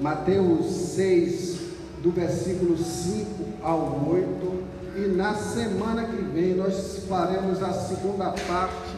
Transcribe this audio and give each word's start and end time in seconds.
Mateus 0.00 0.66
6, 0.66 1.60
do 2.02 2.10
versículo 2.10 2.76
5 2.78 3.44
ao 3.62 4.08
8. 4.08 4.64
E 4.96 5.00
na 5.08 5.34
semana 5.34 6.04
que 6.04 6.22
vem 6.22 6.54
nós 6.54 7.04
faremos 7.06 7.62
a 7.62 7.72
segunda 7.72 8.32
parte 8.32 8.96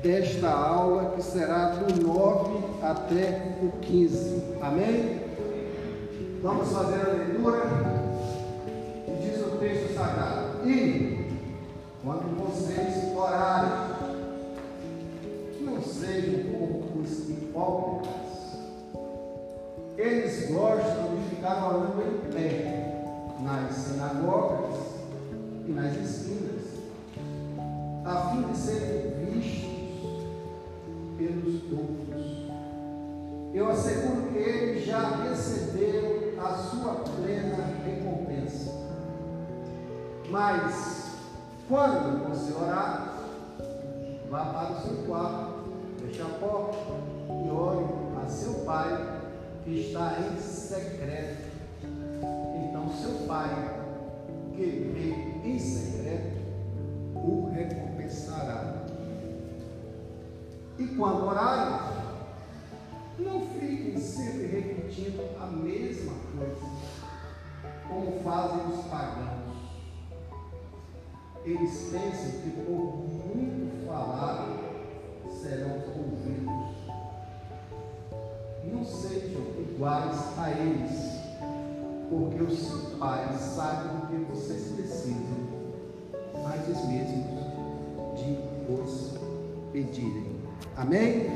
desta 0.00 0.48
aula, 0.48 1.14
que 1.16 1.22
será 1.22 1.70
do 1.70 2.06
9 2.06 2.64
até 2.82 3.56
o 3.62 3.72
15. 3.80 4.42
Amém? 4.60 5.20
Vamos 6.40 6.68
fazer 6.70 7.00
a 7.00 7.12
leitura. 7.14 7.62
E 9.08 9.28
diz 9.28 9.40
o 9.44 9.56
texto 9.58 9.94
sagrado. 9.94 10.68
E 10.68 11.32
quando 12.02 12.36
vocês 12.38 13.16
orarem, 13.16 13.72
não 15.60 15.82
sejam 15.82 16.40
os 17.00 17.28
hipócritas. 17.28 18.21
Eles 20.02 20.50
gostam 20.50 21.14
de 21.14 21.36
ficar 21.36 21.64
orando 21.64 22.02
em 22.02 22.32
pé, 22.32 23.04
nas 23.38 23.72
sinagogas 23.72 24.74
e 25.64 25.70
nas 25.70 25.94
esquinas, 25.94 26.64
a 28.04 28.30
fim 28.30 28.42
de 28.50 28.58
serem 28.58 29.30
vistos 29.30 30.26
pelos 31.16 31.62
todos. 31.70 32.48
Eu 33.54 33.70
asseguro 33.70 34.32
que 34.32 34.38
eles 34.38 34.84
já 34.84 35.22
receberam 35.22 36.44
a 36.44 36.52
sua 36.56 36.94
plena 36.94 37.64
recompensa. 37.84 38.72
Mas, 40.30 41.12
quando 41.68 42.28
você 42.28 42.52
orar, 42.54 43.18
vá 44.28 44.46
para 44.46 44.72
o 44.72 44.82
seu 44.82 45.04
quarto, 45.04 45.62
feche 46.00 46.22
a 46.22 46.38
porta 46.40 46.76
e 47.28 47.50
ore 47.52 47.86
a 48.20 48.28
seu 48.28 48.54
pai 48.64 49.21
que 49.64 49.80
está 49.80 50.18
em 50.20 50.40
secreto. 50.40 51.52
Então, 52.68 52.88
seu 52.90 53.26
pai, 53.26 53.48
que 54.54 54.64
vê 54.94 55.48
em 55.48 55.58
secreto, 55.58 56.42
o 57.14 57.50
recompensará. 57.52 58.86
E 60.78 60.86
quando 60.88 61.26
orarem, 61.26 61.92
não 63.18 63.40
fiquem 63.46 63.96
sempre 63.98 64.46
repetindo 64.46 65.22
a 65.40 65.46
mesma 65.46 66.12
coisa, 66.36 66.66
como 67.88 68.20
fazem 68.20 68.66
os 68.66 68.84
pagãos. 68.86 69.42
Eles 71.44 71.90
pensam 71.90 72.40
que 72.40 72.50
por 72.50 73.04
muito 73.26 73.86
falar 73.86 74.48
serão 75.40 75.82
ouvidos. 75.88 76.61
Não 78.64 78.84
sejam 78.84 79.42
iguais 79.58 80.16
a 80.38 80.50
eles, 80.50 81.12
porque 82.08 82.42
o 82.42 82.50
seu 82.54 82.98
Pai 82.98 83.26
sabe 83.38 83.88
do 83.88 84.06
que 84.06 84.32
vocês 84.32 84.72
precisam, 84.76 85.42
antes 86.46 86.84
mesmo 86.86 87.24
de 88.16 88.72
os 88.72 89.14
pedirem. 89.72 90.36
Amém? 90.76 91.26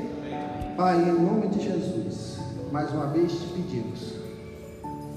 Pai, 0.76 0.96
em 1.02 1.20
nome 1.20 1.48
de 1.48 1.64
Jesus, 1.64 2.38
mais 2.70 2.92
uma 2.92 3.06
vez 3.08 3.32
te 3.32 3.46
pedimos 3.48 4.14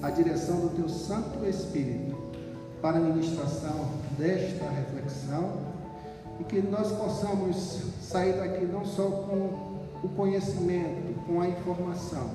a 0.02 0.10
direção 0.10 0.62
do 0.62 0.70
teu 0.70 0.88
Santo 0.88 1.46
Espírito 1.46 2.16
para 2.82 2.98
a 2.98 3.02
ministração 3.02 3.90
desta 4.18 4.70
reflexão 4.70 5.58
e 6.40 6.44
que 6.46 6.62
nós 6.62 6.92
possamos 6.94 7.82
sair 8.02 8.34
daqui 8.38 8.66
não 8.66 8.86
só 8.86 9.04
com 9.04 9.80
o 10.02 10.10
conhecimento, 10.16 11.09
com 11.30 11.42
a 11.42 11.48
informação, 11.48 12.32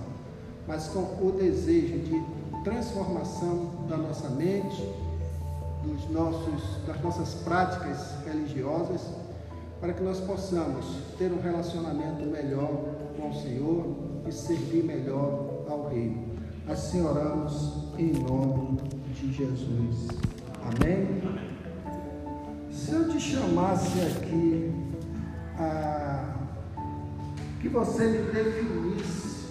mas 0.69 0.87
com 0.87 1.01
o 1.01 1.35
desejo 1.37 1.99
de 1.99 2.23
transformação 2.63 3.73
da 3.89 3.97
nossa 3.97 4.31
mente, 4.31 4.89
dos 5.83 6.09
nossos, 6.11 6.87
das 6.87 7.03
nossas 7.03 7.35
práticas 7.43 8.25
religiosas 8.25 9.03
para 9.81 9.93
que 9.93 10.03
nós 10.03 10.21
possamos 10.21 10.87
ter 11.19 11.31
um 11.33 11.41
relacionamento 11.43 12.25
melhor 12.25 12.71
com 13.19 13.29
o 13.29 13.35
Senhor 13.35 13.97
e 14.27 14.33
servir 14.33 14.85
melhor 14.85 15.65
ao 15.69 15.89
Reino. 15.89 16.25
Assim 16.67 17.05
oramos 17.05 17.89
em 17.99 18.13
nome 18.13 18.79
de 19.13 19.33
Jesus. 19.33 20.09
Amém? 20.63 21.23
Se 22.71 22.93
eu 22.93 23.09
te 23.09 23.21
chamasse 23.21 24.01
aqui 24.01 24.73
a 25.59 26.34
que 27.65 27.69
você 27.71 28.05
me 28.05 28.19
definisse 28.31 29.47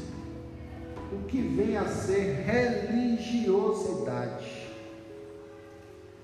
o 1.12 1.24
que 1.28 1.41
vem 1.41 1.75
a 1.75 1.88
ser 1.88 2.46
religiosidade. 2.46 4.69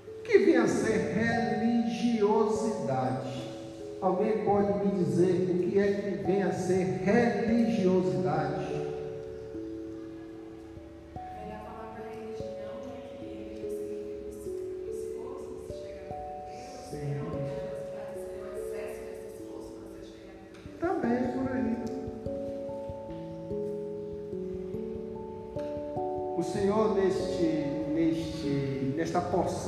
O 0.06 0.22
que 0.22 0.38
vem 0.38 0.56
a 0.56 0.68
ser 0.68 1.16
religiosidade? 1.58 3.50
Alguém 4.00 4.44
pode 4.44 4.86
me 4.86 5.02
dizer 5.02 5.50
o 5.50 5.68
que 5.68 5.80
é 5.80 5.92
que 5.94 6.10
vem 6.24 6.44
a 6.44 6.52
ser 6.52 7.00
religiosidade? 7.02 8.69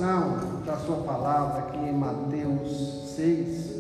Porção 0.03 0.63
da 0.67 0.77
Sua 0.79 0.97
palavra 0.97 1.63
aqui 1.63 1.79
em 1.79 1.93
Mateus 1.93 3.15
6, 3.15 3.71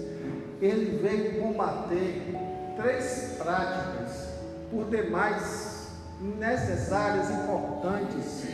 ele 0.60 0.98
veio 1.02 1.42
combater 1.42 2.36
três 2.76 3.34
práticas 3.38 4.28
por 4.70 4.84
demais 4.84 5.88
necessárias, 6.20 7.28
importantes 7.28 8.46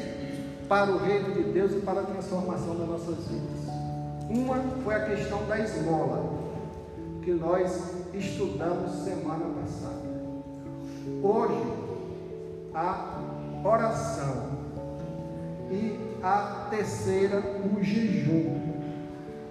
para 0.67 0.91
o 0.91 0.97
reino 0.97 1.35
de 1.35 1.43
Deus 1.53 1.73
e 1.73 1.81
para 1.81 2.01
a 2.01 2.05
transformação 2.05 2.75
das 2.75 2.89
nossas 2.89 3.27
vidas. 3.27 3.69
Uma 4.31 4.57
foi 4.83 4.95
a 4.95 5.05
questão 5.05 5.45
da 5.47 5.59
esmola, 5.59 6.39
que 7.23 7.33
nós 7.33 7.83
estudamos 8.15 9.05
semana 9.05 9.45
passada. 9.61 10.09
Hoje, 11.23 11.63
a 12.75 13.21
oração 13.63 14.58
e 15.71 15.99
a 16.23 16.67
terceira, 16.71 17.39
o 17.39 17.83
jejum. 17.83 18.61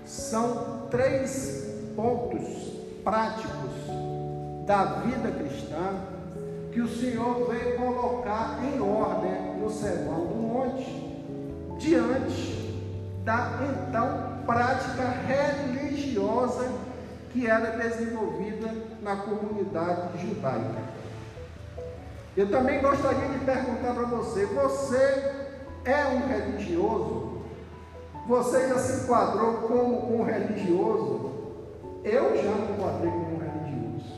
São 0.05 0.88
três 0.89 1.67
pontos 1.95 2.73
práticos 3.03 3.72
da 4.66 4.83
vida 5.01 5.31
cristã 5.31 5.95
que 6.72 6.81
o 6.81 6.88
Senhor 6.88 7.50
veio 7.50 7.78
colocar 7.78 8.59
em 8.63 8.79
ordem 8.79 9.57
no 9.59 9.69
Sermão 9.69 10.25
do 10.28 10.35
Monte, 10.35 11.16
diante 11.79 12.57
da 13.23 13.59
então 13.63 14.45
prática 14.45 15.03
religiosa 15.28 16.72
que 17.31 17.47
era 17.47 17.78
desenvolvida 17.78 18.73
na 19.01 19.16
comunidade 19.17 20.25
judaica. 20.25 20.97
Eu 22.35 22.49
também 22.49 22.81
gostaria 22.81 23.29
de 23.29 23.39
perguntar 23.44 23.94
para 23.94 24.05
você: 24.05 24.45
você 24.45 25.47
é 25.92 26.06
um 26.08 26.28
religioso? 26.28 27.38
Você 28.28 28.68
já 28.68 28.78
se 28.78 29.03
enquadrou 29.03 29.53
como 29.68 30.20
um 30.20 30.24
religioso? 30.24 31.31
Eu 32.03 32.36
já 32.36 32.52
me 32.52 32.73
enquadrei 32.73 33.09
como 33.09 33.35
um 33.35 33.40
religioso. 33.40 34.14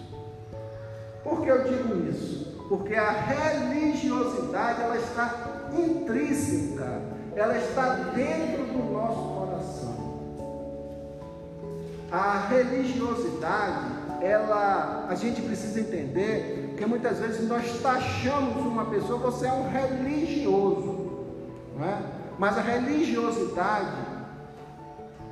Por 1.24 1.42
que 1.42 1.48
eu 1.50 1.64
digo 1.64 2.10
isso? 2.10 2.66
Porque 2.68 2.96
a 2.96 3.12
religiosidade 3.12 4.82
ela 4.82 4.98
está 4.98 5.70
intrínseca, 5.78 7.02
ela 7.36 7.58
está 7.58 7.94
dentro 8.16 8.66
do 8.66 8.92
nosso 8.92 9.22
coração. 9.36 10.10
A 12.12 12.48
religiosidade, 12.48 13.92
ela, 14.22 15.06
a 15.08 15.14
gente 15.14 15.42
precisa 15.42 15.80
entender 15.80 16.74
que 16.76 16.86
muitas 16.86 17.20
vezes 17.20 17.48
nós 17.48 17.80
taxamos 17.82 18.66
uma 18.66 18.86
pessoa, 18.86 19.20
você 19.20 19.46
é 19.46 19.52
um 19.52 19.70
religioso, 19.70 20.99
não 21.80 21.88
é? 21.88 22.02
Mas 22.38 22.58
a 22.58 22.62
religiosidade 22.62 23.96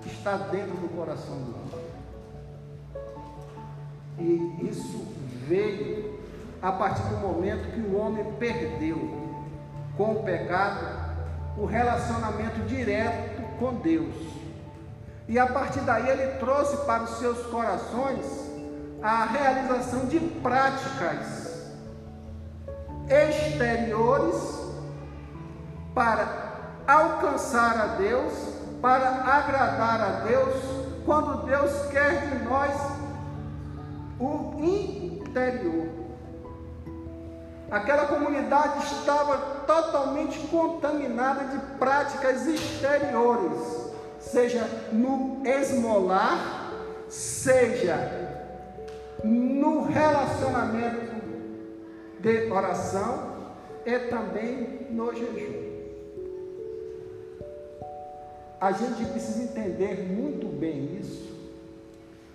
está 0.05 0.37
dentro 0.37 0.77
do 0.77 0.87
coração 0.95 1.35
do 1.35 1.55
homem. 1.55 1.87
E 4.19 4.69
isso 4.69 5.05
veio 5.45 6.17
a 6.61 6.71
partir 6.71 7.03
do 7.03 7.17
momento 7.17 7.71
que 7.73 7.81
o 7.81 7.97
homem 7.97 8.25
perdeu 8.39 8.97
com 9.95 10.13
o 10.13 10.23
pecado 10.23 11.07
o 11.57 11.65
relacionamento 11.65 12.61
direto 12.67 13.41
com 13.59 13.73
Deus. 13.75 14.15
E 15.27 15.37
a 15.37 15.47
partir 15.47 15.81
daí 15.81 16.07
ele 16.07 16.37
trouxe 16.39 16.77
para 16.85 17.03
os 17.03 17.17
seus 17.17 17.45
corações 17.47 18.25
a 19.01 19.25
realização 19.25 20.05
de 20.05 20.19
práticas 20.19 21.73
exteriores 23.09 24.56
para 25.97 26.27
alcançar 26.85 27.75
a 27.75 27.85
Deus, 27.95 28.31
para 28.79 29.09
agradar 29.09 29.99
a 29.99 30.09
Deus, 30.27 30.53
quando 31.03 31.47
Deus 31.47 31.87
quer 31.87 32.27
de 32.27 32.43
nós 32.43 32.71
o 34.19 34.63
interior. 34.63 35.89
Aquela 37.71 38.05
comunidade 38.05 38.85
estava 38.85 39.37
totalmente 39.65 40.37
contaminada 40.49 41.45
de 41.45 41.57
práticas 41.79 42.45
exteriores, 42.45 43.91
seja 44.19 44.69
no 44.91 45.41
esmolar, 45.43 46.73
seja 47.09 48.45
no 49.23 49.81
relacionamento 49.81 51.15
de 52.19 52.51
oração 52.51 53.47
e 53.83 53.97
também 53.97 54.87
no 54.91 55.11
jejum. 55.11 55.66
A 58.59 58.71
gente 58.71 59.05
precisa 59.05 59.43
entender 59.43 60.03
muito 60.03 60.47
bem 60.47 60.97
isso, 60.99 61.27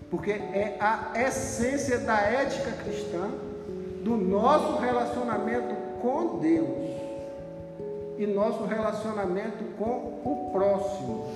porque 0.08 0.30
é 0.30 0.76
a 0.78 1.10
essência 1.20 1.98
da 1.98 2.16
ética 2.20 2.70
cristã, 2.84 3.28
do 4.04 4.16
nosso 4.16 4.78
relacionamento 4.78 5.74
com 6.00 6.38
Deus 6.38 6.92
e 8.18 8.26
nosso 8.26 8.64
relacionamento 8.64 9.64
com 9.76 10.20
o 10.24 10.50
próximo. 10.52 11.26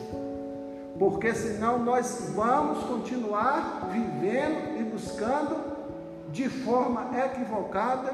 Porque 0.99 1.35
senão 1.35 1.79
nós 1.79 2.33
vamos 2.35 2.85
continuar 2.85 3.89
vivendo 3.93 4.81
e 4.81 4.85
buscando 4.85 5.77
de 6.31 6.49
forma 6.49 7.11
equivocada 7.25 8.13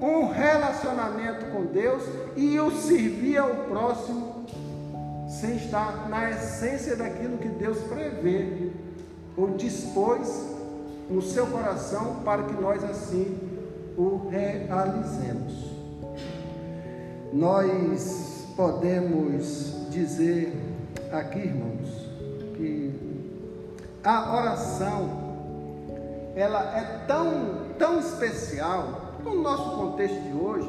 um 0.00 0.28
relacionamento 0.28 1.46
com 1.46 1.66
Deus 1.66 2.02
e 2.36 2.58
o 2.58 2.70
servir 2.70 3.38
ao 3.38 3.50
próximo 3.68 4.29
sem 5.30 5.56
estar 5.56 6.08
na 6.08 6.28
essência 6.30 6.96
daquilo 6.96 7.38
que 7.38 7.48
Deus 7.48 7.78
prevê 7.84 8.70
ou 9.36 9.50
dispôs 9.50 10.44
no 11.08 11.22
seu 11.22 11.46
coração 11.46 12.16
para 12.24 12.42
que 12.42 12.60
nós 12.60 12.82
assim 12.82 13.38
o 13.96 14.28
realizemos. 14.28 15.70
Nós 17.32 18.46
podemos 18.56 19.88
dizer 19.90 20.52
aqui, 21.12 21.38
irmãos, 21.38 21.88
que 22.56 22.92
a 24.02 24.36
oração 24.36 25.30
ela 26.34 26.76
é 26.76 27.04
tão, 27.06 27.70
tão 27.78 28.00
especial 28.00 29.14
no 29.24 29.40
nosso 29.42 29.76
contexto 29.76 30.20
de 30.20 30.32
hoje, 30.32 30.68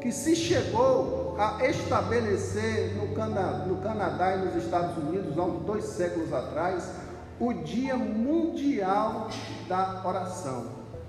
que 0.00 0.10
se 0.10 0.34
chegou 0.34 1.36
a 1.38 1.66
estabelecer 1.66 2.94
no, 2.96 3.14
Cana, 3.14 3.64
no 3.66 3.76
Canadá 3.76 4.36
e 4.36 4.44
nos 4.44 4.64
Estados 4.64 4.96
Unidos, 4.96 5.38
há 5.38 5.42
uns 5.42 5.64
dois 5.64 5.84
séculos 5.84 6.32
atrás, 6.32 6.90
o 7.38 7.52
Dia 7.52 7.96
Mundial 7.96 9.28
da 9.68 10.02
Oração. 10.04 10.66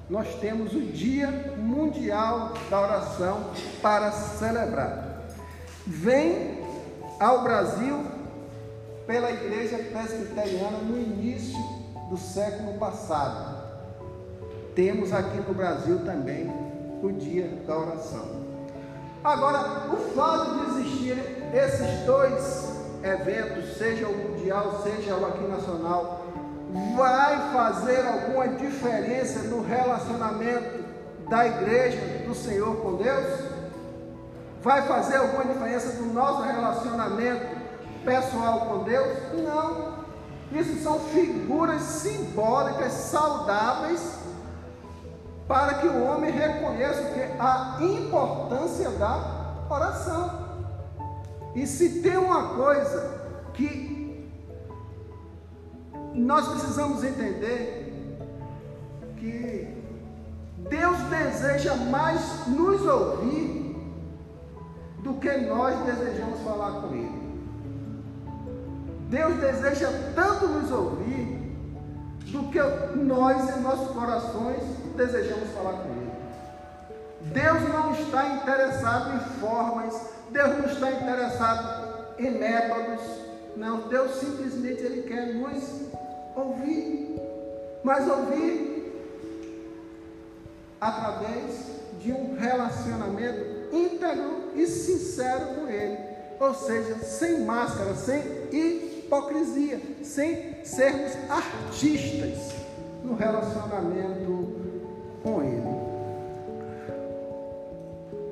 Nós 0.10 0.28
temos 0.36 0.74
o 0.74 0.82
Dia 0.82 1.56
Mundial 1.58 2.54
da 2.70 2.82
Oração 2.82 3.46
para 3.82 4.12
celebrar. 4.12 5.24
Vem 5.88 6.60
ao 7.20 7.44
Brasil 7.44 8.06
pela 9.08 9.32
Igreja 9.32 9.78
Presbiteriana 9.78 10.78
no 10.80 10.98
início 10.98 11.60
do 12.10 12.18
século 12.18 12.78
passado 12.78 13.62
temos 14.76 15.12
aqui 15.12 15.38
no 15.38 15.54
Brasil 15.54 16.00
também 16.06 16.50
o 17.04 17.12
dia 17.12 17.48
da 17.68 17.78
oração. 17.78 18.41
Agora, 19.24 19.88
o 19.94 19.98
fato 20.16 20.56
de 20.56 20.80
existirem 20.80 21.24
esses 21.54 22.06
dois 22.06 22.72
eventos, 23.04 23.78
seja 23.78 24.08
o 24.08 24.18
mundial, 24.18 24.82
seja 24.82 25.16
o 25.16 25.26
aqui 25.28 25.44
nacional, 25.44 26.26
vai 26.96 27.52
fazer 27.54 28.08
alguma 28.08 28.48
diferença 28.48 29.44
no 29.44 29.62
relacionamento 29.62 30.84
da 31.30 31.46
igreja 31.46 32.00
do 32.26 32.34
Senhor 32.34 32.76
com 32.78 32.96
Deus? 32.96 33.44
Vai 34.64 34.88
fazer 34.88 35.18
alguma 35.18 35.46
diferença 35.46 36.02
no 36.02 36.14
nosso 36.14 36.42
relacionamento 36.42 37.46
pessoal 38.04 38.62
com 38.62 38.84
Deus? 38.84 39.18
Não. 39.34 40.02
Isso 40.52 40.82
são 40.84 41.00
figuras 41.00 41.82
simbólicas 41.82 42.92
saudáveis 42.92 44.02
para 45.48 45.76
que 45.76 45.88
o 45.88 46.04
homem 46.04 46.32
reconheça 46.32 47.02
que 47.12 47.22
a 47.40 47.78
importância 47.82 48.90
da 48.92 49.66
oração. 49.70 50.42
E 51.56 51.68
se 51.68 52.02
tem 52.02 52.18
uma 52.18 52.56
coisa 52.56 53.22
que 53.54 54.30
nós 56.14 56.48
precisamos 56.48 57.04
entender 57.04 58.18
que 59.18 59.82
Deus 60.70 60.98
deseja 61.10 61.76
mais 61.76 62.48
nos 62.48 62.82
ouvir 62.86 63.62
do 65.04 65.14
que 65.16 65.32
nós 65.38 65.78
desejamos 65.86 66.40
falar 66.42 66.82
com 66.82 66.94
Ele. 66.94 67.22
Deus 69.10 69.36
deseja 69.36 69.90
tanto 70.16 70.48
nos 70.48 70.72
ouvir 70.72 71.42
do 72.32 72.44
que 72.50 72.62
nós 72.98 73.58
em 73.58 73.62
nossos 73.62 73.92
corações 73.92 74.64
desejamos 75.06 75.50
falar 75.50 75.74
com 75.74 75.90
Ele. 75.90 76.12
Deus 77.22 77.62
não 77.70 77.94
está 77.94 78.28
interessado 78.36 79.16
em 79.16 79.40
formas, 79.40 79.96
Deus 80.30 80.58
não 80.58 80.66
está 80.66 80.92
interessado 80.92 82.16
em 82.18 82.32
métodos, 82.32 83.02
não, 83.56 83.88
Deus 83.88 84.16
simplesmente 84.16 84.82
Ele 84.82 85.04
quer 85.04 85.34
nos 85.34 85.64
ouvir, 86.36 87.20
mas 87.84 88.08
ouvir 88.10 88.72
através 90.80 91.82
de 92.02 92.12
um 92.12 92.36
relacionamento 92.36 93.76
íntegro 93.76 94.52
e 94.56 94.66
sincero 94.66 95.56
com 95.56 95.68
Ele, 95.68 95.98
ou 96.40 96.54
seja, 96.56 96.98
sem 97.00 97.42
máscara, 97.42 97.94
sem 97.96 98.22
hipocrisia, 98.52 99.80
sem 100.04 100.64
sermos 100.64 101.12
artistas 101.30 102.52
no 103.04 103.16
relacionamento 103.16 104.61
com 105.24 105.42
ele. 105.42 105.92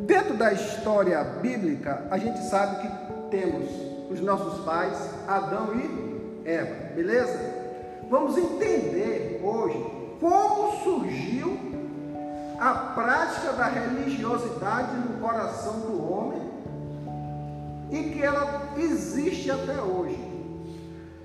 Dentro 0.02 0.36
da 0.36 0.54
história 0.54 1.24
bíblica, 1.24 2.06
a 2.10 2.18
gente 2.18 2.40
sabe 2.50 2.82
que 2.82 3.30
temos 3.30 3.70
os 4.10 4.20
nossos 4.22 4.64
pais, 4.66 4.98
Adão 5.28 5.70
e 5.76 6.48
Eva, 6.50 6.94
beleza? 6.96 7.38
Vamos 8.10 8.38
entender 8.38 9.40
hoje 9.44 9.86
como 10.20 10.84
surgiu 10.84 11.58
a 12.60 12.74
prática 12.74 13.54
da 13.54 13.68
religiosidade 13.68 14.96
no 14.96 15.20
coração 15.20 15.80
do 15.82 16.12
homem 16.12 16.42
e 17.92 18.10
que 18.10 18.22
ela 18.22 18.74
existe 18.78 19.50
até 19.50 19.82
hoje. 19.82 20.20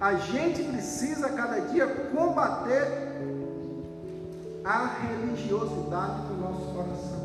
A 0.01 0.15
gente 0.15 0.63
precisa 0.63 1.31
cada 1.31 1.61
dia 1.61 1.87
combater 2.15 3.34
a 4.65 4.87
religiosidade 4.87 6.23
do 6.29 6.41
nosso 6.41 6.65
coração. 6.73 7.25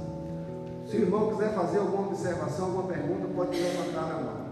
Se 0.89 0.97
o 0.97 1.01
irmão 1.01 1.29
quiser 1.29 1.53
fazer 1.53 1.77
alguma 1.77 2.07
observação, 2.07 2.65
alguma 2.65 2.91
pergunta, 2.91 3.27
pode 3.33 3.57
levantar 3.57 4.11
a 4.11 4.21
mão. 4.21 4.49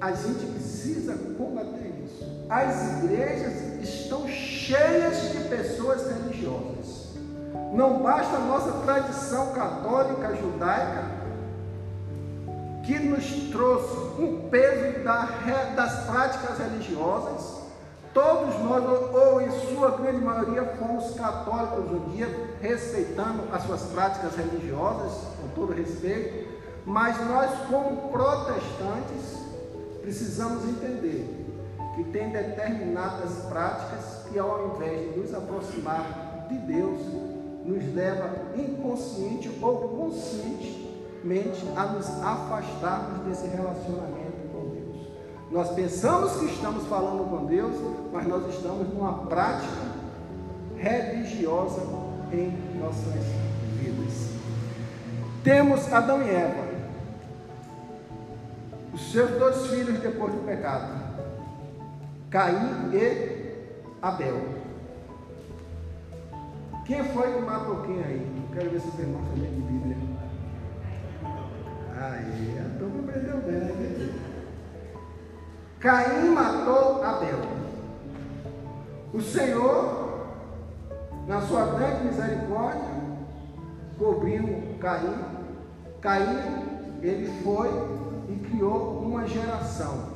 A 0.00 0.12
gente 0.12 0.46
precisa 0.46 1.14
combater 1.38 1.94
isso. 2.04 2.24
As 2.48 3.04
igrejas 3.04 3.82
estão 3.82 4.28
cheias 4.28 5.32
de 5.32 5.48
pessoas 5.48 6.08
religiosas. 6.08 7.12
Não 7.72 8.02
basta 8.02 8.36
a 8.36 8.40
nossa 8.40 8.72
tradição 8.84 9.52
católica 9.52 10.34
judaica 10.34 11.22
que 12.84 12.98
nos 12.98 13.24
trouxe 13.50 13.96
um 14.20 14.48
peso 14.50 15.04
das 15.04 16.04
práticas 16.04 16.58
religiosas, 16.58 17.61
Todos 18.12 18.58
nós, 18.60 18.84
ou 19.14 19.40
em 19.40 19.50
sua 19.74 19.92
grande 19.92 20.22
maioria, 20.22 20.64
fomos 20.78 21.14
católicos 21.14 21.90
um 21.90 22.10
dia, 22.10 22.28
respeitando 22.60 23.44
as 23.50 23.62
suas 23.62 23.82
práticas 23.84 24.36
religiosas, 24.36 25.12
com 25.40 25.48
todo 25.54 25.72
respeito, 25.72 26.46
mas 26.84 27.18
nós, 27.26 27.50
como 27.70 28.10
protestantes, 28.10 29.38
precisamos 30.02 30.62
entender 30.64 31.42
que 31.94 32.04
tem 32.04 32.30
determinadas 32.30 33.46
práticas 33.48 34.26
que, 34.28 34.38
ao 34.38 34.74
invés 34.74 35.14
de 35.14 35.20
nos 35.20 35.34
aproximar 35.34 36.46
de 36.50 36.58
Deus, 36.58 37.00
nos 37.64 37.94
leva 37.94 38.30
inconsciente 38.56 39.50
ou 39.62 39.88
conscientemente 39.88 41.64
a 41.76 41.86
nos 41.86 42.06
afastarmos 42.22 43.24
desse 43.24 43.46
relacionamento 43.46 44.21
nós 45.52 45.70
pensamos 45.72 46.32
que 46.36 46.46
estamos 46.46 46.86
falando 46.86 47.28
com 47.28 47.44
Deus, 47.44 47.74
mas 48.10 48.26
nós 48.26 48.48
estamos 48.54 48.88
numa 48.88 49.26
prática 49.26 49.68
religiosa 50.78 51.82
em 52.32 52.78
nossas 52.80 53.22
vidas. 53.78 54.30
Temos 55.44 55.92
Adão 55.92 56.22
e 56.22 56.30
Eva, 56.30 56.72
os 58.94 59.12
seus 59.12 59.30
dois 59.32 59.66
filhos 59.66 60.00
depois 60.00 60.32
do 60.32 60.40
pecado, 60.40 60.90
Caim 62.30 62.90
e 62.94 63.52
Abel. 64.00 64.62
Quem 66.86 67.04
foi 67.04 67.30
que 67.30 67.40
matou 67.40 67.82
quem 67.82 68.02
aí? 68.02 68.26
Quero 68.54 68.70
ver 68.70 68.80
se 68.80 68.88
os 68.88 68.98
irmãos 68.98 69.28
também 69.28 69.50
de 69.50 69.60
Bíblia. 69.60 69.96
Aí, 71.94 72.58
a 72.58 72.78
turma 72.78 73.00
aprendeu 73.00 73.36
bem, 73.42 73.52
né? 73.52 74.21
Caim 75.82 76.30
matou 76.30 77.02
Abel. 77.02 77.40
O 79.12 79.20
Senhor, 79.20 80.28
na 81.26 81.40
sua 81.40 81.74
grande 81.74 82.04
misericórdia, 82.04 82.88
cobriu 83.98 84.76
Caim. 84.80 85.12
Caim, 86.00 86.38
ele 87.02 87.42
foi 87.42 87.68
e 88.28 88.48
criou 88.48 89.00
uma 89.00 89.26
geração. 89.26 90.12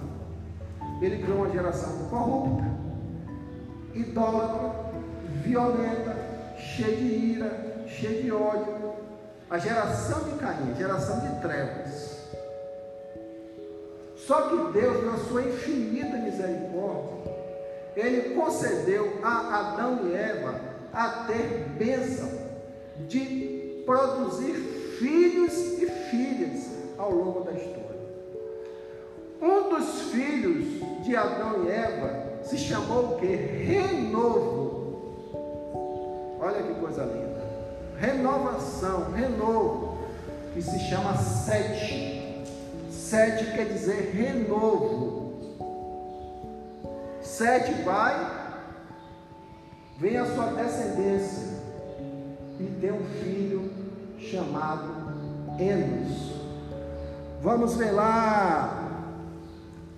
Ele 1.02 1.20
criou 1.20 1.38
uma 1.38 1.50
geração 1.50 2.08
corrupta, 2.10 2.64
idólatra, 3.92 4.70
violenta, 5.42 6.16
cheia 6.56 6.96
de 6.96 7.06
ira, 7.06 7.84
cheia 7.88 8.22
de 8.22 8.30
ódio. 8.30 8.94
A 9.50 9.58
geração 9.58 10.30
de 10.30 10.38
Caim, 10.38 10.76
geração 10.76 11.18
de 11.18 11.40
trevas. 11.40 12.15
Só 14.26 14.42
que 14.48 14.72
Deus, 14.72 15.04
na 15.04 15.16
sua 15.18 15.42
infinita 15.42 16.16
misericórdia, 16.16 17.32
Ele 17.94 18.34
concedeu 18.34 19.20
a 19.22 19.58
Adão 19.58 20.00
e 20.04 20.14
Eva 20.14 20.60
a 20.92 21.24
ter 21.28 21.68
bênção 21.78 22.28
de 23.06 23.82
produzir 23.86 24.54
filhos 24.98 25.80
e 25.80 25.86
filhas 26.10 26.70
ao 26.98 27.12
longo 27.12 27.44
da 27.44 27.52
história. 27.52 27.86
Um 29.40 29.68
dos 29.68 30.10
filhos 30.10 31.04
de 31.04 31.14
Adão 31.14 31.64
e 31.64 31.70
Eva 31.70 32.42
se 32.42 32.58
chamou 32.58 33.12
o 33.12 33.16
que? 33.20 33.26
Renovo. 33.26 34.76
Olha 36.40 36.62
que 36.64 36.80
coisa 36.80 37.04
linda. 37.04 37.46
Renovação, 37.96 39.12
renovo, 39.12 39.98
que 40.52 40.60
se 40.60 40.80
chama 40.80 41.16
Sete. 41.16 42.25
Sete 43.08 43.52
quer 43.52 43.66
dizer 43.66 44.10
renovo. 44.16 45.34
Sete 47.22 47.70
vai, 47.82 48.16
vem 49.96 50.16
a 50.16 50.26
sua 50.26 50.46
descendência 50.46 51.46
e 52.58 52.64
tem 52.80 52.90
um 52.90 53.04
filho 53.22 53.70
chamado 54.18 54.90
Enos. 55.56 56.32
Vamos 57.44 57.76
ver 57.76 57.92
lá 57.92 59.14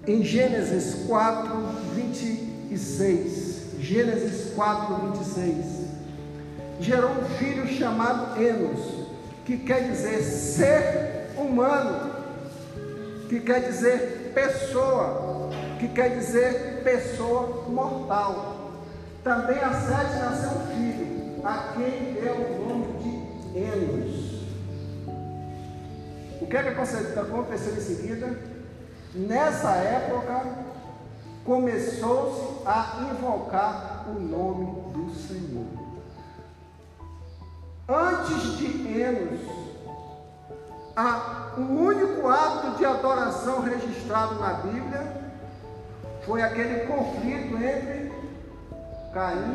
em 0.07 0.23
Gênesis 0.23 1.07
4, 1.07 1.51
26. 1.95 3.81
Gênesis 3.81 4.53
4, 4.55 4.95
26. 5.15 5.65
Gerou 6.79 7.13
um 7.13 7.25
filho 7.39 7.67
chamado 7.69 8.39
Enos, 8.39 8.81
que 9.47 9.57
quer 9.57 9.89
dizer 9.89 10.23
ser 10.23 11.31
humano 11.39 12.08
que 13.29 13.41
quer 13.41 13.61
dizer 13.61 14.33
pessoa, 14.35 15.51
que 15.79 15.89
quer 15.89 16.17
dizer 16.17 16.83
pessoa 16.83 17.69
mortal. 17.69 18.73
Também 19.23 19.59
a 19.59 19.73
Sete 19.73 20.19
nasceu 20.19 20.51
um 20.51 20.67
filho, 20.69 21.41
a 21.45 21.75
quem 21.75 22.15
deu 22.15 22.35
o 22.35 22.69
nome 22.69 22.87
de 23.03 23.59
Enos. 23.59 24.29
O 26.41 26.47
que 26.47 26.57
é 26.57 26.63
que 26.63 26.69
aconteceu 27.19 27.75
em 27.75 27.81
seguida? 27.81 28.39
Nessa 29.15 29.73
época, 29.73 30.47
começou-se 31.45 32.67
a 32.67 33.11
invocar 33.11 34.07
o 34.09 34.21
nome 34.21 34.67
do 34.93 35.15
Senhor. 35.15 35.67
Antes 37.89 38.59
de 38.59 39.01
Enos, 39.01 39.68
o 41.57 41.61
único 41.61 42.29
ato 42.29 42.77
de 42.77 42.85
adoração 42.85 43.61
registrado 43.61 44.35
na 44.37 44.55
Bíblia 44.55 45.29
foi 46.27 46.43
aquele 46.43 46.87
conflito 46.87 47.57
entre 47.57 48.13
Caim 49.13 49.55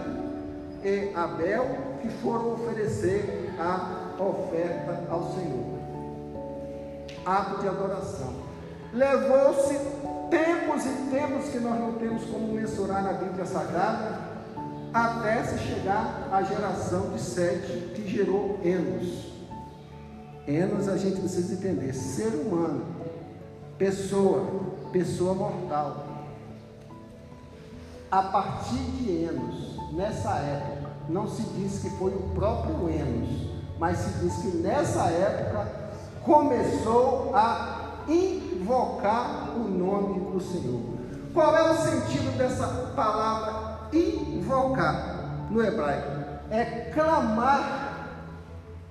e 0.84 1.12
Abel 1.14 1.66
que 2.02 2.10
foram 2.22 2.54
oferecer 2.54 3.54
a 3.60 4.22
oferta 4.22 5.04
ao 5.10 5.34
Senhor. 5.34 5.80
Ato 7.26 7.62
de 7.62 7.68
adoração. 7.68 8.34
Levou-se 8.94 9.74
tempos 10.30 10.86
e 10.86 11.10
tempos 11.12 11.50
que 11.50 11.60
nós 11.60 11.80
não 11.80 11.94
temos 11.94 12.24
como 12.26 12.54
mensurar 12.54 13.04
na 13.04 13.14
Bíblia 13.14 13.46
Sagrada, 13.46 14.20
até 14.94 15.44
se 15.44 15.58
chegar 15.60 16.30
à 16.32 16.42
geração 16.44 17.10
de 17.10 17.20
Sete, 17.20 17.92
que 17.96 18.08
gerou 18.08 18.60
Enos. 18.64 19.33
Enos 20.48 20.90
a 20.90 20.98
gente 20.98 21.22
precisa 21.22 21.54
entender, 21.54 21.94
ser 21.94 22.28
humano, 22.28 22.84
pessoa, 23.78 24.46
pessoa 24.92 25.34
mortal. 25.34 26.06
A 28.12 28.24
partir 28.24 28.76
de 28.76 29.24
Enos, 29.24 29.78
nessa 29.94 30.36
época, 30.36 30.92
não 31.08 31.30
se 31.30 31.44
diz 31.44 31.80
que 31.80 31.90
foi 31.92 32.12
o 32.12 32.32
próprio 32.36 32.90
Enos, 32.90 33.48
mas 33.80 33.98
se 34.00 34.20
diz 34.20 34.36
que 34.36 34.58
nessa 34.58 35.06
época 35.06 35.66
começou 36.24 37.32
a 37.34 38.04
invocar 38.10 39.52
o 39.56 39.70
nome 39.70 40.30
do 40.30 40.42
Senhor. 40.42 40.82
Qual 41.34 41.56
é 41.56 41.72
o 41.72 41.78
sentido 41.78 42.38
dessa 42.38 42.68
palavra 42.94 43.88
invocar 43.94 45.48
no 45.50 45.64
hebraico? 45.64 46.12
É 46.52 46.92
clamar 46.94 48.08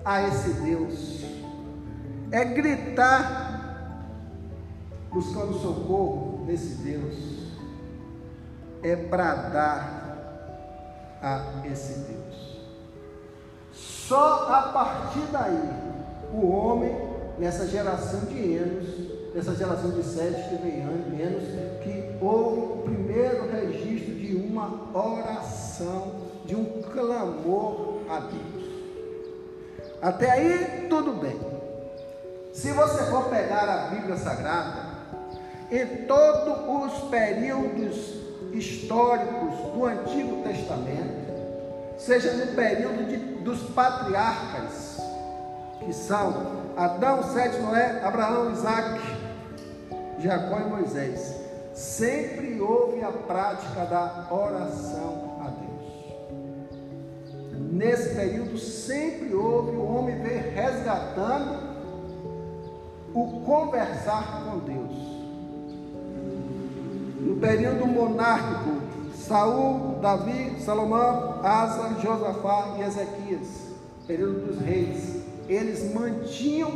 a 0.03 0.27
esse 0.27 0.49
Deus 0.55 1.42
é 2.33 2.43
gritar 2.45 4.09
buscando 5.11 5.53
socorro 5.59 6.43
nesse 6.47 6.81
Deus, 6.81 7.13
é 8.81 8.95
bradar 8.95 10.17
a 11.21 11.61
esse 11.71 11.99
Deus. 11.99 12.63
Só 13.71 14.51
a 14.51 14.61
partir 14.73 15.21
daí, 15.31 15.69
o 16.33 16.47
homem, 16.47 16.91
nessa 17.37 17.67
geração 17.67 18.21
de 18.21 18.55
Enos, 18.55 19.35
nessa 19.35 19.53
geração 19.53 19.91
de 19.91 20.01
Sete 20.01 20.49
que 20.49 20.55
vem 20.55 20.81
Enos, 20.81 21.43
que 21.83 22.17
houve 22.19 22.61
o 22.61 22.81
primeiro 22.83 23.47
registro 23.51 24.15
de 24.15 24.35
uma 24.35 24.89
oração, 24.91 26.15
de 26.45 26.55
um 26.55 26.81
clamor 26.81 27.99
a 28.09 28.19
Deus. 28.21 28.73
Até 30.01 30.31
aí, 30.31 30.87
tudo 30.89 31.13
bem. 31.13 31.52
Se 32.53 32.71
você 32.71 33.05
for 33.05 33.29
pegar 33.29 33.67
a 33.67 33.87
Bíblia 33.87 34.15
Sagrada, 34.15 34.93
em 35.71 36.05
todos 36.05 36.93
os 36.93 37.09
períodos 37.09 38.13
históricos 38.51 39.55
do 39.73 39.85
Antigo 39.85 40.43
Testamento, 40.43 41.33
seja 41.97 42.31
no 42.33 42.53
período 42.53 43.07
de, 43.07 43.17
dos 43.43 43.59
patriarcas, 43.71 45.01
que 45.79 45.91
são 45.91 46.63
Adão, 46.77 47.23
Sete, 47.23 47.57
Noé, 47.57 47.99
Abraão, 48.03 48.53
Isaac, 48.53 49.01
Jacó 50.19 50.59
e 50.59 50.65
Moisés, 50.65 51.35
sempre 51.73 52.61
houve 52.61 53.03
a 53.03 53.09
prática 53.11 53.83
da 53.85 54.27
oração 54.29 55.39
a 55.41 55.49
Deus. 55.49 55.73
Nesse 57.71 58.13
período 58.13 58.59
sempre 58.59 59.33
houve 59.33 59.75
o 59.75 59.83
homem 59.83 60.21
ver 60.21 60.53
resgatando 60.53 61.72
o 63.13 63.41
conversar 63.45 64.43
com 64.43 64.59
Deus. 64.59 65.13
No 67.19 67.37
período 67.37 67.85
monárquico, 67.85 68.81
Saul, 69.15 69.99
Davi, 70.01 70.59
Salomão, 70.59 71.39
Asa, 71.43 71.99
Josafá 72.01 72.75
e 72.77 72.81
Ezequias, 72.81 73.47
período 74.05 74.47
dos 74.47 74.59
reis, 74.59 75.23
eles 75.47 75.93
mantinham 75.93 76.71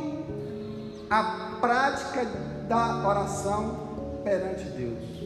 a 1.10 1.58
prática 1.60 2.26
da 2.68 3.08
oração 3.08 3.88
perante 4.24 4.66
Deus. 4.66 5.18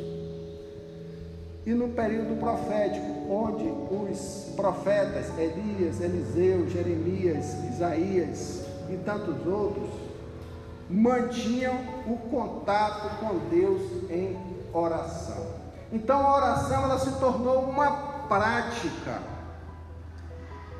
E 1.65 1.73
no 1.73 1.89
período 1.89 2.39
profético, 2.39 3.31
onde 3.31 3.65
os 3.65 4.53
profetas 4.55 5.27
Elias, 5.37 6.01
Eliseu, 6.01 6.67
Jeremias, 6.69 7.53
Isaías 7.71 8.65
e 8.89 8.97
tantos 8.97 9.45
outros 9.45 10.00
mantinham 10.91 11.75
o 12.05 12.17
contato 12.29 13.17
com 13.19 13.37
Deus 13.49 13.81
em 14.09 14.37
oração. 14.73 15.55
Então 15.91 16.25
a 16.25 16.35
oração 16.35 16.83
ela 16.83 16.99
se 16.99 17.11
tornou 17.19 17.63
uma 17.63 17.91
prática 18.27 19.21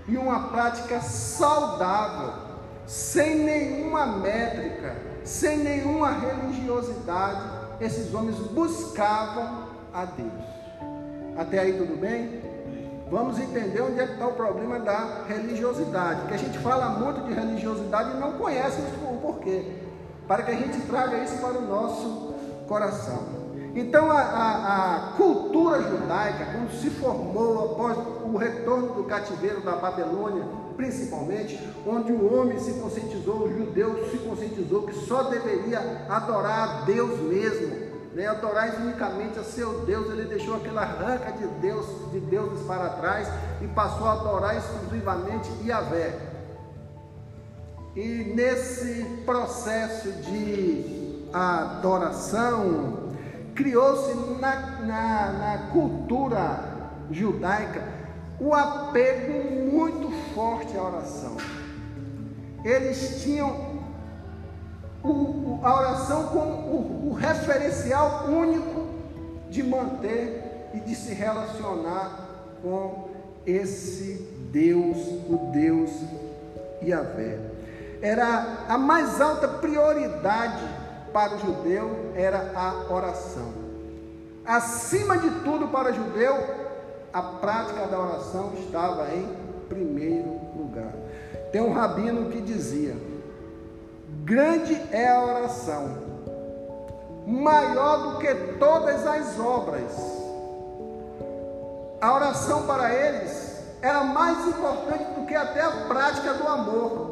e 0.08 0.18
uma 0.18 0.50
prática 0.50 1.00
saudável 1.02 2.34
sem 2.86 3.36
nenhuma 3.36 4.06
métrica, 4.06 4.96
sem 5.24 5.58
nenhuma 5.60 6.12
religiosidade, 6.12 7.42
esses 7.80 8.14
homens 8.14 8.36
buscavam 8.38 9.66
a 9.94 10.06
Deus. 10.06 10.44
Até 11.38 11.60
aí 11.60 11.74
tudo 11.78 12.00
bem? 12.00 12.42
Vamos 13.10 13.40
entender 13.40 13.82
onde 13.82 14.00
é 14.00 14.08
que 14.08 14.14
está 14.14 14.28
o 14.28 14.34
problema 14.34 14.80
da 14.80 15.24
religiosidade. 15.28 16.28
Que 16.28 16.34
a 16.34 16.38
gente 16.38 16.58
fala 16.60 16.90
muito 16.90 17.26
de 17.28 17.34
religiosidade 17.34 18.12
e 18.12 18.20
não 18.20 18.34
conhece 18.34 18.82
o 19.04 19.18
porquê. 19.22 19.91
Para 20.32 20.44
que 20.44 20.52
a 20.52 20.56
gente 20.56 20.80
traga 20.88 21.18
isso 21.26 21.40
para 21.40 21.58
o 21.58 21.68
nosso 21.68 22.34
coração. 22.66 23.20
Então 23.76 24.10
a, 24.10 24.22
a, 24.22 24.86
a, 24.86 25.00
cultura 25.18 25.82
judaica, 25.82 26.46
quando 26.54 26.72
se 26.72 26.90
formou 26.90 27.74
após 27.74 27.98
o 28.24 28.38
retorno 28.38 28.94
do 28.94 29.04
cativeiro 29.04 29.60
da 29.60 29.74
Babilônia, 29.76 30.46
principalmente, 30.78 31.60
onde 31.86 32.14
o 32.14 32.34
homem 32.34 32.58
se 32.60 32.76
conscientizou, 32.76 33.44
o 33.44 33.58
judeu 33.58 34.10
se 34.10 34.20
conscientizou 34.20 34.84
que 34.84 34.94
só 34.94 35.24
deveria 35.24 36.06
adorar 36.08 36.60
a 36.62 36.86
Deus 36.86 37.20
mesmo, 37.20 37.90
né? 38.16 38.28
adorar 38.28 38.74
unicamente 38.80 39.38
a 39.38 39.44
seu 39.44 39.82
Deus, 39.82 40.10
ele 40.12 40.30
deixou 40.30 40.56
aquela 40.56 40.84
arranca 40.84 41.34
de 41.34 41.46
Deus, 41.60 41.86
de 42.10 42.22
deuses 42.22 42.66
para 42.66 42.88
trás 42.88 43.28
e 43.62 43.68
passou 43.68 44.08
a 44.08 44.14
adorar 44.14 44.56
exclusivamente 44.56 45.50
Yahvé. 45.66 46.31
E 47.96 48.34
nesse 48.36 49.04
processo 49.26 50.12
de 50.12 51.26
adoração, 51.34 53.12
criou-se 53.54 54.14
na, 54.40 54.80
na, 54.82 55.32
na 55.34 55.58
cultura 55.72 56.72
judaica 57.12 57.84
o 58.40 58.54
apego 58.54 59.72
muito 59.72 60.10
forte 60.34 60.76
à 60.78 60.84
oração. 60.84 61.36
Eles 62.64 63.22
tinham 63.24 63.82
o, 65.04 65.60
a 65.62 65.80
oração 65.80 66.28
como 66.28 66.52
o, 66.52 67.10
o 67.10 67.14
referencial 67.14 68.26
único 68.28 68.88
de 69.50 69.62
manter 69.64 70.70
e 70.74 70.80
de 70.80 70.96
se 70.96 71.14
relacionar 71.14 72.30
com 72.62 73.10
esse 73.46 74.14
Deus, 74.52 74.98
o 75.30 75.52
Deus 75.52 75.92
Yahvé. 76.82 77.51
Era 78.02 78.66
a 78.68 78.78
mais 78.78 79.22
alta 79.22 79.48
prioridade 79.48 80.64
para 81.14 81.36
o 81.36 81.40
judeu 81.40 82.12
era 82.16 82.52
a 82.56 82.94
oração. 82.94 83.54
Acima 84.46 85.18
de 85.18 85.30
tudo 85.42 85.68
para 85.68 85.92
o 85.92 85.94
judeu, 85.94 86.36
a 87.14 87.22
prática 87.22 87.86
da 87.88 88.00
oração 88.00 88.54
estava 88.58 89.14
em 89.14 89.28
primeiro 89.70 90.40
lugar. 90.56 90.94
Tem 91.52 91.62
um 91.62 91.74
rabino 91.74 92.30
que 92.30 92.42
dizia: 92.42 92.96
Grande 94.24 94.74
é 94.92 95.10
a 95.10 95.24
oração, 95.24 95.98
maior 97.28 98.14
do 98.14 98.20
que 98.20 98.34
todas 98.58 99.06
as 99.06 99.40
obras. 99.40 99.92
A 102.00 102.16
oração 102.16 102.66
para 102.66 102.94
eles 102.94 103.62
era 103.82 104.04
mais 104.04 104.48
importante 104.48 105.04
do 105.14 105.26
que 105.28 105.36
até 105.36 105.62
a 105.62 105.72
prática 105.88 106.34
do 106.34 106.48
amor. 106.48 107.11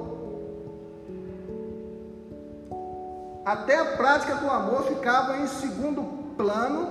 Até 3.50 3.80
a 3.80 3.86
prática 3.98 4.36
do 4.36 4.48
amor 4.48 4.84
ficava 4.84 5.40
em 5.40 5.48
segundo 5.48 6.04
plano. 6.38 6.88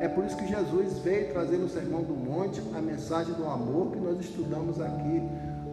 É 0.00 0.06
por 0.06 0.24
isso 0.24 0.36
que 0.36 0.46
Jesus 0.46 0.98
veio 0.98 1.32
trazer 1.32 1.56
no 1.56 1.68
Sermão 1.68 2.00
do 2.00 2.14
Monte 2.14 2.62
a 2.76 2.80
mensagem 2.80 3.34
do 3.34 3.44
amor 3.44 3.90
que 3.90 3.98
nós 3.98 4.20
estudamos 4.20 4.80
aqui 4.80 5.20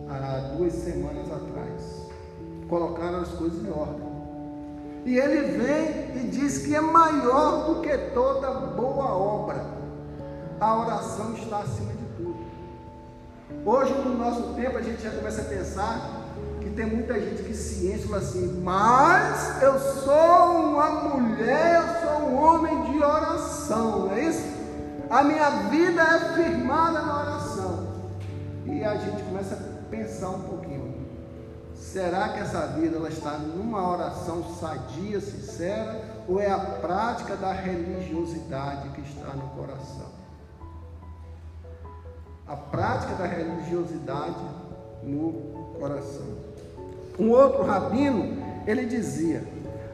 há 0.09 0.55
duas 0.57 0.73
semanas 0.73 1.31
atrás 1.31 2.09
colocar 2.67 3.13
as 3.13 3.27
coisas 3.33 3.63
em 3.63 3.69
ordem. 3.69 4.11
E 5.05 5.19
ele 5.19 5.59
vem 5.59 6.23
e 6.23 6.27
diz 6.29 6.65
que 6.65 6.73
é 6.73 6.81
maior 6.81 7.67
do 7.67 7.81
que 7.81 7.95
toda 8.11 8.49
boa 8.49 9.05
obra. 9.05 9.63
A 10.59 10.79
oração 10.79 11.35
está 11.35 11.59
acima 11.59 11.91
de 11.93 12.05
tudo. 12.17 12.39
Hoje, 13.63 13.93
no 13.93 14.17
nosso 14.17 14.55
tempo, 14.55 14.79
a 14.79 14.81
gente 14.81 15.03
já 15.03 15.11
começa 15.11 15.41
a 15.41 15.45
pensar 15.45 16.20
que 16.61 16.69
tem 16.69 16.85
muita 16.85 17.19
gente 17.19 17.43
que 17.43 17.53
se 17.53 17.87
enche 17.87 18.05
e 18.05 18.07
fala 18.07 18.17
assim, 18.17 18.61
mas 18.63 19.61
eu 19.61 19.79
sou 19.79 20.71
uma 20.71 20.89
mulher, 20.89 21.75
eu 21.75 22.07
sou 22.07 22.29
um 22.29 22.41
homem 22.41 22.91
de 22.91 23.03
oração, 23.03 23.99
não 24.07 24.13
é 24.13 24.21
isso? 24.21 24.45
A 25.09 25.23
minha 25.23 25.49
vida 25.69 26.01
é 26.01 26.19
firmada 26.35 27.01
na 27.01 27.19
oração. 27.19 27.87
E 28.65 28.83
a 28.83 28.95
gente 28.95 29.23
começa 29.23 29.55
a 29.55 29.89
pensar 29.89 30.29
um 30.29 30.41
pouquinho. 30.43 31.01
Será 31.75 32.29
que 32.29 32.39
essa 32.39 32.67
vida 32.67 32.95
ela 32.95 33.09
está 33.09 33.37
numa 33.37 33.89
oração 33.89 34.41
sadia, 34.55 35.19
sincera, 35.19 35.99
ou 36.29 36.39
é 36.39 36.49
a 36.49 36.57
prática 36.57 37.35
da 37.35 37.51
religiosidade 37.51 38.87
que 38.89 39.01
está 39.01 39.33
no 39.33 39.49
coração? 39.49 40.11
A 42.47 42.55
prática 42.55 43.15
da 43.15 43.25
religiosidade 43.25 44.39
no 45.03 45.33
coração. 45.77 46.40
Um 47.19 47.29
outro 47.29 47.63
rabino, 47.63 48.37
ele 48.65 48.85
dizia: 48.85 49.43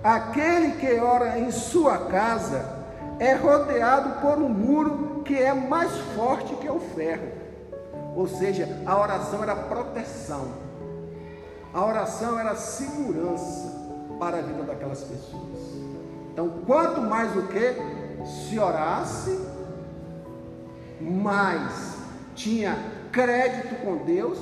aquele 0.04 0.74
que 0.74 1.00
ora 1.00 1.40
em 1.40 1.52
sua 1.52 1.98
casa 2.06 2.78
é 3.20 3.34
rodeado 3.34 4.22
por 4.22 4.38
um 4.38 4.50
muro 4.50 5.22
que 5.26 5.36
é 5.36 5.54
mais 5.54 5.92
forte 6.16 6.56
que 6.56 6.70
o 6.70 6.80
ferro. 6.80 7.32
Ou 8.16 8.28
seja, 8.28 8.68
a 8.86 9.00
oração 9.00 9.44
era 9.44 9.56
proteção 9.56 10.68
a 11.78 11.86
oração 11.86 12.40
era 12.40 12.56
segurança 12.56 13.72
para 14.18 14.38
a 14.40 14.42
vida 14.42 14.64
daquelas 14.64 15.04
pessoas. 15.04 15.60
Então, 16.34 16.50
quanto 16.66 17.02
mais 17.02 17.36
o 17.36 17.44
que 17.44 17.76
se 18.26 18.58
orasse, 18.58 19.40
mais 21.00 21.98
tinha 22.34 22.78
crédito 23.12 23.76
com 23.84 23.98
Deus. 23.98 24.40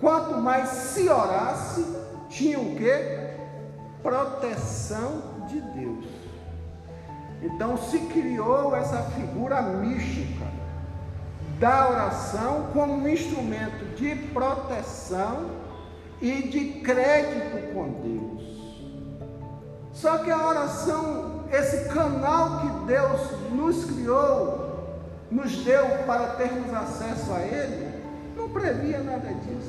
Quanto 0.00 0.36
mais 0.36 0.68
se 0.68 1.08
orasse, 1.08 1.84
tinha 2.28 2.60
o 2.60 2.76
que? 2.76 3.26
Proteção 4.02 5.22
de 5.48 5.60
Deus. 5.60 6.04
Então 7.42 7.76
se 7.76 7.98
criou 7.98 8.74
essa 8.74 9.02
figura 9.02 9.62
mística 9.62 10.46
da 11.58 11.88
oração 11.88 12.68
como 12.72 12.94
um 12.94 13.08
instrumento 13.08 13.94
de 13.96 14.14
proteção 14.32 15.50
e 16.20 16.42
de 16.48 16.80
crédito 16.80 17.72
com 17.72 17.90
Deus. 18.02 18.46
Só 19.92 20.18
que 20.18 20.30
a 20.30 20.46
oração, 20.46 21.44
esse 21.50 21.88
canal 21.88 22.60
que 22.60 22.86
Deus 22.86 23.20
nos 23.50 23.84
criou, 23.86 25.00
nos 25.30 25.56
deu 25.64 25.86
para 26.06 26.34
termos 26.34 26.72
acesso 26.74 27.32
a 27.32 27.40
Ele, 27.40 28.02
não 28.36 28.50
previa 28.50 28.98
nada 28.98 29.32
disso. 29.32 29.65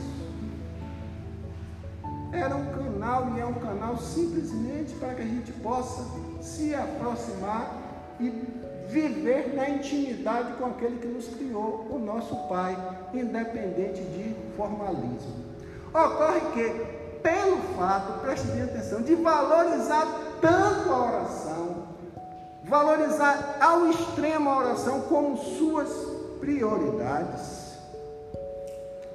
Era 2.32 2.56
um 2.56 2.66
canal 2.66 3.32
e 3.36 3.40
é 3.40 3.46
um 3.46 3.54
canal 3.54 3.98
simplesmente 3.98 4.94
para 4.96 5.13
que 5.16 5.22
a 5.22 5.26
gente 5.26 5.52
possa 5.54 6.04
se 6.42 6.76
aproximar 6.76 7.72
e 8.20 8.30
viver 8.88 9.54
na 9.56 9.70
intimidade 9.70 10.54
com 10.54 10.66
aquele 10.66 10.98
que 10.98 11.08
nos 11.08 11.28
criou, 11.28 11.88
o 11.90 12.00
nosso 12.00 12.36
Pai, 12.48 12.78
independente 13.13 14.02
de 14.02 14.36
formalismo. 14.56 15.46
Ocorre 15.90 16.42
que, 16.54 17.20
pelo 17.22 17.58
fato, 17.78 18.20
preste 18.22 18.48
bem 18.48 18.63
atenção, 18.63 19.02
de 19.02 19.16
valorizar 19.16 20.06
tanto 20.42 20.92
a 20.92 21.06
oração, 21.06 21.88
valorizar 22.63 23.58
ao 23.60 23.88
extremo 23.90 24.50
a 24.50 24.58
oração 24.58 25.02
como 25.02 25.38
suas 25.38 25.90
prioridades, 26.40 27.78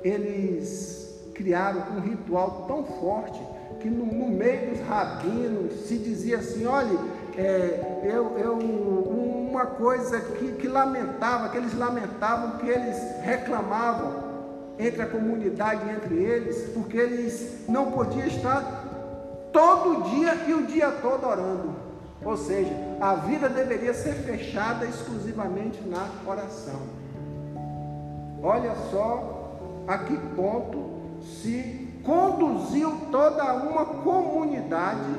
eles 0.03 1.02
criaram 1.43 1.83
um 1.97 2.01
ritual 2.01 2.67
tão 2.69 2.85
forte 2.85 3.43
que 3.81 3.91
no, 3.91 4.07
no 4.07 4.29
meio 4.29 4.71
dos 4.71 4.87
rabinos 4.87 5.89
se 5.89 5.99
dizia 5.99 6.39
assim: 6.39 6.65
olha, 6.67 6.97
é, 7.37 8.01
eu, 8.05 8.39
eu, 8.39 8.59
uma 8.59 9.67
coisa 9.67 10.21
que, 10.21 10.53
que 10.53 10.69
lamentava, 10.69 11.49
que 11.49 11.57
eles 11.57 11.77
lamentavam, 11.77 12.59
que 12.59 12.69
eles 12.69 12.97
reclamavam, 13.23 14.31
entre 14.79 15.03
a 15.03 15.07
comunidade, 15.07 15.91
entre 15.91 16.15
eles, 16.15 16.71
porque 16.73 16.97
eles 16.97 17.69
não 17.69 17.91
podiam 17.91 18.27
estar 18.27 18.63
todo 19.53 20.09
dia 20.11 20.35
e 20.47 20.55
o 20.55 20.67
dia 20.67 20.91
todo 21.03 21.27
orando. 21.27 21.75
Ou 22.25 22.37
seja, 22.37 22.73
a 23.01 23.15
vida 23.15 23.49
deveria 23.49 23.93
ser 23.93 24.15
fechada 24.15 24.87
exclusivamente 24.87 25.83
na 25.83 26.07
oração. 26.25 26.81
Olha 28.43 28.75
só 28.91 29.59
a 29.87 29.99
que 29.99 30.17
ponto 30.37 30.92
se 31.25 31.89
conduziu 32.03 32.93
toda 33.11 33.55
uma 33.55 33.85
comunidade 33.85 35.15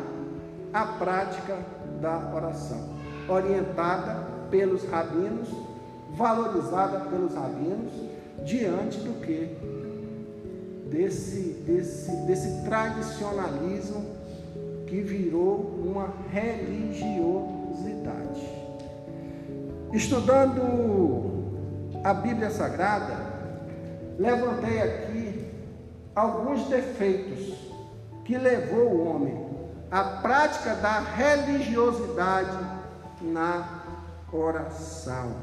à 0.74 0.86
prática 0.86 1.58
da 2.02 2.32
oração, 2.36 2.90
orientada 3.28 4.28
pelos 4.50 4.84
rabinos, 4.90 5.50
valorizada 6.12 7.02
pelos 7.10 7.34
rabinos, 7.34 7.92
diante 8.46 9.00
do 9.00 9.20
que 9.22 9.58
desse, 10.90 11.64
desse, 11.66 12.12
desse 12.28 12.64
tradicionalismo 12.66 14.06
que 14.86 15.02
virou 15.02 15.80
uma 15.84 16.14
religiosidade. 16.32 18.42
Estudando 19.94 20.62
a 22.04 22.14
Bíblia 22.14 22.50
Sagrada, 22.50 23.16
levantei 24.20 24.82
aqui 24.82 25.23
alguns 26.16 26.68
defeitos 26.68 27.56
que 28.26 28.38
levou 28.38 28.90
o 28.90 29.08
homem 29.08 29.46
à 29.92 30.04
prática 30.04 30.76
da 30.76 31.00
religiosidade 31.00 32.58
na 33.22 33.84
oração. 34.32 35.36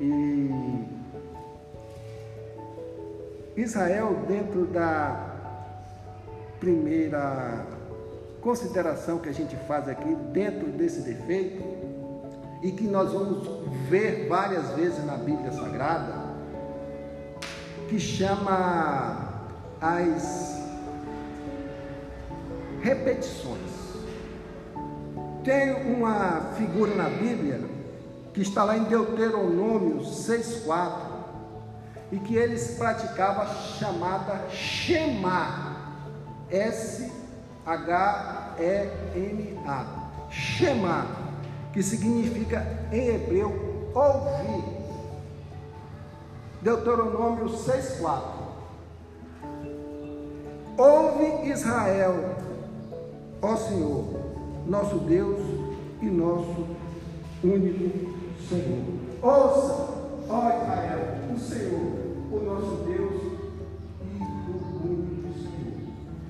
E 0.00 0.50
Israel, 3.56 4.24
dentro 4.26 4.66
da 4.66 5.28
primeira 6.58 7.66
consideração 8.40 9.18
que 9.18 9.28
a 9.28 9.32
gente 9.32 9.54
faz 9.68 9.88
aqui, 9.88 10.14
dentro 10.32 10.68
desse 10.68 11.02
defeito, 11.02 11.62
e 12.62 12.72
que 12.72 12.84
nós 12.84 13.12
vamos 13.12 13.46
ver 13.88 14.28
várias 14.28 14.68
vezes 14.70 15.04
na 15.04 15.16
Bíblia 15.16 15.52
Sagrada, 15.52 16.30
que 17.88 17.98
chama 17.98 19.29
as 19.80 20.60
repetições. 22.82 23.70
Tem 25.42 25.94
uma 25.94 26.52
figura 26.56 26.94
na 26.94 27.08
Bíblia 27.08 27.62
que 28.34 28.42
está 28.42 28.62
lá 28.62 28.76
em 28.76 28.84
Deuteronômio 28.84 30.02
6,4 30.02 31.10
e 32.12 32.18
que 32.18 32.36
eles 32.36 32.76
praticavam 32.76 33.42
a 33.44 33.46
chamada 33.46 34.48
Shema, 34.50 35.76
S-H-E-M-A, 36.50 37.10
Shema, 40.30 41.06
que 41.72 41.82
significa 41.82 42.66
em 42.92 43.08
hebreu 43.08 43.90
ouvir. 43.94 44.80
Deuteronômio 46.60 47.46
6,4 47.46 48.39
Ouve 50.80 51.50
Israel, 51.50 52.36
ó 53.42 53.54
Senhor, 53.54 54.02
nosso 54.66 54.96
Deus 55.00 55.38
e 56.00 56.06
nosso 56.06 56.68
único 57.44 58.14
Senhor. 58.48 58.84
Ouça, 59.20 59.88
ó 60.26 60.48
Israel, 60.48 61.00
o 61.34 61.38
Senhor, 61.38 61.82
o 62.32 62.44
nosso 62.46 62.76
Deus 62.86 63.22
e 64.04 64.22
o 64.22 64.82
único 64.82 65.38
Senhor. 65.38 65.82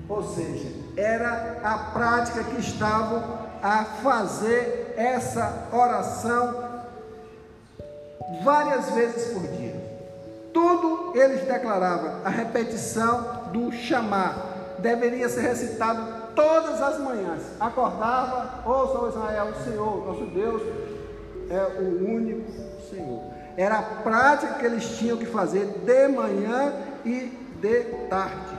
Ou 0.09 0.21
seja, 0.21 0.69
era 0.97 1.61
a 1.63 1.77
prática 1.93 2.43
que 2.43 2.59
estavam 2.59 3.23
a 3.63 3.85
fazer 4.03 4.95
essa 4.97 5.69
oração 5.71 6.55
várias 8.43 8.89
vezes 8.89 9.31
por 9.31 9.47
dia. 9.47 9.79
Tudo 10.53 11.13
eles 11.15 11.47
declaravam, 11.47 12.15
a 12.25 12.29
repetição 12.29 13.40
do 13.51 13.71
chamar 13.71 14.75
deveria 14.79 15.29
ser 15.29 15.41
recitado 15.41 16.21
todas 16.35 16.81
as 16.81 16.99
manhãs. 16.99 17.41
Acordava, 17.59 18.61
ouça, 18.65 18.99
oh, 18.99 19.09
Israel, 19.09 19.47
o 19.49 19.63
Senhor, 19.63 20.05
nosso 20.07 20.25
Deus, 20.25 20.61
é 21.49 21.81
o 21.81 22.13
único 22.13 22.51
Senhor. 22.89 23.21
Era 23.57 23.79
a 23.79 23.81
prática 23.81 24.55
que 24.55 24.65
eles 24.65 24.97
tinham 24.97 25.17
que 25.17 25.25
fazer 25.25 25.65
de 25.65 26.07
manhã 26.07 26.73
e 27.05 27.31
de 27.59 27.83
tarde. 28.09 28.57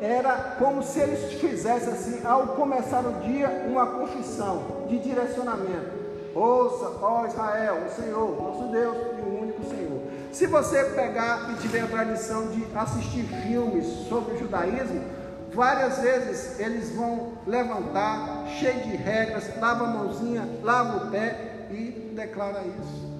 Era 0.00 0.56
como 0.58 0.82
se 0.82 1.00
eles 1.00 1.32
fizessem 1.34 1.92
assim, 1.92 2.26
ao 2.26 2.48
começar 2.48 3.00
o 3.06 3.20
dia, 3.20 3.66
uma 3.68 3.86
confissão 3.86 4.86
de 4.88 4.98
direcionamento. 4.98 6.02
Ouça, 6.34 6.90
ó 7.00 7.26
Israel, 7.26 7.78
o 7.86 7.90
Senhor, 7.90 8.42
nosso 8.42 8.64
Deus 8.72 8.96
e 8.96 9.22
o 9.22 9.42
único 9.42 9.64
Senhor. 9.64 9.91
Se 10.32 10.46
você 10.46 10.82
pegar 10.84 11.50
e 11.52 11.60
tiver 11.60 11.82
a 11.82 11.86
tradição 11.86 12.48
de 12.48 12.66
assistir 12.74 13.24
filmes 13.46 13.84
sobre 14.08 14.34
o 14.34 14.38
judaísmo, 14.38 15.04
várias 15.52 15.98
vezes 15.98 16.58
eles 16.58 16.90
vão 16.94 17.34
levantar, 17.46 18.46
cheio 18.58 18.82
de 18.82 18.96
regras, 18.96 19.44
lava 19.60 19.84
a 19.84 19.88
mãozinha, 19.88 20.48
lava 20.62 21.04
o 21.04 21.10
pé 21.10 21.66
e 21.70 22.12
declara 22.16 22.62
isso. 22.62 23.12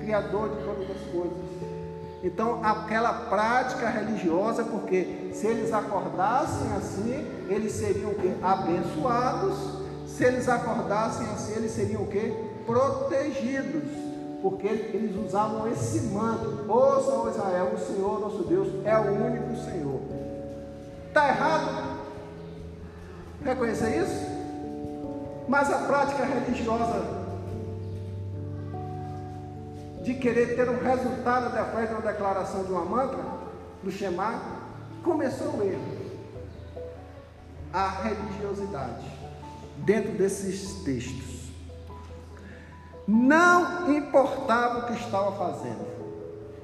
Criador 0.00 0.50
de 0.50 0.64
todas 0.64 0.90
as 0.90 1.10
coisas. 1.10 1.38
Então, 2.22 2.62
aquela 2.62 3.12
prática 3.30 3.88
religiosa, 3.88 4.64
porque 4.64 5.30
se 5.32 5.46
eles 5.46 5.72
acordassem 5.72 6.72
assim, 6.76 7.26
eles 7.48 7.72
seriam 7.72 8.10
o 8.10 8.14
quê? 8.14 8.34
Abençoados. 8.42 9.56
Se 10.06 10.24
eles 10.24 10.46
acordassem 10.46 11.26
assim, 11.28 11.54
eles 11.54 11.72
seriam 11.72 12.02
o 12.02 12.06
quê? 12.06 12.34
Protegidos. 12.66 14.07
Porque 14.42 14.66
eles 14.66 15.16
usavam 15.16 15.70
esse 15.70 16.00
manto. 16.08 16.64
Ouça, 16.70 17.10
ó 17.10 17.28
Israel, 17.28 17.72
o 17.74 17.78
Senhor 17.78 18.20
nosso 18.20 18.44
Deus 18.44 18.68
é 18.84 18.96
o 18.96 19.12
único 19.12 19.56
Senhor. 19.56 20.00
Está 21.08 21.28
errado? 21.28 21.98
Reconhecer 23.42 24.02
isso? 24.02 24.26
Mas 25.48 25.72
a 25.72 25.78
prática 25.78 26.24
religiosa 26.24 27.18
de 30.02 30.14
querer 30.14 30.56
ter 30.56 30.68
um 30.68 30.78
resultado 30.78 31.52
depois 31.52 31.90
da 31.90 32.12
declaração 32.12 32.64
de 32.64 32.72
uma 32.72 32.84
mantra, 32.84 33.22
do 33.82 33.90
Shema, 33.90 34.40
começou 35.02 35.48
o 35.48 35.62
erro. 35.62 35.98
A 37.72 37.88
religiosidade 38.02 39.04
dentro 39.84 40.12
desses 40.12 40.82
textos. 40.84 41.37
Não 43.08 43.90
importava 43.96 44.80
o 44.80 44.86
que 44.88 45.02
estava 45.02 45.32
fazendo. 45.32 45.88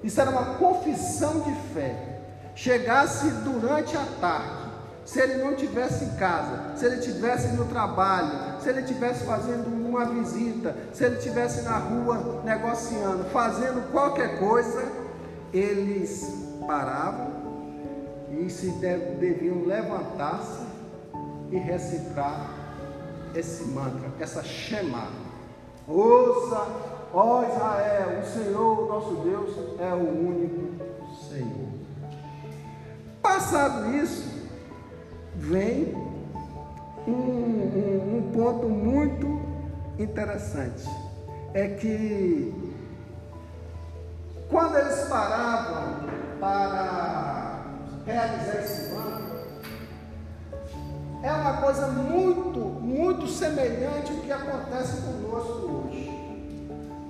Isso 0.03 0.21
era 0.21 0.29
uma 0.29 0.57
confissão 0.57 1.41
de 1.41 1.55
fé. 1.73 2.21
Chegasse 2.55 3.31
durante 3.43 3.97
a 3.97 4.05
tarde, 4.21 4.71
se 5.07 5.19
ele 5.21 5.43
não 5.43 5.57
tivesse 5.57 6.05
em 6.05 6.17
casa, 6.17 6.77
se 6.77 6.85
ele 6.85 6.99
tivesse 6.99 7.57
no 7.57 7.65
trabalho, 7.65 8.61
se 8.61 8.69
ele 8.69 8.81
estivesse 8.81 9.25
fazendo 9.25 9.69
uma 9.69 10.05
visita, 10.05 10.77
se 10.93 11.05
ele 11.05 11.17
estivesse 11.17 11.63
na 11.63 11.79
rua 11.79 12.43
negociando, 12.45 13.25
fazendo 13.31 13.91
qualquer 13.91 14.39
coisa, 14.39 14.87
eles 15.51 16.31
paravam 16.67 17.33
e 18.31 18.51
se 18.51 18.69
deviam 19.19 19.65
levantar-se 19.65 20.63
e 21.51 21.57
recitar 21.57 22.51
esse 23.35 23.65
mantra, 23.65 24.11
essa 24.21 24.43
Shema. 24.45 25.24
Ouça, 25.87 26.67
ó 27.13 27.43
Israel, 27.43 28.21
o 28.21 28.27
Senhor, 28.27 28.89
nosso 28.89 29.15
Deus, 29.17 29.51
é 29.79 29.93
o 29.93 30.29
único 30.29 30.85
Senhor. 31.29 31.69
Passado 33.23 33.95
isso, 33.95 34.49
vem 35.35 35.95
um, 37.07 37.13
um, 37.13 38.17
um 38.17 38.33
ponto 38.33 38.69
muito 38.69 39.41
interessante. 39.99 40.89
É 41.53 41.69
que 41.69 42.73
quando 44.49 44.77
eles 44.77 45.09
paravam 45.09 46.09
para 46.41 47.65
realizar 48.07 48.61
esse 48.61 48.95
manto, 48.95 49.35
é 51.23 51.33
uma 51.33 51.57
coisa 51.59 51.89
muito, 51.89 52.74
muito 52.95 53.27
semelhante 53.27 54.13
ao 54.13 54.19
que 54.19 54.33
acontece 54.33 55.03
conosco 55.03 55.87
hoje. 55.89 56.11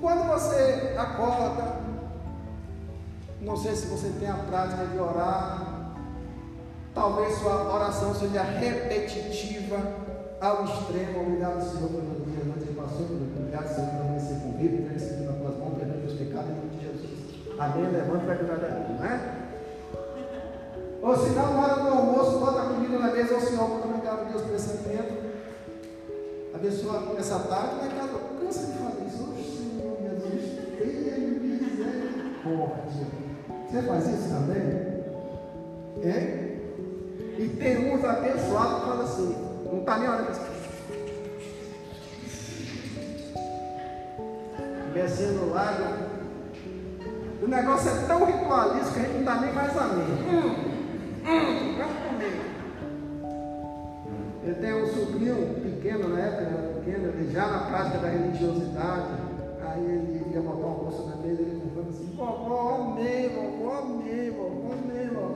Quando 0.00 0.28
você 0.28 0.94
acorda, 0.98 1.76
não 3.40 3.56
sei 3.56 3.74
se 3.76 3.86
você 3.86 4.08
tem 4.18 4.28
a 4.28 4.34
prática 4.34 4.86
de 4.86 4.98
orar, 4.98 5.74
Talvez 6.94 7.34
sua 7.38 7.74
oração 7.74 8.14
seja 8.14 8.42
repetitiva 8.42 9.78
ao 10.40 10.64
extremo. 10.64 11.22
Obrigado, 11.22 11.60
Senhor, 11.60 11.88
pelo 11.88 12.24
dia 12.24 12.44
que 12.64 12.74
passou. 12.74 13.06
Obrigado, 13.36 13.74
Senhor, 13.74 13.90
por 13.90 14.40
com 14.40 14.58
vida, 14.58 14.76
ter 14.76 14.92
recebido 14.92 15.24
nas 15.24 15.36
tuas 15.38 15.58
mãos, 15.58 15.74
perdão 15.76 16.06
os 16.06 16.12
pecados 16.12 16.50
em 16.50 16.54
nome 16.54 16.68
de 16.70 16.84
Jesus. 16.86 17.58
Amém. 17.58 17.90
Levanta 17.90 18.24
para 18.24 18.36
cuidar 18.36 18.56
da 18.56 18.68
vida, 18.68 18.94
não 18.96 19.04
é? 19.04 19.44
Ou 21.02 21.16
se 21.18 21.30
não, 21.30 21.54
na 21.54 21.62
hora 21.62 21.82
do 21.82 21.88
almoço, 21.88 22.38
bota 22.38 22.62
a 22.62 22.66
comida 22.66 22.98
na 22.98 23.10
mesa 23.10 23.34
ao 23.34 23.40
Senhor, 23.40 23.68
muito 23.68 23.88
obrigado, 23.88 24.30
Deus, 24.30 24.42
por 24.42 24.54
esse 24.54 24.70
alimento. 24.70 25.23
Abençoa 26.54 27.14
essa 27.18 27.40
tarde, 27.40 27.74
mas 27.80 27.92
cara, 27.92 28.08
cansa 28.40 28.66
de 28.66 28.72
falar 28.78 28.92
isso. 29.06 29.22
Oxe, 29.24 29.44
Senhor, 29.58 29.96
Jesus, 30.00 30.42
tenha 30.78 31.18
misericórdia. 31.40 33.06
Você 33.68 33.82
faz 33.82 34.06
isso 34.06 34.28
também? 34.28 34.94
É? 36.02 36.44
E 37.38 37.48
tem 37.58 37.92
uns 37.92 38.04
abençoados 38.04 38.74
que 38.74 38.86
falam 38.86 39.02
assim, 39.02 39.36
não 39.70 39.80
está 39.80 39.98
nem 39.98 40.08
olhando 40.08 40.30
assim. 40.30 40.54
Descendo 44.94 45.50
lago. 45.50 46.04
O 47.42 47.48
negócio 47.48 47.90
é 47.90 48.06
tão 48.06 48.24
ritualístico 48.24 48.94
que 48.94 49.00
a 49.00 49.02
gente 49.02 49.16
não 49.16 49.24
dá 49.24 49.40
nem 49.40 49.52
mais 49.52 49.76
amém. 49.76 50.06
Hum. 50.30 50.54
Hum. 51.26 52.03
Eu 54.46 54.54
tenho 54.56 54.84
um 54.84 54.86
sobrinho 54.86 55.54
pequeno, 55.62 56.08
na 56.10 56.20
época 56.20 56.42
ele 56.42 56.54
era 56.54 56.74
pequeno, 56.74 57.08
ele 57.08 57.32
já 57.32 57.46
na 57.46 57.58
prática 57.60 57.98
da 57.98 58.08
religiosidade, 58.08 59.08
aí 59.62 59.84
ele 59.84 60.34
ia 60.34 60.40
botar 60.42 60.66
uma 60.66 60.76
bolsa 60.76 61.02
na 61.10 61.16
mesa, 61.16 61.40
ele 61.40 61.62
falava 61.74 61.90
assim, 61.90 62.14
vovó, 62.14 62.92
amei, 62.92 63.28
vovó, 63.30 63.78
amei, 63.78 64.30
vovó, 64.30 64.74
amei, 64.74 65.08
vovó. 65.08 65.34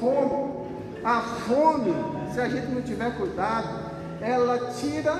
Fome. 0.00 0.68
A 1.04 1.20
fome, 1.20 1.94
se 2.32 2.40
a 2.40 2.48
gente 2.48 2.66
não 2.72 2.82
tiver 2.82 3.16
cuidado, 3.16 3.88
ela 4.20 4.72
tira 4.72 5.14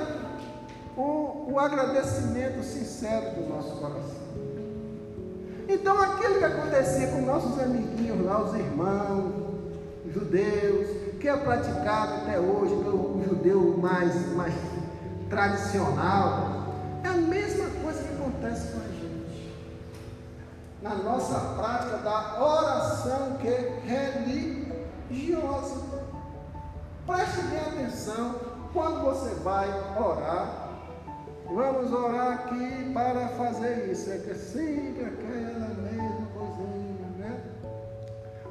o, 0.96 1.52
o 1.52 1.58
agradecimento 1.60 2.62
sincero 2.64 3.36
do 3.36 3.48
nosso 3.48 3.76
coração. 3.76 4.28
Então 5.68 6.00
aquilo 6.00 6.38
que 6.38 6.44
acontecia 6.44 7.08
com 7.08 7.20
nossos 7.22 7.60
amiguinhos 7.60 8.24
lá, 8.24 8.42
os 8.42 8.54
irmãos, 8.54 9.32
judeus, 10.12 11.07
que 11.18 11.28
é 11.28 11.36
praticado 11.36 12.14
até 12.14 12.38
hoje 12.38 12.74
pelo 12.76 13.22
judeu 13.24 13.76
mais, 13.78 14.34
mais 14.34 14.54
tradicional, 15.28 16.68
é 17.02 17.08
a 17.08 17.14
mesma 17.14 17.66
coisa 17.82 18.02
que 18.02 18.14
acontece 18.14 18.72
com 18.72 18.80
a 18.80 18.88
gente. 18.88 19.54
Na 20.80 20.94
nossa 20.94 21.38
prática 21.56 21.98
da 21.98 22.42
oração 22.42 23.36
que 23.40 23.48
é 23.48 23.82
religiosa. 25.10 25.88
Preste 27.04 27.40
bem 27.42 27.60
atenção 27.60 28.36
quando 28.72 29.02
você 29.02 29.34
vai 29.42 29.68
orar. 29.98 30.68
Vamos 31.46 31.92
orar 31.92 32.34
aqui 32.34 32.92
para 32.92 33.28
fazer 33.28 33.90
isso. 33.90 34.10
É 34.10 34.18
que 34.18 34.34
sempre 34.34 35.04
aquela 35.04 35.68
mesma 35.68 36.26
coisinha, 36.34 37.08
né? 37.16 37.40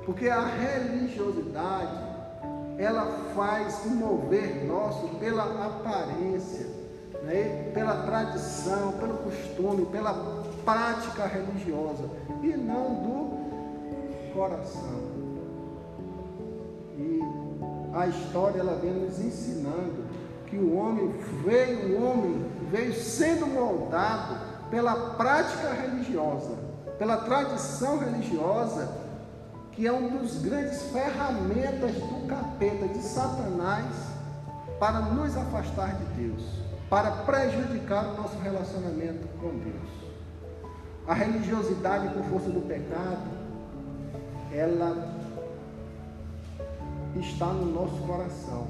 Porque 0.03 0.27
a 0.27 0.43
religiosidade 0.45 2.06
ela 2.77 3.05
faz 3.35 3.85
o 3.85 3.89
mover 3.89 4.65
nosso 4.65 5.07
pela 5.19 5.43
aparência, 5.65 6.67
né? 7.23 7.71
pela 7.73 8.03
tradição, 8.03 8.93
pelo 8.93 9.15
costume, 9.17 9.85
pela 9.87 10.43
prática 10.63 11.25
religiosa 11.25 12.03
e 12.43 12.49
não 12.55 12.93
do 12.93 14.33
coração. 14.33 15.17
E 16.97 17.19
a 17.93 18.07
história 18.07 18.59
ela 18.59 18.75
vem 18.75 18.93
nos 18.93 19.19
ensinando 19.19 20.05
que 20.45 20.57
o 20.57 20.75
homem 20.77 21.13
veio, 21.43 21.97
o 21.97 22.03
homem 22.03 22.45
veio 22.69 22.93
sendo 22.93 23.47
moldado 23.47 24.37
pela 24.69 24.95
prática 25.15 25.73
religiosa, 25.73 26.55
pela 26.99 27.17
tradição 27.17 27.97
religiosa 27.97 29.06
que 29.77 29.85
é 29.85 29.93
um 29.93 30.17
dos 30.17 30.41
grandes 30.41 30.81
ferramentas 30.91 31.93
do 31.93 32.25
capeta, 32.27 32.87
de 32.87 32.97
Satanás, 32.97 33.85
para 34.79 35.01
nos 35.01 35.37
afastar 35.37 35.95
de 35.97 36.05
Deus, 36.19 36.43
para 36.89 37.11
prejudicar 37.11 38.07
o 38.07 38.17
nosso 38.17 38.39
relacionamento 38.39 39.27
com 39.39 39.49
Deus. 39.49 39.87
A 41.07 41.13
religiosidade 41.13 42.11
por 42.11 42.23
força 42.23 42.49
do 42.49 42.61
pecado, 42.61 43.29
ela 44.51 45.15
está 47.15 47.45
no 47.45 47.71
nosso 47.71 48.01
coração. 48.01 48.65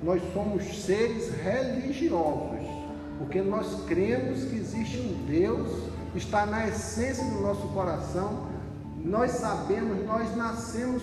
Nós 0.00 0.22
somos 0.32 0.62
seres 0.84 1.34
religiosos, 1.42 2.68
porque 3.18 3.42
nós 3.42 3.84
cremos 3.88 4.44
que 4.44 4.54
existe 4.54 4.96
um 4.96 5.26
Deus, 5.26 5.90
está 6.14 6.46
na 6.46 6.68
essência 6.68 7.24
do 7.24 7.40
nosso 7.40 7.66
coração 7.74 8.49
nós 9.04 9.32
sabemos, 9.32 10.04
nós 10.06 10.36
nascemos 10.36 11.02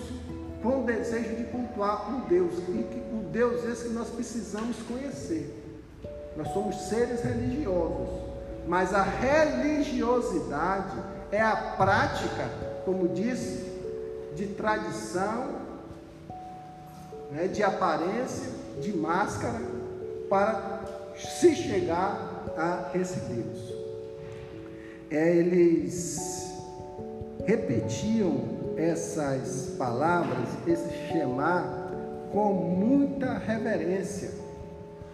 com 0.62 0.82
o 0.82 0.84
desejo 0.84 1.36
de 1.36 1.44
cultuar 1.44 2.10
um 2.10 2.20
Deus, 2.28 2.54
e 2.68 2.82
que 2.84 3.02
o 3.12 3.28
Deus 3.30 3.64
esse 3.64 3.88
que 3.88 3.94
nós 3.94 4.08
precisamos 4.08 4.76
conhecer. 4.88 5.54
Nós 6.36 6.48
somos 6.52 6.76
seres 6.88 7.22
religiosos, 7.22 8.08
mas 8.66 8.94
a 8.94 9.02
religiosidade 9.02 10.96
é 11.30 11.40
a 11.40 11.56
prática, 11.76 12.50
como 12.84 13.08
disse, 13.08 13.66
de 14.34 14.46
tradição, 14.48 15.56
né, 17.32 17.48
de 17.48 17.62
aparência, 17.62 18.52
de 18.80 18.96
máscara, 18.96 19.60
para 20.28 20.80
se 21.16 21.54
chegar 21.54 22.44
a 22.56 22.90
esse 22.96 23.18
Deus. 23.20 23.74
É, 25.10 25.36
eles 25.36 26.47
repetiam 27.48 28.74
essas 28.76 29.74
palavras, 29.78 30.46
esse 30.66 31.08
chamar, 31.10 31.88
com 32.30 32.52
muita 32.52 33.38
reverência. 33.38 34.30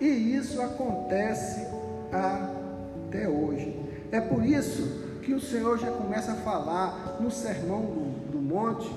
E 0.01 0.35
isso 0.35 0.61
acontece 0.61 1.65
até 2.11 3.29
hoje. 3.29 3.81
É 4.11 4.21
por 4.21 4.45
isso 4.45 5.21
que 5.23 5.33
o 5.33 5.41
Senhor 5.41 5.79
já 5.79 5.93
começa 5.93 6.33
a 6.33 6.35
falar 6.35 7.19
no 7.21 7.31
Sermão 7.31 7.83
do, 7.83 8.33
do 8.33 8.39
Monte 8.39 8.93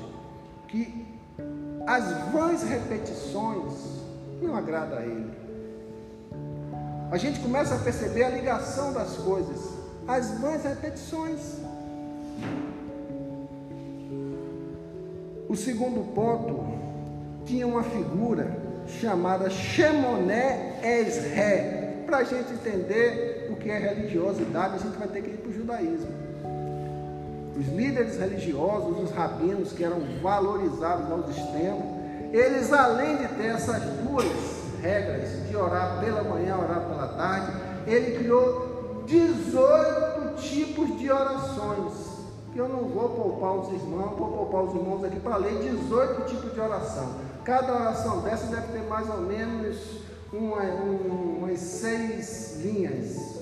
que 0.67 1.06
as 1.86 2.32
vãs 2.32 2.63
repetições 2.63 3.73
não 4.41 4.56
agradam 4.56 4.97
a 4.97 5.04
Ele. 5.04 5.32
A 7.12 7.17
gente 7.17 7.39
começa 7.39 7.76
a 7.76 7.78
perceber 7.78 8.23
a 8.23 8.30
ligação 8.30 8.91
das 8.93 9.15
coisas, 9.17 9.60
as 10.08 10.32
vãs 10.39 10.63
repetições. 10.63 11.58
O 15.49 15.55
segundo 15.55 16.13
ponto 16.13 16.62
tinha 17.45 17.65
uma 17.65 17.81
figura 17.81 18.51
chamada 18.99 19.49
Shemoné 19.49 20.81
Esré. 20.83 22.03
Para 22.05 22.17
a 22.17 22.23
gente 22.23 22.51
entender 22.51 23.47
o 23.49 23.55
que 23.55 23.69
é 23.69 23.77
religiosidade, 23.77 24.75
a 24.75 24.77
gente 24.77 24.97
vai 24.97 25.07
ter 25.07 25.21
que 25.21 25.29
ir 25.29 25.38
para 25.38 25.49
o 25.49 25.53
judaísmo. 25.53 26.10
Os 27.57 27.65
líderes 27.67 28.19
religiosos, 28.19 29.03
os 29.03 29.12
rabinos 29.12 29.71
que 29.71 29.86
eram 29.86 30.01
valorizados 30.21 31.10
aos 31.10 31.29
extremos, 31.29 31.83
eles 32.33 32.73
além 32.73 33.15
de 33.15 33.27
ter 33.29 33.47
essas 33.47 33.81
duas 34.03 34.25
regras 34.81 35.47
de 35.47 35.55
orar 35.55 36.01
pela 36.01 36.23
manhã, 36.23 36.57
orar 36.57 36.81
pela 36.81 37.07
tarde, 37.07 37.53
ele 37.88 38.17
criou 38.17 39.03
18 39.07 40.41
tipos 40.41 40.99
de 40.99 41.10
orações 41.10 42.07
eu 42.58 42.67
não 42.67 42.86
vou 42.86 43.10
poupar 43.10 43.56
os 43.58 43.72
irmãos, 43.72 44.17
vou 44.17 44.30
poupar 44.30 44.63
os 44.63 44.76
irmãos 44.76 45.04
aqui 45.04 45.20
para 45.20 45.38
ler 45.38 45.60
18 45.60 46.26
tipos 46.26 46.54
de 46.54 46.60
oração. 46.60 47.15
Cada 47.43 47.74
oração 47.74 48.22
dessa 48.22 48.48
deve 48.48 48.74
ter 48.74 48.84
mais 48.88 49.10
ou 49.10 49.22
menos 49.22 50.02
uma, 50.34 50.63
um, 50.63 51.38
umas 51.43 51.60
seis 51.60 52.60
linhas. 52.62 53.38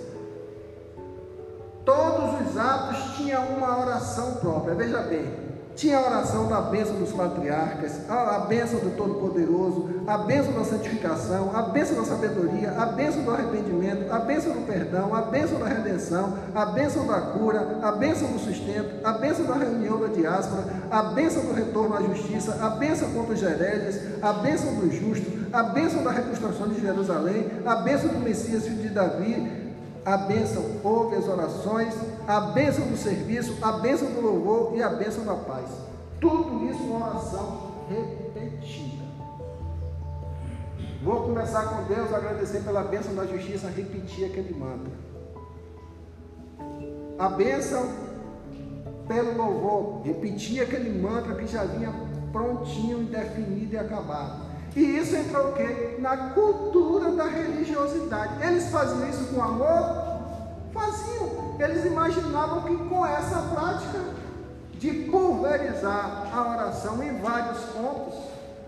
Todos 1.85 2.47
os 2.47 2.57
atos 2.57 3.15
tinham 3.15 3.45
uma 3.47 3.79
oração 3.79 4.35
própria. 4.35 4.75
Veja 4.75 5.01
bem, 5.03 5.44
tinha 5.75 5.97
a 5.97 6.05
oração 6.05 6.47
da 6.47 6.61
bênção 6.61 6.95
dos 6.95 7.11
patriarcas, 7.11 8.09
a, 8.09 8.39
bênção 8.39 8.79
do 8.79 8.95
Todo-Poderoso, 8.95 10.03
a 10.07 10.17
bênção 10.19 10.53
da 10.53 10.63
santificação, 10.63 11.51
a 11.53 11.63
bênção 11.63 11.97
da 11.97 12.05
sabedoria, 12.05 12.71
a 12.71 12.85
bênção 12.85 13.23
do 13.23 13.31
arrependimento, 13.31 14.11
a 14.11 14.19
bênção 14.19 14.53
do 14.53 14.65
perdão, 14.65 15.13
a 15.13 15.21
bênção 15.21 15.59
da 15.59 15.67
redenção, 15.67 16.37
a 16.53 16.65
bênção 16.65 17.05
da 17.05 17.19
cura, 17.19 17.79
a 17.81 17.91
bênção 17.91 18.31
do 18.31 18.39
sustento, 18.39 19.05
a 19.05 19.13
bênção 19.13 19.45
da 19.45 19.55
reunião 19.55 19.99
da 19.99 20.07
diáspora, 20.07 20.63
a 20.89 21.03
bênção 21.03 21.45
do 21.45 21.53
retorno 21.53 21.95
à 21.95 22.01
justiça, 22.01 22.57
a 22.61 22.69
bênção 22.69 23.11
contra 23.11 23.33
os 23.33 23.43
hereges, 23.43 24.01
a 24.21 24.31
bênção 24.31 24.75
do 24.75 24.89
justo, 24.89 25.45
a 25.51 25.63
bênção 25.63 26.03
da 26.03 26.11
reconstrução 26.11 26.69
de 26.69 26.79
Jerusalém, 26.79 27.47
a 27.65 27.75
bênção 27.75 28.09
do 28.09 28.19
Messias 28.19 28.63
filho 28.63 28.81
de 28.81 28.89
Davi, 28.89 29.64
a 30.05 30.17
bênção 30.17 30.63
ouve 30.83 31.15
as 31.15 31.27
orações, 31.27 31.95
a 32.27 32.39
bênção 32.39 32.87
do 32.87 32.95
serviço, 32.95 33.57
a 33.59 33.71
bênção 33.73 34.11
do 34.11 34.21
louvor 34.21 34.77
e 34.77 34.83
a 34.83 34.89
bênção 34.89 35.25
da 35.25 35.33
paz. 35.33 35.65
Tudo 36.21 36.63
isso 36.69 36.83
uma 36.83 37.07
oração 37.07 37.71
repetida. 37.89 39.03
Vou 41.03 41.23
começar 41.23 41.63
com 41.63 41.83
Deus, 41.91 42.13
agradecer 42.13 42.59
pela 42.61 42.83
bênção 42.83 43.15
da 43.15 43.25
justiça, 43.25 43.67
repetir 43.67 44.25
aquele 44.25 44.53
mantra. 44.53 44.91
A 47.17 47.29
bênção 47.29 47.89
pelo 49.07 49.35
louvor, 49.35 50.01
repetir 50.03 50.61
aquele 50.61 51.01
mantra 51.01 51.33
que 51.35 51.47
já 51.47 51.63
vinha 51.63 51.93
prontinho, 52.31 53.05
definido 53.05 53.73
e 53.73 53.77
acabado. 53.77 54.44
E 54.75 54.97
isso 54.97 55.15
entrou 55.15 55.49
o 55.49 55.53
quê? 55.53 55.95
Na 55.99 56.31
cultura 56.31 57.11
da 57.11 57.25
religiosidade. 57.25 58.45
Eles 58.45 58.69
faziam 58.69 59.07
isso 59.09 59.33
com 59.33 59.41
amor? 59.41 60.19
Faziam. 60.73 61.55
Eles 61.57 61.85
imaginavam 61.85 62.63
que 62.63 62.75
com 62.89 63.05
essa 63.05 63.41
prática 63.53 63.99
de 64.73 64.91
pulverizar 65.09 66.29
a 66.33 66.51
oração 66.51 67.01
em 67.01 67.21
vários 67.21 67.59
pontos, 67.65 68.15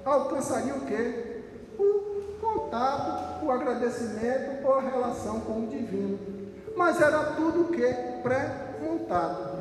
alcançaria 0.06 0.74
o 0.74 0.86
quê? 0.86 1.44
O 1.78 2.40
contato, 2.40 3.46
o 3.46 3.52
agradecimento 3.52 4.66
ou 4.66 4.76
a 4.76 4.82
relação 4.82 5.42
com 5.42 5.66
o 5.66 5.68
divino. 5.68 6.18
Mas 6.78 7.02
era 7.02 7.34
tudo 7.34 7.64
o 7.64 7.68
que? 7.68 7.94
Pré-montado. 8.24 9.58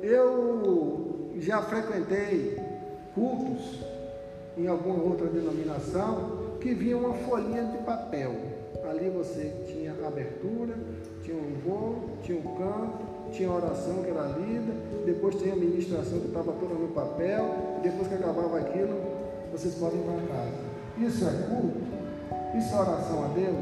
Eu 0.00 1.32
já 1.38 1.60
frequentei 1.62 2.60
cultos 3.14 3.91
em 4.56 4.66
alguma 4.66 5.02
outra 5.02 5.26
denominação, 5.26 6.56
que 6.60 6.72
vinha 6.74 6.96
uma 6.96 7.12
folhinha 7.14 7.64
de 7.64 7.78
papel. 7.78 8.32
Ali 8.88 9.10
você 9.10 9.52
tinha 9.66 9.92
abertura, 10.06 10.74
tinha 11.22 11.36
um 11.36 11.54
voo, 11.64 12.10
tinha 12.22 12.38
um 12.38 12.42
canto, 12.56 13.12
tinha 13.32 13.50
oração 13.50 14.02
que 14.02 14.10
era 14.10 14.36
lida, 14.38 14.72
depois 15.06 15.36
tinha 15.36 15.54
a 15.54 15.56
ministração 15.56 16.20
que 16.20 16.26
estava 16.26 16.52
toda 16.52 16.74
no 16.74 16.88
papel, 16.88 17.78
depois 17.82 18.08
que 18.08 18.14
acabava 18.14 18.58
aquilo, 18.58 19.00
vocês 19.50 19.74
podem 19.74 20.00
ir 20.00 20.04
para 20.04 20.20
casa. 20.34 20.52
Isso 20.98 21.24
é 21.24 21.32
culto? 21.48 21.80
Isso 22.56 22.74
é 22.74 22.80
oração 22.80 23.24
a 23.24 23.28
Deus? 23.28 23.56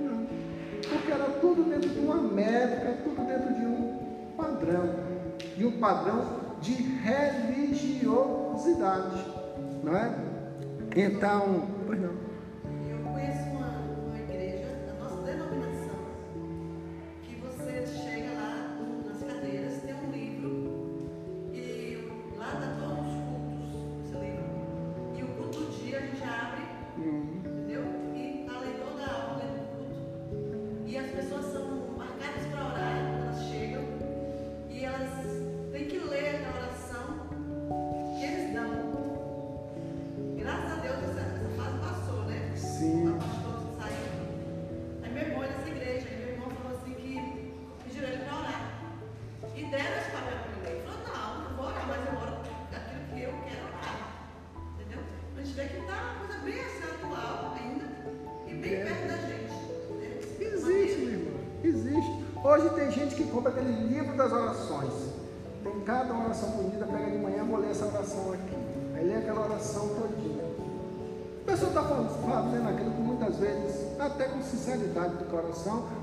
Não. 0.00 0.24
Porque 0.88 1.10
era 1.10 1.24
tudo 1.40 1.64
dentro 1.64 1.88
de 1.88 1.98
uma 1.98 2.14
métrica, 2.16 2.98
tudo 3.02 3.26
dentro 3.26 3.52
de 3.54 3.66
um 3.66 3.98
padrão. 4.36 4.94
De 5.56 5.66
um 5.66 5.72
padrão 5.78 6.24
de 6.60 6.72
religiosidade. 6.72 9.24
Não 9.82 9.96
é? 9.96 10.14
Então, 10.96 11.68
pois 11.86 12.00
não. 12.00 12.25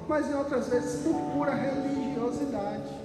Mas 0.08 0.30
em 0.30 0.36
outras 0.36 0.68
vezes 0.68 1.02
por 1.04 1.16
pura 1.34 1.54
religiosidade. 1.54 3.04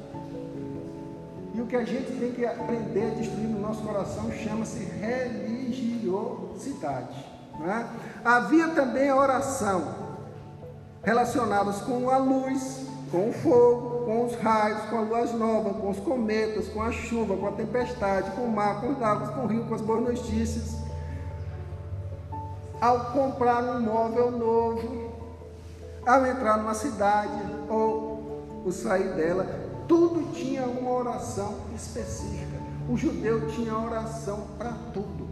E 1.54 1.60
o 1.60 1.66
que 1.66 1.76
a 1.76 1.84
gente 1.84 2.12
tem 2.18 2.32
que 2.32 2.46
aprender 2.46 3.10
a 3.10 3.14
destruir 3.14 3.48
no 3.48 3.60
nosso 3.60 3.82
coração 3.82 4.30
chama-se 4.30 4.84
religiosidade. 4.84 7.26
É? 7.60 7.84
Havia 8.24 8.68
também 8.68 9.08
a 9.08 9.16
oração 9.16 9.92
relacionadas 11.02 11.80
com 11.80 12.08
a 12.08 12.16
luz, 12.16 12.86
com 13.10 13.30
o 13.30 13.32
fogo, 13.32 14.04
com 14.04 14.26
os 14.26 14.36
raios, 14.36 14.80
com 14.82 15.00
as 15.00 15.08
luas 15.08 15.32
novas, 15.32 15.76
com 15.76 15.90
os 15.90 15.98
cometas, 15.98 16.68
com 16.68 16.80
a 16.82 16.92
chuva, 16.92 17.36
com 17.36 17.48
a 17.48 17.52
tempestade, 17.52 18.30
com 18.32 18.42
o 18.42 18.52
mar, 18.52 18.80
com 18.80 18.92
os 18.92 19.00
lagos, 19.00 19.30
com 19.30 19.40
o 19.42 19.46
rio, 19.46 19.64
com 19.64 19.74
as 19.74 19.80
boas 19.80 20.02
notícias. 20.02 20.76
Ao 22.80 23.06
comprar 23.06 23.64
um 23.64 23.80
móvel 23.80 24.30
novo, 24.30 25.07
ao 26.08 26.26
entrar 26.26 26.56
numa 26.56 26.74
cidade 26.74 27.42
ou 27.68 28.62
o 28.64 28.72
sair 28.72 29.14
dela, 29.14 29.46
tudo 29.86 30.32
tinha 30.32 30.64
uma 30.66 30.90
oração 30.90 31.54
específica. 31.74 32.58
O 32.88 32.96
judeu 32.96 33.46
tinha 33.48 33.76
oração 33.76 34.48
para 34.56 34.72
tudo. 34.92 35.28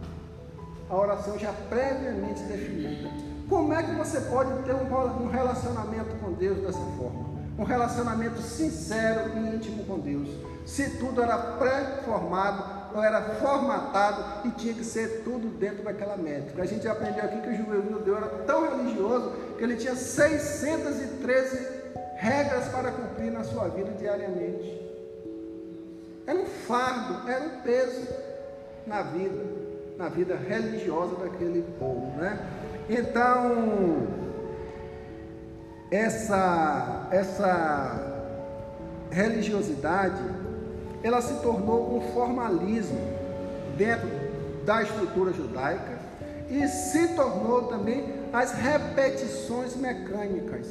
A 0.89 0.95
oração 0.95 1.37
já 1.37 1.51
previamente 1.51 2.43
definida. 2.43 3.09
Como 3.49 3.73
é 3.73 3.81
que 3.81 3.95
você 3.95 4.21
pode 4.21 4.51
ter 4.63 4.73
um 4.73 5.29
relacionamento 5.29 6.15
com 6.23 6.33
Deus 6.33 6.59
dessa 6.59 6.79
forma? 6.97 7.37
um 7.57 7.63
relacionamento 7.63 8.39
sincero 8.39 9.31
e 9.35 9.55
íntimo 9.55 9.83
com 9.85 9.97
Deus. 9.97 10.29
Se 10.65 10.97
tudo 10.97 11.21
era 11.21 11.37
pré-formado, 11.37 12.76
ou 12.93 13.03
era 13.03 13.21
formatado 13.21 14.47
e 14.47 14.51
tinha 14.51 14.73
que 14.73 14.83
ser 14.83 15.23
tudo 15.23 15.47
dentro 15.57 15.83
daquela 15.83 16.17
métrica. 16.17 16.61
A 16.61 16.65
gente 16.65 16.87
aprendeu 16.87 17.23
aqui 17.23 17.41
que 17.41 17.49
o 17.49 17.91
judeu 17.91 18.17
era 18.17 18.27
tão 18.45 18.69
religioso 18.69 19.31
que 19.57 19.63
ele 19.63 19.75
tinha 19.75 19.95
613 19.95 21.67
regras 22.15 22.67
para 22.69 22.91
cumprir 22.91 23.31
na 23.31 23.43
sua 23.43 23.67
vida 23.69 23.91
diariamente. 23.91 24.81
Era 26.25 26.39
um 26.39 26.45
fardo, 26.45 27.29
era 27.29 27.43
um 27.45 27.61
peso 27.61 28.07
na 28.85 29.01
vida, 29.01 29.43
na 29.97 30.09
vida 30.09 30.35
religiosa 30.35 31.15
daquele 31.15 31.63
povo, 31.79 32.17
né? 32.17 32.39
Então, 32.89 34.07
essa, 35.91 37.07
essa 37.11 38.17
religiosidade, 39.09 40.21
ela 41.03 41.21
se 41.21 41.35
tornou 41.41 41.97
um 41.97 42.13
formalismo 42.13 42.99
dentro 43.77 44.09
da 44.65 44.81
estrutura 44.81 45.31
judaica 45.31 45.99
e 46.49 46.67
se 46.67 47.09
tornou 47.09 47.63
também 47.63 48.05
as 48.33 48.53
repetições 48.53 49.75
mecânicas. 49.75 50.67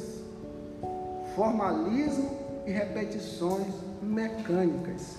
Formalismo 1.35 2.37
e 2.65 2.71
repetições 2.71 3.67
mecânicas. 4.01 5.15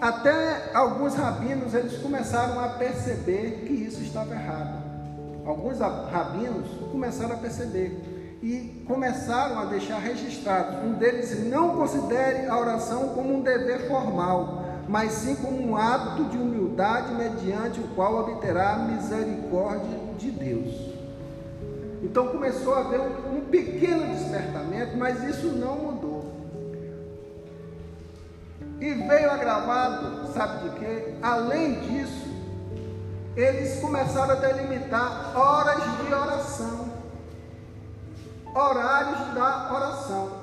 Até 0.00 0.74
alguns 0.74 1.14
rabinos 1.14 1.74
eles 1.74 1.98
começaram 1.98 2.58
a 2.58 2.70
perceber 2.70 3.64
que 3.66 3.72
isso 3.72 4.02
estava 4.02 4.34
errado. 4.34 4.82
Alguns 5.44 5.78
rabinos 5.78 6.68
começaram 6.90 7.34
a 7.34 7.38
perceber 7.38 8.11
e 8.42 8.84
começaram 8.88 9.60
a 9.60 9.66
deixar 9.66 9.98
registrado. 9.98 10.84
Um 10.84 10.94
deles 10.94 11.46
não 11.46 11.76
considere 11.76 12.46
a 12.48 12.58
oração 12.58 13.10
como 13.10 13.36
um 13.36 13.40
dever 13.40 13.86
formal, 13.86 14.64
mas 14.88 15.12
sim 15.12 15.36
como 15.36 15.64
um 15.64 15.76
ato 15.76 16.24
de 16.24 16.36
humildade 16.36 17.14
mediante 17.14 17.78
o 17.78 17.88
qual 17.94 18.16
obterá 18.16 18.74
a 18.74 18.78
misericórdia 18.78 19.96
de 20.18 20.30
Deus. 20.32 20.92
Então 22.02 22.28
começou 22.28 22.74
a 22.74 22.80
haver 22.80 23.00
um 23.32 23.42
pequeno 23.42 24.12
despertamento, 24.12 24.96
mas 24.96 25.22
isso 25.22 25.46
não 25.46 25.76
mudou. 25.76 26.32
E 28.80 28.92
veio 28.92 29.30
agravado, 29.30 30.26
sabe 30.32 30.68
de 30.68 30.80
quê? 30.80 31.14
Além 31.22 31.74
disso, 31.82 32.26
eles 33.36 33.78
começaram 33.80 34.32
a 34.32 34.34
delimitar 34.34 35.32
horas 35.36 35.80
de 36.04 36.12
oração 36.12 36.81
horários 38.54 39.34
da 39.34 39.72
oração. 39.74 40.42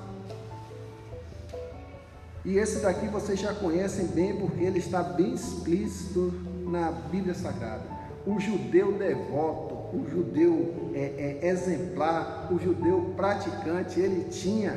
E 2.43 2.58
esse 2.58 2.80
daqui 2.80 3.08
vocês 3.08 3.39
já 3.39 3.54
conhecem 3.54 4.08
bem, 4.08 4.36
porque 4.38 4.63
ele 4.63 4.80
está 4.80 5.04
bem 5.04 5.34
explícito 5.34 6.34
na 6.65 6.91
Bíblia 6.91 7.36
Sagrada. 7.36 7.84
O 8.26 8.39
judeu 8.39 8.93
devoto, 8.93 9.76
o 9.95 10.08
judeu 10.10 10.91
é, 10.93 11.39
é, 11.41 11.48
exemplar, 11.48 12.48
o 12.52 12.60
judeu 12.60 13.13
praticante, 13.15 14.00
ele 14.00 14.30
tinha 14.30 14.74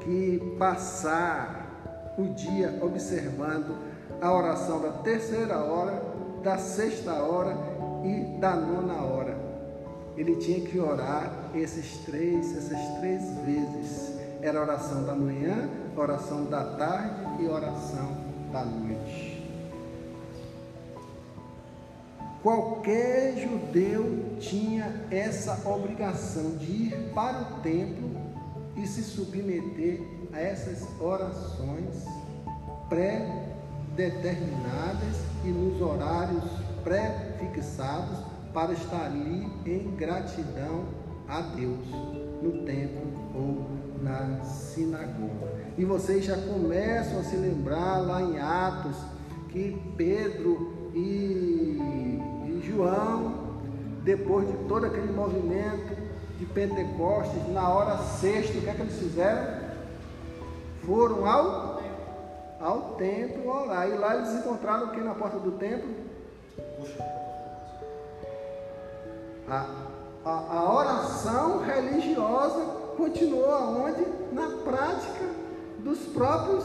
que 0.00 0.56
passar 0.58 2.14
o 2.16 2.34
dia 2.34 2.78
observando 2.80 3.76
a 4.20 4.32
oração 4.32 4.80
da 4.80 4.90
terceira 4.90 5.58
hora, 5.58 6.02
da 6.42 6.58
sexta 6.58 7.12
hora 7.12 7.56
e 8.04 8.38
da 8.38 8.54
nona 8.54 9.02
hora 9.02 9.19
ele 10.20 10.36
tinha 10.36 10.60
que 10.60 10.78
orar 10.78 11.50
esses 11.54 11.96
três, 12.04 12.54
essas 12.54 12.78
três 12.98 13.22
vezes. 13.38 14.12
Era 14.42 14.60
oração 14.60 15.06
da 15.06 15.14
manhã, 15.14 15.66
oração 15.96 16.44
da 16.44 16.62
tarde 16.76 17.42
e 17.42 17.48
oração 17.48 18.18
da 18.52 18.62
noite. 18.62 19.42
Qualquer 22.42 23.38
judeu 23.38 24.36
tinha 24.38 25.06
essa 25.10 25.66
obrigação 25.66 26.50
de 26.58 26.70
ir 26.70 26.94
para 27.14 27.40
o 27.40 27.62
templo 27.62 28.10
e 28.76 28.86
se 28.86 29.02
submeter 29.02 30.02
a 30.34 30.38
essas 30.38 30.86
orações 31.00 32.04
pré-determinadas 32.90 35.16
e 35.46 35.48
nos 35.48 35.80
horários 35.80 36.44
pré-fixados 36.84 38.29
para 38.52 38.72
estar 38.72 39.06
ali 39.06 39.46
em 39.66 39.94
gratidão 39.96 40.84
a 41.28 41.40
Deus, 41.40 41.86
no 42.42 42.64
templo 42.64 43.02
ou 43.34 43.70
na 44.02 44.42
sinagoga. 44.44 45.54
E 45.78 45.84
vocês 45.84 46.24
já 46.24 46.36
começam 46.36 47.20
a 47.20 47.22
se 47.22 47.36
lembrar 47.36 47.98
lá 47.98 48.22
em 48.22 48.38
Atos 48.38 48.96
que 49.50 49.80
Pedro 49.96 50.90
e, 50.94 51.78
e 52.46 52.62
João, 52.64 53.60
depois 54.02 54.48
de 54.48 54.56
todo 54.68 54.86
aquele 54.86 55.12
movimento 55.12 55.96
de 56.38 56.46
Pentecostes, 56.46 57.48
na 57.52 57.68
hora 57.68 57.98
sexta, 57.98 58.58
o 58.58 58.62
que 58.62 58.70
é 58.70 58.74
que 58.74 58.80
eles 58.80 58.98
fizeram? 58.98 59.70
Foram 60.84 61.26
ao, 61.26 61.82
ao 62.60 62.80
templo 62.94 63.48
orar. 63.48 63.88
E 63.88 63.96
lá 63.96 64.16
eles 64.16 64.32
encontraram 64.32 64.86
o 64.86 64.90
que 64.90 65.00
na 65.00 65.14
porta 65.14 65.38
do 65.38 65.52
templo? 65.52 65.88
A, 69.50 69.66
a, 70.24 70.58
a 70.58 70.72
oração 70.72 71.58
religiosa 71.58 72.64
continuou 72.96 73.50
aonde? 73.50 74.06
Na 74.32 74.48
prática 74.62 75.24
dos 75.80 75.98
próprios 76.06 76.64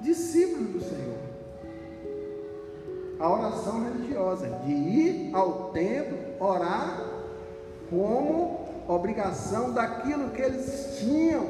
discípulos 0.00 0.72
do 0.72 0.80
Senhor. 0.80 1.18
A 3.20 3.30
oração 3.30 3.84
religiosa, 3.84 4.48
de 4.64 4.72
ir 4.72 5.34
ao 5.34 5.70
templo 5.70 6.16
orar 6.40 6.98
como 7.90 8.68
obrigação 8.88 9.72
daquilo 9.72 10.30
que 10.30 10.40
eles 10.40 10.96
tinham 10.98 11.46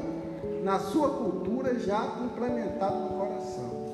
na 0.63 0.79
sua 0.79 1.09
cultura 1.09 1.79
já 1.79 2.05
implementado 2.23 2.99
no 2.99 3.09
coração. 3.17 3.85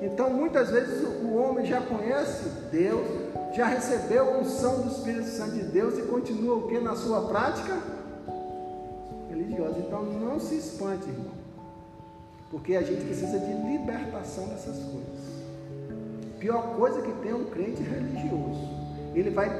Então, 0.00 0.30
muitas 0.30 0.70
vezes 0.70 1.06
o 1.22 1.34
homem 1.34 1.66
já 1.66 1.80
conhece 1.80 2.48
Deus, 2.70 3.27
já 3.58 3.66
recebeu 3.66 4.34
a 4.34 4.38
unção 4.38 4.82
do 4.82 4.88
Espírito 4.88 5.26
Santo 5.26 5.50
de 5.50 5.64
Deus 5.64 5.98
e 5.98 6.02
continua 6.02 6.54
o 6.54 6.68
que 6.68 6.78
na 6.78 6.94
sua 6.94 7.22
prática 7.22 7.76
religiosa. 9.28 9.80
Então, 9.80 10.04
não 10.04 10.38
se 10.38 10.54
espante, 10.54 11.08
irmão, 11.08 11.34
porque 12.52 12.76
a 12.76 12.82
gente 12.82 13.04
precisa 13.04 13.36
de 13.36 13.52
libertação 13.52 14.46
dessas 14.46 14.76
coisas. 14.76 15.38
Pior 16.38 16.76
coisa 16.76 17.02
que 17.02 17.10
tem 17.20 17.32
é 17.32 17.34
um 17.34 17.46
crente 17.46 17.82
religioso. 17.82 18.60
Ele 19.12 19.30
vai 19.30 19.50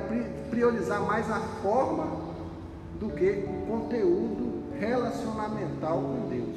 priorizar 0.48 1.02
mais 1.02 1.28
a 1.28 1.40
forma 1.60 2.06
do 3.00 3.08
que 3.08 3.48
o 3.48 3.66
conteúdo 3.66 4.62
relacionamental 4.78 6.00
com 6.00 6.28
Deus. 6.28 6.56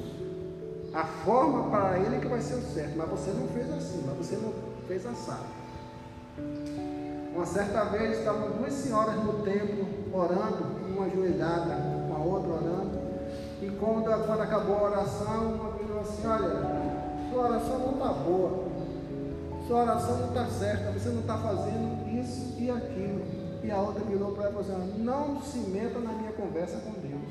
A 0.94 1.06
forma 1.06 1.72
para 1.72 1.98
ele 1.98 2.18
é 2.18 2.20
que 2.20 2.28
vai 2.28 2.42
ser 2.42 2.54
o 2.54 2.62
certo, 2.62 2.96
mas 2.96 3.10
você 3.10 3.32
não 3.32 3.48
fez 3.48 3.68
assim, 3.72 4.04
mas 4.06 4.16
você 4.16 4.36
não 4.36 4.54
fez 4.88 5.04
assado. 5.08 5.62
Uma 7.34 7.46
certa 7.46 7.86
vez 7.86 8.20
estavam 8.20 8.52
duas 8.52 8.74
senhoras 8.74 9.16
no 9.16 9.42
templo 9.44 9.88
orando, 10.14 10.66
uma 10.88 11.06
ajoelhada, 11.06 11.78
com 12.08 12.16
a 12.16 12.20
outra 12.20 12.52
orando, 12.52 13.00
e 13.62 13.70
quando, 13.70 14.26
quando 14.26 14.42
acabou 14.42 14.78
a 14.78 14.84
oração, 14.84 15.54
uma 15.54 15.72
falou 15.72 16.02
assim, 16.02 16.28
olha, 16.28 17.32
sua 17.32 17.44
oração 17.44 17.80
não 17.80 17.92
está 17.92 18.08
boa, 18.08 18.66
sua 19.68 19.82
oração 19.82 20.18
não 20.18 20.28
está 20.30 20.46
certa, 20.48 20.92
você 20.92 21.10
não 21.10 21.22
está 21.22 21.38
fazendo 21.38 22.20
isso 22.20 22.56
e 22.60 22.70
aquilo. 22.70 23.22
E 23.64 23.70
a 23.70 23.80
outra 23.80 24.04
virou 24.04 24.32
para 24.32 24.46
ela 24.46 24.60
e 24.60 24.64
falou 24.64 24.82
assim, 24.82 25.04
não 25.04 25.42
se 25.42 25.60
meta 25.60 26.00
na 26.00 26.14
minha 26.14 26.32
conversa 26.32 26.78
com 26.80 26.92
Deus. 26.94 27.22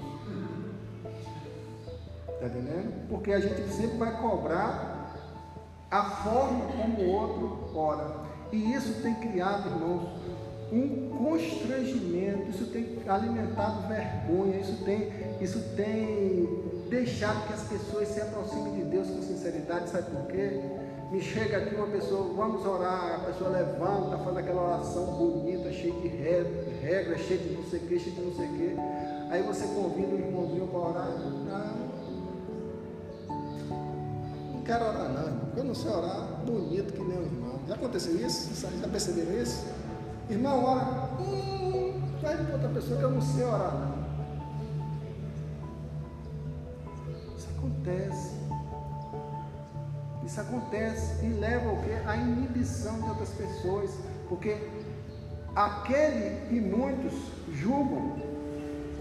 Está 2.28 2.46
entendendo? 2.46 3.08
Porque 3.08 3.32
a 3.32 3.40
gente 3.40 3.68
sempre 3.72 3.98
vai 3.98 4.20
cobrar 4.20 5.12
a 5.90 6.04
forma 6.04 6.66
como 6.66 7.02
o 7.02 7.10
outro 7.10 7.78
ora. 7.78 8.29
E 8.52 8.72
isso 8.74 9.00
tem 9.02 9.14
criado, 9.14 9.68
irmãos, 9.68 10.08
um 10.72 11.08
constrangimento, 11.18 12.50
isso 12.50 12.66
tem 12.66 12.98
alimentado 13.06 13.88
vergonha, 13.88 14.60
isso 14.60 14.84
tem, 14.84 15.12
isso 15.40 15.60
tem 15.76 16.48
deixado 16.88 17.46
que 17.46 17.52
as 17.52 17.62
pessoas 17.64 18.08
se 18.08 18.20
aproximem 18.20 18.74
de 18.74 18.82
Deus 18.84 19.08
com 19.08 19.22
sinceridade, 19.22 19.90
sabe 19.90 20.10
por 20.10 20.26
quê? 20.26 20.60
Me 21.10 21.20
chega 21.20 21.58
aqui 21.58 21.74
uma 21.74 21.88
pessoa, 21.88 22.32
vamos 22.34 22.64
orar, 22.64 23.16
a 23.16 23.18
pessoa 23.26 23.50
levanta, 23.50 24.16
faz 24.18 24.36
aquela 24.36 24.62
oração 24.62 25.06
bonita, 25.06 25.72
cheia 25.72 25.92
de 25.92 26.06
regras, 26.06 27.20
cheia 27.22 27.40
de 27.40 27.52
não 27.52 27.64
sei 27.64 27.80
o 27.80 27.82
que, 27.82 27.98
cheia 27.98 28.14
de 28.14 28.22
não 28.22 28.34
sei 28.34 28.46
o 28.46 28.52
que. 28.52 28.76
Aí 29.30 29.42
você 29.42 29.64
convida 29.66 30.14
o 30.14 30.18
irmãozinho 30.18 30.68
para 30.68 30.78
orar. 30.78 31.08
Não, 31.18 31.89
quero 34.70 34.86
orar 34.86 35.08
não, 35.08 35.38
porque 35.38 35.60
eu 35.60 35.64
não 35.64 35.74
sei 35.74 35.90
orar 35.90 36.20
bonito 36.46 36.92
que 36.92 37.02
nem 37.02 37.18
o 37.18 37.22
irmão. 37.22 37.60
Já 37.66 37.74
aconteceu 37.74 38.14
isso? 38.24 38.54
Já 38.54 38.86
perceberam 38.86 39.32
isso? 39.42 39.66
Irmão, 40.28 40.64
ora, 40.64 41.10
hum, 41.18 42.00
vai 42.22 42.36
para 42.36 42.54
outra 42.54 42.68
pessoa 42.68 43.00
eu 43.00 43.10
não 43.10 43.20
sei 43.20 43.44
orar 43.44 43.74
não. 43.74 44.00
Isso 47.36 47.48
acontece. 47.58 48.30
Isso 50.24 50.40
acontece 50.40 51.26
e 51.26 51.30
leva 51.30 51.72
o 51.72 51.82
quê? 51.82 51.98
A 52.06 52.16
inibição 52.16 53.00
de 53.00 53.08
outras 53.08 53.30
pessoas. 53.30 53.90
Porque 54.28 54.56
aquele 55.56 56.56
e 56.56 56.60
muitos 56.60 57.12
julgam 57.52 58.29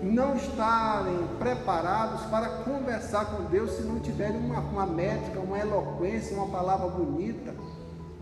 não 0.02 0.36
estarem 0.36 1.28
preparados 1.38 2.22
para 2.28 2.48
conversar 2.64 3.26
com 3.26 3.44
Deus 3.46 3.72
se 3.72 3.82
não 3.82 4.00
tiverem 4.00 4.38
uma, 4.38 4.60
uma 4.60 4.86
métrica, 4.86 5.40
uma 5.40 5.60
eloquência, 5.60 6.38
uma 6.38 6.48
palavra 6.48 6.88
bonita 6.88 7.54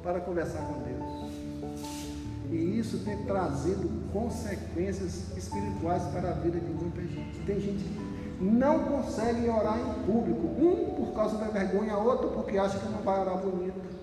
para 0.02 0.20
conversar 0.20 0.62
com 0.62 0.82
Deus. 0.82 1.32
E 2.50 2.80
isso 2.80 3.00
tem 3.00 3.18
trazido 3.26 3.90
consequências 4.12 5.38
espirituais 5.38 6.02
para 6.14 6.30
a 6.30 6.34
vida 6.34 6.60
de 6.60 6.72
muita 6.72 7.02
gente. 7.02 7.40
Tem 7.46 7.60
gente 7.60 7.84
que 7.84 8.44
não 8.44 8.80
consegue 8.86 9.48
orar 9.50 9.78
em 9.78 10.04
público, 10.06 10.48
um 10.48 10.96
por 10.96 11.14
causa 11.14 11.38
da 11.38 11.48
vergonha, 11.48 11.98
outro 11.98 12.30
porque 12.30 12.58
acha 12.58 12.80
que 12.80 12.90
não 12.90 13.02
vai 13.02 13.20
orar 13.20 13.38
bonito. 13.38 13.98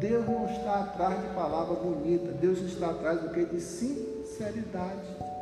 Deus 0.00 0.26
não 0.26 0.46
está 0.46 0.80
atrás 0.80 1.20
de 1.20 1.34
palavra 1.34 1.74
bonita, 1.74 2.32
Deus 2.32 2.60
está 2.60 2.90
atrás 2.90 3.20
do 3.20 3.30
que? 3.30 3.44
De 3.44 3.60
sinceridade 3.60 5.33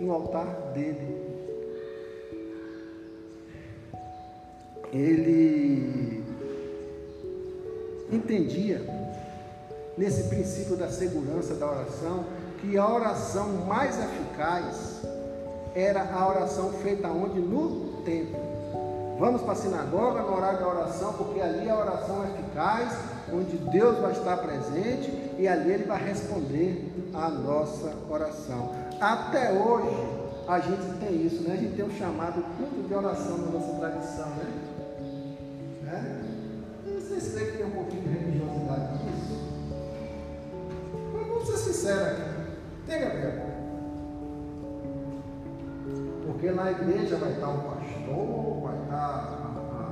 no 0.00 0.12
altar 0.12 0.46
dele. 0.74 1.26
Ele 4.92 6.24
entendia, 8.10 8.82
nesse 9.96 10.24
princípio 10.24 10.76
da 10.76 10.88
segurança 10.88 11.54
da 11.54 11.70
oração, 11.70 12.24
que 12.60 12.78
a 12.78 12.88
oração 12.88 13.48
mais 13.66 13.98
eficaz 13.98 15.02
era 15.74 16.02
a 16.02 16.28
oração 16.28 16.72
feita 16.72 17.08
onde? 17.08 17.38
No 17.38 18.02
templo. 18.04 18.40
Vamos 19.18 19.42
para 19.42 19.52
a 19.52 19.56
sinagoga 19.56 20.22
no 20.22 20.36
horário 20.36 20.60
da 20.60 20.68
oração, 20.68 21.12
porque 21.14 21.40
ali 21.40 21.68
a 21.68 21.78
oração 21.78 22.22
é 22.22 22.28
eficaz, 22.28 22.98
onde 23.32 23.56
Deus 23.56 23.98
vai 23.98 24.12
estar 24.12 24.36
presente 24.38 25.10
e 25.38 25.48
ali 25.48 25.72
Ele 25.72 25.84
vai 25.84 26.02
responder 26.02 26.92
a 27.14 27.28
nossa 27.28 27.94
oração. 28.10 28.70
Até 29.00 29.52
hoje 29.52 29.94
a 30.48 30.58
gente 30.58 30.98
tem 31.00 31.26
isso, 31.26 31.42
né? 31.42 31.54
A 31.54 31.56
gente 31.56 31.76
tem 31.76 31.84
um 31.84 31.90
chamado 31.90 32.42
culto 32.56 32.88
de 32.88 32.94
oração 32.94 33.38
na 33.38 33.50
nossa 33.50 33.72
tradição, 33.78 34.28
né? 34.30 34.52
né? 35.82 36.22
Vocês 36.84 37.32
creem 37.34 37.50
que 37.50 37.56
tem 37.58 37.66
um 37.66 37.70
pouquinho 37.70 38.02
de 38.02 38.08
religiosidade 38.08 39.04
nisso? 39.04 39.36
Mas 41.12 41.26
vamos 41.26 41.46
ser 41.46 41.56
sinceros 41.58 42.06
aqui. 42.08 42.22
Tem, 42.86 43.00
Gabriel? 43.00 43.46
Porque 46.26 46.50
na 46.52 46.70
igreja 46.70 47.16
vai 47.16 47.32
estar 47.32 47.48
o 47.48 47.58
pastor, 47.58 48.60
vai 48.62 48.82
estar 48.82 48.96
a, 48.96 49.56
a, 49.72 49.88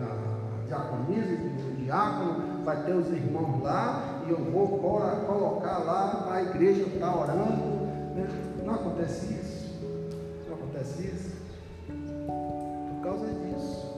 a, 0.00 0.04
a 0.04 0.66
diaconisa, 0.66 1.32
o 1.32 1.76
diácono, 1.76 2.64
vai 2.64 2.84
ter 2.84 2.92
os 2.92 3.08
irmãos 3.08 3.62
lá, 3.62 4.22
e 4.26 4.30
eu 4.30 4.38
vou 4.38 4.68
colocar 4.78 5.78
lá 5.78 6.26
na 6.28 6.42
igreja 6.42 6.82
está 6.82 7.16
orando 7.16 7.81
não 8.64 8.74
acontece 8.74 9.26
isso? 9.34 9.80
Não 10.48 10.54
acontece 10.54 11.02
isso? 11.02 11.32
Por 11.86 13.02
causa 13.02 13.26
disso. 13.26 13.92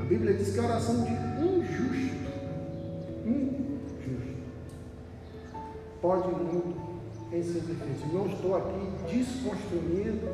A 0.00 0.04
Bíblia 0.04 0.34
diz 0.34 0.52
que 0.52 0.58
a 0.58 0.64
oração 0.64 1.04
de 1.04 1.12
um 1.12 1.64
justo, 1.64 2.28
um 3.26 3.78
justo, 4.04 4.42
pode 6.00 6.28
muito 6.28 6.92
em 7.32 7.42
seus 7.42 7.68
efeitos. 7.68 8.12
Não 8.12 8.26
estou 8.26 8.56
aqui 8.56 9.14
desconstruindo 9.14 10.28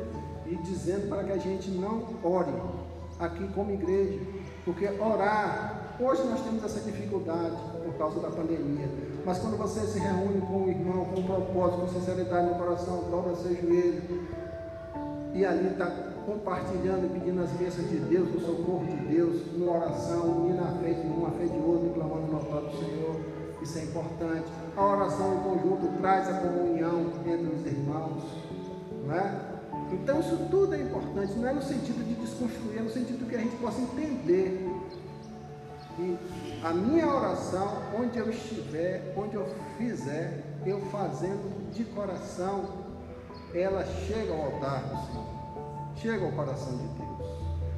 e 0.47 0.55
dizendo 0.63 1.09
para 1.09 1.23
que 1.23 1.31
a 1.31 1.37
gente 1.37 1.69
não 1.71 2.07
ore 2.23 2.51
aqui 3.19 3.47
como 3.49 3.71
igreja, 3.71 4.19
porque 4.63 4.87
orar, 4.87 5.95
hoje 5.99 6.23
nós 6.23 6.41
temos 6.41 6.63
essa 6.63 6.79
dificuldade 6.79 7.55
por 7.83 7.93
causa 7.95 8.19
da 8.21 8.29
pandemia. 8.29 8.87
Mas 9.29 9.37
quando 9.37 9.57
você 9.57 9.81
se 9.81 9.99
reúne 9.99 10.41
com 10.41 10.63
o 10.63 10.69
irmão, 10.69 11.05
com 11.05 11.19
um 11.19 11.23
propósito, 11.23 11.81
com 11.81 11.99
sinceridade 11.99 12.47
no 12.47 12.55
coração, 12.55 13.11
dobra 13.11 13.35
seu 13.35 13.55
joelho 13.55 14.01
e 15.35 15.45
ali 15.45 15.67
está 15.67 15.85
compartilhando 16.25 17.05
e 17.05 17.09
pedindo 17.09 17.43
as 17.43 17.51
bênçãos 17.51 17.87
de 17.89 17.97
Deus, 17.97 18.27
o 18.33 18.39
socorro 18.39 18.87
de 18.87 18.95
Deus, 19.05 19.55
numa 19.55 19.73
oração, 19.73 20.31
unindo 20.31 20.63
a 20.63 20.71
fé 20.81 20.93
de 20.93 21.05
um, 21.05 21.27
a 21.27 21.29
fé 21.29 21.45
de 21.45 21.59
outro, 21.59 21.91
clamando 21.93 22.21
no 22.23 22.31
nome 22.31 22.69
do 22.71 22.77
Senhor. 22.79 23.15
Isso 23.61 23.77
é 23.77 23.83
importante. 23.83 24.47
A 24.75 24.83
oração 24.83 25.35
em 25.35 25.39
conjunto 25.43 25.99
traz 25.99 26.27
a 26.27 26.33
comunhão 26.39 27.11
entre 27.23 27.55
os 27.55 27.65
irmãos. 27.67 28.23
Não 29.05 29.13
é? 29.13 29.41
Então 29.91 30.21
isso 30.21 30.39
tudo 30.49 30.73
é 30.73 30.81
importante, 30.81 31.37
não 31.37 31.47
é 31.47 31.53
no 31.53 31.61
sentido 31.61 32.03
de 32.03 32.15
desconstruir, 32.15 32.79
é 32.79 32.81
no 32.81 32.89
sentido 32.89 33.29
que 33.29 33.35
a 33.35 33.39
gente 33.39 33.55
possa 33.57 33.79
entender 33.79 34.67
que 35.95 36.17
a 36.63 36.73
minha 36.73 37.07
oração, 37.07 37.77
onde 37.97 38.17
eu 38.17 38.29
estiver, 38.29 39.13
onde 39.15 39.35
eu 39.35 39.47
fizer, 39.77 40.43
eu 40.65 40.81
fazendo 40.87 41.71
de 41.71 41.85
coração, 41.85 42.65
ela 43.53 43.85
chega 43.85 44.33
ao 44.33 44.53
altar 44.53 44.81
do 44.81 45.05
Senhor, 45.07 45.27
chega 45.95 46.25
ao 46.25 46.31
coração 46.33 46.77
de 46.77 46.87
Deus. 46.87 47.09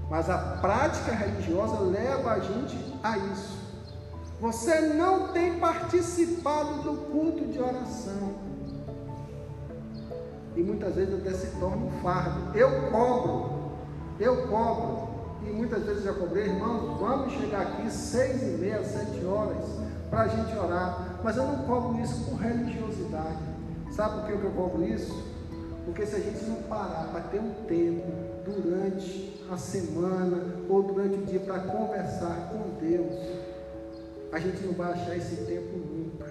Mas 0.10 0.30
a 0.30 0.38
prática 0.62 1.12
religiosa 1.12 1.80
leva 1.80 2.32
a 2.32 2.40
gente 2.40 2.78
a 3.04 3.18
isso. 3.18 3.62
Você 4.40 4.82
não 4.82 5.28
tem 5.28 5.60
participado 5.60 6.82
do 6.82 6.98
culto 7.12 7.46
de 7.46 7.60
oração. 7.60 8.34
E 10.56 10.62
muitas 10.62 10.96
vezes 10.96 11.14
até 11.14 11.32
se 11.32 11.48
torna 11.60 11.86
um 11.86 11.92
fardo. 12.02 12.58
Eu 12.58 12.90
cobro, 12.90 13.72
eu 14.20 14.48
cobro. 14.48 15.11
E 15.44 15.52
muitas 15.52 15.84
vezes 15.84 16.04
já 16.04 16.14
cobrei, 16.14 16.46
irmãos, 16.46 17.00
vamos 17.00 17.34
chegar 17.34 17.62
aqui 17.62 17.90
seis 17.90 18.42
e 18.42 18.58
meia, 18.58 18.84
sete 18.84 19.24
horas, 19.26 19.66
para 20.10 20.22
a 20.22 20.28
gente 20.28 20.56
orar. 20.58 21.20
Mas 21.24 21.38
eu 21.38 21.44
não 21.44 21.64
cobro 21.64 22.00
isso 22.02 22.26
por 22.26 22.36
religiosidade. 22.36 23.40
Sabe 23.92 24.22
por 24.22 24.40
que 24.40 24.46
eu 24.46 24.52
cobro 24.52 24.84
isso? 24.84 25.32
Porque 25.86 26.06
se 26.06 26.16
a 26.16 26.20
gente 26.20 26.46
não 26.46 26.58
parar 26.64 27.10
para 27.12 27.22
ter 27.22 27.40
um 27.40 27.54
tempo 27.68 28.08
durante 28.46 29.42
a 29.52 29.58
semana 29.58 30.56
ou 30.70 30.84
durante 30.84 31.16
o 31.16 31.26
dia 31.26 31.40
para 31.40 31.60
conversar 31.60 32.52
com 32.52 32.80
Deus, 32.80 33.14
a 34.32 34.40
gente 34.40 34.64
não 34.66 34.74
vai 34.74 34.94
achar 34.94 35.18
esse 35.18 35.36
tempo 35.38 35.78
nunca. 35.78 36.26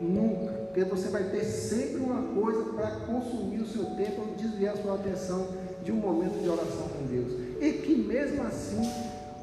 Nunca. 0.00 0.52
Porque 0.66 0.84
você 0.84 1.08
vai 1.08 1.24
ter 1.24 1.44
sempre 1.44 1.96
uma 1.96 2.40
coisa 2.40 2.72
para 2.72 2.90
consumir 3.06 3.60
o 3.60 3.66
seu 3.66 3.84
tempo 3.96 4.22
ou 4.22 4.34
desviar 4.36 4.74
a 4.74 4.82
sua 4.82 4.94
atenção 4.94 5.48
de 5.82 5.90
um 5.90 5.96
momento 5.96 6.40
de 6.40 6.48
oração 6.48 6.88
com 6.88 7.06
Deus. 7.06 7.41
E 7.62 7.74
que 7.74 7.94
mesmo 7.94 8.42
assim, 8.42 8.90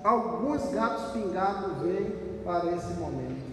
alguns 0.04 0.70
gatos 0.74 1.14
pingados 1.14 1.82
vêm 1.82 2.12
para 2.44 2.76
esse 2.76 2.94
momento. 3.00 3.50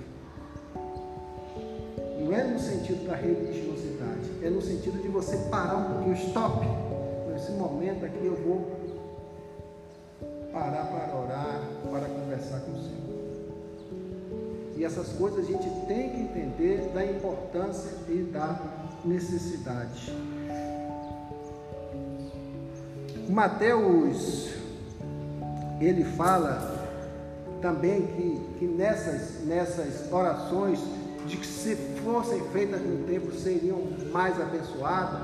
Não 2.19 2.33
é 2.33 2.43
no 2.43 2.59
sentido 2.59 3.07
da 3.07 3.15
religiosidade, 3.15 4.29
é 4.43 4.51
no 4.51 4.61
sentido 4.61 5.01
de 5.01 5.07
você 5.07 5.37
parar 5.49 5.77
um 5.77 5.85
pouquinho, 5.93 6.17
stop. 6.17 6.67
Nesse 7.33 7.53
momento 7.53 8.05
aqui 8.05 8.27
eu 8.27 8.35
vou 8.35 8.77
parar 10.53 10.87
para 10.87 11.17
orar, 11.17 11.61
para 11.89 12.09
conversar 12.09 12.59
com 12.63 12.73
o 12.73 12.83
Senhor. 12.83 13.07
E 14.77 14.85
essas 14.85 15.11
coisas 15.13 15.39
a 15.39 15.53
gente 15.53 15.71
tem 15.87 16.11
que 16.11 16.21
entender 16.23 16.91
da 16.93 17.07
importância 17.07 17.93
e 18.09 18.17
da 18.33 18.59
necessidade. 19.05 20.13
Mateus, 23.29 24.56
ele 25.81 26.05
fala 26.05 26.75
também 27.61 28.07
que, 28.07 28.59
que 28.59 28.67
nessas, 28.67 29.45
nessas 29.45 30.11
orações, 30.13 30.81
de 31.27 31.37
que 31.37 31.47
se 31.47 31.75
fossem 32.05 32.41
feitas 32.51 32.81
no 32.81 33.05
tempo 33.05 33.33
seriam 33.33 33.83
mais 34.13 34.41
abençoadas, 34.41 35.21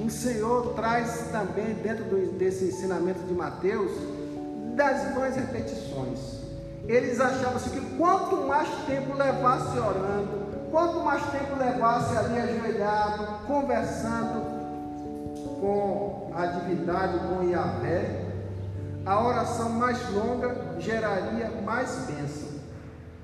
o 0.00 0.08
Senhor 0.08 0.74
traz 0.74 1.28
também, 1.30 1.74
dentro 1.74 2.04
do, 2.04 2.32
desse 2.38 2.64
ensinamento 2.66 3.20
de 3.20 3.34
Mateus, 3.34 3.90
das 4.74 5.14
vãs 5.14 5.36
repetições. 5.36 6.40
Eles 6.88 7.20
achavam 7.20 7.56
assim 7.56 7.70
que 7.70 7.96
quanto 7.96 8.36
mais 8.46 8.68
tempo 8.86 9.16
levasse 9.16 9.78
orando, 9.78 10.42
quanto 10.70 11.00
mais 11.00 11.22
tempo 11.30 11.56
levasse 11.58 12.16
ali 12.16 12.40
ajoelhado, 12.40 13.46
conversando 13.46 14.62
com 15.60 16.30
a 16.34 16.46
divindade, 16.46 17.18
com 17.28 17.48
Yahvé, 17.48 18.21
a 19.04 19.20
oração 19.20 19.70
mais 19.70 19.98
longa 20.10 20.54
geraria 20.78 21.50
mais 21.64 21.90
bênção. 22.06 22.60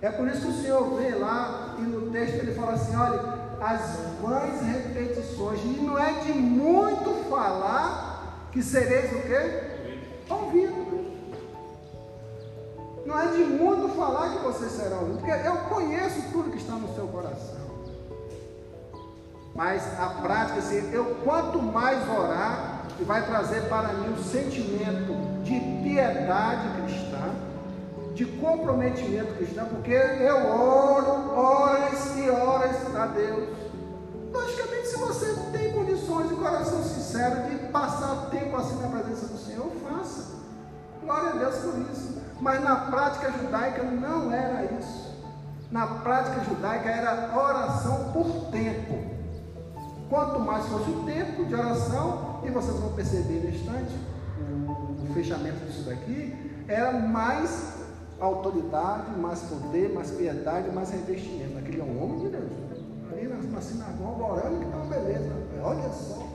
É 0.01 0.11
por 0.11 0.29
isso 0.29 0.43
que 0.43 0.49
o 0.49 0.63
Senhor 0.63 0.97
vê 0.97 1.15
lá 1.15 1.75
e 1.79 1.83
no 1.83 2.11
texto 2.11 2.35
ele 2.35 2.55
fala 2.55 2.73
assim: 2.73 2.97
olha, 2.97 3.21
as 3.61 3.99
vãs 4.21 4.63
repetições, 4.63 5.61
e 5.65 5.81
não 5.81 5.99
é 5.99 6.13
de 6.21 6.33
muito 6.33 7.29
falar 7.29 8.49
que 8.53 8.63
sereis 8.63 9.13
o 9.13 9.23
quê? 9.23 9.63
Ouvido. 10.31 10.89
Não 13.05 13.19
é 13.19 13.27
de 13.29 13.45
muito 13.45 13.89
falar 13.97 14.37
que 14.37 14.45
você 14.45 14.69
será 14.69 14.99
ouvido, 14.99 15.19
porque 15.19 15.47
eu 15.47 15.57
conheço 15.69 16.31
tudo 16.31 16.51
que 16.51 16.59
está 16.59 16.75
no 16.75 16.95
seu 16.95 17.09
coração. 17.09 17.69
Mas 19.55 19.83
a 19.99 20.11
prática, 20.23 20.59
assim, 20.59 20.91
eu 20.93 21.17
quanto 21.25 21.61
mais 21.61 22.09
orar, 22.09 22.78
vai 23.05 23.25
trazer 23.27 23.69
para 23.69 23.93
mim 23.93 24.13
um 24.13 24.23
sentimento 24.23 25.43
de 25.45 25.61
piedade 25.83 26.83
cristã, 26.83 27.35
de 28.15 28.25
comprometimento 28.25 29.35
cristão, 29.35 29.67
porque 29.67 29.93
eu 29.93 30.51
oro 30.51 31.33
horas 31.39 32.17
e 32.17 32.29
horas 32.29 32.97
a 32.97 33.07
Deus. 33.07 33.49
Logicamente, 34.33 34.89
se 34.89 34.97
você 34.97 35.35
tem 35.53 35.73
condições 35.73 36.29
de 36.29 36.35
coração 36.35 36.83
sincero 36.83 37.49
de 37.49 37.57
passar 37.69 38.29
tempo 38.31 38.57
assim 38.57 38.81
na 38.81 38.89
presença 38.89 39.27
do 39.27 39.39
Senhor, 39.39 39.71
faça. 39.89 40.37
Glória 41.03 41.31
a 41.31 41.37
Deus 41.37 41.57
por 41.57 41.79
isso. 41.93 42.19
Mas 42.41 42.63
na 42.63 42.77
prática 42.77 43.33
judaica 43.33 43.83
não 43.83 44.33
era 44.33 44.65
isso. 44.79 45.09
Na 45.71 45.87
prática 45.87 46.45
judaica 46.45 46.89
era 46.89 47.37
oração 47.37 48.13
por 48.13 48.51
tempo. 48.51 49.19
Quanto 50.09 50.41
mais 50.41 50.67
fosse 50.67 50.91
o 50.91 51.05
tempo 51.05 51.45
de 51.45 51.55
oração, 51.55 52.28
e 52.45 52.51
vocês 52.51 52.77
vão 52.79 52.93
perceber 52.93 53.41
no 53.41 53.51
instante, 53.51 53.95
o, 54.41 55.11
o 55.11 55.15
fechamento 55.15 55.65
disso 55.67 55.85
daqui, 55.85 56.35
era 56.69 56.93
mais 56.93 57.79
autoridade, 58.21 59.19
mais 59.19 59.41
poder, 59.43 59.93
mais 59.93 60.11
piedade, 60.11 60.71
mais 60.71 60.91
revestimento. 60.91 61.59
Aquele 61.59 61.81
é 61.81 61.85
um 61.85 62.03
homem 62.03 62.19
de 62.21 62.29
Deus. 62.29 62.53
Ali 63.13 63.29
na, 63.29 63.37
na 63.37 63.61
sinagoga 63.61 64.25
orando, 64.25 64.59
que 64.59 64.65
uma 64.67 64.85
beleza. 64.87 65.33
Olha 65.63 65.89
só. 65.91 66.27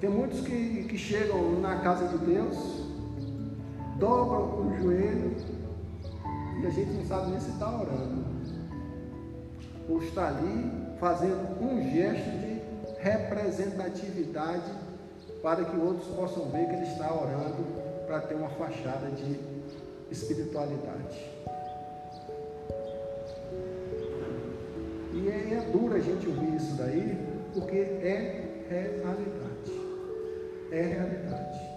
Tem 0.00 0.10
muitos 0.10 0.40
que, 0.40 0.84
que 0.88 0.98
chegam 0.98 1.60
na 1.60 1.78
casa 1.78 2.08
de 2.08 2.18
Deus, 2.18 2.56
dobram 3.98 4.66
o 4.66 4.76
joelho 4.82 5.36
e 6.60 6.66
a 6.66 6.70
gente 6.70 6.90
não 6.90 7.04
sabe 7.04 7.30
nem 7.30 7.40
se 7.40 7.50
está 7.50 7.68
orando. 7.68 8.24
Ou 9.88 10.02
está 10.02 10.28
ali 10.28 10.72
fazendo 10.98 11.60
um 11.60 11.82
gesto 11.90 12.30
de 12.30 12.51
representatividade 13.02 14.70
para 15.42 15.64
que 15.64 15.76
outros 15.76 16.06
possam 16.14 16.48
ver 16.50 16.66
que 16.66 16.74
ele 16.74 16.86
está 16.86 17.12
orando 17.12 17.64
para 18.06 18.20
ter 18.20 18.34
uma 18.34 18.50
fachada 18.50 19.10
de 19.10 19.40
espiritualidade. 20.10 21.30
E 25.14 25.28
é, 25.28 25.54
é 25.54 25.70
duro 25.72 25.94
a 25.94 26.00
gente 26.00 26.26
ouvir 26.28 26.56
isso 26.56 26.74
daí, 26.74 27.18
porque 27.54 27.76
é 27.76 28.66
realidade. 28.68 29.72
É 30.70 30.80
realidade 30.80 31.72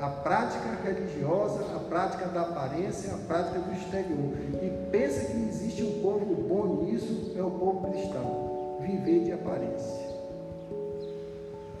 a 0.00 0.08
prática 0.08 0.78
religiosa, 0.84 1.74
a 1.74 1.80
prática 1.80 2.26
da 2.26 2.42
aparência, 2.42 3.12
a 3.14 3.18
prática 3.18 3.58
do 3.58 3.72
exterior. 3.72 4.32
E 4.62 4.90
pensa 4.92 5.24
que 5.24 5.36
existe 5.48 5.82
um 5.82 6.00
povo 6.00 6.34
bom 6.36 6.84
nisso, 6.84 7.32
é 7.36 7.42
o 7.42 7.50
povo 7.50 7.90
cristão. 7.90 8.47
Viver 8.88 9.24
de 9.24 9.32
aparência. 9.32 10.08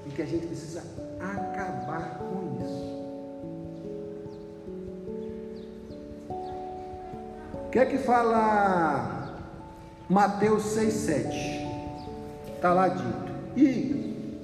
E 0.06 0.10
que 0.10 0.20
a 0.20 0.26
gente 0.26 0.46
precisa 0.46 0.82
acabar 1.18 2.18
com 2.18 2.58
isso. 2.62 2.98
O 7.54 7.70
que 7.70 7.78
é 7.78 7.86
que 7.86 7.96
fala 7.96 9.38
Mateus 10.06 10.64
6,7? 10.76 11.66
Está 12.56 12.74
lá 12.74 12.88
dito. 12.88 13.32
E 13.56 14.38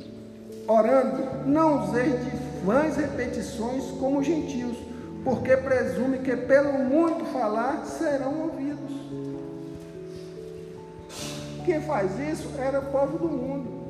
orando, 0.67 1.47
não 1.47 1.85
useis 1.85 2.25
de 2.25 2.31
vãs 2.65 2.97
repetições 2.97 3.91
como 4.01 4.23
gentios, 4.23 4.79
porque 5.23 5.55
presume 5.55 6.21
que 6.21 6.35
pelo 6.35 6.73
muito 6.79 7.27
falar 7.27 7.85
serão 7.85 8.41
ouvidos. 8.45 8.84
Quem 11.65 11.81
faz 11.81 12.19
isso 12.19 12.51
era 12.59 12.81
o 12.81 12.87
povo 12.87 13.19
do 13.19 13.29
mundo. 13.29 13.85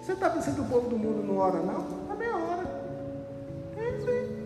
Você 0.00 0.12
está 0.12 0.30
pensando 0.30 0.56
que 0.56 0.60
o 0.60 0.64
povo 0.66 0.88
do 0.88 0.98
mundo 0.98 1.26
não 1.26 1.38
ora, 1.38 1.58
não? 1.60 1.82
Também 2.06 2.28
ora. 2.28 2.64
Eles 3.76 4.04
têm 4.04 4.44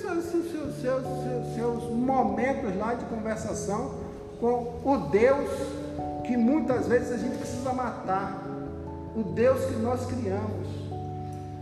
seus, 0.00 0.24
seus, 0.24 0.80
seus, 0.80 1.54
seus, 1.54 1.84
momentos 1.90 2.76
lá 2.76 2.94
de 2.94 3.04
conversação 3.06 3.94
com 4.40 4.80
o 4.84 5.08
Deus 5.10 5.48
que 6.24 6.36
muitas 6.36 6.86
vezes 6.88 7.12
a 7.12 7.16
gente 7.16 7.38
precisa 7.38 7.72
matar. 7.72 8.42
O 9.16 9.22
Deus 9.22 9.64
que 9.66 9.76
nós 9.76 10.04
criamos 10.06 10.68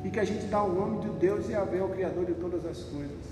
e 0.03 0.11
que 0.11 0.19
a 0.19 0.25
gente 0.25 0.47
dá 0.47 0.63
o 0.63 0.73
nome 0.73 1.03
de 1.03 1.09
Deus 1.19 1.49
e 1.49 1.55
a 1.55 1.63
o 1.63 1.89
Criador 1.91 2.25
de 2.25 2.35
todas 2.35 2.65
as 2.65 2.79
coisas. 2.85 3.32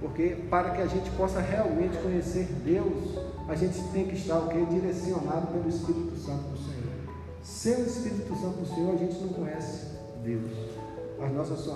Porque 0.00 0.36
para 0.50 0.70
que 0.70 0.82
a 0.82 0.86
gente 0.86 1.10
possa 1.12 1.40
realmente 1.40 1.96
conhecer 1.98 2.44
Deus, 2.64 3.18
a 3.48 3.54
gente 3.54 3.82
tem 3.92 4.06
que 4.06 4.16
estar 4.16 4.38
o 4.38 4.48
que? 4.48 4.64
Direcionado 4.66 5.46
pelo 5.48 5.68
Espírito 5.68 6.16
Santo 6.16 6.42
do 6.42 6.58
Senhor. 6.58 6.94
Sem 7.42 7.74
o 7.76 7.86
Espírito 7.86 8.34
Santo 8.36 8.58
do 8.58 8.66
Senhor, 8.66 8.94
a 8.94 8.98
gente 8.98 9.18
não 9.20 9.28
conhece 9.30 9.86
Deus. 10.22 10.50
As 11.22 11.32
nossas, 11.32 11.68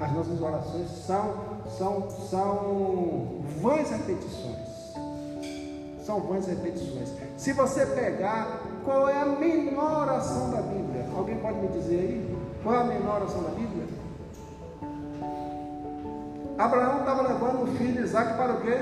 as 0.00 0.12
nossas 0.12 0.40
orações 0.40 0.88
são 1.06 1.52
são, 1.78 2.08
são 2.10 3.42
vãs 3.60 3.90
repetições. 3.90 4.72
São 6.04 6.20
vãs 6.20 6.46
repetições. 6.46 7.12
Se 7.36 7.52
você 7.52 7.86
pegar 7.86 8.60
qual 8.84 9.08
é 9.08 9.20
a 9.20 9.26
menor 9.26 10.02
oração 10.02 10.50
da 10.50 10.62
Bíblia, 10.62 11.06
alguém 11.16 11.38
pode 11.38 11.58
me 11.58 11.68
dizer 11.68 12.00
aí? 12.00 12.38
Qual 12.62 12.74
é 12.74 12.78
a 12.78 12.84
menor 12.84 13.22
oração 13.22 13.42
da 13.42 13.50
Bíblia? 13.50 13.86
Abraão 16.58 17.00
estava 17.00 17.22
levando 17.22 17.64
o 17.64 17.76
filho 17.76 18.02
Isaac 18.02 18.36
para 18.36 18.52
o 18.52 18.60
quê? 18.60 18.78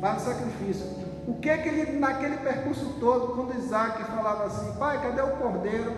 Para 0.00 0.16
o 0.16 0.20
sacrifício. 0.20 0.86
O 1.26 1.34
que 1.34 1.48
é 1.48 1.58
que 1.58 1.68
ele, 1.68 1.98
naquele 1.98 2.36
percurso 2.38 2.96
todo, 3.00 3.34
quando 3.34 3.56
Isaac 3.56 4.02
falava 4.04 4.44
assim, 4.44 4.72
pai, 4.78 5.00
cadê 5.00 5.22
o 5.22 5.36
cordeiro? 5.36 5.92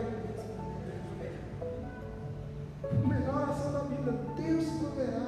A 2.84 3.08
melhor 3.08 3.42
oração 3.42 3.72
da 3.72 3.80
Bíblia, 3.80 4.14
Deus 4.36 4.64
proverá. 4.78 5.26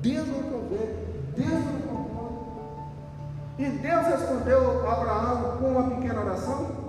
Deus 0.00 0.28
vai 0.28 0.42
prover. 0.42 0.96
Deus 1.36 1.64
vai 1.64 1.82
prover. 1.82 2.02
E 3.58 3.68
Deus 3.68 4.06
respondeu 4.06 4.88
a 4.88 4.92
Abraão 4.92 5.58
com 5.58 5.68
uma 5.68 5.90
pequena 5.90 6.20
oração? 6.22 6.81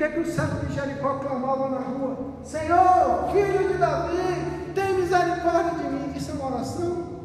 Que 0.00 0.04
é 0.04 0.08
que 0.08 0.20
o 0.20 0.24
servo 0.24 0.64
de 0.64 0.74
Jericó 0.74 1.18
clamava 1.18 1.68
na 1.68 1.80
rua? 1.80 2.16
Senhor, 2.42 3.28
filho 3.32 3.68
de 3.68 3.76
Davi, 3.76 4.72
tem 4.74 4.94
misericórdia 4.94 5.72
de 5.72 5.84
mim. 5.92 6.16
Isso 6.16 6.30
é 6.30 6.34
uma 6.36 6.56
oração? 6.56 7.20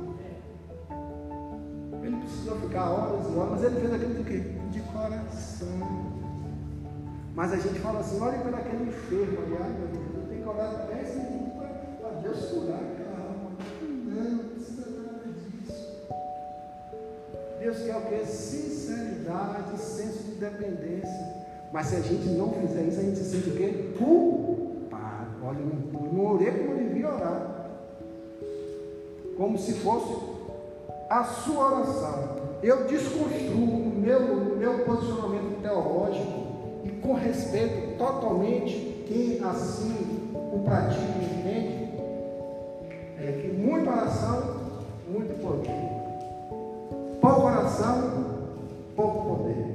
Ele 2.03 2.17
precisou 2.17 2.59
ficar 2.59 2.89
horas 2.89 3.31
e 3.31 3.37
horas, 3.37 3.51
mas 3.51 3.63
ele 3.63 3.79
fez 3.79 3.93
aquilo 3.93 4.13
de 4.15 4.23
quê? 4.25 4.39
De 4.71 4.81
coração. 4.91 6.11
Mas 7.33 7.53
a 7.53 7.55
gente 7.55 7.79
fala 7.79 8.01
assim, 8.01 8.19
olha 8.19 8.39
para 8.39 8.57
aquele 8.57 8.89
enfermo 8.89 9.37
ali, 9.41 9.57
ai 9.57 9.69
meu 9.69 9.87
Deus, 9.87 10.27
tem 10.27 10.41
que 10.41 10.47
orar 10.49 10.87
10 10.87 11.15
minutos 11.15 11.53
para 12.01 12.09
Deus 12.19 12.45
curar 12.45 12.79
aquela 12.79 13.19
alma. 13.25 13.51
Não, 13.81 14.31
não 14.31 14.49
precisa 14.49 14.85
nada 15.01 15.23
disso. 15.31 15.97
Deus 17.57 17.77
quer 17.77 17.95
o 17.95 18.01
que? 18.01 18.25
Sinceridade, 18.25 19.79
senso 19.79 20.23
de 20.23 20.35
dependência. 20.35 21.34
Mas 21.75 21.87
se 21.87 21.97
a 21.97 21.99
gente 21.99 22.29
não 22.29 22.53
fizer 22.53 22.83
isso, 22.83 23.01
a 23.01 23.03
gente 23.03 23.17
se 23.17 23.25
sente 23.25 23.49
o 23.49 23.57
quê? 23.57 23.91
Culpado. 23.97 25.27
Olha, 25.43 25.57
eu 25.59 26.13
não, 26.13 26.25
orei 26.25 26.49
como 26.49 26.77
devia 26.77 27.09
orar. 27.09 27.69
Como 29.35 29.57
se 29.57 29.73
fosse 29.73 30.15
a 31.09 31.25
sua 31.25 31.73
oração. 31.73 32.29
Eu 32.63 32.85
desconstruo 32.85 33.61
o 33.61 33.93
meu, 33.93 34.55
meu 34.55 34.85
posicionamento 34.85 35.61
teológico 35.61 36.81
e 36.85 36.91
com 36.91 37.11
respeito 37.11 37.97
totalmente 37.97 39.03
quem 39.05 39.43
assim 39.43 40.31
o 40.33 40.61
pratica 40.63 41.01
entende, 41.01 41.89
é 43.19 43.41
que 43.41 43.47
muita 43.49 43.91
oração, 43.91 44.61
muito 45.09 45.41
poder. 45.41 47.19
Pouca 47.19 47.43
oração, 47.43 48.25
pouco 48.95 49.35
poder 49.35 49.74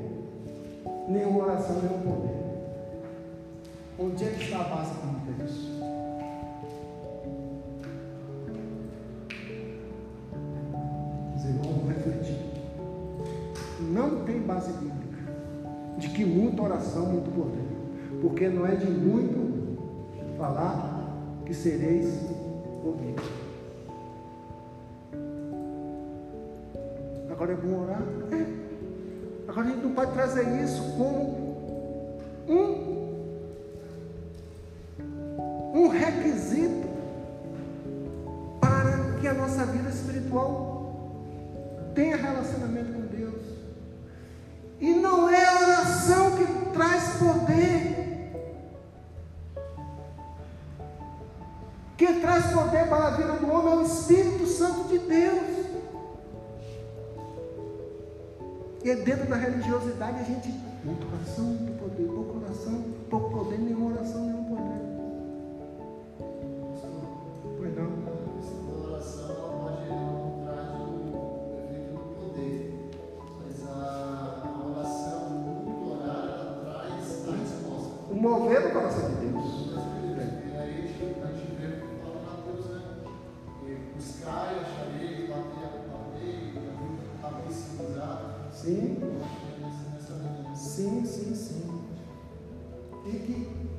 nenhuma 1.10 1.44
oração, 1.44 1.76
nenhum 1.82 2.00
poder. 2.00 2.40
Onde 3.98 4.24
é 4.24 4.28
que 4.28 4.44
está 4.44 4.60
a 4.60 4.64
base 4.64 4.92
bíblica 4.94 5.44
disso? 5.44 5.70
Os 11.36 11.44
irmãos 11.44 11.76
vão 11.76 11.88
refletir. 11.88 12.36
Não 13.92 14.24
tem 14.24 14.40
base 14.40 14.72
bíblica 14.72 15.00
de 15.98 16.08
que 16.10 16.24
muita 16.24 16.62
oração, 16.62 17.06
muito 17.06 17.30
poder. 17.34 18.20
Porque 18.22 18.48
não 18.48 18.66
é 18.66 18.76
de 18.76 18.86
muito 18.86 19.78
falar 20.38 21.12
que 21.44 21.52
sereis 21.52 22.26
ouvidos. 22.84 23.24
Agora 27.30 27.52
é 27.52 27.56
bom 27.56 27.82
orar? 27.82 28.02
É. 28.32 28.59
Agora 29.50 29.66
a 29.66 29.70
gente 29.70 29.82
não 29.82 29.94
pode 29.94 30.12
trazer 30.12 30.62
isso 30.62 30.80
como 30.96 32.24
um, 32.48 33.10
um 35.74 35.88
requisito 35.88 36.88
para 38.60 39.18
que 39.20 39.26
a 39.26 39.34
nossa 39.34 39.64
vida 39.64 39.88
espiritual 39.88 41.24
tenha 41.96 42.16
relacionamento 42.16 42.92
com 42.92 43.00
Deus. 43.00 43.42
E 44.80 44.94
não 44.94 45.28
é 45.28 45.44
a 45.44 45.58
oração 45.58 46.36
que 46.36 46.46
traz 46.72 47.16
poder. 47.16 48.32
Quem 51.96 52.20
traz 52.20 52.52
poder 52.52 52.88
para 52.88 53.08
a 53.08 53.10
vida 53.10 53.32
do 53.32 53.50
homem 53.50 53.72
é 53.72 53.76
o 53.78 53.82
Espírito 53.82 54.46
Santo 54.46 54.84
de 54.84 54.98
Deus. 55.00 55.59
E 58.82 58.94
dentro 58.94 59.28
da 59.28 59.36
religiosidade 59.36 60.20
a 60.20 60.24
gente, 60.24 60.48
poder, 60.84 61.76
poder, 61.78 62.08
oração, 62.08 62.82
poder. 64.44 64.89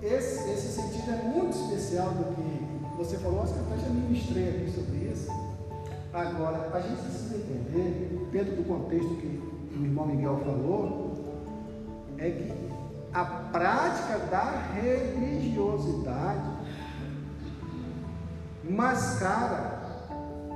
Esse, 0.02 0.50
esse 0.50 0.82
sentido 0.82 1.12
é 1.12 1.24
muito 1.24 1.56
especial 1.56 2.10
do 2.12 2.36
que 2.36 2.98
você 2.98 3.18
falou, 3.18 3.44
acho 3.44 3.54
que 3.54 3.60
até 3.60 3.78
já 3.78 3.90
ministrei 3.90 4.50
aqui 4.50 4.72
sobre 4.72 4.98
isso. 5.12 5.32
Agora, 6.14 6.70
a 6.74 6.80
gente 6.82 7.02
precisa 7.02 7.36
entender, 7.36 8.28
dentro 8.32 8.56
do 8.56 8.64
contexto 8.68 9.16
que 9.16 9.42
o 9.78 9.84
irmão 9.84 10.06
Miguel 10.08 10.42
falou, 10.44 11.12
é 12.18 12.30
que 12.30 12.54
a 13.14 13.26
prática 13.26 14.18
da 14.30 14.72
religiosidade 14.74 16.50
mascara 18.64 19.82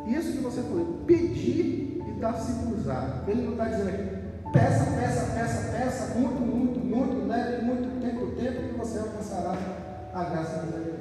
isso 0.07 0.33
que 0.33 0.37
você 0.37 0.61
falou, 0.61 1.01
pedir 1.07 2.03
e 2.07 2.19
dar-se 2.19 2.53
cruzar. 2.65 3.23
Ele 3.27 3.41
não 3.41 3.51
está 3.53 3.65
dizendo 3.65 3.89
aqui, 3.89 4.25
Peça, 4.53 4.85
peça, 4.91 5.25
peça, 5.33 5.71
peça, 5.71 6.15
muito, 6.17 6.39
muito, 6.39 6.74
muito, 6.95 7.27
leve 7.27 7.61
muito 7.65 8.01
tempo, 8.01 8.27
tempo, 8.39 8.69
que 8.69 8.77
você 8.77 8.99
alcançará 8.99 9.53
a 10.13 10.23
graça 10.23 10.59
de 10.59 10.71
Deus. 10.71 10.95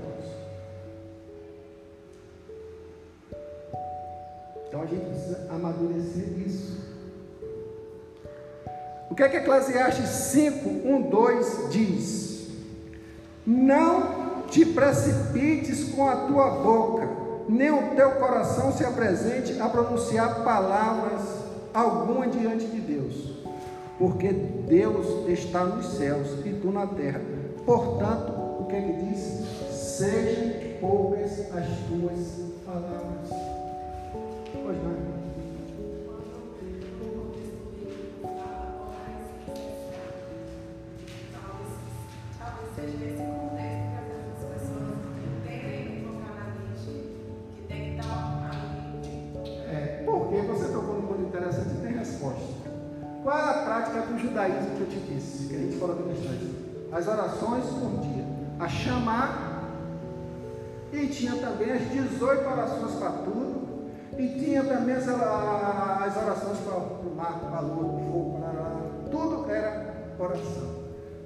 Então 4.66 4.82
a 4.82 4.86
gente 4.86 5.04
precisa 5.06 5.46
amadurecer 5.50 6.36
isso. 6.44 6.82
O 9.08 9.14
que 9.14 9.22
é 9.22 9.28
que 9.28 9.36
Eclesiastes 9.36 10.08
5, 10.08 10.68
1, 10.68 11.02
2 11.02 11.70
diz? 11.70 12.48
Não 13.46 14.42
te 14.50 14.66
precipites 14.66 15.92
com 15.94 16.08
a 16.08 16.26
tua 16.26 16.50
boca, 16.50 17.08
nem 17.48 17.70
o 17.70 17.94
teu 17.94 18.12
coração 18.12 18.72
se 18.72 18.84
apresente 18.84 19.60
a 19.60 19.68
pronunciar 19.68 20.42
palavras 20.42 21.22
alguma 21.72 22.26
diante 22.26 22.66
de 22.66 22.80
Deus 22.80 23.33
porque 23.98 24.28
Deus 24.32 25.28
está 25.28 25.64
nos 25.64 25.86
céus 25.96 26.28
e 26.44 26.50
tu 26.60 26.70
na 26.70 26.86
terra. 26.86 27.20
Portanto, 27.64 28.32
o 28.60 28.66
que 28.66 28.76
ele 28.76 29.10
diz? 29.10 29.44
Sejam 29.70 30.52
poucas 30.80 31.40
as 31.52 31.68
tuas 31.88 32.40
palavras. 32.66 33.30
Pois 34.52 34.76
não. 34.82 35.03
Disse? 55.92 56.00
Que 56.00 56.00
a 56.00 56.00
gente 56.00 56.00
falou 56.00 56.00
aqui 56.00 56.02
no 56.02 56.12
instante. 56.12 56.54
As 56.92 57.08
orações 57.08 57.64
por 57.66 58.00
dia. 58.00 58.24
A 58.58 58.68
chamar. 58.68 59.64
E 60.92 61.06
tinha 61.08 61.36
também 61.36 61.72
as 61.72 61.90
18 61.90 62.48
orações 62.48 62.94
para 62.94 63.10
tudo. 63.10 63.64
E 64.16 64.28
tinha 64.38 64.62
também 64.62 64.94
as, 64.94 65.08
as 65.08 66.16
orações 66.16 66.58
para 66.58 66.76
o 66.76 67.14
mar, 67.16 67.40
para 67.50 67.58
a 67.58 67.60
lua, 67.60 67.84
para 67.84 67.96
o 67.96 68.12
fogo, 68.12 68.38
para 68.40 69.10
tudo 69.10 69.50
era 69.50 69.94
oração. 70.18 70.84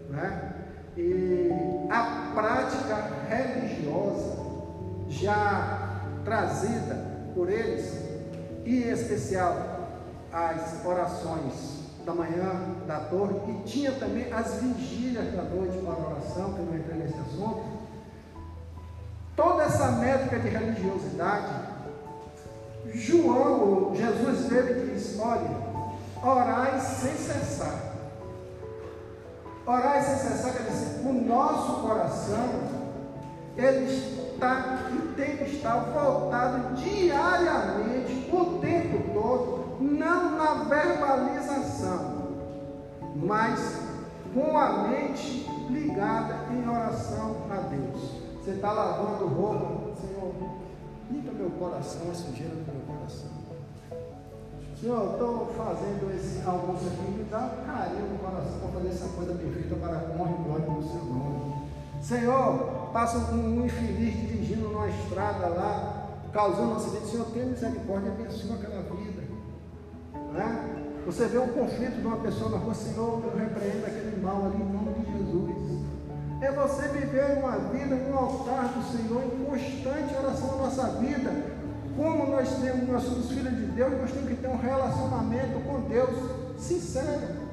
Né? 0.08 0.54
E 0.96 1.50
a 1.90 2.32
prática 2.34 3.10
religiosa 3.28 4.38
já 5.08 6.00
trazida 6.24 6.96
por 7.34 7.50
eles, 7.50 7.94
e 8.64 8.84
em 8.84 8.90
especial 8.90 9.54
as 10.32 10.84
orações 10.84 11.77
da 12.08 12.14
manhã, 12.14 12.74
da 12.86 13.00
torre, 13.00 13.34
e 13.48 13.68
tinha 13.68 13.92
também 13.92 14.32
as 14.32 14.54
vigílias 14.54 15.30
da 15.34 15.42
noite 15.42 15.76
para 15.84 15.92
oração, 15.92 16.54
que 16.54 16.60
eu 16.60 16.64
não 16.64 16.78
entrei 16.78 16.96
nesse 17.00 17.18
assunto. 17.18 17.62
Toda 19.36 19.64
essa 19.64 19.92
métrica 19.92 20.38
de 20.38 20.48
religiosidade, 20.48 21.52
João, 22.94 23.94
Jesus 23.94 24.46
veio 24.46 24.88
e 24.88 24.94
disse: 24.94 25.20
olha, 25.20 25.50
orai 26.24 26.80
sem 26.80 27.12
cessar. 27.12 27.78
Orar 29.66 30.02
sem 30.02 30.16
cessar 30.16 30.52
quer 30.54 30.62
dizer, 30.62 31.06
o 31.06 31.12
nosso 31.12 31.82
coração, 31.82 32.48
ele 33.54 33.84
está 33.84 34.88
e 34.94 35.12
tem 35.14 35.36
que 35.36 35.56
estar 35.56 35.76
voltado 35.76 36.74
diariamente, 36.74 38.30
o 38.32 38.58
tempo 38.60 39.12
todo, 39.12 39.67
não 39.80 40.36
na 40.36 40.64
verbalização, 40.64 42.28
mas 43.16 43.82
com 44.34 44.58
a 44.58 44.88
mente 44.88 45.46
ligada 45.70 46.52
em 46.52 46.68
oração 46.68 47.36
a 47.50 47.56
Deus. 47.56 48.28
Você 48.42 48.52
está 48.52 48.72
lavando 48.72 49.26
roupa, 49.26 50.00
Senhor, 50.00 50.34
limpa 51.10 51.32
meu 51.32 51.50
coração, 51.50 52.10
a 52.10 52.14
sujeira 52.14 52.54
do 52.54 52.72
meu 52.72 52.96
coração. 52.96 53.38
Senhor, 54.80 55.12
estou 55.12 55.46
fazendo 55.56 56.14
esse 56.14 56.40
almoço 56.46 56.86
aqui, 56.86 57.10
me 57.10 57.24
dá 57.24 57.50
carinho 57.66 58.10
no 58.10 58.18
coração 58.18 58.60
para 58.60 58.80
fazer 58.80 58.88
essa 58.88 59.08
coisa 59.08 59.34
bem 59.34 59.50
feita 59.52 59.74
para 59.74 59.96
a 59.96 60.02
honra 60.14 60.30
e 60.30 60.42
glória 60.44 60.66
do 60.66 60.82
seu 60.82 61.04
nome. 61.04 61.68
Senhor, 62.00 62.90
passa 62.92 63.18
um, 63.34 63.66
infeliz 63.66 64.14
dirigindo 64.14 64.68
numa 64.68 64.88
estrada 64.88 65.48
lá, 65.48 66.06
causando 66.32 66.74
um 66.74 66.76
acidente. 66.76 67.08
Senhor, 67.08 67.26
tenha 67.32 67.46
misericórdia 67.46 68.12
abençoa 68.12 68.54
aquela. 68.54 68.87
Né? 70.32 70.78
Você 71.06 71.26
vê 71.26 71.38
um 71.38 71.48
conflito 71.48 72.00
de 72.00 72.06
uma 72.06 72.18
pessoa 72.18 72.50
na 72.50 72.58
rua, 72.58 72.74
Senhor, 72.74 73.22
eu 73.24 73.38
repreendo 73.38 73.86
aquele 73.86 74.20
mal 74.20 74.44
ali 74.44 74.56
em 74.56 74.72
nome 74.72 74.92
de 74.94 75.12
Jesus. 75.12 75.78
É 76.40 76.52
você 76.52 76.88
viver 76.88 77.38
uma 77.38 77.58
vida 77.70 77.96
no 77.96 78.16
altar 78.16 78.68
do 78.68 78.82
Senhor 78.92 79.22
em 79.24 79.44
constante 79.44 80.14
oração 80.14 80.56
na 80.56 80.64
nossa 80.64 80.86
vida, 80.98 81.32
como 81.96 82.26
nós 82.26 82.48
temos, 82.60 82.88
nós 82.88 83.02
somos 83.02 83.28
filhos 83.28 83.56
de 83.56 83.66
Deus, 83.72 83.92
nós 83.98 84.12
temos 84.12 84.28
que 84.28 84.36
ter 84.36 84.48
um 84.48 84.56
relacionamento 84.56 85.58
com 85.66 85.80
Deus 85.88 86.10
sincero. 86.58 87.48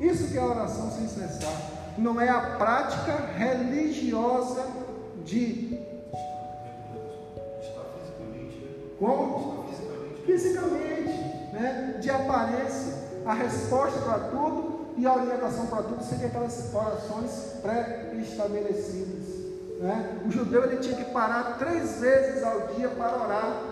Isso 0.00 0.28
que 0.28 0.38
é 0.38 0.42
oração 0.42 0.90
sem 0.90 1.06
cessar. 1.06 1.52
Não 1.98 2.20
é 2.20 2.28
a 2.28 2.56
prática 2.56 3.14
religiosa 3.36 4.66
de. 5.24 5.78
Como? 8.98 9.59
Fisicamente, 10.24 11.12
né? 11.52 11.96
De 12.00 12.10
aparência. 12.10 13.00
A 13.24 13.34
resposta 13.34 14.00
para 14.00 14.18
tudo 14.30 14.86
e 14.96 15.06
a 15.06 15.14
orientação 15.14 15.66
para 15.66 15.82
tudo 15.82 16.02
seria 16.02 16.26
aquelas 16.26 16.74
orações 16.74 17.30
pré-estabelecidas. 17.62 19.40
Né? 19.78 20.20
O 20.26 20.30
judeu 20.30 20.64
ele 20.64 20.76
tinha 20.76 20.96
que 20.96 21.10
parar 21.10 21.58
três 21.58 22.00
vezes 22.00 22.42
ao 22.42 22.68
dia 22.68 22.88
para 22.88 23.16
orar. 23.16 23.62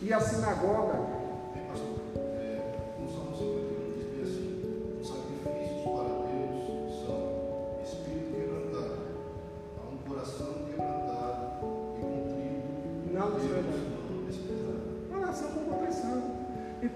E 0.00 0.12
a 0.12 0.20
sinagoga. 0.20 1.17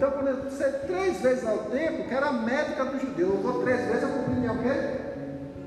Então, 0.03 0.15
quando 0.21 0.51
você 0.51 0.65
três 0.65 1.21
vezes 1.21 1.47
ao 1.47 1.59
tempo, 1.59 2.09
que 2.09 2.13
era 2.13 2.27
a 2.27 2.33
métrica 2.33 2.87
do 2.87 2.99
judeu, 2.99 3.29
eu 3.29 3.37
vou 3.37 3.63
três 3.63 3.87
vezes, 3.87 4.03
eu 4.03 4.09
cumpri 4.09 4.35
minha 4.35 4.53
o 4.53 4.59
quê? 4.59 4.99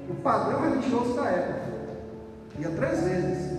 O 0.10 0.16
padrão 0.16 0.60
religioso 0.60 1.14
da 1.14 1.26
época. 1.28 1.72
Ia 2.60 2.70
três 2.72 3.00
vezes. 3.00 3.58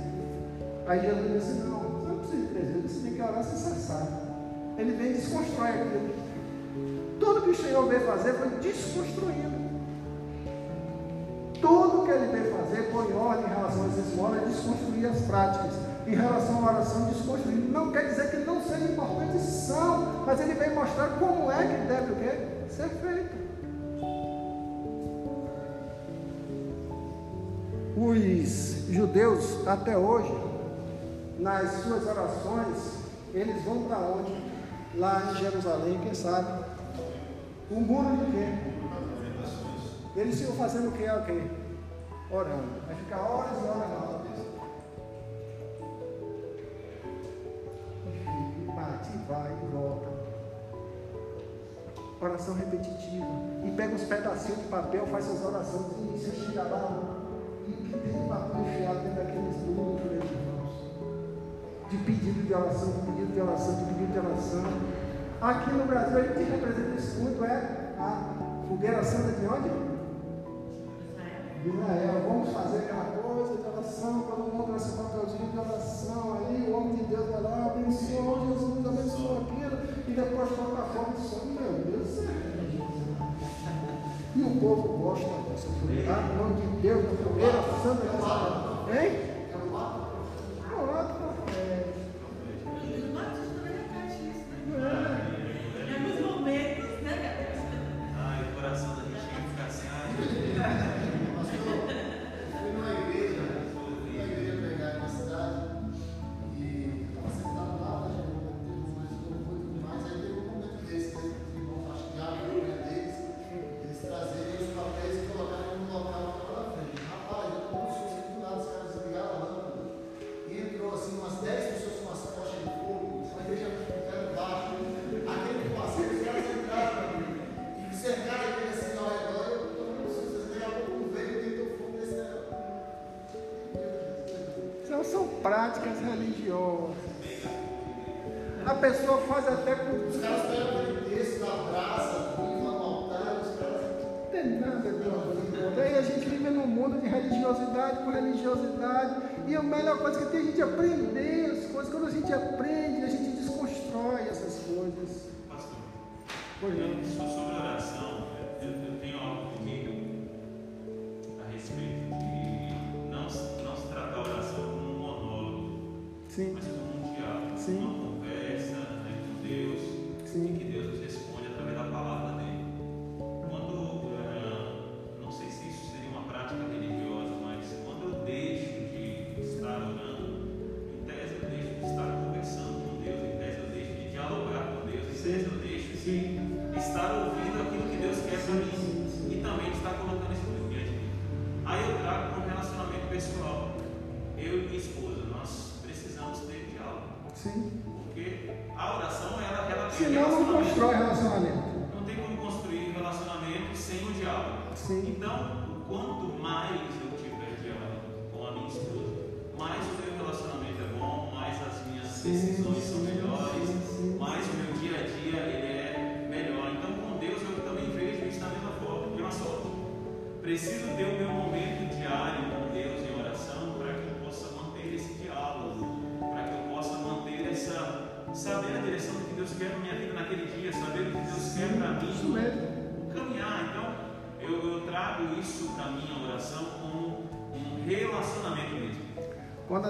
Aí 0.87 1.01
Jesus 1.01 1.33
disse, 1.33 1.61
não, 1.67 1.79
você 1.79 2.09
não 2.09 2.19
precisa 2.19 2.43
de 2.43 2.49
três 2.49 2.69
vezes, 2.69 2.91
você 2.91 3.01
tem 3.05 3.15
que 3.15 3.23
orar 3.23 3.43
sem 3.43 3.59
cessar. 3.59 4.07
Ele 4.77 4.93
vem 4.93 5.13
e 5.13 5.15
desconstrói 5.15 5.69
aquilo. 5.71 6.11
Tudo 7.21 7.41
que 7.41 7.51
o 7.53 7.57
Senhor 7.57 7.89
veio 7.89 8.01
fazer 8.03 8.35
foi 8.35 8.49
desconstruindo. 8.61 9.57
Tudo 11.59 12.05
que 12.05 12.11
ele 12.11 12.27
veio 12.27 12.55
fazer 12.55 12.91
foi 12.93 13.13
em 13.13 13.17
ordem 13.17 13.47
em 13.47 13.49
relação 13.49 13.87
às 13.87 13.97
esmolas, 13.97 14.47
desconstruir 14.47 15.07
as 15.07 15.23
práticas. 15.23 15.73
Em 16.07 16.15
relação 16.15 16.67
à 16.67 16.73
oração, 16.73 17.07
desconstruir. 17.07 17.57
Não 17.57 17.91
quer 17.91 18.09
dizer 18.09 18.31
que 18.31 18.37
não 18.39 18.63
sejam 18.63 18.89
importantes, 18.93 19.43
são, 19.43 20.25
mas 20.25 20.41
ele 20.41 20.55
vem 20.55 20.75
mostrar 20.75 21.09
como 21.19 21.51
é 21.51 21.67
que 21.67 21.87
deve 21.89 22.13
o 22.13 22.17
quê? 22.17 22.57
ser 22.77 22.89
feito. 22.89 23.47
Os 27.97 28.93
judeus, 28.93 29.67
até 29.67 29.97
hoje, 29.97 30.35
nas 31.39 31.73
suas 31.83 32.07
orações, 32.07 32.99
eles 33.33 33.65
vão 33.65 33.85
para 33.85 33.99
onde? 33.99 34.45
Lá 34.95 35.31
em 35.31 35.37
Jerusalém, 35.37 36.01
quem 36.03 36.15
sabe? 36.15 36.65
O 37.71 37.81
muro 37.81 38.17
de 38.17 38.33
quê? 38.33 40.21
Eles 40.21 40.39
ficam 40.41 40.57
fazendo? 40.57 40.89
O 40.89 40.93
quê? 40.93 41.07
Orando. 42.31 42.69
Vai 42.87 42.97
ficar 42.97 43.21
horas 43.21 43.63
e 43.63 43.67
horas 43.67 43.91
lá. 43.91 44.06
E 49.15 49.19
vai, 49.29 49.53
e 49.53 49.67
volta. 49.73 50.09
Oração 52.21 52.55
repetitiva. 52.55 53.27
E 53.65 53.71
pega 53.77 53.95
uns 53.95 54.05
pedacinhos 54.05 54.61
de 54.61 54.69
papel, 54.69 55.07
faz 55.07 55.25
suas 55.25 55.45
orações 55.45 55.93
e 55.99 56.19
você 56.19 56.31
chega 56.33 56.63
lá 56.63 57.17
tem 57.67 58.29
papel 58.29 58.61
enfiado 58.61 59.01
dentro 59.01 59.25
daqueles 59.25 59.57
núcleos, 59.67 60.25
irmãos. 60.25 60.77
De 61.91 61.97
pedido 61.99 62.47
de 62.47 62.55
oração, 62.55 62.93
de 62.93 63.01
pedido 63.07 63.33
de 63.33 63.41
oração, 63.41 63.75
de 63.75 63.85
pedido 63.85 64.13
de 64.13 64.19
oração. 64.19 64.65
Aqui 65.41 65.71
no 65.73 65.85
Brasil, 65.85 66.19
a 66.19 66.23
gente 66.23 66.51
representa 66.51 66.97
isso 66.99 67.21
muito, 67.21 67.45
é 67.45 67.95
a 67.99 68.35
fogueira 68.69 69.05
santa 69.05 69.33
de 69.33 69.47
onde? 69.47 69.96
Israel. 71.69 72.23
Vamos 72.29 72.53
fazer 72.53 72.79
aquela 72.79 73.05
coisa 73.23 73.57
de 73.57 73.69
oração, 73.69 74.23
todo 74.23 74.53
mundo 74.53 74.65
com 74.65 74.77
esse 74.77 74.91
papelzinho 74.97 75.51
de 75.51 75.59
oração 75.59 76.35
aí, 76.35 76.67
o 76.69 76.77
homem 76.77 76.95
de 76.97 77.05
Deus 77.05 77.29
vai 77.31 77.43
lá, 77.43 77.67
abençoa, 77.67 78.47
Jesus 78.47 78.87
abençoa 78.87 79.41
aquilo, 79.43 79.77
e 80.07 80.13
depois 80.13 80.49
toca 80.51 80.83
a 80.83 80.87
fome 80.87 81.17
de 81.17 81.29
sono. 81.29 81.47
Meu 81.47 81.73
Deus 81.85 82.09
do 82.09 82.15
céu. 82.15 82.47
E 84.37 84.43
o 84.43 84.61
povo 84.61 84.99
gosta 84.99 85.27
dessa 85.49 85.69
fruta. 85.69 85.93
Em 85.95 86.37
nome 86.37 86.61
de 86.61 86.83
Deus, 86.83 87.05
na 87.05 87.25
fogueira 87.25 87.63
santa 87.83 88.05
dessa 88.05 88.67
Hein? 88.93 90.06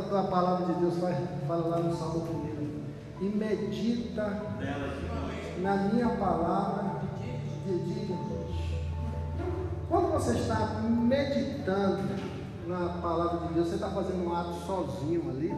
Quando 0.02 0.16
a 0.18 0.22
palavra 0.24 0.74
de 0.74 0.80
Deus 0.80 0.98
faz- 0.98 1.16
fala 1.48 1.68
lá 1.68 1.78
no 1.78 1.96
Salmo 1.96 2.26
1, 3.20 3.24
e 3.24 3.28
medita 3.34 4.28
noite. 4.28 5.60
na 5.62 5.74
minha 5.76 6.08
palavra 6.16 7.00
de 7.64 7.78
dia 7.78 8.02
e 8.04 8.08
noite. 8.08 8.84
Quando 9.88 10.12
você 10.12 10.32
está 10.38 10.82
meditando 10.82 12.02
na 12.66 12.88
palavra 13.00 13.48
de 13.48 13.54
Deus, 13.54 13.68
você 13.68 13.76
está 13.76 13.88
fazendo 13.88 14.22
um 14.28 14.34
ato 14.36 14.54
sozinho 14.66 15.30
ali? 15.30 15.54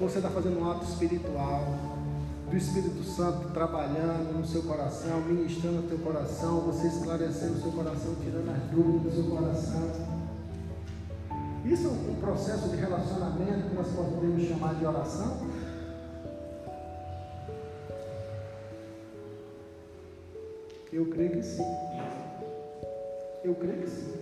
Ou 0.00 0.08
você 0.08 0.18
está 0.18 0.30
fazendo 0.30 0.60
um 0.60 0.68
ato 0.70 0.84
espiritual, 0.84 1.62
do 2.50 2.56
Espírito 2.56 3.04
Santo 3.04 3.50
trabalhando 3.50 4.36
no 4.36 4.44
seu 4.44 4.62
coração, 4.62 5.20
ministrando 5.20 5.82
no 5.82 5.88
teu 5.88 5.98
coração, 5.98 6.60
você 6.62 6.88
esclarecendo 6.88 7.52
o 7.58 7.62
seu 7.62 7.70
coração, 7.72 8.14
tirando 8.20 8.50
as 8.50 8.62
dúvidas 8.70 9.12
do 9.14 9.22
seu 9.22 9.30
coração. 9.36 10.17
Isso 11.68 11.86
é 11.86 11.90
um 11.90 12.14
processo 12.14 12.70
de 12.70 12.76
relacionamento 12.76 13.68
que 13.68 13.74
nós 13.74 13.88
podemos 13.88 14.42
chamar 14.48 14.74
de 14.76 14.86
oração? 14.86 15.36
Eu 20.90 21.04
creio 21.10 21.30
que 21.32 21.42
sim. 21.42 21.76
Eu 23.44 23.54
creio 23.54 23.82
que 23.82 23.90
sim. 23.90 24.14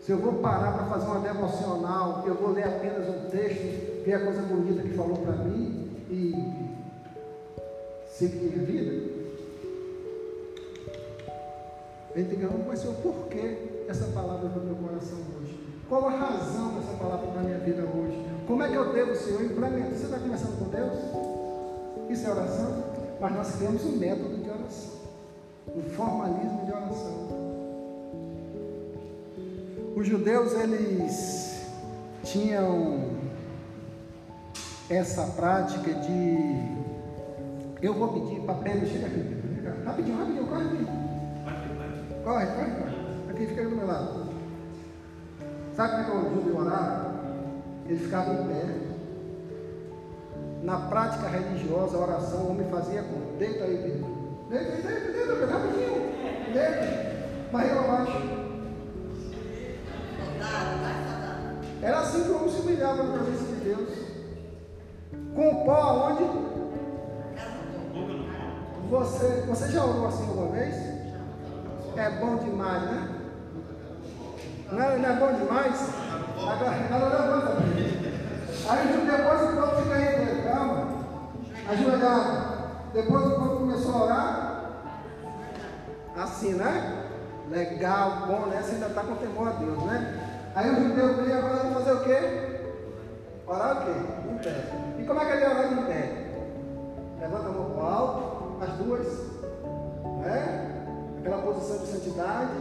Se 0.00 0.10
eu 0.10 0.18
vou 0.18 0.34
parar 0.34 0.72
para 0.72 0.86
fazer 0.86 1.06
uma 1.06 1.20
devocional, 1.20 2.24
eu 2.26 2.34
vou 2.34 2.50
ler 2.50 2.64
apenas 2.64 3.08
um 3.08 3.30
texto, 3.30 4.04
ver 4.04 4.14
a 4.14 4.24
coisa 4.24 4.42
bonita 4.42 4.82
que 4.82 4.94
falou 4.94 5.18
para 5.18 5.36
mim 5.36 5.90
e 6.10 6.34
seguir 8.10 8.56
minha 8.56 8.66
vida, 8.66 9.18
a 12.12 12.18
gente 12.18 12.30
tem 12.30 12.38
que 12.38 12.76
ser 12.76 12.88
o 12.88 12.94
porquê 12.94 13.84
dessa 13.86 14.06
palavra 14.06 14.48
no 14.48 14.64
meu 14.64 14.74
coração 14.74 15.18
hoje. 15.40 15.57
Qual 15.88 16.06
a 16.06 16.10
razão 16.10 16.74
dessa 16.74 16.92
palavra 16.98 17.32
na 17.32 17.40
minha 17.40 17.58
vida 17.58 17.82
hoje? 17.82 18.22
Como 18.46 18.62
é 18.62 18.68
que 18.68 18.74
eu 18.74 18.92
devo, 18.92 19.16
Senhor, 19.16 19.42
implementar? 19.42 19.88
Você 19.90 20.04
está 20.04 20.18
conversando 20.18 20.58
com 20.58 20.68
Deus? 20.68 20.98
Isso 22.10 22.26
é 22.26 22.30
oração? 22.30 22.84
Mas 23.18 23.34
nós 23.34 23.54
temos 23.58 23.84
um 23.84 23.96
método 23.96 24.36
de 24.36 24.50
oração, 24.50 24.92
um 25.74 25.82
formalismo 25.82 26.66
de 26.66 26.72
oração. 26.72 27.28
Os 29.96 30.06
judeus, 30.06 30.52
eles 30.52 31.66
tinham 32.22 33.08
essa 34.90 35.24
prática 35.36 35.94
de 35.94 36.78
eu 37.80 37.94
vou 37.94 38.08
pedir 38.08 38.40
papel, 38.42 38.84
chega 38.86 39.06
aqui, 39.06 39.24
rapidinho, 39.86 40.18
rapidinho, 40.18 40.46
corre 40.46 40.64
aqui. 40.64 40.84
Corre, 42.24 42.46
corre, 42.46 42.70
corre. 42.72 43.30
Aqui, 43.30 43.46
fica 43.46 43.60
aqui 43.62 43.70
do 43.70 43.76
meu 43.76 43.86
lado. 43.86 44.27
Sabe 45.78 46.06
como 46.06 46.18
é 46.18 46.28
que 46.28 46.32
o 46.32 46.42
judeu 46.42 46.56
orava? 46.56 47.14
Ele 47.86 47.98
ficava 48.00 48.34
em 48.34 48.48
pé. 48.48 48.64
Na 50.64 50.76
prática 50.88 51.28
religiosa, 51.28 51.96
a 51.96 52.00
oração, 52.00 52.40
o 52.40 52.50
homem 52.50 52.68
fazia 52.68 53.00
como? 53.04 53.38
Deita 53.38 53.62
aí. 53.62 54.04
Deita, 54.50 54.72
deita, 54.72 54.88
deita, 54.88 55.36
Pedro, 55.36 55.52
rapidinho. 55.52 56.52
Deita. 56.52 57.52
Barriga 57.52 57.78
abaixo. 57.78 58.18
Era 61.80 61.98
assim 62.00 62.24
que 62.24 62.30
o 62.30 62.36
homem 62.38 62.50
se 62.50 62.60
humilhava 62.60 63.02
na 63.04 63.18
presença 63.22 63.44
de 63.44 63.60
Deus. 63.60 63.88
Com 65.36 65.48
o 65.48 65.64
pó 65.64 65.74
aonde? 65.74 66.24
Você, 68.90 69.44
você 69.46 69.68
já 69.68 69.84
orou 69.84 70.08
assim 70.08 70.26
alguma 70.28 70.48
vez? 70.48 70.74
É 71.94 72.10
bom 72.18 72.34
demais, 72.38 72.82
né? 72.82 73.17
Não 74.70 74.82
é, 74.82 74.98
não 74.98 75.08
é 75.08 75.12
bom 75.14 75.32
demais? 75.32 75.90
Agora, 76.36 76.76
agora 76.90 77.22
levanta. 77.22 77.56
Aí 78.68 79.06
depois 79.06 79.42
o 79.42 79.56
povo 79.56 79.82
fica 79.82 79.94
aí, 79.94 80.42
calma. 80.46 80.88
Ajoelhado. 81.70 82.58
Depois 82.92 83.26
o 83.26 83.30
povo 83.30 83.56
começou 83.58 83.94
a 83.94 84.04
orar. 84.04 84.48
Assim, 86.16 86.54
né? 86.54 87.04
Legal, 87.50 88.26
bom, 88.26 88.46
né? 88.46 88.60
Você 88.62 88.72
ainda 88.72 88.88
está 88.88 89.02
com 89.02 89.14
temor 89.14 89.48
a 89.48 89.52
Deus, 89.52 89.82
né? 89.84 90.20
Aí 90.54 90.70
o 90.70 90.88
judeu 90.88 91.16
veio 91.16 91.38
agora 91.38 91.56
fazer 91.72 91.92
o 91.92 92.00
quê? 92.00 92.60
Orar 93.46 93.76
o 93.76 93.84
quê? 93.84 94.30
Em 94.30 94.38
pé. 94.38 94.64
E 94.98 95.04
como 95.04 95.20
é 95.20 95.24
que 95.24 95.32
ele 95.32 95.46
orava 95.46 95.74
em 95.74 95.86
pé? 95.86 96.26
Levanta 97.20 97.48
a 97.48 97.52
mão 97.52 97.70
para 97.70 97.84
alto, 97.84 98.62
as 98.62 98.70
duas, 98.76 99.06
né? 100.24 100.84
Aquela 101.20 101.42
posição 101.42 101.78
de 101.78 101.86
santidade, 101.86 102.52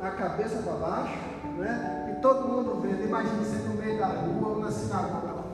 a 0.00 0.10
cabeça 0.10 0.62
para 0.62 0.72
baixo, 0.72 1.33
né? 1.56 2.14
E 2.16 2.20
todo 2.20 2.48
mundo 2.48 2.80
vendo. 2.80 3.04
Imagine 3.04 3.44
você 3.44 3.56
no 3.68 3.74
meio 3.74 3.98
da 3.98 4.06
rua 4.06 4.48
ou 4.48 4.60
na 4.60 4.70
sinagoga. 4.70 5.44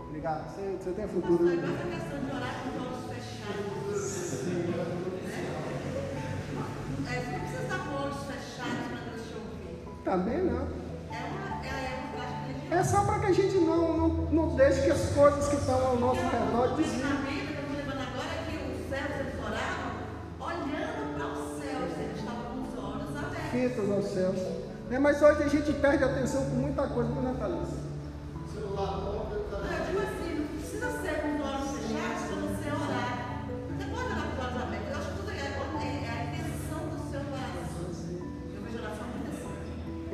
Obrigado. 0.00 0.54
Você, 0.54 0.76
você 0.80 0.90
tem 0.92 1.08
futuro. 1.08 1.38
Pastor, 1.38 1.52
igual 1.54 1.72
essa 1.74 1.86
questão 1.86 2.18
de 2.18 2.36
orar 2.36 2.54
com 2.62 2.68
os 2.68 2.76
olhos 2.86 3.02
fechados. 3.12 3.64
É, 7.06 7.20
você 7.20 7.30
não 7.30 7.38
precisa 7.40 7.62
estar 7.62 7.78
com 7.78 7.94
os 7.94 8.00
olhos 8.02 8.22
fechados 8.24 8.86
para 8.88 9.00
Deus 9.10 9.22
te 9.26 9.34
ouvir. 9.34 10.02
Também 10.04 10.44
não. 10.44 10.66
É 11.10 11.14
é, 11.62 11.68
é. 11.68 12.78
É 12.78 12.84
só 12.84 13.02
para 13.04 13.20
que 13.20 13.26
a 13.26 13.32
gente 13.32 13.56
não, 13.58 13.96
não, 13.96 14.08
não 14.30 14.56
deixe 14.56 14.82
que 14.82 14.90
as 14.90 15.10
coisas 15.10 15.48
que 15.48 15.56
estão 15.56 15.86
ao 15.86 15.96
nosso 15.96 16.20
redor 16.20 16.76
desviem. 16.76 16.96
ensinamento 16.96 17.46
que 17.46 17.54
eu 17.54 17.62
estou 17.62 17.76
levando 17.76 18.00
agora 18.02 18.28
é 18.28 18.44
que 18.44 18.56
os 18.72 18.88
céus 18.90 19.10
eles 19.20 19.34
oravam 19.40 20.04
olhando 20.38 21.16
para 21.16 21.26
os 21.32 21.62
céus, 21.62 21.90
eles 21.98 22.18
estavam 22.18 22.44
com 22.44 22.60
os 22.60 22.78
Fitas 23.58 23.90
aos 23.90 24.04
céus. 24.04 24.38
Né? 24.88 25.00
Mas 25.00 25.20
hoje 25.20 25.42
a 25.42 25.48
gente 25.48 25.72
perde 25.72 26.04
atenção 26.04 26.44
com 26.44 26.56
muita 26.56 26.86
coisa 26.86 27.10
do 27.10 27.20
Natalício. 27.20 27.76
celular 28.54 29.02
toca, 29.02 29.34
tá 29.50 29.58
Não, 29.58 29.78
eu 29.78 29.84
digo 29.84 29.98
assim, 29.98 30.38
não 30.38 30.46
precisa 30.46 30.90
ser 31.02 31.22
com 31.22 31.34
os 31.34 31.42
olhos 31.42 31.70
fechados 31.74 32.22
para 32.28 32.38
você 32.38 32.68
orar. 32.70 33.42
Você 33.66 33.84
pode 33.90 34.06
orar 34.06 34.26
com 34.30 34.38
os 34.38 34.46
olhos 34.46 34.62
abertos. 34.62 34.88
Eu 34.88 34.96
acho 34.98 35.10
que 35.10 35.16
tudo 35.18 35.30
é, 35.32 35.34
é, 35.34 35.42
é 35.42 36.10
a 36.14 36.24
intenção 36.30 36.80
do 36.86 36.98
seu 37.10 37.20
coração. 37.26 37.86
Eu 38.54 38.60
vejo 38.62 38.78
oração 38.78 39.06
muito 39.10 39.26
assim. 39.34 39.50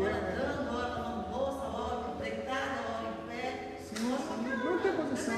Ora 0.00 0.16
andando, 0.24 0.64
ora 0.72 0.88
lavando 0.88 1.28
bolsa, 1.28 1.64
ora 1.68 2.16
deitada, 2.16 2.80
ora 2.80 3.12
em 3.12 3.28
pé. 3.28 3.76
Sim, 3.84 3.96
sim. 3.96 4.64
Não 4.64 4.78
tem 4.80 4.92
posição. 4.96 5.34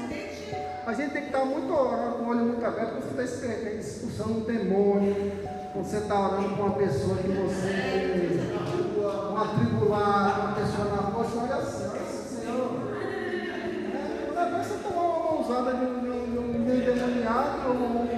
A 0.87 0.93
gente 0.93 1.11
tem 1.11 1.21
que 1.23 1.27
estar 1.27 1.43
muito 1.43 1.73
orando 1.73 2.15
com 2.15 2.23
o 2.23 2.27
olho 2.29 2.45
muito 2.45 2.65
aberto 2.65 2.91
quando 2.91 3.03
você 3.03 3.47
está 3.47 3.69
expulsando 3.71 4.39
um 4.39 4.43
demônio, 4.45 4.86
quando 5.77 5.85
você 5.85 5.97
está 5.97 6.19
orando 6.19 6.55
com 6.55 6.63
uma 6.63 6.75
pessoa 6.75 7.17
que 7.17 7.27
você. 7.27 8.39
um 9.31 9.37
atribulado, 9.37 10.41
uma 10.41 10.53
pessoa 10.53 10.85
na 10.89 11.11
você 11.11 11.37
olha 11.37 11.55
assim, 11.55 11.87
olha 11.87 12.01
assim, 12.01 12.39
Senhor. 12.39 12.71
É, 13.93 14.25
Toda 14.27 14.49
vez 14.49 14.67
você 14.67 14.77
tomar 14.79 15.03
uma 15.03 15.31
mãozada 15.31 15.77
de 15.77 15.85
um, 15.85 16.01
de 16.01 16.57
de 16.63 16.81
endemoniado 16.81 17.67
ou 17.67 17.75
um. 17.75 18.16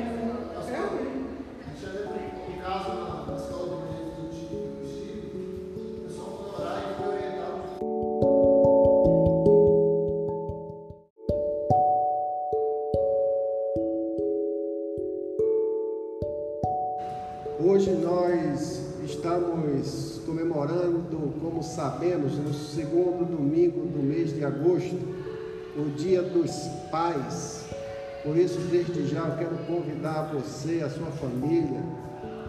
Hoje 17.69 17.91
nós 17.91 18.81
estamos 19.05 20.21
comemorando, 20.25 21.35
como 21.39 21.61
sabemos, 21.61 22.35
no 22.35 22.51
segundo 22.51 23.23
domingo 23.23 23.81
do 23.81 24.01
mês 24.01 24.33
de 24.33 24.43
agosto, 24.43 24.97
o 25.77 25.91
Dia 25.95 26.23
dos 26.23 26.49
Pais. 26.89 27.65
Por 28.23 28.35
isso, 28.37 28.57
desde 28.71 29.05
já, 29.05 29.19
eu 29.19 29.37
quero 29.37 29.55
convidar 29.67 30.31
você, 30.33 30.81
a 30.83 30.89
sua 30.89 31.11
família, 31.11 31.79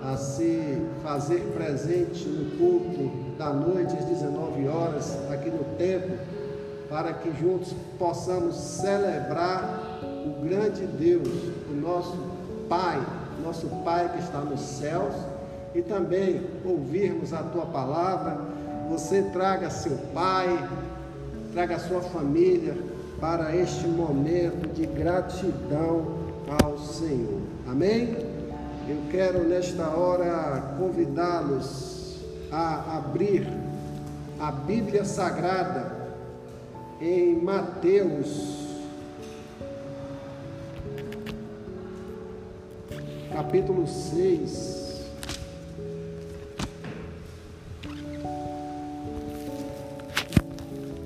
a 0.02 0.16
se 0.16 0.78
fazer 1.02 1.52
presente 1.54 2.26
no 2.26 2.56
culto 2.56 3.36
da 3.36 3.52
noite 3.52 3.94
às 3.98 4.06
19 4.06 4.68
horas, 4.68 5.18
aqui 5.30 5.50
no 5.50 5.64
templo, 5.76 6.16
para 6.88 7.12
que 7.12 7.30
juntos 7.38 7.74
possamos 7.98 8.54
celebrar 8.54 10.00
o 10.02 10.42
grande 10.42 10.86
Deus, 10.86 11.28
o 11.70 11.74
nosso 11.74 12.16
Pai, 12.70 13.04
nosso 13.40 13.66
Pai 13.84 14.08
que 14.12 14.18
está 14.20 14.38
nos 14.40 14.60
céus, 14.60 15.14
e 15.74 15.82
também 15.82 16.42
ouvirmos 16.64 17.32
a 17.32 17.42
tua 17.42 17.66
palavra. 17.66 18.38
Você 18.90 19.22
traga 19.22 19.70
seu 19.70 19.96
pai, 20.12 20.68
traga 21.52 21.78
sua 21.78 22.00
família 22.00 22.76
para 23.20 23.54
este 23.54 23.86
momento 23.86 24.72
de 24.74 24.86
gratidão 24.86 26.18
ao 26.62 26.78
Senhor. 26.78 27.40
Amém? 27.68 28.16
Eu 28.88 28.96
quero 29.10 29.44
nesta 29.44 29.88
hora 29.90 30.74
convidá-los 30.78 32.18
a 32.50 32.96
abrir 32.96 33.46
a 34.40 34.50
Bíblia 34.50 35.04
Sagrada 35.04 35.92
em 37.00 37.40
Mateus 37.40 38.69
capítulo 43.40 43.86
6. 43.86 45.00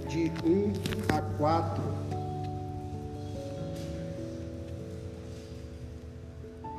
De 0.08 0.32
1 0.44 0.72
a 1.16 1.22
4. 1.38 1.82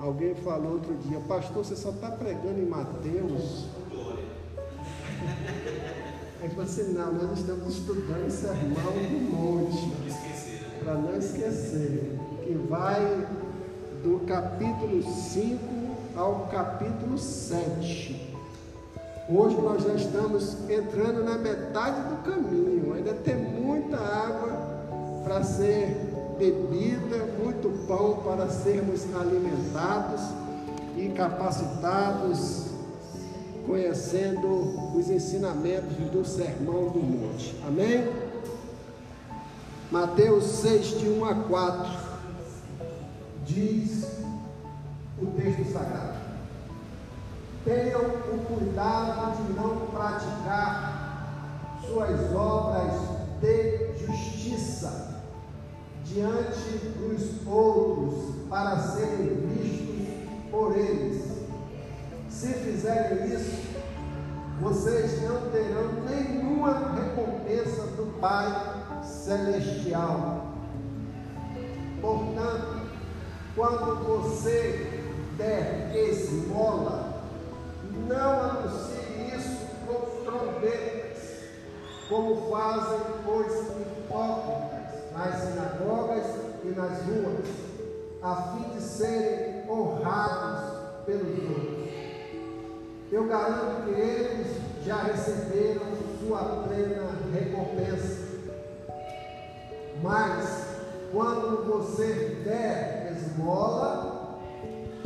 Alguém 0.01 0.36
falou 0.36 0.74
outro 0.74 0.93
dia, 0.95 1.22
pastor, 1.22 1.64
você 1.64 1.76
só 1.76 1.91
está 1.91 2.12
pregando 2.12 2.60
em 2.60 2.66
Mateus. 2.66 3.68
Aí 6.41 6.49
falou 6.51 6.64
assim, 6.66 6.93
não, 6.93 7.14
nós 7.14 7.39
estamos 7.39 7.78
estudando 7.78 8.30
sermão 8.30 8.91
do 8.91 9.32
monte. 9.32 9.95
Para 10.84 10.95
não 10.95 11.18
esquecer. 11.18 12.20
Que 12.43 12.53
vai 12.53 13.24
capítulo 14.26 15.03
5 15.03 15.59
ao 16.15 16.47
capítulo 16.51 17.17
7. 17.17 18.34
Hoje 19.30 19.55
nós 19.57 19.84
já 19.84 19.93
estamos 19.93 20.69
entrando 20.69 21.23
na 21.23 21.38
metade 21.38 22.09
do 22.09 22.23
caminho, 22.23 22.93
ainda 22.95 23.13
tem 23.13 23.36
muita 23.36 23.97
água 23.97 25.21
para 25.23 25.43
ser 25.43 25.95
bebida, 26.38 27.26
muito 27.43 27.86
pão 27.88 28.21
para 28.23 28.49
sermos 28.49 29.03
alimentados 29.15 30.21
e 30.97 31.09
capacitados, 31.09 32.65
conhecendo 33.65 34.47
os 34.95 35.09
ensinamentos 35.09 35.97
do 36.11 36.26
Sermão 36.26 36.89
do 36.89 36.99
Monte. 36.99 37.55
Amém? 37.67 38.07
Mateus 39.91 40.43
6, 40.45 40.99
de 40.99 41.09
1 41.09 41.26
a 41.26 41.36
4 41.36 42.05
diz 43.46 44.06
o 45.22 45.28
texto 45.28 45.72
sagrado. 45.72 46.16
Tenham 47.64 48.02
o 48.02 48.46
cuidado 48.46 49.38
de 49.38 49.54
não 49.54 49.88
praticar 49.88 51.80
suas 51.86 52.34
obras 52.34 52.93
de 53.41 54.06
justiça 54.06 55.22
diante 56.04 56.78
dos 56.98 57.48
outros 57.48 58.36
para 58.50 58.78
serem 58.78 59.48
vistos 59.48 60.08
por 60.52 60.78
eles. 60.78 61.24
Se 62.30 62.48
fizerem 62.48 63.34
isso, 63.34 63.66
vocês 64.62 65.22
não 65.24 65.50
terão 65.50 66.04
nenhuma 66.08 66.93
recompensa 66.93 67.88
do 67.98 68.20
Pai 68.20 69.04
Celestial. 69.04 70.54
Portanto, 72.02 72.74
quando 73.56 74.03
você 74.03 75.01
der 75.38 75.95
esmola, 75.95 77.24
não 78.08 78.41
anuncie 78.41 79.34
isso 79.34 79.66
com 79.88 80.24
trombetas, 80.26 81.43
como 82.10 82.51
fazem 82.51 82.99
os 83.26 83.53
hipócritas 83.82 85.12
nas 85.14 85.36
sinagogas 85.41 86.26
e 86.66 86.68
nas 86.68 87.01
ruas, 87.03 87.47
a 88.22 88.36
fim 88.51 88.78
de 88.78 88.82
serem 88.84 89.70
honrados 89.70 91.06
pelos 91.06 91.49
outros. 91.49 91.76
Eu 93.12 93.26
garanto 93.28 93.86
que 93.86 94.01
eles 94.01 94.47
já 94.84 95.03
receberam 95.03 95.82
sua 96.20 96.64
plena 96.68 97.12
recompensa. 97.34 98.26
Mas, 100.01 100.74
quando 101.16 101.66
você 101.66 102.41
der 102.43 103.16
esmola, 103.16 104.38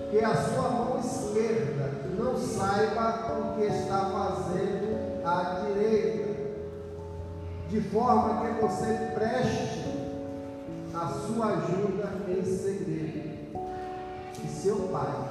que 0.10 0.18
a 0.18 0.36
sua 0.36 0.70
mão 0.72 1.00
esquerda 1.00 1.92
não 2.18 2.36
saiba 2.36 3.32
o 3.32 3.56
que 3.56 3.66
está 3.66 4.10
fazendo 4.10 5.24
a 5.24 5.68
direita, 5.68 6.30
de 7.70 7.80
forma 7.82 8.44
que 8.44 8.60
você 8.60 9.12
preste 9.14 9.88
a 10.96 11.10
sua 11.10 11.46
ajuda 11.46 12.10
em 12.28 12.44
segredo. 12.44 13.30
E 14.44 14.48
seu 14.48 14.78
pai, 14.92 15.30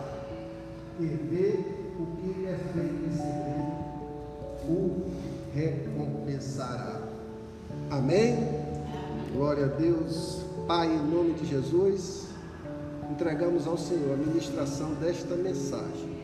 que 0.97 1.07
vê 1.07 1.59
o 1.99 2.07
que 2.19 2.47
é 2.47 2.57
feito 2.73 3.05
em 3.05 3.17
segredo, 3.17 3.73
o 4.69 5.11
recompensará. 5.53 7.01
Amém? 7.91 8.49
Glória 9.33 9.65
a 9.65 9.69
Deus. 9.69 10.48
Pai, 10.69 10.87
em 10.87 10.99
nome 10.99 11.33
de 11.33 11.47
Jesus 11.47 12.27
entregamos 13.11 13.67
ao 13.67 13.79
Senhor 13.79 14.13
a 14.13 14.17
ministração 14.19 14.93
desta 14.97 15.35
mensagem. 15.35 16.19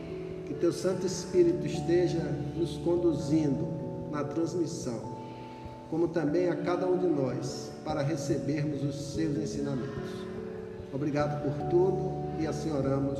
Que 0.45 0.53
Teu 0.53 0.71
Santo 0.71 1.03
Espírito 1.03 1.65
esteja 1.65 2.21
nos 2.55 2.77
conduzindo 2.77 3.67
na 4.11 4.23
transmissão, 4.23 5.01
como 5.89 6.09
também 6.09 6.47
a 6.47 6.55
cada 6.57 6.85
um 6.85 6.95
de 6.95 7.07
nós, 7.07 7.71
para 7.83 8.03
recebermos 8.03 8.83
os 8.83 9.15
seus 9.15 9.35
ensinamentos. 9.35 10.11
Obrigado 10.93 11.41
por 11.41 11.67
tudo 11.71 12.11
e 12.39 12.45
assim 12.45 12.71
oramos 12.71 13.17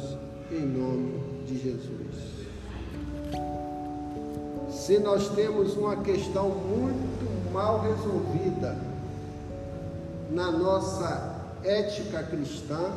em 0.52 0.62
nome 0.62 1.44
de 1.48 1.58
Jesus. 1.58 2.36
Se 4.70 5.00
nós 5.00 5.28
temos 5.30 5.76
uma 5.76 5.96
questão 6.04 6.50
muito 6.50 7.52
mal 7.52 7.82
resolvida 7.82 8.95
na 10.30 10.52
nossa 10.52 11.36
ética 11.64 12.24
cristã, 12.24 12.92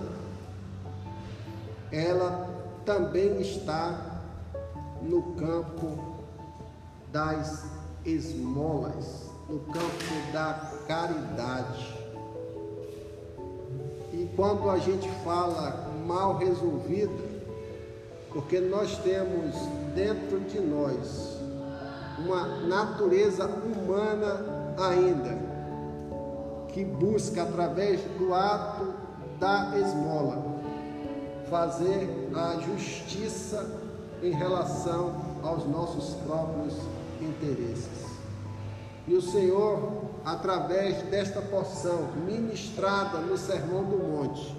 ela 1.90 2.48
também 2.84 3.40
está 3.40 4.20
no 5.02 5.22
campo 5.34 6.18
das 7.12 7.64
esmolas, 8.04 9.30
no 9.48 9.60
campo 9.60 10.32
da 10.32 10.72
caridade. 10.86 11.98
E 14.12 14.28
quando 14.34 14.68
a 14.68 14.78
gente 14.78 15.08
fala 15.24 15.88
mal 16.06 16.36
resolvida, 16.36 17.28
porque 18.32 18.60
nós 18.60 18.96
temos 18.98 19.54
dentro 19.94 20.40
de 20.40 20.60
nós 20.60 21.38
uma 22.18 22.46
natureza 22.66 23.46
humana 23.46 24.74
ainda, 24.76 25.47
que 26.72 26.84
busca 26.84 27.42
através 27.42 28.00
do 28.18 28.34
ato 28.34 28.94
da 29.38 29.78
esmola 29.78 30.58
fazer 31.48 32.30
a 32.34 32.60
justiça 32.60 33.66
em 34.22 34.32
relação 34.32 35.14
aos 35.42 35.66
nossos 35.66 36.14
próprios 36.26 36.74
interesses. 37.20 38.06
E 39.06 39.14
o 39.14 39.22
Senhor, 39.22 40.02
através 40.24 41.02
desta 41.04 41.40
porção 41.40 42.08
ministrada 42.26 43.18
no 43.18 43.38
Sermão 43.38 43.84
do 43.84 43.96
Monte, 43.96 44.54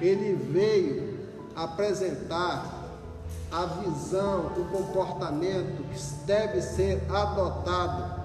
ele 0.00 0.34
veio 0.34 1.18
apresentar 1.56 2.80
a 3.50 3.64
visão, 3.64 4.52
o 4.56 4.64
comportamento 4.70 5.82
que 5.90 6.24
deve 6.24 6.60
ser 6.60 7.02
adotado 7.10 8.20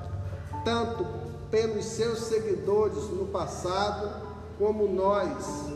tanto 0.63 1.24
pelos 1.55 1.85
seus 1.85 2.19
seguidores 2.19 3.09
no 3.11 3.27
passado, 3.27 4.11
como 4.59 4.89
nós 4.89 5.69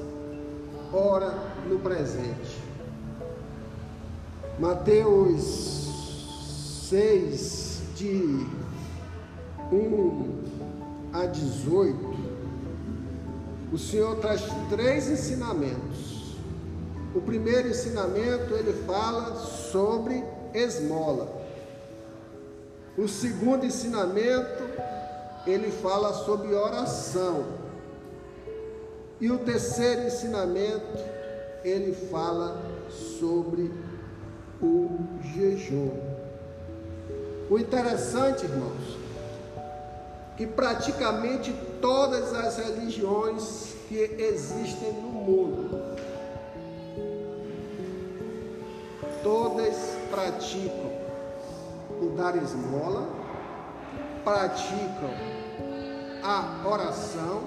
ora 0.91 1.33
no 1.69 1.79
presente. 1.79 2.61
Mateus 4.59 6.89
6, 6.89 7.81
de 7.95 8.45
1 9.71 10.43
a 11.13 11.25
18, 11.27 11.97
o 13.71 13.77
Senhor 13.77 14.17
traz 14.17 14.41
três 14.69 15.09
ensinamentos. 15.09 16.35
O 17.15 17.21
primeiro 17.21 17.69
ensinamento 17.69 18.53
ele 18.53 18.73
fala 18.85 19.33
sobre 19.37 20.21
esmola. 20.53 21.39
O 22.97 23.07
segundo 23.07 23.65
ensinamento 23.65 24.68
ele 25.51 25.71
fala 25.71 26.13
sobre 26.13 26.53
oração. 26.53 27.45
E 29.19 29.29
o 29.29 29.39
terceiro 29.39 30.03
ensinamento 30.03 30.97
ele 31.63 31.93
fala 31.93 32.61
sobre 32.89 33.71
o 34.61 34.89
jejum. 35.33 35.91
O 37.49 37.57
interessante, 37.57 38.45
irmãos, 38.45 38.97
que 40.37 40.47
praticamente 40.47 41.53
todas 41.81 42.33
as 42.33 42.57
religiões 42.57 43.75
que 43.89 43.97
existem 43.97 44.93
no 44.93 45.09
mundo, 45.09 45.97
todas 49.23 49.75
praticam 50.09 50.91
o 52.01 52.13
dar 52.15 52.37
esmola, 52.37 53.09
praticam 54.23 55.38
a 56.23 56.67
oração, 56.67 57.43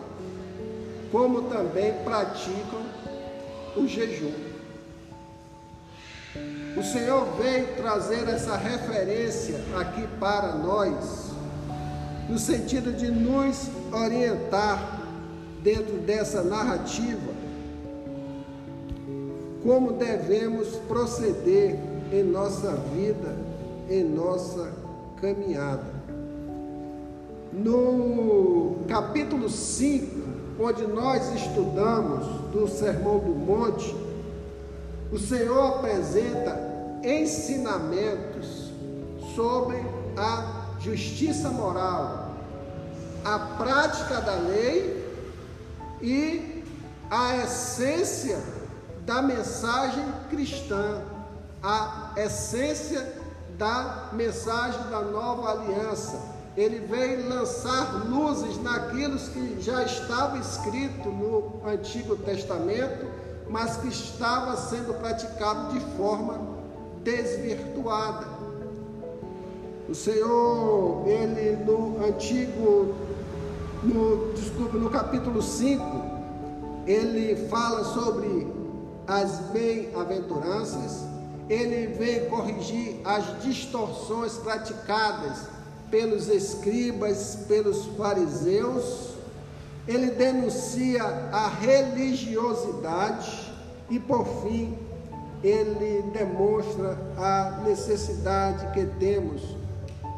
como 1.11 1.43
também 1.43 1.93
praticam 2.05 2.83
o 3.77 3.87
jejum. 3.87 4.33
O 6.77 6.83
Senhor 6.83 7.27
veio 7.37 7.77
trazer 7.77 8.27
essa 8.29 8.57
referência 8.57 9.61
aqui 9.79 10.07
para 10.19 10.55
nós, 10.55 11.31
no 12.29 12.39
sentido 12.39 12.93
de 12.93 13.11
nos 13.11 13.69
orientar 13.93 15.01
dentro 15.63 15.99
dessa 15.99 16.43
narrativa, 16.43 17.33
como 19.63 19.93
devemos 19.93 20.69
proceder 20.89 21.79
em 22.11 22.23
nossa 22.23 22.73
vida, 22.95 23.37
em 23.89 24.03
nossa 24.03 24.73
caminhada. 25.21 25.92
No 27.53 28.87
capítulo 28.89 29.51
5, 29.51 30.23
onde 30.59 30.87
nós 30.87 31.35
estudamos 31.35 32.27
do 32.51 32.67
Sermão 32.67 33.19
do 33.19 33.35
Monte, 33.35 33.95
o 35.13 35.19
Senhor 35.19 35.77
apresenta 35.77 36.59
ensinamentos 37.05 38.71
sobre 39.35 39.77
a 40.17 40.79
justiça 40.81 41.51
moral, 41.51 42.33
a 43.23 43.39
prática 43.39 44.23
da 44.23 44.35
lei 44.35 45.05
e 46.01 46.65
a 47.11 47.37
essência 47.37 48.41
da 49.05 49.21
mensagem 49.21 50.05
cristã, 50.31 51.03
a 51.63 52.15
essência 52.17 53.21
da 53.59 54.09
mensagem 54.15 54.81
da 54.91 55.03
nova 55.03 55.51
aliança. 55.51 56.32
Ele 56.57 56.81
veio 56.81 57.29
lançar 57.29 58.07
luzes 58.09 58.63
naquilo 58.63 59.19
que 59.19 59.61
já 59.61 59.83
estava 59.85 60.39
escrito 60.39 61.09
no 61.09 61.67
Antigo 61.67 62.17
Testamento 62.17 63.23
mas 63.53 63.77
que 63.77 63.89
estava 63.89 64.57
sendo 64.57 64.95
praticado 64.95 65.75
de 65.75 65.81
forma 65.95 66.41
desvirtuada. 67.05 68.27
O 69.89 69.95
Senhor, 69.95 71.07
ele 71.07 71.63
no 71.63 72.03
antigo, 72.03 72.95
no, 73.83 74.33
desculpe, 74.33 74.79
no 74.79 74.89
capítulo 74.89 75.43
5, 75.43 75.85
ele 76.87 77.37
fala 77.49 77.85
sobre 77.85 78.47
as 79.07 79.39
bem-aventuranças, 79.51 81.05
ele 81.51 81.89
vem 81.89 82.31
corrigir 82.31 83.01
as 83.05 83.43
distorções 83.43 84.33
praticadas 84.39 85.52
pelos 85.93 86.29
escribas, 86.29 87.41
pelos 87.47 87.85
fariseus, 87.99 89.11
ele 89.87 90.13
denuncia 90.13 91.05
a 91.05 91.49
religiosidade 91.49 93.53
e, 93.91 94.01
por 94.01 94.25
fim, 94.43 94.75
ele 95.45 96.01
demonstra 96.13 96.97
a 97.19 97.61
necessidade 97.63 98.73
que 98.73 98.87
temos 98.99 99.43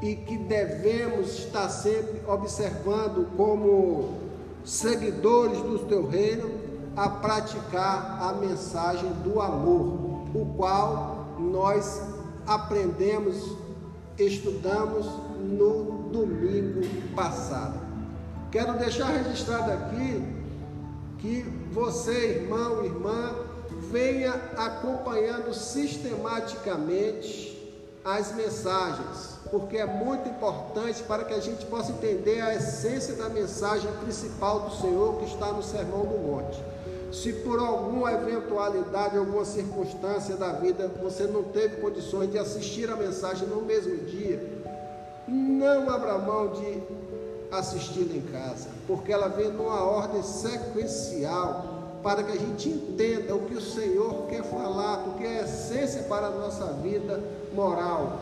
e 0.01 0.15
que 0.15 0.39
devemos 0.39 1.39
estar 1.39 1.69
sempre 1.69 2.23
observando 2.29 3.27
como 3.37 4.15
seguidores 4.65 5.59
do 5.59 5.81
teu 5.81 6.07
reino 6.07 6.53
a 6.95 7.09
praticar 7.09 8.23
a 8.23 8.35
mensagem 8.35 9.11
do 9.25 9.41
amor, 9.41 10.29
o 10.35 10.55
qual 10.57 11.27
nós 11.37 12.01
aprendemos, 12.47 13.57
estudamos 14.17 15.24
no 15.45 16.09
domingo 16.11 16.81
passado. 17.15 17.79
Quero 18.51 18.79
deixar 18.79 19.09
registrado 19.09 19.73
aqui 19.73 20.23
que 21.19 21.43
você, 21.73 22.43
irmão, 22.43 22.85
irmã, 22.85 23.35
venha 23.91 24.35
acompanhando 24.57 25.53
sistematicamente 25.53 27.55
as 28.05 28.35
mensagens, 28.35 29.39
porque 29.51 29.79
é 29.79 29.87
muito 29.87 30.29
importante 30.29 31.03
para 31.05 31.25
que 31.25 31.33
a 31.33 31.41
gente 31.41 31.65
possa 31.67 31.93
entender 31.93 32.41
a 32.43 32.55
essência 32.55 33.15
da 33.15 33.29
mensagem 33.29 33.91
principal 34.05 34.69
do 34.69 34.77
Senhor 34.77 35.19
que 35.19 35.25
está 35.25 35.53
no 35.53 35.63
Sermão 35.63 36.05
do 36.05 36.19
Monte. 36.19 36.63
Se 37.11 37.33
por 37.33 37.61
alguma 37.61 38.13
eventualidade, 38.13 39.17
alguma 39.17 39.45
circunstância 39.45 40.37
da 40.37 40.53
vida 40.53 40.91
você 41.03 41.25
não 41.25 41.45
teve 41.45 41.77
condições 41.77 42.31
de 42.31 42.39
assistir 42.39 42.91
a 42.91 42.97
mensagem 42.97 43.49
no 43.49 43.63
mesmo 43.63 43.97
dia, 44.05 44.54
não 45.27 45.89
abra 45.91 46.19
mão 46.19 46.49
de 46.49 46.83
assistindo 47.51 48.17
em 48.17 48.21
casa, 48.33 48.69
porque 48.87 49.13
ela 49.13 49.29
vem 49.29 49.51
numa 49.53 49.83
ordem 49.83 50.23
sequencial 50.23 51.75
para 52.03 52.23
que 52.23 52.33
a 52.33 52.37
gente 52.37 52.69
entenda 52.69 53.35
o 53.35 53.47
que 53.47 53.55
o 53.55 53.61
Senhor 53.61 54.27
quer 54.29 54.43
falar, 54.45 54.99
porque 54.99 55.25
é 55.25 55.43
essência 55.43 56.03
para 56.03 56.27
a 56.27 56.31
nossa 56.31 56.67
vida 56.75 57.23
moral, 57.55 58.19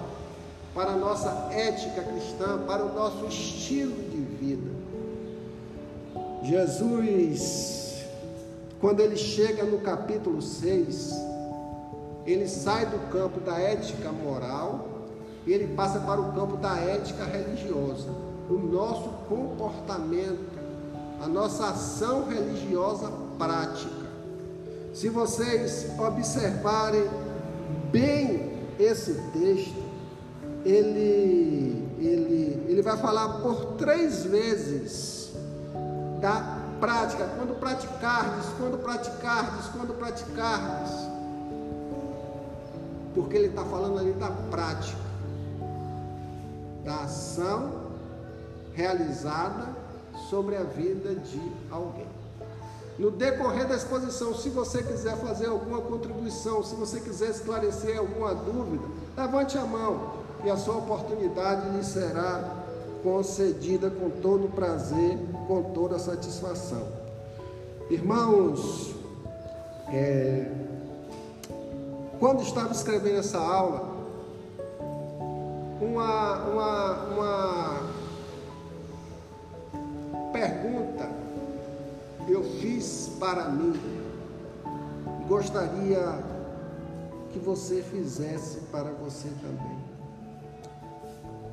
para 0.74 0.92
a 0.92 0.96
nossa 0.96 1.48
ética 1.50 2.02
cristã, 2.02 2.58
para 2.66 2.84
o 2.84 2.94
nosso 2.94 3.26
estilo 3.26 3.94
de 4.10 4.20
vida. 4.20 4.70
Jesus, 6.44 8.04
quando 8.80 9.00
ele 9.00 9.16
chega 9.16 9.64
no 9.64 9.78
capítulo 9.78 10.40
6, 10.40 11.14
ele 12.24 12.46
sai 12.48 12.86
do 12.86 13.10
campo 13.10 13.40
da 13.40 13.58
ética 13.58 14.12
moral 14.12 14.91
ele 15.50 15.74
passa 15.74 15.98
para 15.98 16.20
o 16.20 16.32
campo 16.32 16.56
da 16.56 16.76
ética 16.76 17.24
religiosa 17.24 18.08
o 18.48 18.58
nosso 18.58 19.08
comportamento, 19.28 20.60
a 21.20 21.26
nossa 21.26 21.68
ação 21.68 22.28
religiosa 22.28 23.10
prática. 23.38 24.02
Se 24.92 25.08
vocês 25.08 25.86
observarem 25.98 27.08
bem 27.90 28.52
esse 28.78 29.14
texto, 29.32 29.82
ele, 30.64 31.88
ele, 31.98 32.66
ele 32.68 32.82
vai 32.82 32.96
falar 32.98 33.40
por 33.40 33.74
três 33.78 34.24
vezes 34.24 35.32
da 36.20 36.58
prática, 36.78 37.26
quando 37.36 37.58
praticardes, 37.58 38.46
quando 38.58 38.82
praticardes, 38.82 39.66
quando 39.68 39.96
praticardes. 39.98 40.92
Porque 43.14 43.36
ele 43.36 43.48
está 43.48 43.64
falando 43.64 43.98
ali 43.98 44.12
da 44.12 44.30
prática, 44.50 45.11
da 46.84 47.02
ação 47.02 47.92
realizada 48.74 49.68
sobre 50.28 50.56
a 50.56 50.62
vida 50.62 51.14
de 51.14 51.40
alguém. 51.70 52.06
No 52.98 53.10
decorrer 53.10 53.66
da 53.66 53.74
exposição, 53.74 54.34
se 54.34 54.50
você 54.50 54.82
quiser 54.82 55.16
fazer 55.16 55.46
alguma 55.46 55.80
contribuição, 55.80 56.62
se 56.62 56.74
você 56.74 57.00
quiser 57.00 57.30
esclarecer 57.30 57.98
alguma 57.98 58.34
dúvida, 58.34 58.84
levante 59.16 59.56
a 59.56 59.64
mão 59.64 60.12
e 60.44 60.50
a 60.50 60.56
sua 60.56 60.76
oportunidade 60.76 61.70
lhe 61.70 61.84
será 61.84 62.62
concedida 63.02 63.90
com 63.90 64.10
todo 64.10 64.54
prazer, 64.54 65.18
com 65.48 65.62
toda 65.74 65.98
satisfação. 65.98 66.86
Irmãos, 67.90 68.94
é, 69.88 70.50
quando 72.18 72.42
estava 72.42 72.72
escrevendo 72.72 73.18
essa 73.18 73.38
aula, 73.38 73.91
uma, 75.82 76.34
uma, 76.44 76.92
uma 77.08 77.92
pergunta 80.32 81.10
eu 82.28 82.44
fiz 82.60 83.10
para 83.18 83.48
mim. 83.48 83.74
Gostaria 85.26 86.22
que 87.32 87.38
você 87.38 87.82
fizesse 87.82 88.60
para 88.70 88.90
você 88.92 89.28
também. 89.40 89.82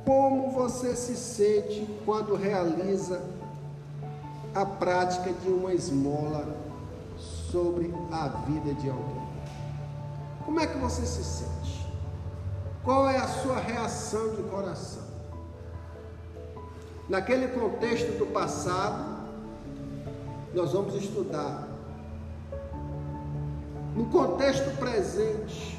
Como 0.04 0.50
você 0.50 0.94
se 0.94 1.16
sente 1.16 1.86
quando 2.04 2.34
realiza 2.34 3.20
a 4.54 4.64
prática 4.64 5.32
de 5.32 5.48
uma 5.48 5.72
esmola 5.72 6.56
sobre 7.18 7.92
a 8.10 8.28
vida 8.28 8.74
de 8.74 8.88
alguém? 8.88 9.30
Como 10.44 10.60
é 10.60 10.66
que 10.66 10.78
você 10.78 11.04
se 11.06 11.24
sente? 11.24 11.59
Qual 12.82 13.08
é 13.08 13.18
a 13.18 13.28
sua 13.28 13.58
reação 13.58 14.34
de 14.36 14.42
coração? 14.44 15.02
Naquele 17.08 17.48
contexto 17.48 18.18
do 18.18 18.26
passado, 18.26 19.20
nós 20.54 20.72
vamos 20.72 20.94
estudar. 20.94 21.68
No 23.94 24.06
contexto 24.06 24.76
presente, 24.78 25.78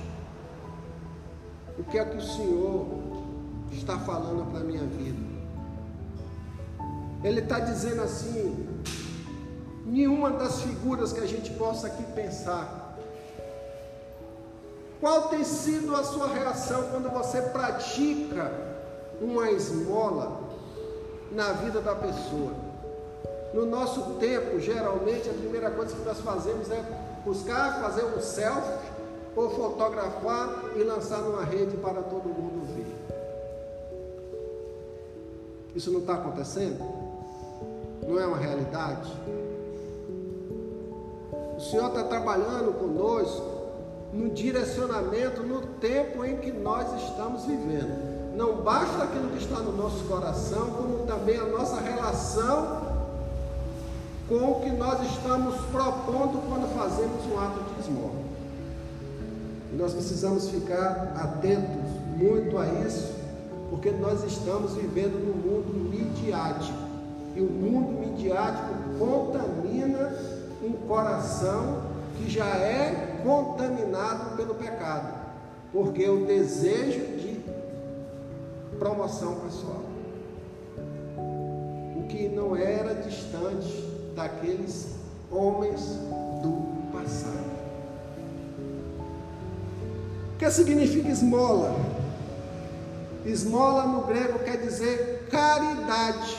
o 1.80 1.84
que 1.84 1.98
é 1.98 2.06
que 2.06 2.18
o 2.18 2.22
Senhor 2.22 2.86
está 3.72 3.98
falando 3.98 4.52
para 4.52 4.60
a 4.60 4.64
minha 4.64 4.84
vida? 4.84 5.32
Ele 7.23 7.40
está 7.40 7.60
dizendo 7.60 8.02
assim: 8.02 8.68
nenhuma 9.86 10.32
das 10.32 10.61
figuras 10.61 11.11
que 11.14 11.19
a 11.19 11.28
gente 11.28 11.52
possa 11.52 11.88
aqui 11.88 12.03
pensar. 12.14 12.80
Qual 15.02 15.30
tem 15.30 15.44
sido 15.44 15.95
a 15.95 16.03
sua 16.03 16.28
reação 16.28 16.84
quando 16.91 17.10
você 17.10 17.41
pratica 17.41 18.53
uma 19.19 19.49
esmola 19.49 20.41
na 21.32 21.53
vida 21.53 21.82
da 21.82 21.95
pessoa? 21.95 22.52
No 23.52 23.65
nosso 23.65 24.14
tempo, 24.19 24.60
geralmente, 24.60 25.28
a 25.28 25.34
primeira 25.34 25.72
coisa 25.72 25.95
que 25.95 26.03
nós 26.03 26.19
fazemos 26.19 26.69
é 26.69 26.84
buscar 27.26 27.82
fazer 27.82 28.06
um 28.06 28.22
selfie 28.22 28.91
ou 29.36 29.49
fotografar 29.49 30.65
e 30.76 30.84
lançar 30.84 31.18
numa 31.18 31.44
rede 31.44 31.76
para 31.78 32.03
todo 32.03 32.30
mundo 32.30 32.64
ver. 32.76 32.95
Isso 35.76 35.91
não 35.91 36.02
está 36.02 36.14
acontecendo? 36.14 36.80
Não 38.07 38.19
é 38.19 38.28
uma 38.28 38.38
realidade? 38.38 39.11
O 41.57 41.60
Senhor 41.60 41.88
está 41.88 42.03
trabalhando 42.03 42.78
conosco 42.78 43.60
no 44.13 44.29
direcionamento, 44.29 45.41
no 45.43 45.61
tempo 45.79 46.25
em 46.25 46.38
que 46.38 46.51
nós 46.51 46.88
estamos 47.03 47.45
vivendo. 47.45 48.35
Não 48.35 48.57
basta 48.57 49.03
aquilo 49.03 49.29
que 49.29 49.43
está 49.43 49.59
no 49.59 49.75
nosso 49.75 50.03
coração, 50.05 50.71
como 50.71 51.05
também 51.05 51.38
a 51.38 51.45
nossa 51.45 51.79
relação 51.79 52.91
com 54.27 54.51
o 54.51 54.61
que 54.61 54.69
nós 54.69 55.01
estamos 55.11 55.55
propondo 55.65 56.41
quando 56.47 56.73
fazemos 56.77 57.25
um 57.25 57.39
ato 57.39 57.59
de 57.73 57.81
esmola. 57.81 58.21
Nós 59.73 59.93
precisamos 59.93 60.49
ficar 60.49 61.13
atentos 61.17 61.91
muito 62.15 62.57
a 62.57 62.65
isso, 62.65 63.13
porque 63.69 63.91
nós 63.91 64.23
estamos 64.23 64.73
vivendo 64.73 65.19
num 65.19 65.51
mundo 65.51 65.89
midiático. 65.89 66.77
E 67.35 67.41
o 67.41 67.49
mundo 67.49 67.99
midiático 67.99 68.73
contamina 68.99 70.13
um 70.61 70.73
coração 70.88 71.81
que 72.17 72.29
já 72.29 72.45
é 72.45 73.10
contaminado 73.23 74.35
pelo 74.35 74.56
pecado, 74.56 75.14
porque 75.72 76.07
o 76.07 76.26
desejo 76.26 77.18
de 77.18 77.41
promoção 78.77 79.35
pessoal, 79.41 79.84
o 81.95 82.07
que 82.10 82.27
não 82.30 82.56
era 82.56 82.95
distante 82.95 83.89
daqueles 84.15 84.95
homens 85.31 85.81
do 86.41 86.91
passado. 86.91 87.52
O 90.34 90.38
que 90.38 90.49
significa 90.49 91.10
esmola? 91.10 91.76
Esmola 93.23 93.85
no 93.85 94.02
grego 94.02 94.39
quer 94.39 94.57
dizer 94.57 95.27
caridade. 95.30 96.38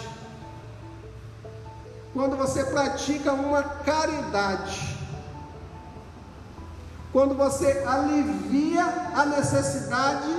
Quando 2.12 2.36
você 2.36 2.64
pratica 2.64 3.32
uma 3.32 3.62
caridade, 3.62 4.91
quando 7.12 7.34
você 7.34 7.84
alivia 7.86 8.84
a 9.14 9.26
necessidade 9.26 10.34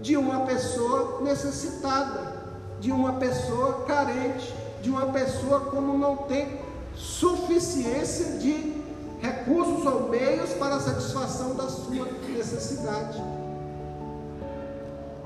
de 0.00 0.16
uma 0.16 0.46
pessoa 0.46 1.20
necessitada, 1.22 2.36
de 2.78 2.92
uma 2.92 3.14
pessoa 3.14 3.84
carente, 3.86 4.54
de 4.80 4.88
uma 4.88 5.06
pessoa 5.06 5.60
como 5.60 5.98
não 5.98 6.16
tem 6.16 6.60
suficiência 6.94 8.38
de 8.38 8.76
recursos 9.20 9.84
ou 9.84 10.08
meios 10.08 10.50
para 10.50 10.76
a 10.76 10.80
satisfação 10.80 11.56
da 11.56 11.68
sua 11.68 12.06
necessidade. 12.28 13.20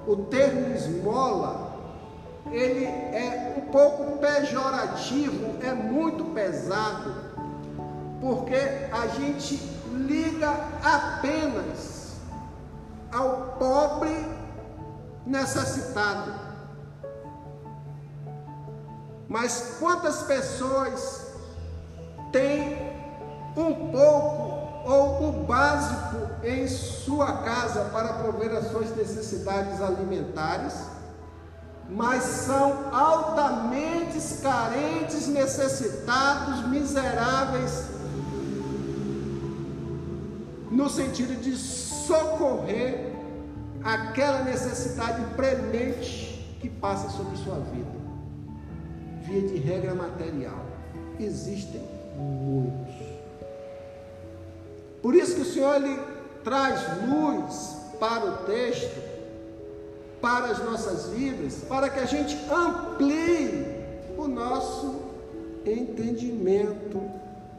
O 0.07 0.17
termo 0.17 0.75
esmola, 0.75 1.77
ele 2.51 2.87
é 2.87 3.55
um 3.59 3.71
pouco 3.71 4.17
pejorativo, 4.19 5.63
é 5.63 5.75
muito 5.75 6.25
pesado, 6.33 7.15
porque 8.21 8.57
a 8.93 9.07
gente 9.09 9.80
liga 10.07 10.51
apenas 10.83 12.17
ao 13.13 13.57
pobre 13.59 14.15
necessitado. 15.27 16.33
Mas 19.29 19.77
quantas 19.79 20.23
pessoas 20.23 21.27
têm 22.33 22.77
um 23.57 23.91
pouco 23.91 24.61
ou 24.85 25.29
o 25.29 25.33
básico 25.45 26.31
em 26.43 26.67
sua 26.67 27.43
casa 27.43 27.85
para 27.93 28.15
prover 28.15 28.57
as 28.57 28.71
suas 28.71 28.95
necessidades 28.97 29.81
alimentares, 29.81 30.75
mas 31.89 32.23
são 32.23 32.95
altamente 32.95 34.19
carentes, 34.43 35.27
necessitados, 35.27 36.67
miseráveis 36.69 38.00
no 40.71 40.89
sentido 40.89 41.41
de 41.41 41.57
socorrer 41.57 43.13
aquela 43.83 44.45
necessidade 44.45 45.23
premente 45.35 46.57
que 46.61 46.69
passa 46.69 47.09
sobre 47.11 47.37
sua 47.37 47.57
vida. 47.57 48.01
Via 49.23 49.43
de 49.43 49.57
regra 49.57 49.95
material. 49.95 50.65
Existem 51.19 51.83
muitos. 52.17 52.95
Por 55.03 55.15
isso 55.15 55.35
que 55.35 55.43
o 55.43 55.45
Senhor 55.45 55.77
ele 55.77 55.99
traz 56.45 56.81
luz 57.09 57.77
para 57.99 58.25
o 58.27 58.37
texto, 58.45 59.01
para 60.21 60.47
as 60.47 60.65
nossas 60.65 61.09
vidas, 61.11 61.65
para 61.69 61.89
que 61.89 61.99
a 61.99 62.07
gente 62.07 62.37
amplie 62.51 63.67
o 64.17 64.29
nosso 64.29 65.01
entendimento 65.67 67.01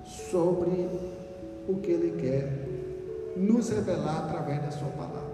sobre 0.05 0.89
o 1.67 1.75
que 1.81 1.91
Ele 1.91 2.21
quer 2.21 2.70
nos 3.35 3.69
revelar 3.69 4.25
através 4.25 4.61
da 4.61 4.71
sua 4.71 4.89
palavra. 4.89 5.31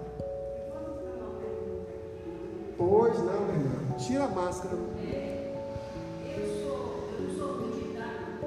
Pois 2.78 3.18
não, 3.18 3.42
minha 3.42 3.56
irmã. 3.56 3.98
Tira 3.98 4.26
a 4.26 4.28
máscara. 4.28 4.76
Eu 4.76 6.46
sou, 6.62 7.10
eu 7.20 7.30
sou 7.36 7.58
medicada. 7.68 8.38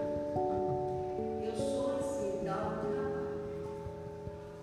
Eu 1.43 1.55
sou 1.57 1.97
assim, 1.99 2.45
da 2.45 2.55
outra 2.55 3.27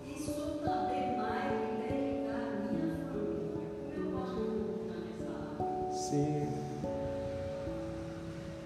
E 0.06 0.18
sou 0.18 0.58
também 0.64 1.18
mais 1.18 1.52
dedicar 1.86 2.40
à 2.40 2.72
minha 2.72 2.96
família. 3.12 3.60
Como 3.84 4.06
eu 4.06 4.10
posso 4.10 4.40
voltar 4.64 4.98
nessa 5.04 5.28
área? 5.36 5.92
Sim. 5.92 6.48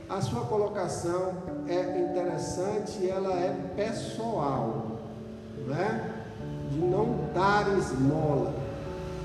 A 0.08 0.20
sua 0.20 0.44
colocação 0.44 1.34
é 1.66 1.98
interessante 1.98 3.02
e 3.02 3.10
ela 3.10 3.32
é 3.32 3.52
pessoal, 3.74 4.98
não 5.66 5.74
é? 5.74 6.11
De 6.72 6.78
não 6.80 7.28
dar 7.34 7.68
esmola, 7.76 8.52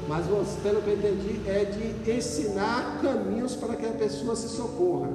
mas 0.08 0.26
pelo 0.64 0.82
que 0.82 0.90
eu 0.90 0.98
entendi, 0.98 1.42
é 1.48 1.66
de 1.66 2.12
ensinar 2.12 3.00
caminhos 3.02 3.56
para 3.56 3.76
que 3.76 3.86
a 3.86 3.92
pessoa 3.92 4.36
se 4.36 4.48
socorra. 4.50 5.10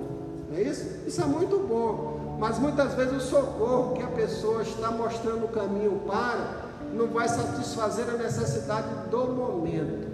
Não 0.50 0.58
é 0.58 0.62
isso? 0.62 0.86
Isso 1.06 1.22
é 1.22 1.24
muito 1.24 1.58
bom. 1.66 2.36
Mas 2.38 2.58
muitas 2.58 2.94
vezes 2.94 3.14
o 3.14 3.20
socorro 3.20 3.94
que 3.94 4.02
a 4.02 4.08
pessoa 4.08 4.62
está 4.62 4.90
mostrando 4.90 5.44
o 5.44 5.48
caminho 5.48 6.02
para 6.06 6.62
não 6.92 7.06
vai 7.08 7.28
satisfazer 7.28 8.06
a 8.08 8.14
necessidade 8.14 8.88
do 9.10 9.28
momento. 9.28 10.12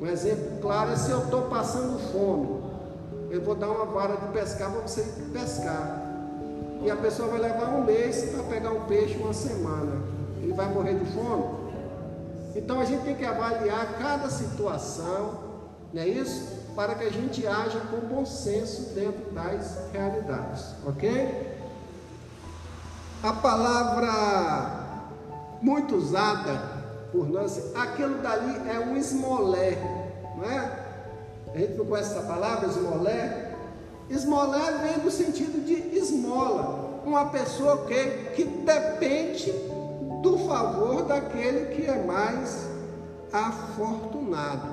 Um 0.00 0.06
exemplo 0.06 0.58
claro 0.62 0.92
é 0.92 0.96
se 0.96 1.10
eu 1.10 1.24
estou 1.24 1.42
passando 1.42 1.98
fome, 2.12 2.62
eu 3.30 3.42
vou 3.42 3.54
dar 3.54 3.68
uma 3.68 3.84
vara 3.86 4.16
de 4.16 4.26
pescar 4.28 4.70
para 4.70 4.80
você 4.80 5.04
pescar. 5.32 6.02
E 6.82 6.90
a 6.90 6.96
pessoa 6.96 7.28
vai 7.28 7.40
levar 7.40 7.74
um 7.74 7.84
mês 7.84 8.30
para 8.30 8.42
pegar 8.44 8.70
um 8.70 8.82
peixe 8.82 9.16
uma 9.18 9.32
semana 9.32 10.13
vai 10.54 10.72
morrer 10.72 10.94
de 10.94 11.04
fome. 11.12 11.64
Então 12.56 12.80
a 12.80 12.84
gente 12.84 13.02
tem 13.02 13.14
que 13.14 13.24
avaliar 13.24 13.98
cada 13.98 14.28
situação, 14.30 15.40
não 15.92 16.02
é 16.02 16.08
isso? 16.08 16.64
Para 16.74 16.94
que 16.94 17.04
a 17.04 17.10
gente 17.10 17.46
haja 17.46 17.80
com 17.80 18.06
bom 18.06 18.24
senso 18.24 18.94
dentro 18.94 19.30
das 19.32 19.78
realidades, 19.92 20.74
ok? 20.86 21.54
A 23.22 23.32
palavra 23.32 24.84
muito 25.60 25.96
usada 25.96 26.74
por 27.10 27.28
nós, 27.28 27.74
aquilo 27.74 28.18
dali 28.18 28.68
é 28.68 28.78
um 28.78 28.96
esmolé, 28.96 29.78
não 30.36 30.44
é? 30.44 30.84
A 31.54 31.58
gente 31.58 31.74
não 31.74 31.86
conhece 31.86 32.12
essa 32.12 32.26
palavra, 32.26 32.68
esmolé? 32.68 33.54
Esmolé 34.10 34.72
vem 34.82 34.98
do 34.98 35.10
sentido 35.10 35.64
de 35.64 35.96
esmola, 35.96 37.00
uma 37.04 37.26
pessoa 37.26 37.86
que, 37.86 38.04
que 38.34 38.44
depende 38.44 39.52
do 40.24 40.38
favor 40.38 41.04
daquele 41.04 41.66
que 41.74 41.86
é 41.86 42.02
mais 42.02 42.66
afortunado. 43.30 44.68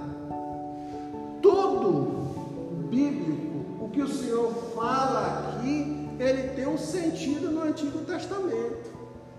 Tudo 1.42 2.88
bíblico, 2.90 3.84
o 3.84 3.90
que 3.90 4.02
o 4.02 4.08
Senhor 4.08 4.50
fala 4.74 5.58
aqui, 5.58 6.10
ele 6.18 6.56
tem 6.56 6.68
um 6.68 6.78
sentido 6.78 7.52
no 7.52 7.64
Antigo 7.64 8.00
Testamento. 8.06 8.92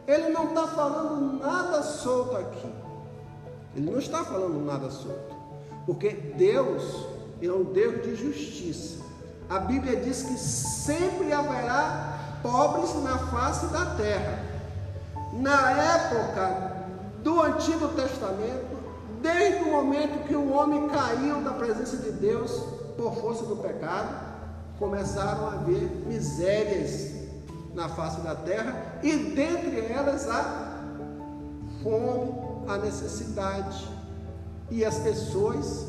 Ele 0.07 0.29
não 0.29 0.49
está 0.49 0.67
falando 0.67 1.39
nada 1.39 1.83
solto 1.83 2.37
aqui. 2.37 2.71
Ele 3.75 3.91
não 3.91 3.99
está 3.99 4.23
falando 4.23 4.63
nada 4.67 4.91
solto. 4.91 5.35
Porque 5.87 6.11
Deus 6.11 7.07
é 7.41 7.51
um 7.51 7.65
Deus 7.65 8.03
de 8.03 8.15
justiça. 8.17 9.03
A 9.49 9.61
Bíblia 9.61 9.97
diz 9.97 10.23
que 10.23 10.37
sempre 10.37 11.33
haverá 11.33 12.39
pobres 12.43 13.03
na 13.03 13.17
face 13.17 13.67
da 13.69 13.95
terra. 13.95 14.42
Na 15.33 15.71
época 15.71 16.73
do 17.23 17.41
Antigo 17.41 17.89
Testamento, 17.89 18.77
desde 19.23 19.65
o 19.65 19.73
momento 19.73 20.27
que 20.27 20.37
o 20.37 20.53
homem 20.53 20.89
caiu 20.89 21.41
da 21.43 21.53
presença 21.53 21.97
de 21.97 22.11
Deus 22.13 22.51
por 22.97 23.15
força 23.17 23.45
do 23.45 23.57
pecado, 23.57 24.33
começaram 24.79 25.47
a 25.47 25.53
haver 25.53 25.89
misérias 26.07 27.13
na 27.75 27.89
face 27.89 28.21
da 28.21 28.35
terra 28.35 28.99
e 29.03 29.17
dentre 29.17 29.87
elas 29.87 30.29
a 30.29 30.83
fome, 31.83 32.35
a 32.69 32.77
necessidade 32.77 33.89
e 34.71 34.85
as 34.85 34.99
pessoas 34.99 35.87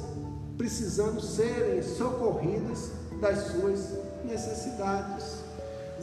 precisando 0.58 1.20
serem 1.20 1.82
socorridas 1.82 2.92
das 3.20 3.48
suas 3.48 3.90
necessidades. 4.24 5.43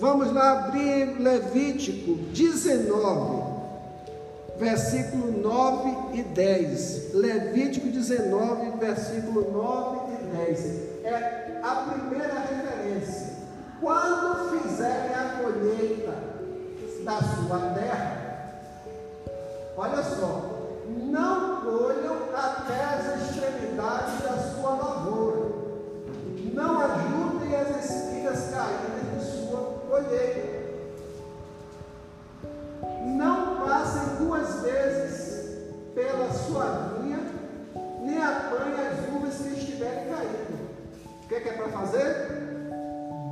Vamos 0.01 0.32
lá 0.32 0.52
abrir 0.52 1.20
Levítico 1.20 2.14
19, 2.32 3.43
versículo 4.59 5.31
9 5.43 6.18
e 6.18 6.22
10. 6.22 7.12
Levítico 7.12 7.86
19, 7.89 8.78
versículo 8.78 9.52
9 9.52 10.14
e 10.14 10.36
10. 10.36 10.64
É 11.05 11.60
a 11.62 11.74
primeira 11.74 12.32
referência. 12.32 13.35
Quando 13.78 14.62
fizerem 14.62 15.14
a 15.14 15.43
colheita 15.43 16.14
da 17.05 17.18
sua 17.20 17.59
terra, 17.74 18.55
olha 19.77 20.02
só, 20.02 20.66
não 20.97 21.60
colham 21.60 22.16
até 22.35 22.85
as 22.85 23.20
extremidades 23.20 24.22
da 24.22 24.39
sua 24.55 24.70
lavoura. 24.70 25.51
Não 26.55 26.81
ajudem 26.81 27.55
as 27.55 27.85
espigas 27.85 28.48
caídas 28.51 28.99
colheita. 29.91 30.61
Não 33.05 33.57
passem 33.57 34.25
duas 34.25 34.62
vezes 34.62 35.59
pela 35.95 36.33
sua 36.33 37.01
vinha, 37.01 37.19
nem 38.01 38.23
apanhem 38.23 38.87
as 38.87 39.15
uvas 39.15 39.35
que 39.35 39.59
estiverem 39.59 40.09
caindo. 40.09 40.71
O 41.25 41.29
que 41.29 41.35
é, 41.35 41.41
que 41.41 41.49
é 41.49 41.53
para 41.53 41.69
fazer? 41.69 42.31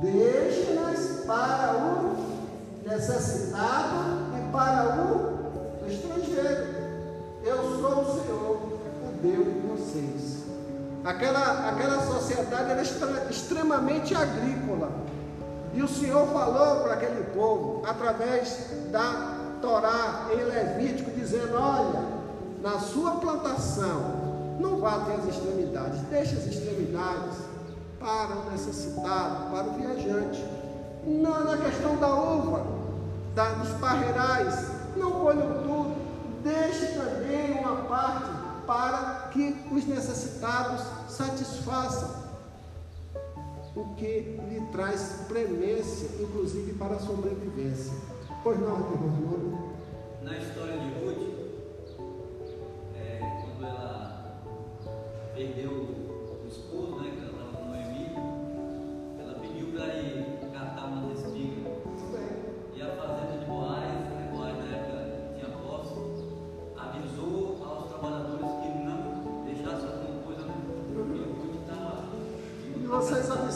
Deixe-nas 0.01 1.25
para 1.25 1.77
o 1.77 2.15
necessitado 2.85 4.27
e 4.37 4.51
para 4.51 4.97
o 4.97 5.87
estrangeiro. 5.87 6.79
Eu 7.43 7.57
sou 7.79 8.01
o 8.01 8.21
Senhor, 8.21 8.57
o 9.03 9.21
Deus 9.21 9.45
de 9.45 9.59
vocês. 9.67 10.39
Aquela, 11.03 11.69
aquela 11.69 12.05
sociedade 12.05 12.71
era 12.71 12.81
extremamente 13.29 14.13
agrícola. 14.13 15.08
E 15.73 15.81
o 15.81 15.87
Senhor 15.87 16.27
falou 16.27 16.83
para 16.83 16.93
aquele 16.93 17.23
povo, 17.31 17.83
através 17.85 18.67
da 18.91 19.37
Torá 19.61 20.27
em 20.33 20.43
Levítico, 20.43 21.11
dizendo: 21.11 21.55
Olha, 21.55 22.03
na 22.61 22.79
sua 22.79 23.11
plantação, 23.17 24.57
não 24.59 24.77
vá 24.77 24.95
até 24.95 25.15
as 25.15 25.25
extremidades, 25.25 25.99
deixe 26.09 26.35
as 26.35 26.45
extremidades 26.45 27.37
para 27.99 28.35
o 28.35 28.51
necessitado, 28.51 29.51
para 29.51 29.67
o 29.67 29.73
viajante. 29.73 30.43
Não 31.05 31.43
na 31.43 31.57
questão 31.57 31.95
da 31.97 32.13
uva, 32.13 32.65
da, 33.35 33.49
dos 33.53 33.69
parreirais, 33.79 34.67
não 34.95 35.11
colham 35.11 35.63
tudo, 35.63 35.95
deixe 36.43 36.87
também 36.87 37.59
uma 37.59 37.75
parte 37.83 38.29
para 38.65 39.29
que 39.31 39.65
os 39.71 39.85
necessitados 39.85 40.81
satisfaçam 41.07 42.28
o 43.75 43.95
que 43.95 44.37
lhe 44.49 44.61
traz 44.71 45.25
premência, 45.27 46.09
inclusive 46.21 46.73
para 46.73 46.95
a 46.95 46.99
sobrevivência. 46.99 47.93
Pois 48.43 48.59
não, 48.59 48.77
irmão 48.91 49.73
Na 50.23 50.37
história 50.37 50.77
de 50.77 50.87
Ruth, 50.99 51.29
é, 52.95 53.19
quando 53.41 53.65
ela 53.65 54.41
perdeu 55.35 55.71
o 55.71 56.47
esposo, 56.47 56.99
né, 56.99 57.11
que 57.11 57.19
ela 57.19 57.31
estava 57.31 57.57
com 57.57 57.65
Noemi, 57.69 58.11
ela 59.19 59.39
pediu 59.39 59.67
para 59.73 59.87
ir 59.95 60.28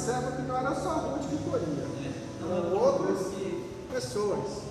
vocês 0.03 0.17
observam 0.17 0.31
que 0.33 0.41
não 0.41 0.57
era 0.57 0.75
só 0.75 0.89
Ruth 0.89 1.29
que 1.29 1.37
colhia, 1.49 1.87
eram 2.41 2.77
outras 2.77 3.31
pessoas. 3.91 4.63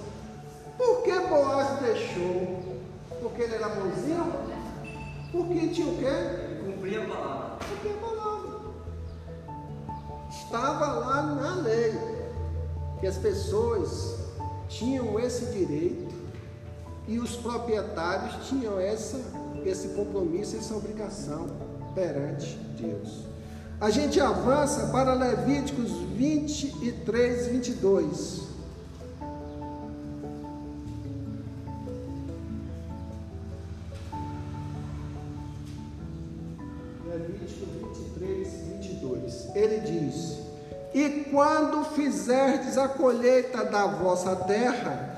Por 0.77 1.03
que 1.03 1.21
Boaz 1.21 1.81
deixou? 1.81 2.63
Porque 3.21 3.43
ele 3.43 3.55
era 3.55 3.69
bonzinho? 3.71 4.33
Porque 5.31 5.69
tinha 5.69 5.87
o 5.87 5.97
quê? 5.97 6.65
Cumprir 6.65 7.03
a 7.03 7.07
palavra. 7.07 7.59
Porque 7.67 7.89
a 7.89 8.07
palavra 8.07 8.61
estava 10.29 10.87
lá 10.99 11.23
na 11.23 11.55
lei 11.63 11.95
que 13.01 13.07
as 13.07 13.17
pessoas 13.17 14.19
tinham 14.69 15.19
esse 15.19 15.47
direito 15.47 16.15
e 17.09 17.19
os 17.19 17.37
proprietários 17.37 18.49
tinham 18.49 18.79
essa, 18.79 19.19
esse 19.65 19.89
compromisso, 19.89 20.57
essa 20.57 20.75
obrigação 20.75 21.47
perante 21.95 22.55
Deus. 22.79 23.32
A 23.83 23.91
gente 23.91 24.21
avança 24.21 24.93
para 24.93 25.13
Levíticos 25.13 25.91
23, 26.17 27.49
22. 27.49 28.43
Levítico 37.05 37.67
23, 38.17 38.49
22. 38.79 39.49
Ele 39.57 39.81
diz: 39.81 40.39
E 40.95 41.27
quando 41.33 41.85
fizerdes 41.87 42.79
a 42.79 42.87
colheita 42.87 43.65
da 43.65 43.87
vossa 43.87 44.37
terra, 44.37 45.17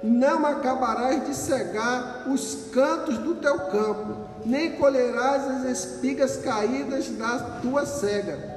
não 0.00 0.46
acabarás 0.46 1.26
de 1.26 1.34
cegar 1.34 2.28
os 2.32 2.68
cantos 2.72 3.18
do 3.18 3.34
teu 3.34 3.58
campo, 3.66 4.35
nem 4.46 4.76
colherás 4.76 5.42
as 5.42 5.64
espigas 5.64 6.36
caídas 6.36 7.08
da 7.08 7.58
tua 7.60 7.84
cega. 7.84 8.54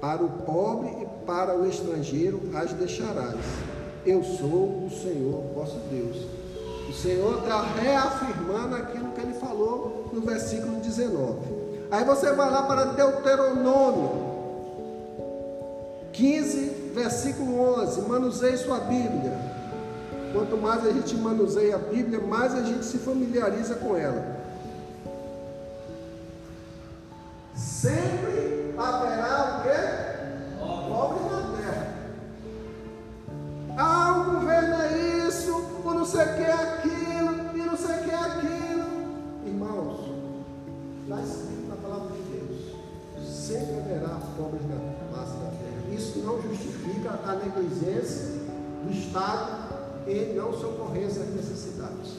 Para 0.00 0.22
o 0.22 0.28
pobre 0.28 0.88
e 1.02 1.26
para 1.26 1.54
o 1.56 1.68
estrangeiro 1.68 2.50
as 2.54 2.72
deixarás. 2.72 3.36
Eu 4.06 4.24
sou 4.24 4.86
o 4.86 4.90
Senhor 4.90 5.42
vosso 5.54 5.78
Deus. 5.90 6.16
O 6.88 6.92
Senhor 6.94 7.38
está 7.40 7.62
reafirmando 7.62 8.74
aquilo 8.74 9.12
que 9.12 9.20
ele 9.20 9.34
falou 9.34 10.10
no 10.12 10.22
versículo 10.22 10.80
19. 10.80 11.40
Aí 11.90 12.04
você 12.04 12.32
vai 12.32 12.50
lá 12.50 12.62
para 12.62 12.84
Deuteronômio 12.86 14.32
15, 16.12 16.92
versículo 16.94 17.60
11. 17.80 18.00
Manuseie 18.08 18.56
sua 18.56 18.80
Bíblia. 18.80 19.38
Quanto 20.32 20.56
mais 20.56 20.86
a 20.86 20.90
gente 20.90 21.14
manuseia 21.16 21.76
a 21.76 21.78
Bíblia, 21.78 22.18
mais 22.18 22.54
a 22.54 22.62
gente 22.62 22.86
se 22.86 22.96
familiariza 22.98 23.74
com 23.74 23.94
ela. 23.94 24.41
Pobres 44.36 44.62
na 44.68 44.76
face 45.16 45.32
da 45.32 45.50
terra. 45.50 45.94
Isso 45.94 46.18
não 46.20 46.40
justifica 46.42 47.18
a 47.24 47.34
negligência 47.36 48.42
do 48.84 48.92
Estado 48.92 49.72
em 50.06 50.34
não 50.34 50.52
socorrer 50.52 51.06
essas 51.06 51.28
necessidades. 51.34 52.16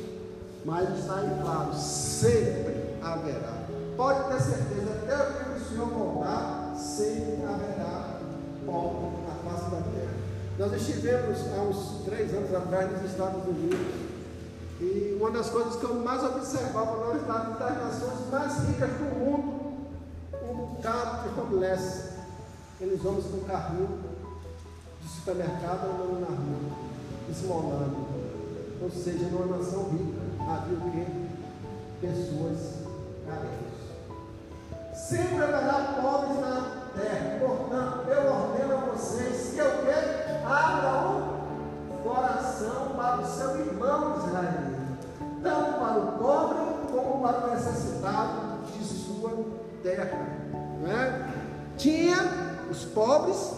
Mas 0.66 0.98
está 0.98 1.24
em 1.26 1.42
claro, 1.42 1.74
sempre 1.74 2.96
haverá. 3.02 3.64
Pode 3.98 4.30
ter 4.30 4.42
certeza, 4.42 4.92
até 5.04 5.16
o 5.16 5.34
que 5.34 5.62
o 5.62 5.70
Senhor 5.70 5.88
voltar, 5.88 6.76
sempre 6.78 7.44
haverá 7.44 8.20
pobre 8.66 9.10
na 9.28 9.52
face 9.52 9.70
da 9.70 9.82
terra. 9.82 10.14
Nós 10.58 10.74
estivemos 10.74 11.40
há 11.54 11.62
uns 11.64 12.06
três 12.06 12.34
anos 12.34 12.54
atrás 12.54 12.92
nos 12.92 13.12
Estados 13.12 13.44
Unidos. 13.46 14.14
E 14.80 15.18
uma 15.20 15.32
das 15.32 15.50
coisas 15.50 15.76
que 15.76 15.84
eu 15.84 15.96
mais 15.96 16.24
observava 16.24 16.98
nós 16.98 17.22
das 17.58 17.78
nações 17.78 18.30
mais 18.32 18.58
ricas 18.68 18.90
do 18.90 19.20
mundo, 19.20 19.53
bocado 20.84 21.30
de 21.30 21.40
homeless. 21.40 22.10
Aqueles 22.76 23.06
homens 23.06 23.26
com 23.28 23.40
carrinho 23.48 24.00
de 25.02 25.08
supermercado 25.08 25.86
andando 25.86 26.20
na 26.20 26.28
rua, 26.28 26.78
esmolando. 27.30 28.08
Ou 28.82 28.92
seja, 28.92 29.30
numa 29.30 29.58
nação 29.58 29.90
rica 29.92 30.22
havia 30.42 30.78
o 30.78 30.92
quê? 30.92 31.06
Pessoas 32.02 32.84
carentes. 33.26 33.74
Sempre 34.94 35.44
haverá 35.44 36.00
pobres 36.02 36.42
na 36.42 36.90
terra. 36.94 37.40
Portanto, 37.40 38.10
eu 38.10 38.34
ordeno 38.34 38.74
a 38.74 38.92
vocês 38.92 39.54
que 39.54 39.62
o 39.62 39.86
quê? 39.86 40.44
Abra 40.46 41.08
o 41.10 42.04
coração 42.04 42.90
para 42.98 43.22
o 43.22 43.26
seu 43.26 43.58
irmão 43.58 44.18
Israel, 44.18 44.74
tanto 45.42 45.80
para 45.80 46.00
o 46.00 46.12
pobre 46.18 46.58
como 46.92 47.22
para 47.26 47.48
o 47.48 47.52
necessitado 47.52 48.64
de 48.66 48.84
sua 48.84 49.46
terra. 49.82 50.43
Não 50.84 50.92
é? 50.92 51.30
Tinha 51.78 52.18
os 52.70 52.84
pobres, 52.84 53.54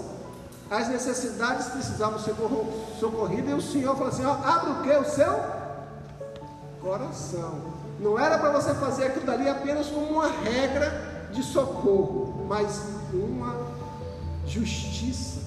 as 0.69 0.87
necessidades 0.89 1.67
precisavam 1.67 2.19
ser 2.19 2.35
socorridas, 2.99 3.49
e 3.49 3.53
o 3.53 3.61
Senhor 3.61 3.95
falou 3.95 4.09
assim: 4.09 4.23
ó, 4.23 4.33
abre 4.33 4.71
o 4.71 4.83
que? 4.83 4.91
O 4.95 5.05
seu 5.05 5.33
coração. 6.81 7.73
Não 7.99 8.19
era 8.19 8.37
para 8.37 8.51
você 8.51 8.73
fazer 8.75 9.05
aquilo 9.05 9.25
dali 9.25 9.49
apenas 9.49 9.87
como 9.87 10.05
uma 10.05 10.27
regra 10.27 11.29
de 11.31 11.41
socorro, 11.41 12.45
mas 12.47 12.81
uma 13.13 13.55
justiça 14.45 15.41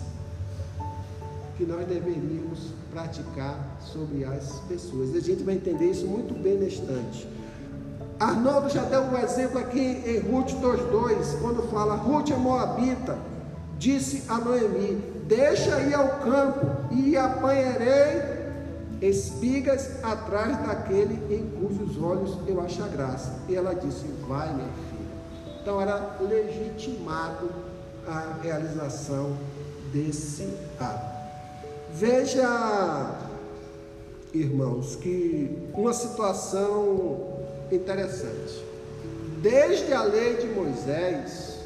que 1.57 1.65
nós 1.65 1.87
deveríamos 1.87 2.73
praticar 2.91 3.79
sobre 3.81 4.25
as 4.25 4.61
pessoas. 4.69 5.15
E 5.15 5.19
a 5.19 5.21
gente 5.21 5.43
vai 5.43 5.55
entender 5.55 5.91
isso 5.91 6.07
muito 6.07 6.35
bem 6.35 6.57
neste 6.57 6.81
instante. 6.81 7.29
Arnaldo 8.19 8.69
já 8.69 8.83
deu 8.83 9.03
um 9.03 9.17
exemplo 9.17 9.61
aqui 9.61 10.03
em 10.05 10.19
Ruth 10.19 10.51
2,2, 10.51 11.41
quando 11.41 11.63
fala 11.71 11.95
Ruth 11.95 12.31
é 12.31 12.37
Moabita, 12.37 13.17
disse 13.79 14.25
a 14.29 14.39
Noemi: 14.39 14.97
Deixa 15.27 15.81
ir 15.81 15.95
ao 15.95 16.09
campo 16.19 16.67
e 16.91 17.17
apanharei 17.17 18.39
espigas 19.01 20.03
atrás 20.03 20.59
daquele 20.67 21.15
em 21.33 21.49
cujos 21.61 22.03
olhos 22.03 22.37
eu 22.49 22.61
achar 22.61 22.89
graça. 22.89 23.39
E 23.49 23.55
ela 23.55 23.73
disse: 23.75 24.07
Vai, 24.27 24.53
minha 24.53 24.69
filha. 24.91 25.61
Então 25.63 25.81
era 25.81 26.17
legitimado 26.21 27.49
a 28.05 28.39
realização 28.43 29.37
desse 29.93 30.53
ato. 30.81 31.19
Veja, 31.93 33.15
irmãos, 34.35 34.97
que 34.97 35.69
uma 35.73 35.93
situação 35.93 37.38
interessante. 37.71 38.65
Desde 39.41 39.93
a 39.93 40.03
lei 40.03 40.37
de 40.37 40.47
Moisés, 40.49 41.59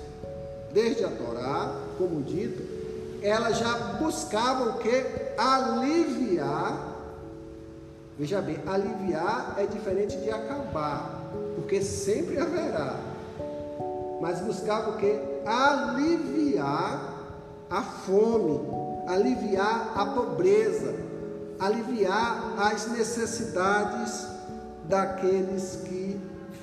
desde 0.73 1.05
a 1.05 1.09
Torá, 1.09 1.74
como 1.99 2.23
dito, 2.23 2.62
ela 3.23 3.53
já 3.53 3.74
buscava 3.99 4.70
o 4.70 4.79
que? 4.79 5.05
Aliviar 5.39 6.93
Veja 8.19 8.43
bem, 8.43 8.59
aliviar 8.66 9.55
é 9.57 9.66
diferente 9.66 10.16
de 10.19 10.31
acabar, 10.31 11.33
porque 11.57 11.83
sempre 11.83 12.39
haverá. 12.39 12.97
Mas 14.20 14.39
buscava 14.41 14.91
o 14.91 14.97
que? 14.97 15.19
Aliviar 15.47 17.15
a 17.70 17.83
fome, 17.83 18.61
aliviar 19.09 19.93
a 19.97 20.07
pobreza, 20.07 20.95
aliviar 21.59 22.55
as 22.59 22.87
necessidades 22.89 24.27
daqueles 24.85 25.81
que 25.85 25.91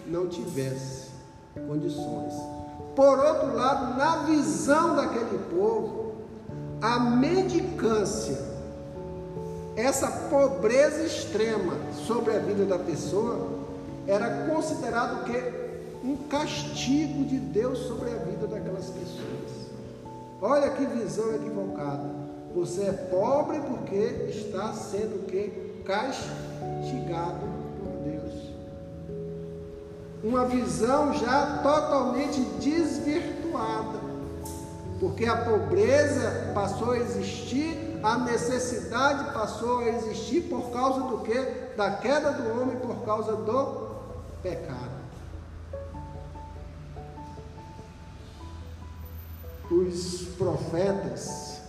não 0.09 0.27
tivessem 0.27 1.09
condições. 1.67 2.33
Por 2.95 3.19
outro 3.19 3.55
lado, 3.55 3.97
na 3.97 4.23
visão 4.23 4.95
daquele 4.95 5.39
povo, 5.49 6.15
a 6.81 6.99
mendicância 6.99 8.49
essa 9.79 10.11
pobreza 10.29 11.03
extrema 11.03 11.73
sobre 12.05 12.35
a 12.35 12.39
vida 12.39 12.65
da 12.65 12.77
pessoa 12.77 13.47
era 14.05 14.47
considerado 14.47 15.23
que 15.23 16.05
um 16.05 16.17
castigo 16.27 17.23
de 17.23 17.37
Deus 17.37 17.79
sobre 17.79 18.09
a 18.09 18.17
vida 18.17 18.45
daquelas 18.45 18.87
pessoas. 18.87 19.69
Olha 20.41 20.69
que 20.71 20.85
visão 20.85 21.33
equivocada. 21.33 22.09
Você 22.53 22.81
é 22.81 22.91
pobre 22.91 23.59
porque 23.61 24.29
está 24.29 24.73
sendo 24.73 25.25
que 25.27 25.81
castigado. 25.85 27.47
Uma 30.23 30.45
visão 30.45 31.13
já 31.13 31.59
totalmente 31.63 32.41
desvirtuada. 32.59 33.99
Porque 34.99 35.25
a 35.25 35.37
pobreza 35.45 36.51
passou 36.53 36.91
a 36.91 36.97
existir 36.97 37.89
a 38.01 38.17
necessidade 38.17 39.33
passou 39.33 39.79
a 39.79 39.89
existir 39.89 40.43
por 40.43 40.71
causa 40.71 41.01
do 41.01 41.19
que? 41.19 41.37
Da 41.75 41.97
queda 41.97 42.31
do 42.31 42.61
homem 42.61 42.77
por 42.77 43.03
causa 43.03 43.35
do 43.35 43.89
pecado. 44.41 44.99
Os 49.69 50.21
profetas, 50.37 51.61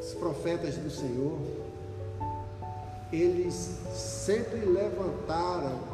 os 0.00 0.14
profetas 0.14 0.76
do 0.76 0.90
Senhor, 0.90 1.38
eles 3.12 3.78
sempre 3.92 4.64
levantaram 4.64 5.89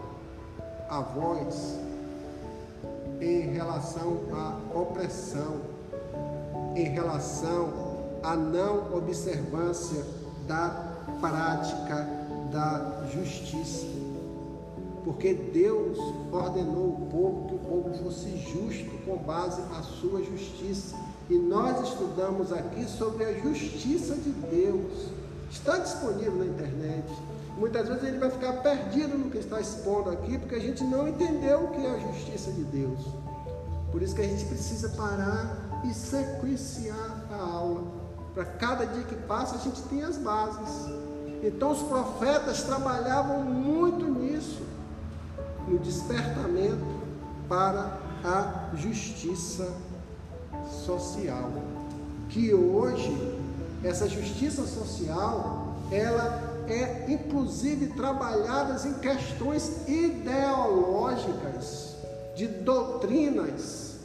a 0.88 1.00
voz 1.00 1.78
em 3.20 3.52
relação 3.52 4.20
à 4.32 4.78
opressão, 4.78 5.60
em 6.74 6.84
relação 6.84 7.86
a 8.22 8.36
não 8.36 8.94
observância 8.96 10.04
da 10.46 10.94
prática 11.20 12.08
da 12.50 13.06
justiça. 13.12 13.86
Porque 15.04 15.34
Deus 15.34 15.98
ordenou 16.32 16.88
o 16.88 17.08
povo 17.10 17.48
que 17.48 17.54
o 17.54 17.58
povo 17.58 17.94
fosse 18.02 18.36
justo 18.38 18.90
com 19.04 19.16
base 19.18 19.62
na 19.72 19.82
sua 19.82 20.22
justiça. 20.22 20.96
E 21.30 21.38
nós 21.38 21.88
estudamos 21.88 22.52
aqui 22.52 22.84
sobre 22.84 23.24
a 23.24 23.32
justiça 23.34 24.14
de 24.16 24.30
Deus. 24.30 25.08
Está 25.50 25.78
disponível 25.78 26.34
na 26.36 26.46
internet. 26.46 27.06
Muitas 27.56 27.88
vezes 27.88 28.04
ele 28.04 28.18
vai 28.18 28.30
ficar 28.30 28.52
perdido 28.54 29.16
no 29.16 29.30
que 29.30 29.38
está 29.38 29.58
expondo 29.58 30.10
aqui, 30.10 30.36
porque 30.38 30.54
a 30.54 30.60
gente 30.60 30.84
não 30.84 31.08
entendeu 31.08 31.64
o 31.64 31.68
que 31.68 31.86
é 31.86 31.90
a 31.90 31.98
justiça 31.98 32.52
de 32.52 32.64
Deus. 32.64 33.00
Por 33.90 34.02
isso 34.02 34.14
que 34.14 34.20
a 34.20 34.28
gente 34.28 34.44
precisa 34.44 34.90
parar 34.90 35.80
e 35.84 35.94
sequenciar 35.94 37.24
a 37.32 37.42
aula 37.42 37.84
para 38.34 38.44
cada 38.44 38.84
dia 38.84 39.02
que 39.04 39.14
passa 39.14 39.56
a 39.56 39.58
gente 39.58 39.80
tem 39.84 40.02
as 40.02 40.18
bases. 40.18 40.90
Então 41.42 41.70
os 41.72 41.82
profetas 41.82 42.62
trabalhavam 42.64 43.42
muito 43.42 44.04
nisso, 44.04 44.62
no 45.66 45.78
despertamento 45.78 46.84
para 47.48 47.98
a 48.22 48.76
justiça 48.76 49.72
social. 50.84 51.50
Que 52.28 52.52
hoje 52.52 53.40
essa 53.82 54.06
justiça 54.06 54.66
social, 54.66 55.76
ela 55.90 56.45
é 56.68 57.06
inclusive 57.08 57.88
trabalhada 57.88 58.88
em 58.88 58.94
questões 58.94 59.86
ideológicas, 59.86 61.96
de 62.34 62.46
doutrinas, 62.46 63.96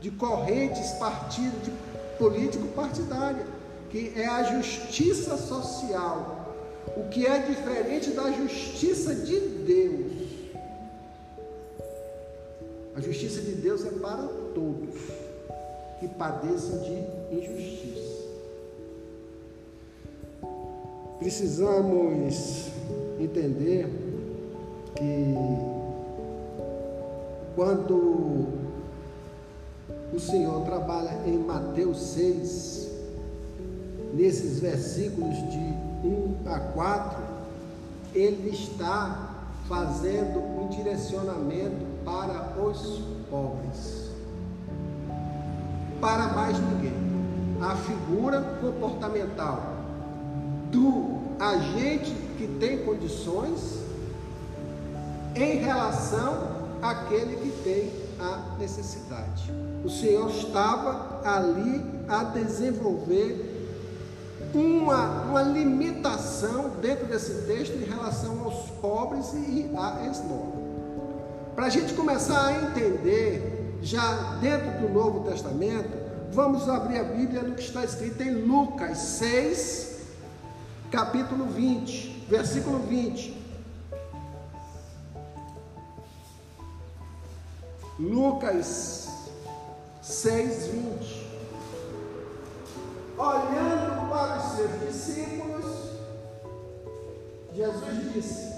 de 0.00 0.10
correntes, 0.10 0.90
partidos, 0.92 1.62
de 1.62 1.70
político-partidária, 2.18 3.46
que 3.90 4.12
é 4.16 4.26
a 4.26 4.42
justiça 4.42 5.36
social, 5.36 6.56
o 6.96 7.08
que 7.08 7.26
é 7.26 7.38
diferente 7.38 8.10
da 8.10 8.30
justiça 8.30 9.14
de 9.14 9.40
Deus. 9.40 10.12
A 12.96 13.00
justiça 13.00 13.40
de 13.40 13.52
Deus 13.52 13.84
é 13.84 13.90
para 13.90 14.28
todos 14.54 14.94
que 15.98 16.08
padecem 16.08 16.78
de 16.80 17.36
injustiça. 17.36 18.13
Precisamos 21.18 22.70
entender 23.20 23.88
que 24.96 25.34
quando 27.54 28.46
o 30.12 30.18
Senhor 30.18 30.64
trabalha 30.64 31.20
em 31.26 31.38
Mateus 31.38 31.98
6, 31.98 32.88
nesses 34.12 34.60
versículos 34.60 35.36
de 35.50 35.58
1 36.04 36.36
a 36.46 36.58
4, 36.58 37.22
ele 38.14 38.50
está 38.50 39.48
fazendo 39.68 40.40
um 40.40 40.68
direcionamento 40.68 41.84
para 42.04 42.60
os 42.60 43.00
pobres. 43.30 44.10
Para 46.00 46.28
mais 46.28 46.56
ninguém. 46.58 46.92
A 47.60 47.76
figura 47.76 48.40
comportamental 48.60 49.73
do 50.74 51.22
agente 51.38 52.10
que 52.36 52.48
tem 52.58 52.84
condições 52.84 53.78
em 55.36 55.58
relação 55.58 56.64
àquele 56.82 57.36
que 57.36 57.62
tem 57.62 57.92
a 58.18 58.56
necessidade. 58.58 59.52
O 59.84 59.88
Senhor 59.88 60.28
estava 60.30 61.20
ali 61.24 61.84
a 62.08 62.24
desenvolver 62.24 63.52
uma, 64.52 65.22
uma 65.22 65.42
limitação 65.42 66.70
dentro 66.80 67.06
desse 67.06 67.46
texto 67.46 67.74
em 67.74 67.84
relação 67.84 68.44
aos 68.44 68.70
pobres 68.80 69.32
e 69.32 69.70
à 69.76 70.06
esmola. 70.10 70.64
Para 71.54 71.66
a 71.66 71.68
gente 71.68 71.94
começar 71.94 72.46
a 72.46 72.62
entender, 72.62 73.78
já 73.82 74.38
dentro 74.40 74.80
do 74.80 74.92
Novo 74.92 75.28
Testamento, 75.28 75.90
vamos 76.32 76.68
abrir 76.68 76.98
a 76.98 77.04
Bíblia 77.04 77.42
no 77.42 77.54
que 77.54 77.62
está 77.62 77.84
escrito 77.84 78.22
em 78.22 78.34
Lucas 78.46 78.98
6, 78.98 79.93
capítulo 80.94 81.46
20, 81.46 82.26
versículo 82.28 82.78
20. 82.78 83.36
Lucas 87.98 89.08
6, 90.00 90.66
20. 90.68 91.24
Olhando 93.18 94.08
para 94.08 94.38
os 94.38 94.52
seus 94.52 94.80
discípulos, 94.86 95.64
Jesus 97.52 98.12
disse: 98.12 98.54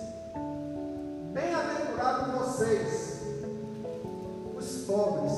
Bem-aventurados 1.33 2.35
vocês, 2.35 3.23
os 4.59 4.85
pobres, 4.85 5.33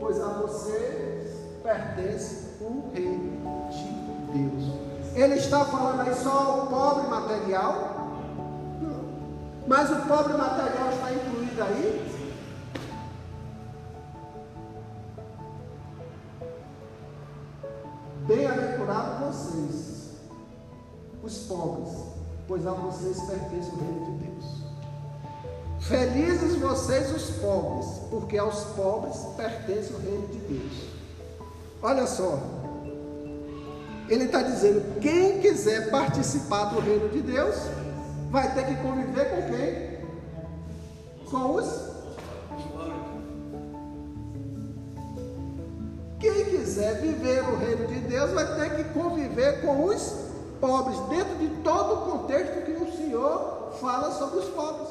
pois 0.00 0.18
a 0.18 0.28
vocês 0.40 1.36
pertence 1.62 2.56
o 2.62 2.90
reino 2.94 3.68
de 3.70 4.38
Deus. 4.38 4.89
Ele 5.20 5.34
está 5.34 5.66
falando 5.66 6.00
aí 6.00 6.14
só 6.14 6.64
o 6.64 6.66
pobre 6.68 7.06
material? 7.08 8.08
Não. 8.80 9.04
Mas 9.68 9.90
o 9.90 9.96
pobre 10.08 10.32
material 10.32 10.88
está 10.88 11.12
incluído 11.12 11.62
aí? 11.62 12.10
Bem-aventurados 18.26 19.36
vocês, 19.36 20.10
os 21.22 21.38
pobres, 21.40 21.98
pois 22.48 22.66
a 22.66 22.70
vocês 22.70 23.20
pertence 23.20 23.70
o 23.72 23.76
reino 23.76 24.04
de 24.06 24.24
Deus. 24.24 24.44
Felizes 25.80 26.56
vocês, 26.56 27.14
os 27.14 27.36
pobres, 27.36 27.86
porque 28.08 28.38
aos 28.38 28.64
pobres 28.74 29.18
pertence 29.36 29.92
o 29.92 29.98
reino 29.98 30.28
de 30.28 30.38
Deus. 30.38 30.88
Olha 31.82 32.06
só, 32.06 32.38
ele 34.10 34.24
está 34.24 34.42
dizendo: 34.42 35.00
quem 35.00 35.40
quiser 35.40 35.90
participar 35.90 36.64
do 36.64 36.80
reino 36.80 37.08
de 37.08 37.22
Deus, 37.22 37.54
vai 38.30 38.52
ter 38.54 38.66
que 38.66 38.74
conviver 38.82 39.30
com 39.30 39.42
quem? 39.50 40.00
Com 41.30 41.54
os 41.54 41.90
Quem 46.20 46.44
quiser 46.44 47.00
viver 47.00 47.40
o 47.48 47.56
reino 47.56 47.86
de 47.86 47.98
Deus 48.00 48.30
vai 48.32 48.44
ter 48.54 48.76
que 48.76 48.84
conviver 48.92 49.62
com 49.62 49.86
os 49.86 50.16
pobres, 50.60 50.98
dentro 51.08 51.34
de 51.36 51.48
todo 51.62 51.94
o 51.94 52.10
contexto 52.10 52.62
que 52.66 52.72
o 52.72 52.94
Senhor 52.94 53.72
fala 53.80 54.12
sobre 54.12 54.40
os 54.40 54.48
pobres. 54.50 54.88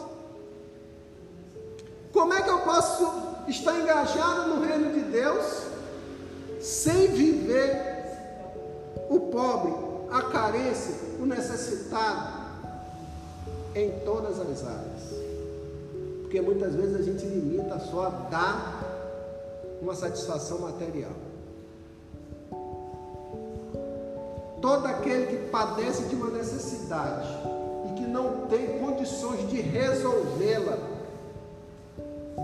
Como 2.11 2.33
é 2.33 2.41
que 2.41 2.49
eu 2.49 2.59
posso 2.61 3.07
estar 3.47 3.79
engajado 3.79 4.55
no 4.55 4.65
reino 4.65 4.91
de 4.91 5.01
Deus 5.01 5.67
sem 6.59 7.09
viver 7.09 7.88
o 9.09 9.19
pobre, 9.31 9.73
a 10.11 10.21
carência, 10.23 10.95
o 11.19 11.25
necessitado 11.25 12.39
em 13.75 13.91
todas 14.05 14.39
as 14.39 14.63
áreas? 14.65 15.19
Porque 16.21 16.41
muitas 16.41 16.75
vezes 16.75 16.95
a 16.95 17.01
gente 17.01 17.25
limita 17.25 17.79
só 17.79 18.05
a 18.05 18.09
dar 18.29 18.89
uma 19.81 19.95
satisfação 19.95 20.59
material. 20.59 21.11
Todo 24.61 24.85
aquele 24.85 25.25
que 25.25 25.49
padece 25.49 26.03
de 26.03 26.15
uma 26.15 26.29
necessidade 26.29 27.27
e 27.89 27.93
que 27.93 28.05
não 28.05 28.47
tem 28.47 28.77
condições 28.79 29.49
de 29.49 29.59
resolvê-la 29.59 30.77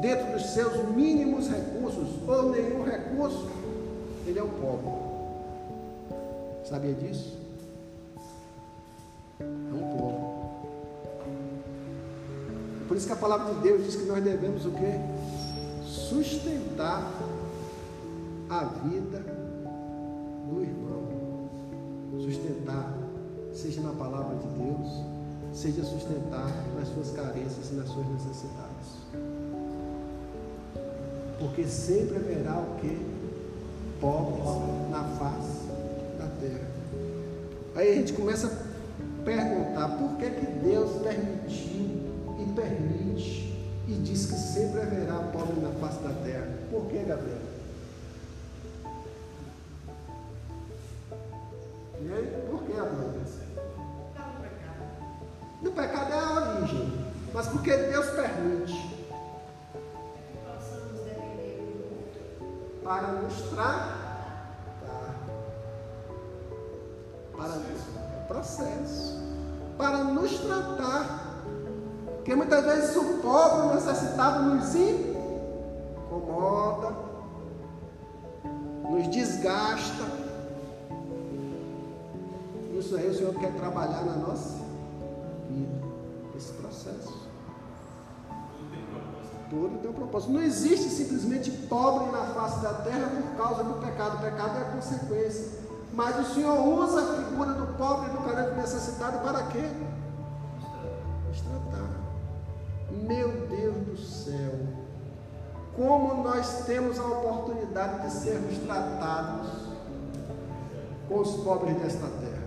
dentro 0.01 0.31
dos 0.33 0.53
seus 0.53 0.83
mínimos 0.89 1.47
recursos 1.47 2.07
ou 2.27 2.49
nenhum 2.49 2.83
recurso, 2.83 3.47
ele 4.25 4.39
é 4.39 4.43
um 4.43 4.49
pobre. 4.49 5.04
Sabia 6.65 6.93
disso? 6.93 7.37
É 9.39 9.43
um 9.43 9.97
pobre. 9.97 10.25
Por 12.87 12.97
isso 12.97 13.07
que 13.07 13.13
a 13.13 13.17
palavra 13.17 13.53
de 13.53 13.61
Deus 13.61 13.85
diz 13.85 13.95
que 13.95 14.05
nós 14.05 14.23
devemos 14.23 14.65
o 14.65 14.71
quê? 14.71 14.99
sustentar 15.85 17.11
a 18.49 18.63
vida 18.83 19.19
do 20.49 20.61
irmão. 20.61 21.05
Sustentar, 22.19 22.93
seja 23.53 23.81
na 23.81 23.91
palavra 23.91 24.35
de 24.35 24.47
Deus, 24.47 25.03
seja 25.53 25.83
sustentar 25.83 26.51
nas 26.77 26.87
suas 26.89 27.11
carências 27.11 27.71
e 27.71 27.75
nas 27.75 27.87
suas 27.89 28.07
necessidades. 28.07 28.95
Porque 31.39 31.65
sempre 31.65 32.17
haverá 32.17 32.59
o 32.59 32.79
que? 32.79 33.15
Pobres 33.99 34.89
na 34.91 35.03
face 35.17 35.54
da 36.25 36.35
terra. 36.39 36.67
Aí 37.75 37.91
a 37.91 37.95
gente 37.95 38.13
começa 38.13 38.47
a 38.47 39.23
perguntar 39.23 39.89
por 39.97 40.17
que, 40.17 40.29
que 40.29 40.45
Deus 40.45 41.01
permitiu 41.01 41.99
e 42.39 42.53
permite 42.55 43.45
e 43.87 43.93
diz 43.93 44.25
que 44.25 44.35
sempre 44.35 44.81
haverá 44.81 45.19
pobre 45.31 45.59
na 45.61 45.71
face 45.79 46.01
da 46.01 46.13
terra. 46.23 46.47
Por 46.71 46.85
que, 46.87 46.97
Gabriel? 46.99 47.37
E 52.01 52.13
aí, 52.13 52.47
por 52.49 52.63
que, 52.63 52.73
Gabriel? 52.73 53.15
No 55.61 55.71
pecado 55.71 56.13
é 56.13 56.19
a 56.19 56.59
origem, 56.59 56.93
mas 57.33 57.47
porque 57.47 57.75
Deus 57.75 58.05
permite 58.07 58.95
para 62.83 63.13
nos 63.13 63.33
para 67.45 67.55
nos, 67.55 67.81
processo, 68.27 69.21
para 69.77 70.03
nos 70.03 70.39
tratar 70.39 71.25
porque 72.25 72.35
muitas 72.35 72.65
vezes 72.65 72.95
o 72.95 73.19
pobre, 73.21 73.67
o 73.67 73.75
necessitado 73.75 74.45
nos 74.45 74.73
incomoda, 76.09 76.95
nos 78.89 79.07
desgasta. 79.09 80.05
Isso 82.73 82.95
aí 82.95 83.07
o 83.07 83.13
Senhor 83.13 83.35
quer 83.35 83.53
trabalhar 83.53 84.03
na 84.03 84.15
nossa 84.15 84.55
vida, 85.47 85.85
esse 86.35 86.51
processo. 86.53 87.13
Tudo 89.51 89.77
tem 89.83 89.91
um 89.91 89.93
propósito. 89.93 90.33
Não 90.33 90.41
existe 90.41 90.89
simplesmente 90.89 91.51
pobre 91.51 92.11
na 92.11 92.23
face 92.33 92.59
da 92.61 92.73
terra 92.73 93.07
por 93.07 93.37
causa 93.37 93.63
do 93.63 93.75
pecado. 93.75 94.17
O 94.17 94.21
pecado 94.21 94.57
é 94.57 94.61
a 94.63 94.71
consequência. 94.71 95.64
Mas 95.95 96.19
o 96.19 96.33
Senhor 96.33 96.59
usa 96.59 97.01
a 97.01 97.23
figura 97.23 97.53
do 97.53 97.77
pobre 97.77 98.09
do 98.09 98.17
carente 98.17 98.55
necessitado 98.55 99.19
para 99.19 99.43
quê? 99.43 99.63
Meu 103.07 103.47
Deus 103.47 103.75
do 103.85 103.97
céu, 103.97 104.53
como 105.75 106.23
nós 106.23 106.65
temos 106.65 106.99
a 106.99 107.05
oportunidade 107.05 108.07
de 108.07 108.13
sermos 108.13 108.57
tratados 108.59 109.47
com 111.07 111.19
os 111.19 111.31
pobres 111.43 111.77
desta 111.77 112.07
terra. 112.07 112.45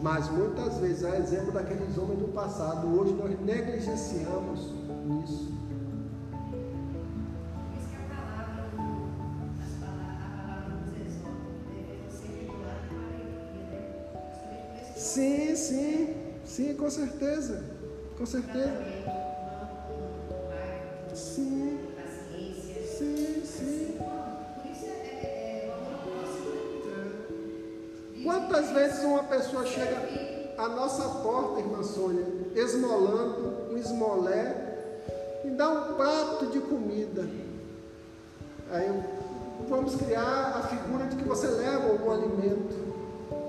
Mas 0.00 0.30
muitas 0.30 0.78
vezes, 0.78 1.04
a 1.04 1.16
exemplo 1.16 1.52
daqueles 1.52 1.96
homens 1.98 2.20
do 2.20 2.32
passado, 2.32 2.86
hoje 2.88 3.12
nós 3.12 3.38
negligenciamos 3.40 4.72
isso. 5.24 5.61
Sim, 15.12 15.54
sim, 15.54 16.14
sim, 16.42 16.74
com 16.74 16.88
certeza. 16.88 17.62
Com 18.16 18.24
certeza. 18.24 18.82
Sim. 21.14 21.78
Sim, 22.96 23.42
sim. 23.44 23.98
Quantas 28.24 28.70
vezes 28.70 29.04
uma 29.04 29.24
pessoa 29.24 29.66
chega 29.66 29.98
a 30.56 30.68
nossa 30.68 31.06
porta, 31.20 31.60
irmã 31.60 31.82
Sônia, 31.82 32.24
esmolando 32.54 33.70
um 33.70 33.76
esmolé 33.76 34.94
e 35.44 35.50
dá 35.50 35.68
um 35.68 35.94
prato 35.94 36.46
de 36.46 36.58
comida. 36.58 37.28
Aí 38.70 39.02
vamos 39.68 39.94
criar 39.94 40.54
a 40.56 40.62
figura 40.68 41.04
de 41.04 41.16
que 41.16 41.24
você 41.28 41.48
leva 41.48 42.02
um 42.02 42.10
alimento, 42.10 43.01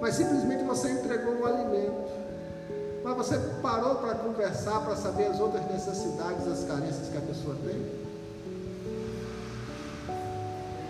mas 0.03 0.15
simplesmente 0.15 0.63
você 0.65 0.91
entregou 0.91 1.33
um 1.35 1.45
alimento. 1.45 2.11
Mas 3.05 3.15
você 3.15 3.37
parou 3.61 3.95
para 3.95 4.15
conversar, 4.15 4.81
para 4.81 4.97
saber 4.97 5.27
as 5.27 5.39
outras 5.39 5.65
necessidades, 5.71 6.45
as 6.45 6.65
carências 6.65 7.07
que 7.07 7.17
a 7.17 7.21
pessoa 7.21 7.55
tem? 7.63 7.85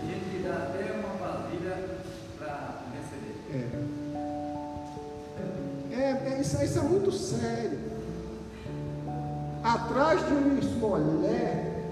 Tem 0.00 0.10
gente 0.10 0.30
que 0.30 0.42
dá 0.42 0.54
até 0.54 0.94
uma 0.94 1.14
vasilha 1.14 1.90
para 2.36 2.82
receber. 2.92 3.36
É. 3.52 3.94
É, 5.94 6.34
é, 6.34 6.40
isso, 6.40 6.60
isso 6.60 6.80
é 6.80 6.82
muito 6.82 7.12
sério. 7.12 7.78
Atrás 9.62 10.26
de 10.26 10.34
um 10.34 10.58
esmolé 10.58 11.84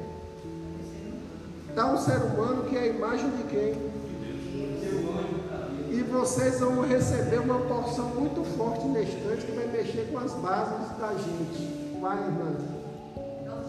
está 1.69 1.87
um 1.87 1.99
ser 1.99 2.17
humano 2.17 2.65
que 2.65 2.77
é 2.77 2.81
a 2.81 2.87
imagem 2.89 3.31
de 3.31 3.45
quem? 3.45 3.93
E 5.93 6.03
vocês 6.05 6.59
vão 6.59 6.81
receber 6.81 7.41
uma 7.41 7.59
porção 7.59 8.07
muito 8.07 8.43
forte 8.57 8.87
neste 8.87 9.15
instante 9.15 9.45
que 9.45 9.53
vai 9.53 9.67
mexer 9.67 10.09
com 10.11 10.21
as 10.21 10.33
bases 10.33 10.89
da 10.99 11.09
gente. 11.09 11.99
Vai, 12.01 12.17
irmã. 12.17 12.57
Na 13.45 13.63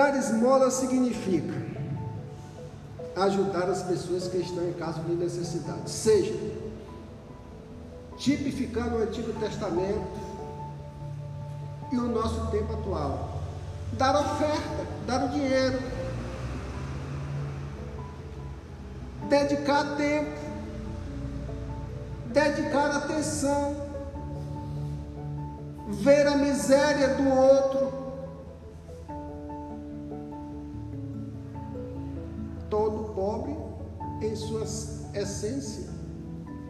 Dar 0.00 0.16
esmola 0.16 0.70
significa 0.70 1.52
ajudar 3.16 3.68
as 3.68 3.82
pessoas 3.82 4.28
que 4.28 4.38
estão 4.38 4.66
em 4.66 4.72
caso 4.72 5.02
de 5.02 5.12
necessidade. 5.12 5.90
Seja 5.90 6.32
tipificando 8.16 8.96
o 8.96 9.02
Antigo 9.02 9.38
Testamento 9.38 10.08
e 11.92 11.98
o 11.98 12.08
nosso 12.08 12.50
tempo 12.50 12.72
atual. 12.72 13.42
Dar 13.92 14.18
oferta, 14.18 14.86
dar 15.06 15.26
o 15.26 15.28
dinheiro, 15.28 15.78
dedicar 19.28 19.96
tempo, 19.98 20.40
dedicar 22.28 22.96
atenção, 22.96 23.76
ver 25.90 26.26
a 26.26 26.36
miséria 26.36 27.16
do 27.16 27.28
outro. 27.28 27.99
Essência, 35.40 35.88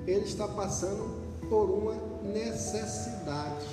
ele 0.06 0.24
está 0.24 0.46
passando 0.46 1.20
por 1.48 1.68
uma 1.68 1.94
necessidade. 2.22 3.66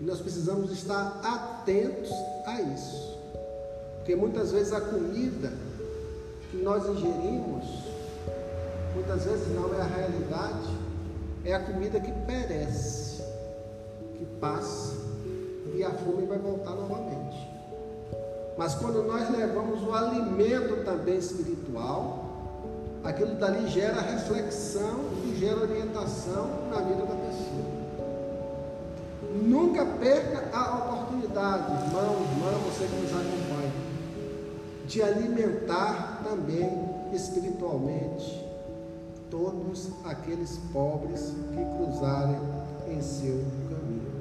E 0.00 0.04
nós 0.04 0.20
precisamos 0.20 0.72
estar 0.72 1.20
atentos 1.22 2.10
a 2.44 2.60
isso. 2.60 3.18
Porque 3.96 4.16
muitas 4.16 4.50
vezes 4.50 4.72
a 4.72 4.80
comida 4.80 5.52
que 6.50 6.56
nós 6.56 6.84
ingerimos, 6.88 7.64
muitas 8.94 9.24
vezes 9.24 9.48
não 9.54 9.72
é 9.72 9.80
a 9.80 9.84
realidade, 9.84 10.78
é 11.44 11.54
a 11.54 11.60
comida 11.60 12.00
que 12.00 12.10
perece, 12.26 13.22
que 14.18 14.24
passa 14.40 14.96
e 15.74 15.84
a 15.84 15.90
fome 15.90 16.26
vai 16.26 16.38
voltar 16.38 16.72
novamente. 16.72 17.48
Mas 18.58 18.74
quando 18.74 19.02
nós 19.04 19.30
levamos 19.30 19.82
o 19.82 19.92
alimento 19.92 20.84
também 20.84 21.16
espiritual, 21.16 22.21
aquilo 23.04 23.34
dali 23.34 23.68
gera 23.68 24.00
reflexão 24.00 25.00
e 25.24 25.36
gera 25.38 25.60
orientação 25.60 26.48
na 26.70 26.80
vida 26.80 27.04
da 27.04 27.14
pessoa. 27.14 27.82
Nunca 29.42 29.84
perca 29.84 30.56
a 30.56 30.76
oportunidade, 30.76 31.72
irmão, 31.84 32.16
irmã, 32.22 32.50
você 32.66 32.86
que 32.86 32.96
nos 32.96 33.10
acompanha, 33.10 33.72
de 34.86 35.02
alimentar 35.02 36.22
também 36.22 36.88
espiritualmente 37.12 38.46
todos 39.30 39.88
aqueles 40.04 40.58
pobres 40.72 41.32
que 41.54 41.64
cruzarem 41.76 42.38
em 42.88 43.00
seu 43.00 43.42
caminho. 43.70 44.12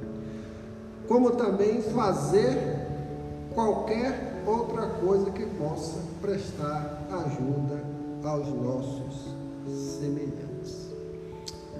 Como 1.07 1.31
também 1.31 1.81
fazer 1.81 2.87
qualquer 3.53 4.41
outra 4.47 4.87
coisa 4.87 5.29
que 5.31 5.45
possa 5.45 5.97
prestar 6.21 7.01
ajuda 7.11 7.90
aos 8.23 8.47
nossos 8.47 9.35
semelhantes. 9.99 10.89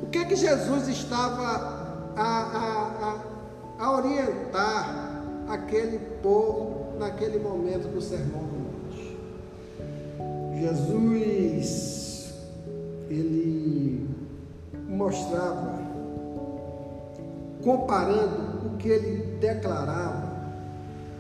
O 0.02 0.08
que 0.08 0.18
é 0.18 0.26
que 0.26 0.36
Jesus 0.36 0.88
estava 0.88 2.14
a, 2.16 2.22
a, 2.22 3.22
a, 3.80 3.86
a 3.86 3.98
orientar 3.98 5.24
aquele 5.48 6.00
povo 6.22 6.98
naquele 6.98 7.40
momento 7.40 7.88
do 7.88 8.02
Sermão 8.02 8.44
do 8.44 8.60
Monte? 8.60 9.18
Jesus, 10.60 12.34
ele 13.10 14.10
mostrava, 14.88 15.80
comparando 17.64 18.68
o 18.68 18.78
que 18.78 18.90
ele 18.90 19.38
declarava, 19.40 20.32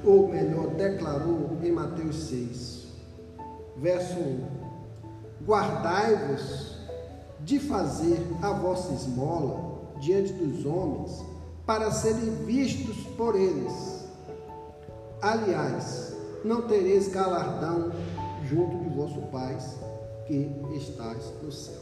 ou 0.03 0.27
melhor, 0.27 0.67
declarou 0.69 1.57
em 1.63 1.71
Mateus 1.71 2.15
6, 2.27 2.87
verso 3.77 4.19
1: 4.19 4.60
Guardai-vos 5.45 6.77
de 7.39 7.59
fazer 7.59 8.19
a 8.41 8.51
vossa 8.51 8.93
esmola 8.93 9.71
diante 9.99 10.33
dos 10.33 10.65
homens, 10.65 11.23
para 11.65 11.91
serem 11.91 12.45
vistos 12.45 12.97
por 13.15 13.35
eles. 13.35 14.05
Aliás, 15.21 16.15
não 16.43 16.63
tereis 16.63 17.07
galardão 17.07 17.91
junto 18.43 18.77
de 18.77 18.89
vosso 18.95 19.21
Pai 19.31 19.57
que 20.25 20.51
estás 20.73 21.31
no 21.41 21.51
céu. 21.51 21.81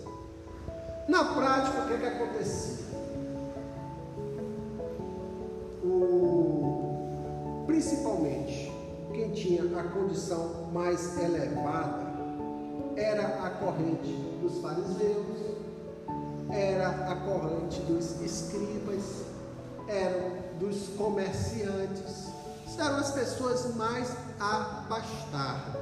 Na 1.07 1.23
prática, 1.23 1.81
o 1.81 1.87
que, 1.87 1.93
é 1.93 1.97
que 1.97 2.05
acontecia? 2.05 2.85
O, 5.83 7.63
principalmente, 7.65 8.71
quem 9.13 9.31
tinha 9.31 9.63
a 9.79 9.83
condição 9.83 10.69
mais 10.73 11.17
elevada 11.17 12.08
era 12.99 13.45
a 13.45 13.49
corrente 13.51 14.11
dos 14.41 14.61
fariseus, 14.61 15.25
era 16.49 16.89
a 17.09 17.15
corrente 17.15 17.79
dos 17.81 18.19
escribas, 18.21 19.23
eram 19.87 20.59
dos 20.59 20.89
comerciantes, 20.97 22.27
eram 22.77 22.97
as 22.97 23.11
pessoas 23.11 23.75
mais 23.75 24.13
abastadas. 24.39 25.81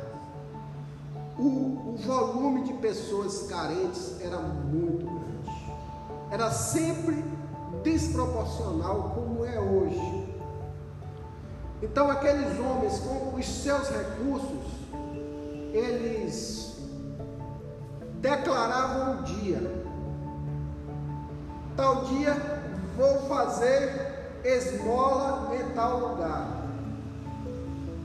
O, 1.40 1.44
o 1.44 1.98
volume 1.98 2.64
de 2.64 2.74
pessoas 2.74 3.48
carentes 3.48 4.16
era 4.22 4.40
muito 4.40 5.06
grande, 5.06 5.74
era 6.32 6.52
sempre 6.52 7.24
desproporcional 7.84 9.12
como 9.16 9.44
é 9.44 9.60
hoje. 9.60 10.28
Então, 11.82 12.10
aqueles 12.10 12.60
homens 12.60 13.00
com 13.00 13.36
os 13.36 13.46
seus 13.46 13.88
recursos, 13.90 14.66
eles 15.74 16.77
declaravam 18.22 19.20
o 19.20 19.24
dia. 19.24 19.62
Tal 21.76 22.06
dia 22.06 22.36
vou 22.96 23.28
fazer 23.28 24.40
esmola 24.44 25.56
em 25.56 25.70
tal 25.74 26.00
lugar. 26.00 26.48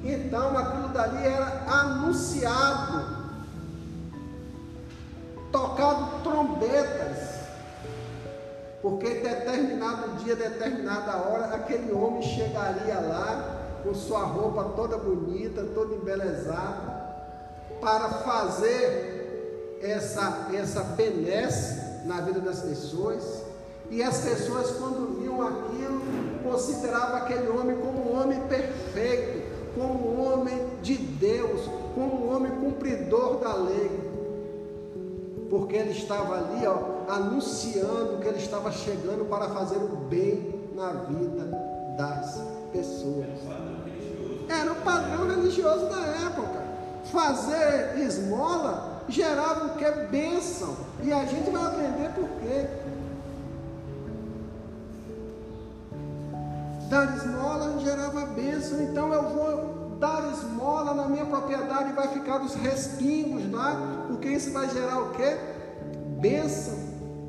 Então 0.04 0.58
aquilo 0.58 0.88
dali 0.88 1.26
era 1.26 1.64
anunciado, 1.68 3.06
tocado 5.52 6.22
trombetas, 6.22 7.42
porque 8.82 9.08
determinado 9.20 10.16
dia, 10.24 10.34
determinada 10.34 11.16
hora, 11.18 11.54
aquele 11.54 11.92
homem 11.92 12.20
chegaria 12.20 12.98
lá 13.00 13.60
com 13.84 13.94
sua 13.94 14.24
roupa 14.24 14.72
toda 14.76 14.98
bonita, 14.98 15.62
toda 15.72 15.94
embelezada, 15.94 17.00
para 17.80 18.08
fazer 18.08 19.21
essa, 19.82 20.48
essa 20.54 20.80
benesse 20.82 22.06
na 22.06 22.20
vida 22.20 22.40
das 22.40 22.60
pessoas. 22.60 23.42
E 23.90 24.02
as 24.02 24.20
pessoas, 24.20 24.70
quando 24.78 25.20
viam 25.20 25.42
aquilo, 25.42 26.00
consideravam 26.42 27.16
aquele 27.16 27.48
homem 27.48 27.76
como 27.76 28.10
um 28.10 28.20
homem 28.20 28.40
perfeito, 28.48 29.42
como 29.74 30.14
um 30.14 30.32
homem 30.32 30.66
de 30.80 30.96
Deus, 30.96 31.68
como 31.94 32.26
um 32.26 32.34
homem 32.34 32.52
cumpridor 32.52 33.38
da 33.38 33.54
lei. 33.54 34.12
Porque 35.50 35.76
ele 35.76 35.90
estava 35.90 36.36
ali, 36.36 36.66
ó, 36.66 37.12
anunciando 37.12 38.18
que 38.22 38.28
ele 38.28 38.38
estava 38.38 38.72
chegando 38.72 39.28
para 39.28 39.50
fazer 39.50 39.76
o 39.76 39.96
bem 40.08 40.70
na 40.74 40.92
vida 40.92 41.44
das 41.98 42.40
pessoas. 42.72 43.26
Era 44.48 44.72
o 44.72 44.76
padrão 44.76 45.28
religioso 45.28 45.86
da 45.86 46.00
época. 46.00 46.62
Fazer 47.04 47.98
esmola 47.98 48.91
gerava 49.08 49.66
o 49.66 49.76
que? 49.76 49.90
Bênção. 50.10 50.76
E 51.02 51.12
a 51.12 51.24
gente 51.24 51.50
vai 51.50 51.62
aprender 51.62 52.10
por 52.14 52.28
quê. 52.40 52.66
Dar 56.88 57.16
esmola 57.16 57.78
gerava 57.78 58.26
bênção, 58.26 58.82
então 58.82 59.12
eu 59.12 59.22
vou 59.30 59.96
dar 59.98 60.30
esmola 60.32 60.92
na 60.94 61.08
minha 61.08 61.24
propriedade 61.24 61.90
e 61.90 61.92
vai 61.92 62.08
ficar 62.08 62.42
os 62.42 62.54
respingos 62.54 63.50
lá, 63.50 63.76
porque 64.08 64.28
isso 64.28 64.52
vai 64.52 64.68
gerar 64.68 65.00
o 65.00 65.10
quê? 65.10 65.38
Bênção 66.20 66.76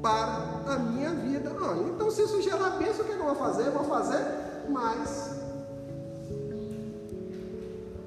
para 0.02 0.74
a 0.74 0.80
minha 0.80 1.12
vida. 1.12 1.56
Olha, 1.62 1.82
então 1.84 2.12
se 2.12 2.24
isso 2.24 2.42
gerar 2.42 2.72
bênção, 2.72 3.06
o 3.06 3.08
que 3.08 3.14
eu 3.14 3.24
vou 3.24 3.36
fazer? 3.36 3.68
Eu 3.68 3.72
vou 3.72 3.86
fazer 3.86 4.26
mais. 4.70 5.43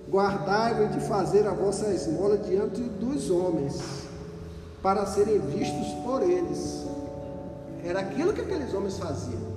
Guardai-vos 0.09 0.93
de 0.93 1.01
fazer 1.09 1.47
a 1.47 1.53
vossa 1.53 1.89
esmola 1.89 2.39
diante 2.39 2.81
dos 2.81 3.29
homens, 3.29 4.07
para 4.81 5.05
serem 5.05 5.41
vistos 5.41 5.89
por 6.05 6.23
eles. 6.23 6.87
Era 7.85 8.01
aquilo 8.01 8.33
que 8.33 8.41
aqueles 8.41 8.73
homens 8.73 8.99
faziam. 8.99 9.57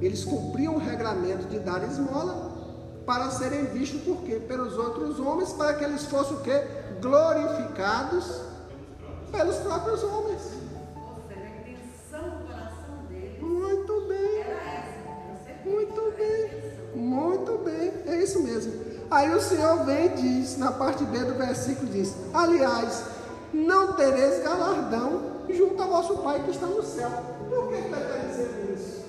Eles 0.00 0.24
cumpriam 0.24 0.74
o 0.74 0.78
regramento 0.78 1.46
de 1.46 1.60
dar 1.60 1.82
esmola 1.84 2.56
para 3.06 3.30
serem 3.30 3.66
vistos 3.66 4.00
por 4.02 4.18
quê? 4.22 4.40
Pelos 4.46 4.76
outros 4.76 5.18
homens, 5.20 5.52
para 5.52 5.74
que 5.74 5.84
eles 5.84 6.04
fossem 6.06 6.36
o 6.36 6.40
quê? 6.40 6.62
Glorificados 7.00 8.42
pelos 9.30 9.56
próprios 9.56 10.02
homens. 10.02 10.58
Muito 13.40 14.06
bem, 14.08 14.44
muito 15.64 16.14
bem, 16.16 16.50
muito 16.94 17.58
bem, 17.64 17.92
é 18.06 18.22
isso 18.22 18.42
mesmo. 18.42 18.87
Aí 19.10 19.34
o 19.34 19.40
Senhor 19.40 19.84
vem 19.84 20.06
e 20.06 20.08
diz, 20.10 20.58
na 20.58 20.70
parte 20.70 21.02
B 21.04 21.18
do 21.20 21.34
versículo 21.34 21.90
diz: 21.90 22.14
Aliás, 22.34 23.04
não 23.54 23.94
tereis 23.94 24.42
galardão 24.42 25.38
junto 25.48 25.82
ao 25.82 25.88
vosso 25.88 26.18
Pai 26.18 26.42
que 26.44 26.50
está 26.50 26.66
no 26.66 26.82
céu. 26.82 27.10
Por 27.48 27.68
que 27.68 27.74
ele 27.74 27.86
está 27.86 27.98
dizendo 28.28 28.74
isso? 28.74 29.04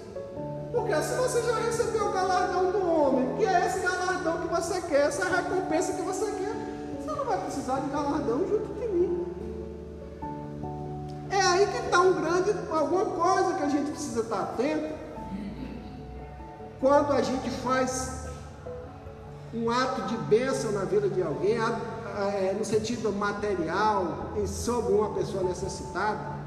Porque 0.72 0.96
se 1.02 1.14
você 1.16 1.42
já 1.42 1.56
recebeu 1.58 2.08
o 2.08 2.12
galardão 2.14 2.72
do 2.72 2.90
homem, 2.90 3.36
que 3.36 3.46
é 3.46 3.66
esse 3.66 3.80
galardão 3.80 4.38
que 4.38 4.48
você 4.48 4.82
quer, 4.82 5.08
essa 5.08 5.26
recompensa 5.26 5.94
que 5.94 6.02
você 6.02 6.26
quer, 6.26 6.56
você 6.98 7.12
não 7.12 7.26
vai 7.26 7.38
precisar 7.40 7.80
de 7.82 7.90
galardão 7.90 8.48
junto 8.48 8.74
de 8.80 8.88
mim. 8.88 9.26
É 11.30 11.42
aí 11.42 11.68
que 11.68 11.86
está 11.86 12.00
um 12.00 12.14
grande, 12.14 12.56
alguma 12.72 13.06
coisa 13.06 13.54
que 13.56 13.64
a 13.64 13.70
gente 13.70 13.92
precisa 13.92 14.22
estar 14.22 14.42
atento. 14.42 14.96
Quando 16.80 17.12
a 17.12 17.22
gente 17.22 17.50
faz 17.50 18.19
um 19.54 19.70
ato 19.70 20.02
de 20.04 20.18
bênção 20.18 20.72
na 20.72 20.86
vida 20.86 21.10
de 21.10 21.22
alguém, 21.22 21.58
é, 21.58 22.54
no 22.58 22.64
sentido 22.66 23.12
material, 23.12 24.32
em- 24.38 24.46
sobre 24.48 24.94
uma 24.94 25.14
pessoa 25.14 25.44
necessitada, 25.44 26.38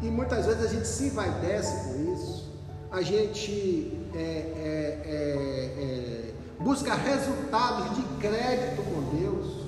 e 0.00 0.06
muitas 0.06 0.46
vezes 0.46 0.64
a 0.64 0.68
gente 0.68 0.86
se 0.88 1.08
envaidece 1.08 1.88
com 1.88 2.12
isso, 2.14 2.48
a 2.90 3.02
gente 3.02 3.98
é, 4.14 4.18
é, 4.18 5.02
é, 5.04 5.82
é, 5.82 6.34
busca 6.58 6.94
resultados 6.94 7.96
de 7.96 8.02
crédito 8.18 8.82
com 8.82 9.16
Deus, 9.16 9.60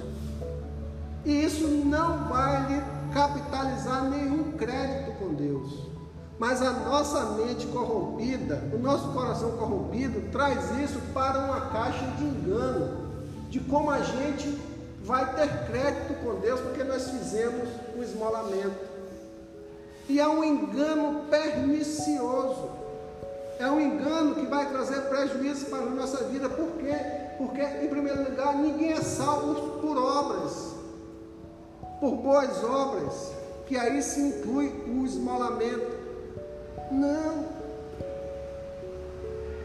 e 1.24 1.44
isso 1.44 1.68
não 1.68 2.28
vai 2.28 2.66
lhe 2.72 2.82
capitalizar 3.12 4.04
nenhum 4.08 4.52
crédito 4.52 5.12
com 5.18 5.34
Deus. 5.34 5.91
Mas 6.42 6.60
a 6.60 6.72
nossa 6.72 7.20
mente 7.36 7.68
corrompida, 7.68 8.64
o 8.74 8.78
nosso 8.78 9.12
coração 9.12 9.52
corrompido, 9.52 10.28
traz 10.32 10.76
isso 10.78 10.98
para 11.14 11.38
uma 11.38 11.68
caixa 11.70 12.04
de 12.18 12.24
engano, 12.24 13.12
de 13.48 13.60
como 13.60 13.88
a 13.92 14.00
gente 14.00 14.60
vai 15.04 15.36
ter 15.36 15.66
crédito 15.68 16.14
com 16.14 16.40
Deus, 16.40 16.60
porque 16.60 16.82
nós 16.82 17.08
fizemos 17.10 17.68
o 17.96 18.02
esmolamento. 18.02 18.74
E 20.08 20.18
é 20.18 20.26
um 20.26 20.42
engano 20.42 21.26
pernicioso. 21.30 22.70
É 23.60 23.70
um 23.70 23.80
engano 23.80 24.34
que 24.34 24.46
vai 24.46 24.68
trazer 24.68 25.02
prejuízo 25.02 25.66
para 25.66 25.84
a 25.84 25.90
nossa 25.90 26.24
vida. 26.24 26.48
Por 26.48 26.72
quê? 26.72 26.96
Porque, 27.38 27.62
em 27.62 27.86
primeiro 27.86 28.28
lugar, 28.28 28.56
ninguém 28.56 28.94
é 28.94 29.00
salvo 29.00 29.80
por 29.80 29.96
obras, 29.96 30.74
por 32.00 32.16
boas 32.16 32.64
obras, 32.64 33.30
que 33.68 33.78
aí 33.78 34.02
se 34.02 34.20
inclui 34.20 34.70
o 34.88 35.06
esmolamento. 35.06 36.01
Não. 36.92 37.46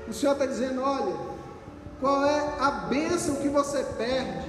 O 0.08 0.14
Senhor 0.14 0.34
está 0.34 0.46
dizendo: 0.46 0.82
olha, 0.82 1.16
qual 2.00 2.26
é 2.26 2.56
a 2.60 2.72
bênção 2.72 3.36
que 3.36 3.50
você 3.50 3.84
perde 3.98 4.48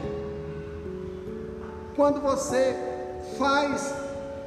quando 1.96 2.20
você 2.20 2.76
faz 3.36 3.92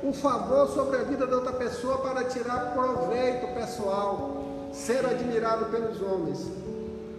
um 0.04 0.14
favor 0.14 0.68
sobre 0.70 0.98
a 0.98 1.04
vida 1.04 1.28
da 1.28 1.36
outra 1.36 1.54
pessoa 1.54 2.00
para 2.00 2.24
tirar 2.24 2.72
proveito 2.74 3.54
pessoal, 3.54 4.44
ser 4.72 5.06
admirado 5.06 5.66
pelos 5.66 6.02
homens. 6.02 6.48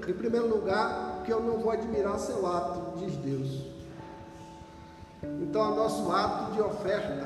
Em 0.07 0.13
primeiro 0.15 0.49
lugar, 0.49 1.23
que 1.25 1.33
eu 1.33 1.41
não 1.41 1.59
vou 1.59 1.71
admirar 1.71 2.19
seu 2.19 2.45
ato, 2.47 2.99
diz 2.99 3.15
Deus. 3.17 3.67
Então, 5.23 5.73
o 5.73 5.77
nosso 5.77 6.11
ato 6.11 6.53
de 6.53 6.61
oferta, 6.61 7.25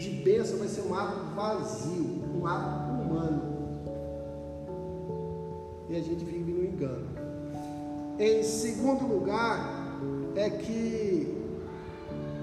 de 0.00 0.22
bênção, 0.24 0.58
vai 0.58 0.68
ser 0.68 0.82
um 0.82 0.94
ato 0.94 1.34
vazio, 1.34 2.24
um 2.34 2.46
ato 2.46 2.87
humano. 3.08 3.42
E 5.88 5.96
a 5.96 6.00
gente 6.00 6.24
vive 6.24 6.52
no 6.52 6.64
engano. 6.64 7.08
Em 8.18 8.42
segundo 8.42 9.06
lugar, 9.06 9.98
é 10.36 10.50
que 10.50 11.38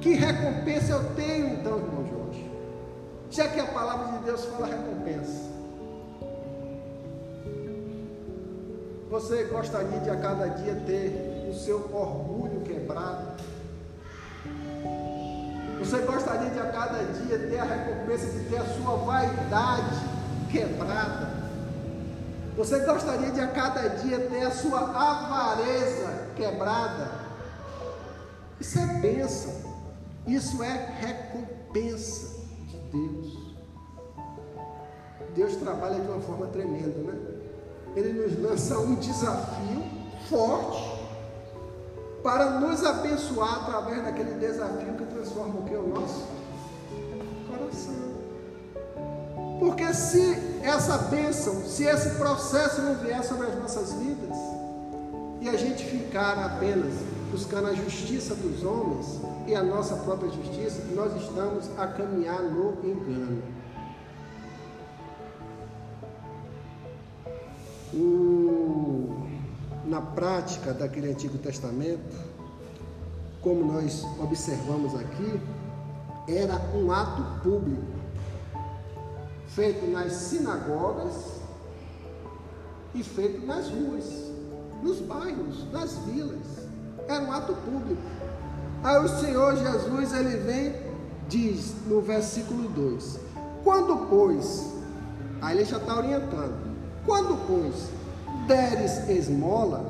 que 0.02 0.14
recompensa 0.14 0.94
eu 0.94 1.16
tenho 1.16 1.48
então, 1.48 1.78
irmão 1.78 2.06
Jorge? 2.08 2.52
Já 3.30 3.48
que 3.48 3.60
a 3.60 3.66
palavra 3.66 4.18
de 4.18 4.26
Deus 4.26 4.46
fala 4.46 4.68
recompensa. 4.68 5.56
Você 9.10 9.46
gostaria 9.46 10.00
de 10.00 10.10
a 10.10 10.16
cada 10.18 10.48
dia 10.48 10.76
ter 10.86 11.48
o 11.50 11.54
seu 11.54 11.78
orgulho 11.94 12.62
quebrado? 12.62 13.42
Você 15.80 15.98
gostaria 16.00 16.50
de 16.50 16.60
a 16.60 16.72
cada 16.72 17.04
dia 17.04 17.40
ter 17.40 17.60
a 17.60 17.64
recompensa 17.64 18.28
de 18.28 18.50
ter 18.50 18.58
a 18.58 18.66
sua 18.66 18.96
vaidade 18.98 20.15
quebrada? 20.56 21.46
Você 22.56 22.80
gostaria 22.86 23.32
de 23.32 23.42
a 23.42 23.48
cada 23.48 23.90
dia 23.90 24.18
ter 24.30 24.46
a 24.46 24.52
sua 24.52 24.80
avareza 24.80 26.30
quebrada? 26.38 27.12
Isso 28.60 28.80
é 28.80 28.86
bênção. 28.86 29.54
Isso 30.26 30.64
é 30.64 30.96
recompensa 31.02 32.38
de 32.68 32.78
Deus. 32.78 33.56
Deus 35.36 35.56
trabalha 35.58 36.00
de 36.00 36.08
uma 36.08 36.22
forma 36.22 36.48
tremenda, 36.48 36.98
né? 37.00 37.14
Ele 37.96 38.14
nos 38.14 38.42
lança 38.42 38.80
um 38.80 38.96
desafio 38.96 39.84
forte 40.30 40.96
para 42.24 42.60
nos 42.60 42.84
abençoar 42.84 43.64
através 43.64 44.04
daquele 44.04 44.40
desafio 44.40 44.94
que 44.94 45.06
transforma 45.06 45.60
o 45.60 45.64
que? 45.64 45.76
O 45.76 45.88
nosso 45.88 46.26
coração. 47.50 48.05
Porque 49.66 49.92
se 49.96 50.38
essa 50.62 50.96
bênção, 51.10 51.64
se 51.66 51.86
esse 51.86 52.12
processo 52.18 52.84
não 52.84 52.94
vier 52.98 53.24
sobre 53.24 53.48
as 53.48 53.58
nossas 53.58 53.94
vidas, 53.94 54.38
e 55.42 55.50
a 55.50 55.58
gente 55.58 55.84
ficar 55.84 56.38
apenas 56.38 56.94
buscando 57.32 57.70
a 57.70 57.74
justiça 57.74 58.36
dos 58.36 58.64
homens 58.64 59.20
e 59.48 59.56
a 59.56 59.64
nossa 59.64 59.96
própria 59.96 60.30
justiça, 60.30 60.84
nós 60.94 61.20
estamos 61.20 61.68
a 61.80 61.88
caminhar 61.88 62.44
no 62.44 62.74
engano. 62.84 63.42
o- 67.94 69.26
na 69.86 70.02
prática 70.02 70.74
daquele 70.74 71.10
Antigo 71.10 71.38
Testamento, 71.38 72.16
como 73.42 73.64
nós 73.72 74.06
observamos 74.20 74.94
aqui, 74.96 75.40
era 76.28 76.60
um 76.76 76.92
ato 76.92 77.24
público, 77.42 78.05
feito 79.56 79.90
nas 79.90 80.12
sinagogas 80.12 81.16
e 82.94 83.02
feito 83.02 83.46
nas 83.46 83.70
ruas, 83.70 84.04
nos 84.84 85.00
bairros, 85.00 85.72
nas 85.72 85.98
vilas. 86.00 86.68
Era 87.08 87.24
um 87.24 87.32
ato 87.32 87.54
público. 87.54 88.02
Aí 88.84 88.98
o 89.04 89.08
Senhor 89.08 89.56
Jesus, 89.56 90.14
ele 90.14 90.38
vem, 90.38 90.76
diz 91.30 91.74
no 91.88 92.02
versículo 92.02 92.68
2: 92.70 93.20
Quando, 93.64 94.08
pois, 94.10 94.74
aí 95.42 95.58
ele 95.58 95.66
já 95.66 95.78
está 95.78 95.98
orientando, 95.98 96.76
quando, 97.06 97.38
pois, 97.48 97.90
deres 98.48 99.10
esmola, 99.10 99.86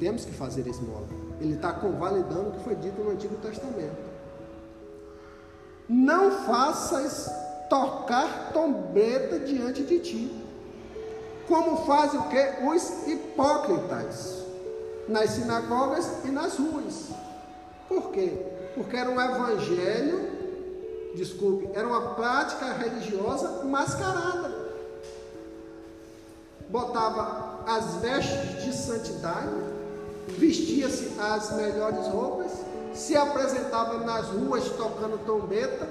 temos 0.00 0.24
que 0.24 0.32
fazer 0.32 0.66
esmola. 0.66 1.06
Ele 1.40 1.54
está 1.54 1.72
convalidando 1.72 2.48
o 2.48 2.52
que 2.52 2.64
foi 2.64 2.74
dito 2.74 3.00
no 3.02 3.12
Antigo 3.12 3.36
Testamento. 3.36 4.06
Não 5.88 6.44
faças 6.44 7.30
tocar 7.68 8.50
trombeta 8.52 9.38
diante 9.40 9.82
de 9.82 9.98
ti, 9.98 10.44
como 11.48 11.84
fazem 11.84 12.20
o 12.20 12.28
que? 12.28 12.64
Os 12.64 13.06
hipócritas, 13.06 14.44
nas 15.08 15.30
sinagogas 15.30 16.24
e 16.24 16.28
nas 16.28 16.58
ruas. 16.58 17.10
Por 17.88 18.10
quê? 18.10 18.32
Porque 18.74 18.96
era 18.96 19.08
um 19.08 19.20
evangelho, 19.20 20.30
desculpe, 21.14 21.70
era 21.72 21.86
uma 21.86 22.14
prática 22.14 22.72
religiosa 22.72 23.64
mascarada. 23.64 24.66
Botava 26.68 27.60
as 27.66 27.96
vestes 27.96 28.64
de 28.64 28.72
santidade, 28.72 29.54
vestia-se 30.28 31.12
as 31.20 31.52
melhores 31.52 32.08
roupas, 32.08 32.50
se 32.92 33.16
apresentava 33.16 33.98
nas 33.98 34.26
ruas 34.26 34.64
tocando 34.70 35.24
trombeta, 35.24 35.88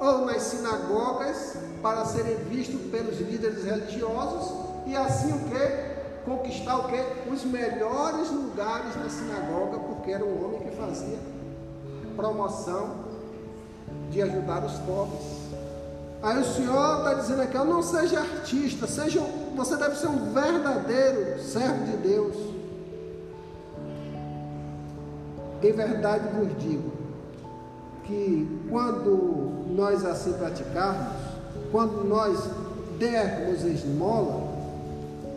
ou 0.00 0.24
nas 0.24 0.42
sinagogas 0.42 1.56
para 1.82 2.06
serem 2.06 2.36
vistos 2.44 2.80
pelos 2.90 3.20
líderes 3.20 3.64
religiosos 3.64 4.52
e 4.86 4.96
assim 4.96 5.32
o 5.32 5.38
que? 5.50 5.90
Conquistar 6.24 6.78
o 6.78 6.88
que? 6.88 7.30
Os 7.30 7.44
melhores 7.44 8.30
lugares 8.30 8.96
na 8.96 9.08
sinagoga, 9.08 9.78
porque 9.78 10.10
era 10.10 10.24
um 10.24 10.44
homem 10.44 10.60
que 10.60 10.76
fazia 10.76 11.18
promoção 12.16 13.10
de 14.10 14.20
ajudar 14.22 14.64
os 14.64 14.72
pobres. 14.80 15.22
Aí 16.22 16.38
o 16.38 16.44
Senhor 16.44 16.98
está 16.98 17.14
dizendo 17.14 17.42
aqui, 17.42 17.56
não 17.56 17.82
seja 17.82 18.20
artista, 18.20 18.86
seja, 18.86 19.20
você 19.56 19.76
deve 19.76 19.96
ser 19.96 20.08
um 20.08 20.32
verdadeiro 20.32 21.40
servo 21.40 21.84
de 21.84 21.96
Deus. 21.96 22.36
Em 25.62 25.72
verdade 25.72 26.28
vos 26.34 26.58
digo 26.58 26.90
que 28.04 28.66
quando 28.70 29.49
nós 29.70 30.04
assim 30.04 30.32
praticarmos, 30.34 31.14
quando 31.70 32.04
nós 32.04 32.38
dermos 32.98 33.62
esmola, 33.62 34.48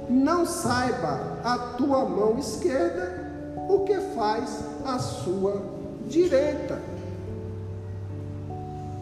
não 0.10 0.46
saiba 0.46 1.40
a 1.44 1.58
tua 1.78 2.06
mão 2.06 2.38
esquerda 2.38 3.32
o 3.70 3.80
que 3.86 3.98
faz 4.16 4.60
a 4.86 5.00
sua 5.00 5.62
direita. 6.08 6.80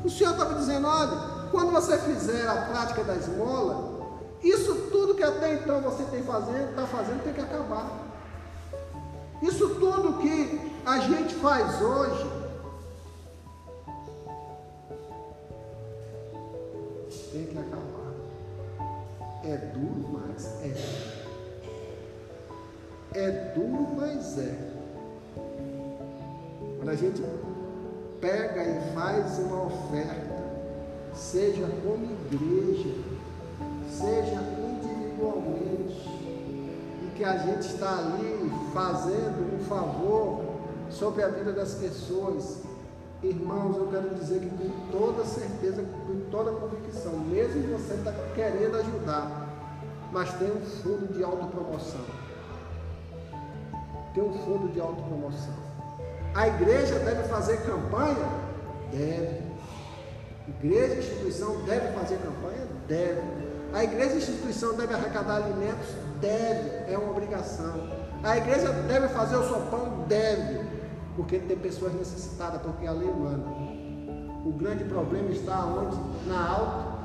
O 0.03 0.09
Senhor 0.09 0.31
estava 0.31 0.55
dizendo: 0.55 0.87
olha, 0.87 1.49
quando 1.51 1.71
você 1.71 1.97
fizer 1.97 2.47
a 2.47 2.55
prática 2.55 3.03
da 3.03 3.15
esmola, 3.15 3.91
isso 4.43 4.73
tudo 4.91 5.15
que 5.15 5.23
até 5.23 5.53
então 5.55 5.81
você 5.81 6.03
tem 6.03 6.23
fazendo, 6.23 6.69
está 6.69 6.85
fazendo, 6.87 7.23
tem 7.23 7.33
que 7.33 7.41
acabar. 7.41 7.87
Isso 9.41 9.69
tudo 9.75 10.19
que 10.19 10.71
a 10.85 10.99
gente 10.99 11.35
faz 11.35 11.81
hoje, 11.81 12.30
tem 17.31 17.45
que 17.45 17.57
acabar. 17.57 18.11
É 19.43 19.57
duro, 19.57 20.09
mas 20.11 20.45
é. 20.61 20.73
É 23.13 23.31
duro, 23.55 23.87
mas 23.95 24.37
é. 24.37 24.71
Quando 26.77 26.89
a 26.89 26.95
gente 26.95 27.23
pega 28.19 28.63
e 28.63 28.93
faz 28.93 29.39
uma 29.39 29.65
oferta, 29.65 30.41
seja 31.13 31.67
como 31.83 32.05
igreja, 32.05 32.95
seja 33.89 34.41
individualmente, 34.69 36.09
e 37.03 37.11
que 37.15 37.23
a 37.23 37.37
gente 37.37 37.61
está 37.61 37.97
ali 37.97 38.51
fazendo 38.73 39.55
um 39.55 39.59
favor 39.65 40.41
sobre 40.89 41.23
a 41.23 41.29
vida 41.29 41.53
das 41.53 41.75
pessoas, 41.75 42.59
irmãos, 43.23 43.77
eu 43.77 43.87
quero 43.87 44.15
dizer 44.15 44.39
que 44.39 44.49
com 44.49 44.91
toda 44.91 45.23
certeza, 45.25 45.83
com 45.83 46.19
toda 46.31 46.51
convicção, 46.51 47.13
mesmo 47.19 47.77
você 47.77 47.93
está 47.93 48.11
querendo 48.33 48.77
ajudar, 48.77 49.47
mas 50.11 50.33
tem 50.33 50.51
um 50.51 50.61
fundo 50.61 51.13
de 51.13 51.23
autopromoção. 51.23 52.01
Tem 54.13 54.23
um 54.23 54.33
fundo 54.39 54.69
de 54.73 54.79
autopromoção. 54.79 55.53
A 56.33 56.47
igreja 56.47 56.99
deve 56.99 57.23
fazer 57.29 57.61
campanha? 57.61 58.27
Deve. 58.91 59.41
Igreja 60.47 60.95
e 60.95 60.99
instituição 60.99 61.61
deve 61.61 61.87
fazer 61.97 62.17
campanha? 62.17 62.67
Deve. 62.87 63.21
A 63.73 63.83
igreja 63.83 64.15
e 64.15 64.17
instituição 64.17 64.73
deve 64.75 64.93
arrecadar 64.93 65.37
alimentos? 65.37 65.87
Deve. 66.19 66.91
É 66.91 66.97
uma 66.97 67.11
obrigação. 67.11 67.89
A 68.23 68.37
igreja 68.37 68.71
deve 68.87 69.07
fazer 69.09 69.37
o 69.37 69.47
sopão? 69.47 70.05
Deve. 70.07 70.70
Porque 71.15 71.39
tem 71.39 71.57
pessoas 71.57 71.93
necessitadas, 71.93 72.61
porque 72.61 72.87
a 72.87 72.91
lei 72.91 73.11
manda. 73.11 73.49
O 74.45 74.51
grande 74.51 74.83
problema 74.85 75.29
está 75.29 75.65
onde? 75.65 75.95
Na 76.27 76.49
autopromoção. 76.49 77.01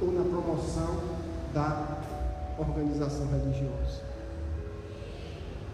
Ou 0.00 0.12
na 0.12 0.22
promoção 0.24 0.96
da 1.52 1.98
organização 2.58 3.26
religiosa. 3.28 4.02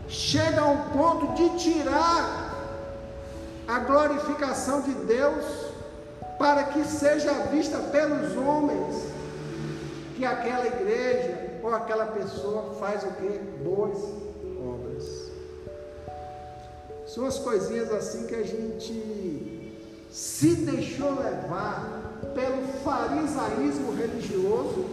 Chega 0.09 0.61
a 0.61 0.67
um 0.67 0.91
ponto 0.91 1.35
de 1.35 1.59
tirar 1.59 2.55
a 3.67 3.79
glorificação 3.81 4.83
de 4.83 4.93
Deus 4.93 5.45
para 6.39 6.65
que 6.65 6.85
seja 6.85 7.33
vista 7.51 7.79
pelos 7.79 8.37
homens 8.37 9.15
que 10.17 10.25
aquela 10.25 10.67
igreja 10.67 11.34
ou 11.65 11.75
aquela 11.75 12.05
pessoa 12.05 12.75
faz 12.79 13.03
o 13.05 13.11
que? 13.13 13.39
Boas 13.65 13.99
obras. 14.61 15.33
São 17.07 17.25
as 17.25 17.39
coisinhas 17.39 17.91
assim 17.91 18.27
que 18.27 18.35
a 18.35 18.43
gente 18.43 19.75
se 20.11 20.57
deixou 20.57 21.15
levar 21.15 22.21
pelo 22.35 22.69
farisaísmo 22.85 23.95
religioso 23.95 24.85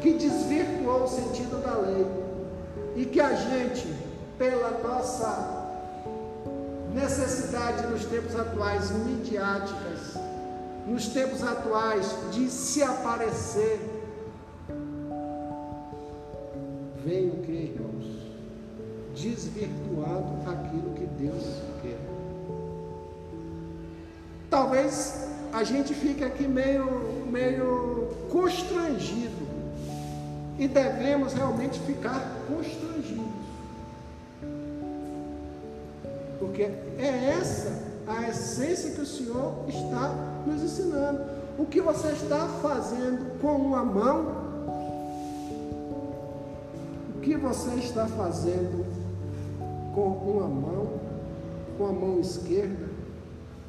que 0.00 0.14
desvirtuou 0.14 1.04
o 1.04 1.08
sentido 1.08 1.62
da 1.62 1.74
lei 1.74 2.06
e 2.96 3.04
que 3.04 3.20
a 3.20 3.34
gente, 3.34 3.94
pela 4.38 4.70
nossa 4.82 5.66
necessidade 6.94 7.86
nos 7.88 8.06
tempos 8.06 8.34
atuais 8.34 8.90
midiáticas, 8.90 10.14
nos 10.86 11.08
tempos 11.08 11.42
atuais 11.42 12.06
de 12.32 12.48
se 12.48 12.82
aparecer, 12.82 13.99
o 17.06 17.42
que, 17.42 17.52
irmãos? 17.52 18.04
Desvirtuando 19.14 20.50
aquilo 20.50 20.94
que 20.94 21.06
Deus 21.22 21.44
quer. 21.82 21.98
Talvez 24.48 25.28
a 25.52 25.64
gente 25.64 25.94
fique 25.94 26.24
aqui 26.24 26.46
meio, 26.46 27.26
meio 27.30 28.08
constrangido 28.30 29.48
e 30.58 30.68
devemos 30.68 31.32
realmente 31.32 31.78
ficar 31.80 32.36
constrangidos. 32.46 33.24
Porque 36.38 36.62
é 36.98 37.36
essa 37.38 37.90
a 38.06 38.28
essência 38.28 38.90
que 38.90 39.00
o 39.00 39.06
Senhor 39.06 39.64
está 39.68 40.14
nos 40.46 40.62
ensinando. 40.62 41.20
O 41.58 41.64
que 41.64 41.80
você 41.80 42.08
está 42.08 42.46
fazendo 42.60 43.38
com 43.40 43.54
uma 43.56 43.84
mão, 43.84 44.39
o 47.20 47.22
que 47.22 47.36
você 47.36 47.74
está 47.74 48.06
fazendo 48.06 48.82
com 49.94 50.06
uma 50.06 50.48
mão, 50.48 51.00
com 51.76 51.86
a 51.86 51.92
mão 51.92 52.18
esquerda, 52.18 52.88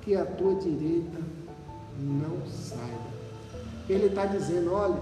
que 0.01 0.15
a 0.15 0.25
tua 0.25 0.55
direita 0.55 1.19
não 1.99 2.47
saiba. 2.47 3.11
Ele 3.89 4.05
está 4.05 4.25
dizendo: 4.25 4.73
olha, 4.73 4.95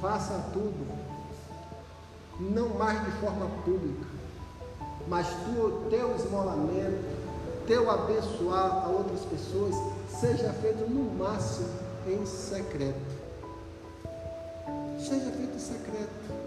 faça 0.00 0.32
tudo, 0.50 0.86
não 2.40 2.70
mais 2.70 3.04
de 3.04 3.10
forma 3.20 3.46
pública, 3.66 4.06
mas 5.06 5.26
tu, 5.28 5.82
teu 5.90 6.16
esmolamento, 6.16 7.04
teu 7.66 7.90
abençoar 7.90 8.82
a 8.82 8.88
outras 8.88 9.20
pessoas, 9.26 9.74
seja 10.08 10.50
feito 10.54 10.88
no 10.88 11.18
máximo 11.18 11.68
em 12.06 12.24
secreto. 12.24 13.20
Seja 14.98 15.30
feito 15.32 15.54
em 15.54 15.58
secreto. 15.58 16.39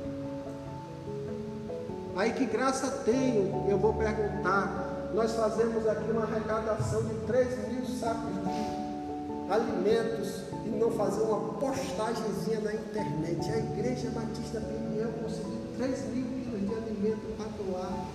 Aí 2.16 2.32
que 2.34 2.46
graça 2.46 2.90
tenho, 3.06 3.66
eu 3.68 3.78
vou 3.78 3.94
perguntar. 3.94 5.12
Nós 5.14 5.32
fazemos 5.34 5.88
aqui 5.88 6.12
uma 6.12 6.24
arrecadação 6.24 7.04
de 7.04 7.16
3 7.26 7.70
mil 7.70 7.86
sacos 7.86 8.34
de 8.34 9.52
alimentos 9.52 10.44
e 10.66 10.70
não 10.70 10.92
fazer 10.92 11.22
uma 11.22 11.54
postagemzinha 11.54 12.60
na 12.62 12.74
internet. 12.74 13.52
A 13.52 13.58
Igreja 13.58 14.10
Batista 14.12 14.60
Peniel 14.62 15.12
conseguiu 15.24 15.60
3 15.78 16.06
mil 16.10 16.26
quilos 16.26 16.62
de 16.68 16.76
alimento 16.76 17.36
para 17.36 17.48
doar. 17.64 18.06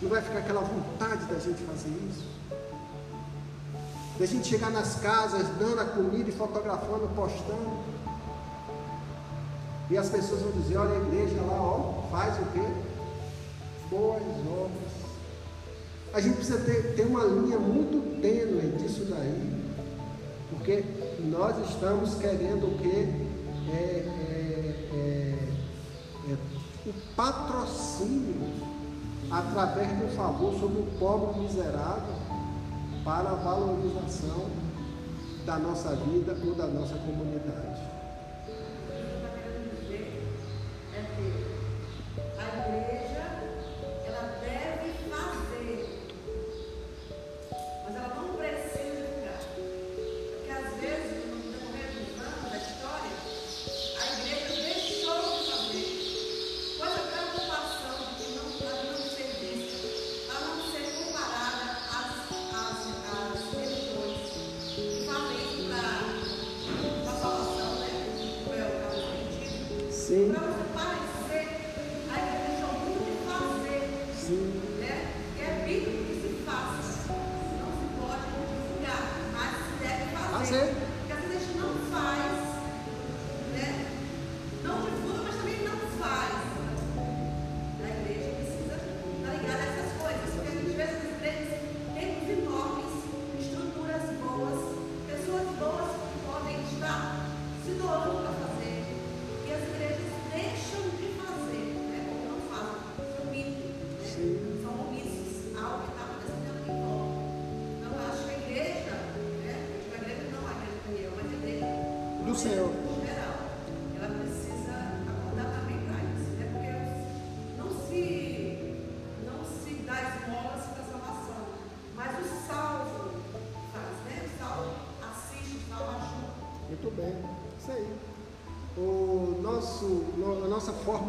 Não 0.00 0.08
vai 0.08 0.22
ficar 0.22 0.38
aquela 0.38 0.62
vontade 0.62 1.24
da 1.26 1.38
gente 1.38 1.62
fazer 1.64 1.90
isso? 2.08 2.26
Da 4.18 4.26
gente 4.26 4.48
chegar 4.48 4.70
nas 4.70 4.96
casas, 5.00 5.46
dando 5.58 5.80
a 5.80 5.84
comida 5.84 6.30
e 6.30 6.32
fotografando, 6.32 7.08
postando. 7.14 7.99
E 9.90 9.98
as 9.98 10.08
pessoas 10.08 10.42
vão 10.42 10.52
dizer, 10.52 10.76
olha 10.76 10.92
a 10.92 10.98
igreja 10.98 11.40
lá, 11.42 11.60
ó, 11.60 12.08
faz 12.10 12.34
o 12.40 12.44
quê? 12.52 12.62
Boas 13.90 14.22
obras. 14.22 14.92
A 16.14 16.20
gente 16.20 16.36
precisa 16.36 16.60
ter, 16.60 16.94
ter 16.94 17.06
uma 17.06 17.24
linha 17.24 17.58
muito 17.58 18.20
tênue 18.20 18.76
disso 18.78 19.04
daí. 19.06 19.60
Porque 20.50 20.84
nós 21.24 21.56
estamos 21.68 22.14
querendo 22.14 22.66
o 22.66 22.78
quê? 22.78 23.08
É, 23.68 23.74
é, 23.74 24.74
é, 24.92 26.32
é, 26.32 26.36
o 26.88 26.92
patrocínio 27.16 28.70
através 29.30 29.88
do 29.98 30.08
favor 30.16 30.52
sobre 30.58 30.82
o 30.82 30.86
pobre 30.98 31.40
miserável 31.40 32.14
para 33.04 33.30
a 33.30 33.34
valorização 33.34 34.46
da 35.46 35.58
nossa 35.58 35.94
vida 35.96 36.36
ou 36.44 36.54
da 36.54 36.66
nossa 36.66 36.94
comunidade. 36.94 37.69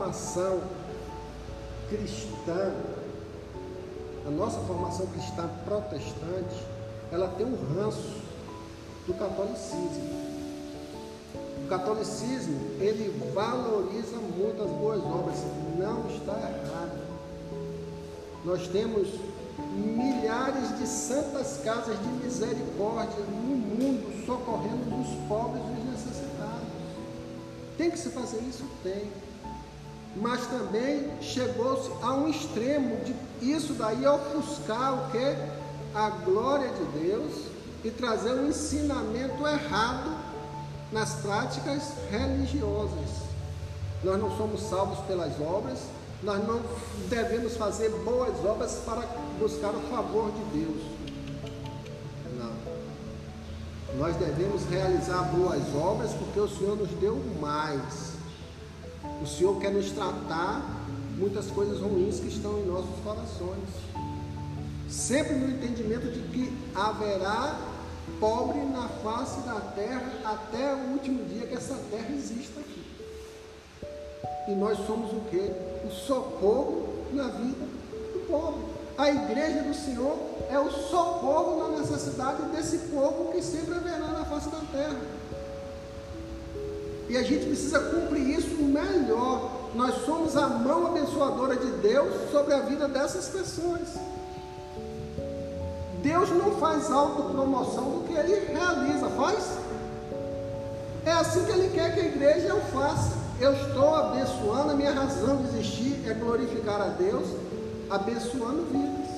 Formação 0.01 0.61
cristã, 1.87 2.73
a 4.25 4.31
nossa 4.31 4.59
formação 4.61 5.05
cristã 5.07 5.47
protestante, 5.63 6.65
ela 7.11 7.27
tem 7.37 7.45
um 7.45 7.55
ranço 7.75 8.19
do 9.05 9.13
catolicismo. 9.13 10.31
O 11.63 11.67
catolicismo, 11.69 12.59
ele 12.79 13.31
valoriza 13.33 14.17
muito 14.17 14.63
as 14.63 14.71
boas 14.71 15.03
obras, 15.03 15.37
não 15.77 16.07
está 16.09 16.33
errado. 16.33 17.01
Nós 18.43 18.67
temos 18.69 19.07
milhares 19.75 20.79
de 20.79 20.87
santas 20.87 21.61
casas 21.63 21.95
de 21.99 22.07
misericórdia 22.23 23.23
no 23.25 23.55
mundo 23.55 24.25
socorrendo 24.25 24.99
os 24.99 25.27
pobres 25.27 25.61
e 25.63 25.79
os 25.79 25.91
necessitados. 25.91 26.67
Tem 27.77 27.91
que 27.91 27.99
se 27.99 28.09
fazer 28.09 28.39
isso? 28.39 28.65
Tem. 28.81 29.30
Mas 30.15 30.45
também 30.47 31.09
chegou-se 31.21 31.89
a 32.01 32.13
um 32.13 32.27
extremo 32.27 32.97
de 33.05 33.15
isso 33.41 33.73
daí 33.73 34.05
ofuscar 34.05 34.93
o 34.93 35.11
que? 35.11 35.35
A 35.95 36.09
glória 36.09 36.69
de 36.69 36.99
Deus 36.99 37.51
e 37.83 37.89
trazer 37.89 38.33
um 38.33 38.47
ensinamento 38.47 39.47
errado 39.47 40.15
nas 40.91 41.15
práticas 41.15 41.93
religiosas. 42.09 43.21
Nós 44.03 44.19
não 44.19 44.35
somos 44.35 44.61
salvos 44.61 44.99
pelas 45.05 45.39
obras, 45.39 45.79
nós 46.23 46.45
não 46.45 46.61
devemos 47.09 47.55
fazer 47.55 47.89
boas 48.03 48.33
obras 48.45 48.81
para 48.85 49.01
buscar 49.39 49.71
o 49.71 49.81
favor 49.89 50.31
de 50.31 50.59
Deus. 50.59 50.83
Não. 52.37 53.97
Nós 53.97 54.15
devemos 54.17 54.63
realizar 54.65 55.23
boas 55.35 55.61
obras 55.75 56.11
porque 56.13 56.39
o 56.39 56.47
Senhor 56.47 56.77
nos 56.77 56.89
deu 56.99 57.15
mais. 57.39 58.10
O 59.21 59.27
Senhor 59.27 59.59
quer 59.59 59.71
nos 59.71 59.91
tratar 59.91 60.81
muitas 61.15 61.45
coisas 61.51 61.79
ruins 61.79 62.19
que 62.19 62.27
estão 62.27 62.57
em 62.59 62.65
nossos 62.65 62.99
corações. 63.03 63.69
Sempre 64.89 65.35
no 65.35 65.47
entendimento 65.49 66.11
de 66.11 66.21
que 66.29 66.57
haverá 66.73 67.59
pobre 68.19 68.59
na 68.65 68.87
face 69.03 69.41
da 69.41 69.59
terra 69.75 70.11
até 70.25 70.73
o 70.73 70.93
último 70.93 71.23
dia 71.25 71.45
que 71.45 71.53
essa 71.53 71.75
terra 71.91 72.09
exista 72.15 72.59
aqui. 72.59 72.83
E 74.47 74.55
nós 74.55 74.77
somos 74.87 75.11
o 75.13 75.21
que? 75.29 75.51
O 75.85 75.91
socorro 75.91 76.89
na 77.13 77.27
vida 77.27 77.65
do 78.13 78.27
pobre. 78.27 78.63
A 78.97 79.09
igreja 79.09 79.61
do 79.61 79.73
Senhor 79.73 80.17
é 80.49 80.59
o 80.59 80.71
socorro 80.71 81.69
na 81.69 81.79
necessidade 81.79 82.43
desse 82.51 82.89
povo 82.89 83.31
que 83.31 83.41
sempre 83.41 83.75
haverá 83.75 83.99
na 83.99 84.25
face 84.25 84.49
da 84.49 84.59
terra. 84.71 85.20
E 87.11 87.17
a 87.17 87.23
gente 87.23 87.45
precisa 87.45 87.77
cumprir 87.77 88.39
isso 88.39 88.55
melhor. 88.55 89.51
Nós 89.75 90.05
somos 90.05 90.37
a 90.37 90.47
mão 90.47 90.87
abençoadora 90.87 91.57
de 91.57 91.69
Deus 91.81 92.31
sobre 92.31 92.53
a 92.53 92.61
vida 92.61 92.87
dessas 92.87 93.27
pessoas. 93.27 93.81
Deus 96.01 96.29
não 96.29 96.55
faz 96.55 96.89
autopromoção 96.89 97.83
do 97.91 98.07
que 98.07 98.13
ele 98.13 98.45
realiza, 98.45 99.09
faz? 99.09 99.57
É 101.05 101.11
assim 101.11 101.43
que 101.43 101.51
ele 101.51 101.73
quer 101.73 101.93
que 101.93 101.99
a 101.99 102.05
igreja 102.05 102.55
o 102.55 102.61
faça. 102.71 103.17
Eu 103.41 103.51
estou 103.55 103.93
abençoando, 103.93 104.71
a 104.71 104.75
minha 104.75 104.93
razão 104.93 105.35
de 105.35 105.49
existir 105.49 106.09
é 106.09 106.13
glorificar 106.13 106.81
a 106.81 106.87
Deus, 106.87 107.27
abençoando 107.89 108.63
vidas. 108.71 109.11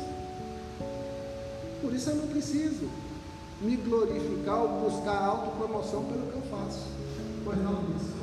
Por 1.79 1.93
isso 1.93 2.09
eu 2.09 2.15
não 2.15 2.27
preciso 2.27 2.89
me 3.61 3.75
glorificar 3.75 4.63
ou 4.63 4.89
buscar 4.89 5.15
autopromoção 5.15 6.03
pelo 6.05 6.31
que 6.31 6.37
eu 6.37 6.41
faço. 6.49 7.02
Pois 7.43 7.57
não, 7.61 7.73
Luiz. 7.73 8.22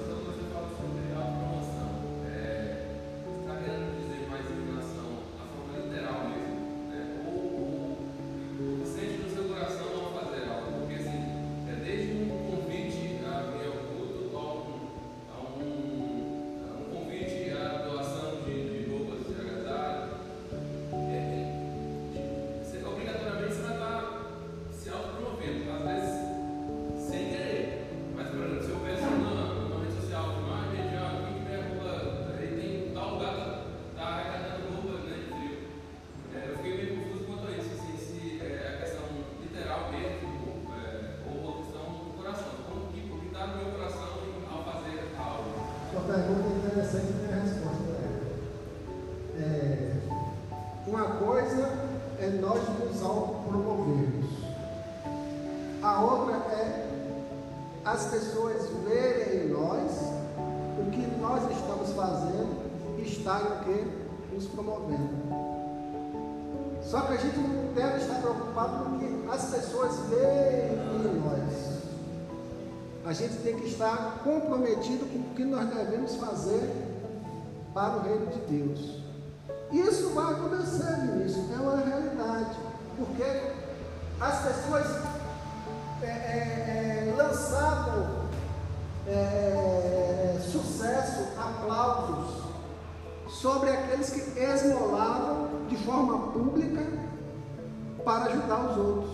Para 98.51 98.57
ajudar 98.57 98.71
os 98.73 98.77
outros. 98.77 99.11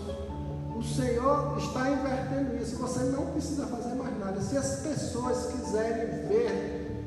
O 0.75 0.83
Senhor 0.83 1.57
está 1.57 1.89
invertendo 1.89 2.57
isso. 2.61 2.77
Você 2.77 3.03
não 3.05 3.27
precisa 3.27 3.67
fazer 3.67 3.93
mais 3.95 4.17
nada. 4.19 4.41
Se 4.41 4.57
as 4.57 4.79
pessoas 4.81 5.53
quiserem 5.53 6.27
ver, 6.27 7.05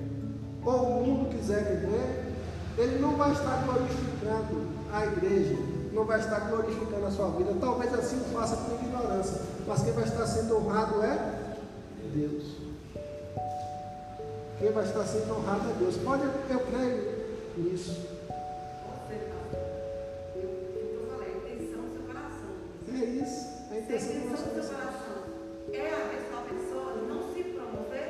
ou 0.65 0.75
o 0.75 1.07
mundo 1.07 1.37
quiserem 1.37 1.77
ver, 1.77 2.35
ele 2.79 2.99
não 3.01 3.17
vai 3.17 3.33
estar 3.33 3.65
glorificando 3.65 4.69
a 4.93 5.07
igreja, 5.07 5.57
não 5.93 6.05
vai 6.05 6.21
estar 6.21 6.41
glorificando 6.49 7.07
a 7.07 7.11
sua 7.11 7.31
vida. 7.31 7.55
Talvez 7.61 7.93
assim 7.95 8.21
o 8.21 8.25
faça 8.33 8.57
por 8.57 8.75
ignorância, 8.75 9.41
mas 9.67 9.83
quem 9.83 9.93
vai 9.93 10.05
estar 10.05 10.27
sendo 10.27 10.57
honrado 10.57 11.03
é 11.03 11.57
Deus. 12.15 12.45
Quem 14.59 14.73
vai 14.73 14.85
estar 14.85 15.05
sendo 15.05 15.37
honrado 15.37 15.71
é 15.71 15.73
Deus. 15.79 15.97
Pode, 15.97 16.23
eu 16.23 16.61
creio 16.61 17.21
nisso. 17.57 18.10
É 23.01 23.05
isso. 23.05 23.49
A 23.71 23.77
intenção 23.79 24.21
do 24.21 24.31
nosso 24.31 24.45
coração. 24.45 25.17
é 25.73 25.87
a 25.89 26.09
pessoa, 26.11 26.41
a 26.41 26.45
pessoa 26.53 26.97
não 27.09 27.33
se 27.33 27.43
promover, 27.45 28.09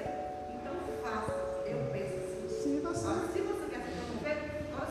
então 0.50 0.72
faça. 1.04 1.32
Eu 1.66 1.78
penso 1.92 2.14
assim. 2.16 2.48
Sim, 2.62 2.78
Agora, 2.78 2.94
certo. 2.96 3.32
se 3.32 3.40
você 3.40 3.64
quer 3.70 3.82
se 3.84 3.90
promover, 3.94 4.36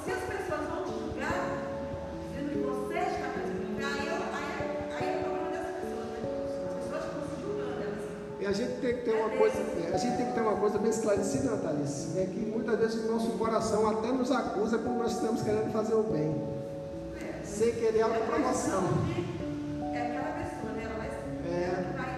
se 0.05 0.11
as 0.11 0.23
pessoas 0.23 0.69
vão 0.69 0.83
te 0.85 0.91
julgar, 0.99 1.39
dizendo 2.31 2.49
que 2.49 2.57
você 2.63 2.95
está 2.95 3.27
para 3.27 3.43
promover, 3.43 3.85
aí, 3.85 3.99
aí, 3.99 4.07
é- 4.07 4.95
aí 4.95 5.07
é 5.09 5.17
o 5.17 5.23
problema 5.23 5.49
das 5.51 5.67
pessoas, 5.81 6.05
né? 6.13 6.19
As 6.69 6.75
pessoas 6.79 7.03
ficam 7.03 7.23
se 7.27 7.41
julgando, 7.41 7.81
elas 7.83 8.05
E 8.39 8.45
a 8.45 8.51
gente 8.53 8.73
tem 8.79 8.95
que 8.95 9.01
ter 9.03 9.15
uma 9.19 9.29
coisa, 9.31 9.57
é, 9.59 9.91
a 9.93 9.97
gente 9.97 10.15
tem 10.17 10.25
que 10.27 10.33
ter 10.33 10.41
uma 10.41 10.55
coisa 10.55 10.77
bem 10.77 10.89
esclarecida, 10.91 11.51
Natalice, 11.51 12.17
é 12.17 12.25
que 12.25 12.39
muitas 12.39 12.79
vezes 12.79 13.03
o 13.03 13.11
nosso 13.11 13.31
coração 13.31 13.89
até 13.89 14.07
nos 14.13 14.31
acusa 14.31 14.77
quando 14.77 14.97
nós 14.99 15.11
estamos 15.11 15.41
querendo 15.41 15.71
fazer 15.73 15.95
o 15.95 16.03
bem, 16.03 16.31
é. 17.19 17.43
sem 17.43 17.73
querer 17.73 18.01
autopromoção. 18.03 18.83
É 19.35 19.38
É. 21.59 22.09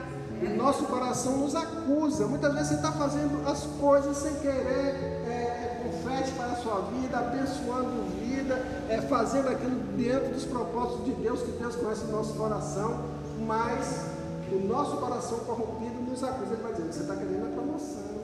O 0.44 0.56
nosso 0.58 0.86
coração 0.86 1.38
nos 1.38 1.56
acusa. 1.56 2.26
Muitas 2.26 2.54
vezes 2.54 2.70
você 2.70 2.76
está 2.76 2.92
fazendo 2.92 3.48
as 3.48 3.64
coisas 3.80 4.18
sem 4.18 4.34
querer, 4.36 5.28
é, 5.28 5.30
é, 5.30 6.02
fé 6.04 6.32
para 6.36 6.54
a 6.54 6.56
sua 6.56 6.82
vida, 6.82 7.18
abençoando 7.20 8.10
vida, 8.20 8.56
é, 8.90 9.02
fazendo 9.02 9.50
aquilo 9.50 9.76
dentro 9.96 10.34
dos 10.34 10.46
propósitos 10.46 11.06
de 11.06 11.12
Deus, 11.14 11.42
que 11.44 11.52
Deus 11.52 11.76
conhece 11.76 12.06
o 12.06 12.12
nosso 12.12 12.34
coração, 12.34 13.06
mas 13.46 14.06
o 14.52 14.68
nosso 14.68 14.98
coração 14.98 15.40
corrompido 15.40 16.02
nos 16.10 16.24
acusa. 16.24 16.54
Ele 16.54 16.64
vai 16.64 16.74
dizer: 16.74 16.92
você 16.92 17.02
está 17.02 17.16
querendo 17.16 17.46
a 17.46 17.50
promoção. 17.50 18.22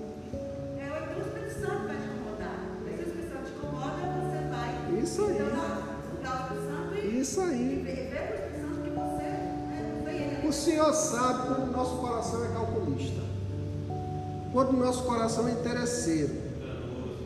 É, 0.80 0.90
o 1.16 1.22
Espírito 1.22 1.60
Santo 1.60 1.88
vai 1.88 1.98
te 1.98 2.08
incomodar. 2.08 2.60
Se 2.84 2.90
o 2.90 3.08
Espírito 3.08 3.32
Santo 3.32 3.46
te 3.46 3.52
incomoda, 3.58 4.02
você 4.24 4.40
vai. 4.50 4.70
Isso 5.04 5.22
aí. 5.24 5.38
Isso 7.20 7.42
aí. 7.42 8.47
O 10.48 10.54
Senhor 10.54 10.94
sabe 10.94 11.48
quando 11.48 11.68
o 11.68 11.72
nosso 11.72 11.98
coração 11.98 12.46
é 12.46 12.48
calculista, 12.48 13.22
quando 14.54 14.70
o 14.70 14.78
nosso 14.78 15.04
coração 15.04 15.46
é 15.48 15.52
interesseiro, 15.52 16.34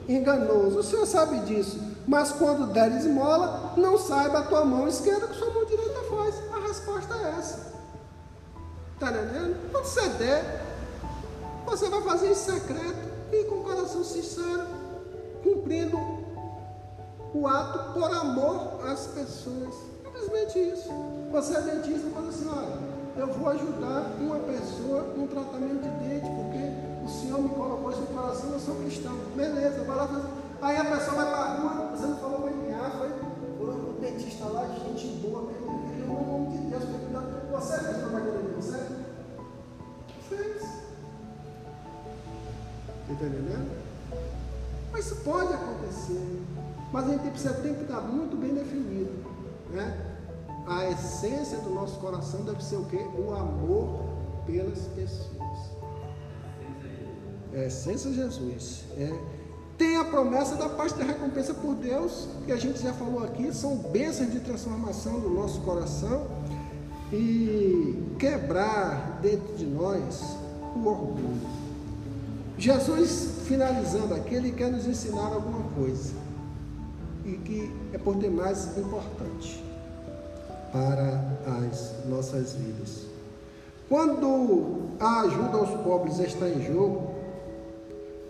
enganoso. 0.09 0.79
O 0.79 0.83
Senhor 0.83 1.05
sabe 1.05 1.39
disso. 1.41 1.79
Mas 2.07 2.31
quando 2.31 2.73
der 2.73 2.91
esmola, 2.97 3.73
não 3.77 3.95
saiba 3.95 4.39
a 4.39 4.43
tua 4.43 4.65
mão 4.65 4.87
esquerda 4.87 5.27
que 5.27 5.35
sua 5.35 5.51
mão 5.51 5.63
direita 5.65 5.99
faz. 6.09 6.35
A 6.51 6.67
resposta 6.67 7.13
é 7.13 7.35
essa. 7.37 7.73
Está 8.95 9.11
entendendo? 9.11 9.71
Quando 9.71 9.85
você 9.85 10.09
der, 10.09 10.65
você 11.65 11.89
vai 11.89 12.01
fazer 12.01 12.31
em 12.31 12.35
secreto 12.35 13.11
e 13.31 13.43
com 13.43 13.55
o 13.55 13.63
coração 13.63 14.03
sincero, 14.03 14.65
cumprindo 15.43 15.97
o 17.35 17.47
ato 17.47 17.93
por 17.93 18.11
amor 18.11 18.79
às 18.83 19.05
pessoas. 19.07 19.75
Simplesmente 20.03 20.59
isso. 20.59 20.89
Você 21.31 21.55
é 21.55 21.61
dentista 21.61 22.07
e 22.07 22.11
fala 22.11 22.27
assim, 22.27 22.49
olha, 22.49 22.90
eu 23.15 23.27
vou 23.27 23.49
ajudar 23.49 24.15
uma 24.19 24.39
pessoa 24.39 25.03
num 25.17 25.27
tratamento 25.27 25.81
de 25.81 25.89
dente, 25.89 26.29
porque 26.29 27.05
o 27.05 27.09
Senhor 27.09 27.41
me 27.41 27.49
colocou 27.49 27.91
isso 27.91 28.01
no 28.01 28.07
coração, 28.07 28.51
eu 28.51 28.59
sou 28.59 28.75
cristão. 28.75 29.15
Beleza, 29.35 29.83
vai 29.83 29.95
lá 29.95 30.07
fazer. 30.07 30.27
Aí 30.61 30.77
a 30.77 30.85
pessoa 30.85 31.15
vai 31.15 31.25
para 31.25 31.39
a 31.39 31.55
rua, 31.55 31.91
você 31.95 32.05
não 32.05 32.17
falou 32.17 32.41
para 32.41 32.51
mim, 32.51 32.71
ah, 32.73 32.91
foi 32.97 33.09
o 33.09 33.97
dentista 33.99 34.45
lá, 34.45 34.67
gente 34.67 35.07
boa, 35.21 35.51
mesmo, 35.51 35.89
ele 35.93 36.05
no 36.05 36.25
nome 36.25 36.57
de 36.57 36.63
Deus. 36.69 36.83
Você 37.51 37.79
fez 37.79 37.97
propaganda 37.97 38.43
de 38.43 38.55
você? 38.55 38.87
Fez. 40.29 40.63
Está? 43.09 43.25
Mas 44.91 45.05
isso 45.05 45.15
pode 45.17 45.53
acontecer. 45.53 46.41
Mas 46.91 47.05
a 47.05 47.09
gente 47.09 47.29
precisa 47.29 47.53
tem 47.55 47.73
que 47.73 47.83
estar 47.83 48.01
muito 48.01 48.35
bem 48.37 48.53
definido. 48.53 49.11
Né? 49.69 50.10
A 50.67 50.89
essência 50.89 51.57
do 51.59 51.71
nosso 51.71 51.99
coração 51.99 52.41
deve 52.43 52.63
ser 52.63 52.75
o 52.75 52.85
quê? 52.85 53.03
O 53.17 53.33
amor 53.33 54.03
pelas 54.45 54.79
pessoas. 54.95 55.71
É 57.53 57.63
a 57.63 57.65
essência 57.65 58.09
de 58.09 58.17
Jesus. 58.17 58.85
É. 58.97 59.11
Tem 59.77 59.97
a 59.97 60.05
promessa 60.05 60.55
da 60.55 60.69
parte 60.69 60.95
da 60.95 61.03
recompensa 61.03 61.53
por 61.55 61.73
Deus, 61.75 62.27
que 62.45 62.51
a 62.51 62.57
gente 62.57 62.81
já 62.81 62.93
falou 62.93 63.23
aqui, 63.23 63.51
são 63.53 63.75
bênçãos 63.77 64.31
de 64.31 64.39
transformação 64.39 65.19
do 65.19 65.29
nosso 65.29 65.59
coração 65.61 66.27
e 67.11 68.15
quebrar 68.19 69.19
dentro 69.21 69.55
de 69.55 69.65
nós 69.65 70.37
o 70.75 70.87
orgulho. 70.87 71.41
Jesus, 72.57 73.39
finalizando 73.47 74.13
aqui, 74.13 74.35
ele 74.35 74.51
quer 74.51 74.71
nos 74.71 74.85
ensinar 74.85 75.33
alguma 75.33 75.63
coisa 75.71 76.13
e 77.25 77.31
que 77.37 77.71
é 77.91 77.97
por 77.97 78.15
demais 78.17 78.77
importante 78.77 79.70
para 80.71 81.21
as 81.67 82.05
nossas 82.05 82.53
vidas. 82.53 83.05
Quando 83.89 84.89
a 84.99 85.21
ajuda 85.21 85.57
aos 85.57 85.81
pobres 85.81 86.19
está 86.19 86.47
em 86.47 86.65
jogo, 86.65 87.13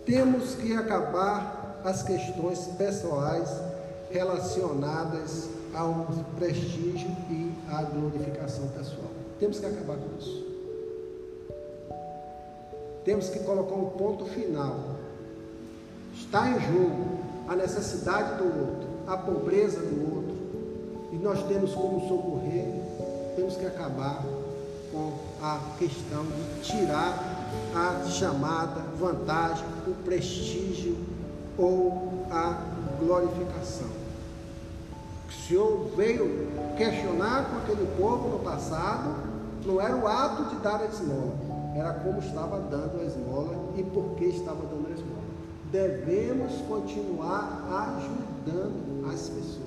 temos 0.05 0.55
que 0.55 0.73
acabar 0.73 1.81
as 1.83 2.03
questões 2.03 2.59
pessoais 2.77 3.49
relacionadas 4.09 5.49
ao 5.73 6.07
prestígio 6.37 7.09
e 7.29 7.51
à 7.69 7.83
glorificação 7.83 8.67
pessoal. 8.69 9.11
Temos 9.39 9.59
que 9.59 9.65
acabar 9.65 9.97
com 9.97 10.17
isso. 10.17 10.51
Temos 13.05 13.29
que 13.29 13.39
colocar 13.39 13.75
um 13.75 13.89
ponto 13.91 14.25
final. 14.25 14.95
Está 16.13 16.49
em 16.49 16.59
jogo 16.59 17.19
a 17.47 17.55
necessidade 17.55 18.37
do 18.37 18.45
outro, 18.45 18.87
a 19.07 19.17
pobreza 19.17 19.79
do 19.79 20.15
outro, 20.15 20.20
nós 21.21 21.43
temos 21.43 21.73
como 21.73 22.07
socorrer, 22.07 22.65
temos 23.35 23.55
que 23.55 23.65
acabar 23.65 24.23
com 24.91 25.13
a 25.41 25.59
questão 25.77 26.25
de 26.25 26.61
tirar 26.61 27.47
a 27.75 28.09
chamada 28.09 28.81
vantagem, 28.99 29.65
o 29.87 29.93
prestígio 30.03 30.97
ou 31.57 32.25
a 32.31 32.61
glorificação. 32.99 33.87
O 35.29 35.47
Senhor 35.47 35.91
veio 35.95 36.47
questionar 36.75 37.49
com 37.49 37.57
aquele 37.57 37.87
povo 37.97 38.29
no 38.29 38.39
passado, 38.39 39.15
não 39.65 39.79
era 39.79 39.95
o 39.95 40.07
ato 40.07 40.55
de 40.55 40.61
dar 40.61 40.81
a 40.81 40.85
esmola, 40.85 41.33
era 41.75 41.93
como 41.93 42.19
estava 42.19 42.59
dando 42.59 42.99
a 42.99 43.03
esmola 43.03 43.55
e 43.77 43.83
por 43.83 44.15
que 44.15 44.25
estava 44.25 44.61
dando 44.63 44.87
a 44.87 44.91
esmola. 44.91 45.21
Devemos 45.71 46.53
continuar 46.67 47.63
ajudando 47.69 49.09
as 49.09 49.29
pessoas. 49.29 49.60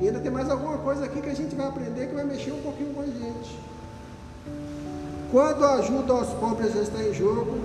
E 0.00 0.06
ainda 0.06 0.20
tem 0.20 0.30
mais 0.30 0.48
alguma 0.48 0.78
coisa 0.78 1.04
aqui 1.04 1.20
que 1.20 1.28
a 1.30 1.34
gente 1.34 1.54
vai 1.54 1.66
aprender 1.66 2.06
que 2.06 2.14
vai 2.14 2.24
mexer 2.24 2.52
um 2.52 2.62
pouquinho 2.62 2.94
com 2.94 3.00
a 3.00 3.06
gente. 3.06 3.58
Quando 5.30 5.64
a 5.64 5.74
ajuda 5.74 6.12
aos 6.12 6.28
pobres 6.34 6.72
já 6.72 6.82
está 6.82 7.02
em 7.02 7.12
jogo, 7.12 7.58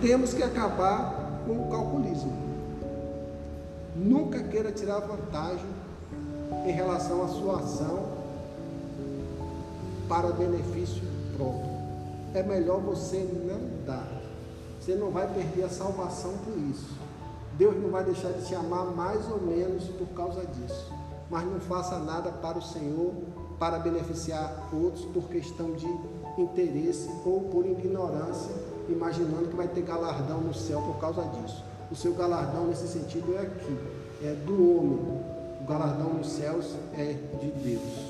temos 0.00 0.34
que 0.34 0.42
acabar 0.42 1.42
com 1.46 1.52
o 1.52 1.70
calculismo. 1.70 2.32
Nunca 3.96 4.42
queira 4.42 4.70
tirar 4.70 5.00
vantagem 5.00 5.66
em 6.66 6.70
relação 6.70 7.24
à 7.24 7.28
sua 7.28 7.60
ação 7.60 8.08
para 10.08 10.32
benefício 10.32 11.02
próprio. 11.36 11.70
É 12.34 12.42
melhor 12.42 12.80
você 12.80 13.18
não 13.18 13.86
dar. 13.86 14.06
Você 14.80 14.94
não 14.94 15.10
vai 15.10 15.26
perder 15.32 15.64
a 15.64 15.68
salvação 15.68 16.34
por 16.44 16.56
isso. 16.70 16.96
Deus 17.56 17.76
não 17.80 17.90
vai 17.90 18.04
deixar 18.04 18.30
de 18.32 18.46
te 18.46 18.54
amar 18.54 18.84
mais 18.86 19.28
ou 19.30 19.40
menos 19.40 19.84
por 19.84 20.08
causa 20.08 20.44
disso. 20.46 20.97
Mas 21.30 21.44
não 21.44 21.60
faça 21.60 21.98
nada 21.98 22.30
para 22.30 22.58
o 22.58 22.62
Senhor, 22.62 23.12
para 23.58 23.78
beneficiar 23.78 24.68
outros 24.72 25.04
por 25.06 25.24
questão 25.24 25.72
de 25.72 25.86
interesse 26.38 27.10
ou 27.24 27.42
por 27.42 27.66
ignorância, 27.66 28.54
imaginando 28.88 29.48
que 29.48 29.56
vai 29.56 29.68
ter 29.68 29.82
galardão 29.82 30.40
no 30.40 30.54
céu 30.54 30.80
por 30.80 30.98
causa 30.98 31.22
disso. 31.22 31.64
O 31.90 31.96
seu 31.96 32.14
galardão 32.14 32.66
nesse 32.66 32.86
sentido 32.86 33.34
é 33.36 33.42
aqui, 33.42 33.78
é 34.22 34.34
do 34.34 34.76
homem. 34.76 35.22
O 35.60 35.64
galardão 35.66 36.14
nos 36.14 36.28
céus 36.28 36.74
é 36.96 37.14
de 37.40 37.50
Deus. 37.50 38.07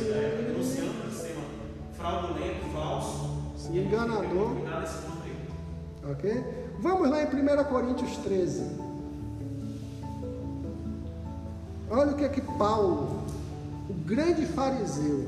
Denunciando 0.00 1.06
o 1.06 1.10
sistema 1.10 1.42
fraudulento, 1.96 2.72
falso, 2.72 3.30
Sim, 3.56 3.78
enganador. 3.78 4.52
Ok? 6.10 6.44
Vamos 6.80 7.10
lá 7.10 7.22
em 7.22 7.26
1 7.26 7.64
Coríntios 7.64 8.16
13. 8.18 8.92
Olha 11.90 12.12
o 12.12 12.16
que 12.16 12.24
é 12.24 12.28
que 12.28 12.40
Paulo, 12.40 13.22
o 13.88 13.92
grande 14.06 14.46
fariseu, 14.46 15.26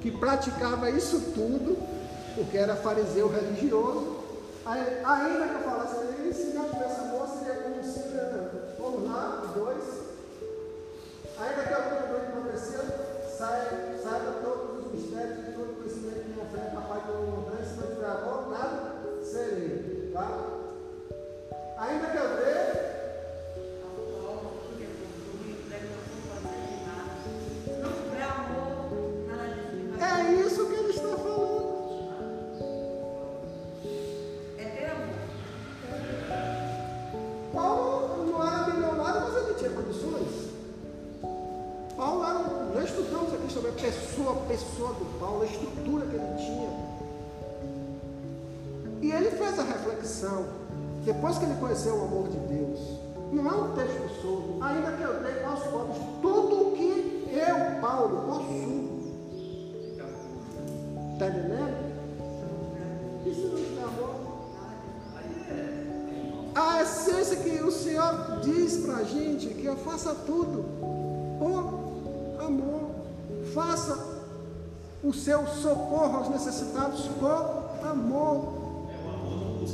que 0.00 0.10
praticava 0.10 0.90
isso 0.90 1.32
tudo, 1.34 1.78
porque 2.34 2.58
era 2.58 2.76
fariseu 2.76 3.28
religioso, 3.28 4.18
ainda 4.66 5.48
que 5.48 5.54
eu 5.54 5.60
falasse 5.60 5.94
para 5.96 6.16
ele, 6.18 6.32
se 6.32 6.54
não 6.54 6.68
tivesse 6.68 7.00
amor, 7.00 7.26
seria 7.28 7.62
como 7.62 7.82
se. 7.82 7.98
Vamos 8.78 9.10
lá, 9.10 9.42
os 9.44 9.50
dois. 9.54 9.97
Saiba, 13.38 13.96
saiba 14.02 14.32
todos 14.42 14.84
os 14.84 14.92
mistérios 14.92 15.38
e 15.38 15.52
todo 15.52 15.70
o 15.70 15.74
conhecimento 15.76 16.24
que 16.24 16.74
capaz 16.74 17.04
de 17.04 17.12
uma 17.12 17.36
montanha, 17.36 17.64
se 17.64 17.80
não 17.80 17.86
tiver 17.86 18.06
amor, 18.06 18.50
nada 18.50 19.22
serei. 19.22 20.10
Tá? 20.12 20.28
Ainda 21.78 22.06
que 22.08 22.16
eu 22.16 22.47
reflexão, 50.08 50.46
depois 51.04 51.38
que 51.38 51.44
ele 51.44 51.54
conheceu 51.60 51.94
o 51.96 52.04
amor 52.04 52.28
de 52.28 52.38
Deus, 52.38 52.80
não 53.30 53.46
é 53.46 53.54
um 53.54 53.74
texto 53.74 54.22
solto, 54.22 54.62
ainda 54.62 54.92
que 54.92 55.02
eu 55.02 55.22
dei 55.22 55.44
aos 55.44 55.62
pobres 55.64 55.98
tudo 56.22 56.68
o 56.68 56.72
que 56.72 57.28
eu, 57.30 57.80
Paulo, 57.80 58.22
possuo. 58.26 58.98
Está 61.12 61.28
entendendo? 61.28 61.88
Se 63.24 63.40
não 63.40 63.56
tiver 63.56 63.82
amor? 63.82 64.14
A 66.54 66.82
essência 66.82 67.36
que 67.36 67.62
o 67.62 67.70
Senhor 67.70 68.40
diz 68.42 68.78
para 68.78 68.96
a 68.96 69.04
gente 69.04 69.48
que 69.48 69.66
eu 69.66 69.76
faça 69.76 70.14
tudo 70.14 70.64
por 71.38 72.44
amor. 72.44 72.90
Faça 73.54 74.18
o 75.04 75.12
seu 75.12 75.46
socorro 75.46 76.18
aos 76.18 76.28
necessitados 76.30 77.06
por 77.20 77.88
amor. 77.88 78.57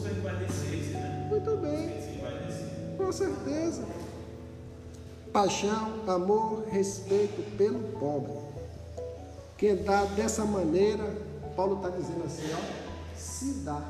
Né? 0.01 1.27
Muito 1.29 1.57
bem, 1.57 2.97
com 2.97 3.13
certeza. 3.13 3.83
Paixão, 5.33 6.01
amor, 6.07 6.65
respeito 6.69 7.43
pelo 7.57 7.81
pobre. 7.99 8.33
Quem 9.57 9.77
dá 9.77 10.05
dessa 10.05 10.45
maneira, 10.45 11.05
Paulo 11.57 11.77
está 11.77 11.89
dizendo 11.89 12.25
assim, 12.25 12.45
ó, 12.53 13.17
se 13.17 13.53
dá. 13.65 13.83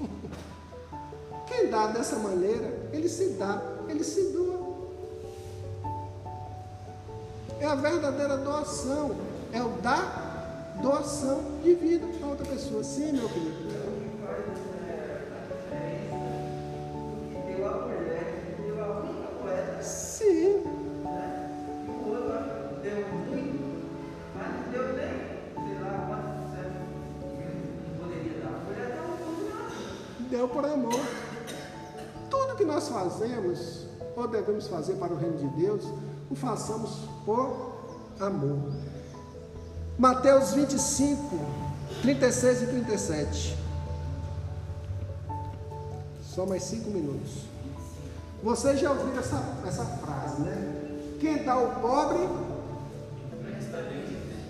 Quem 1.46 1.70
dá 1.70 1.88
dessa 1.88 2.16
maneira, 2.16 2.88
ele 2.92 3.08
se 3.08 3.30
dá, 3.30 3.62
ele 3.88 4.04
se 4.04 4.32
doa. 4.32 4.72
É 7.60 7.66
a 7.66 7.74
verdadeira 7.74 8.36
doação, 8.38 9.14
é 9.52 9.62
o 9.62 9.68
dar 9.82 10.76
doação 10.82 11.42
de 11.62 11.74
vida 11.74 12.06
para 12.18 12.26
outra 12.26 12.46
pessoa. 12.46 12.82
Sim, 12.82 13.12
meu 13.12 13.28
querido. 13.28 13.61
Fazemos, 33.22 33.86
ou 34.16 34.28
devemos 34.28 34.66
fazer 34.66 34.94
para 34.94 35.12
o 35.12 35.16
reino 35.16 35.38
de 35.38 35.46
Deus, 35.62 35.84
o 36.30 36.34
façamos 36.34 37.08
por 37.24 37.72
amor. 38.18 38.58
Mateus 39.98 40.52
25, 40.52 41.38
36 42.02 42.62
e 42.62 42.66
37. 42.66 43.58
Só 46.22 46.46
mais 46.46 46.64
cinco 46.64 46.90
minutos. 46.90 47.44
Vocês 48.42 48.80
já 48.80 48.90
ouviram 48.90 49.18
essa, 49.18 49.40
essa 49.66 49.84
frase, 49.84 50.42
né? 50.42 51.16
Quem 51.20 51.44
dá 51.44 51.52
ao 51.52 51.68
pobre. 51.80 52.28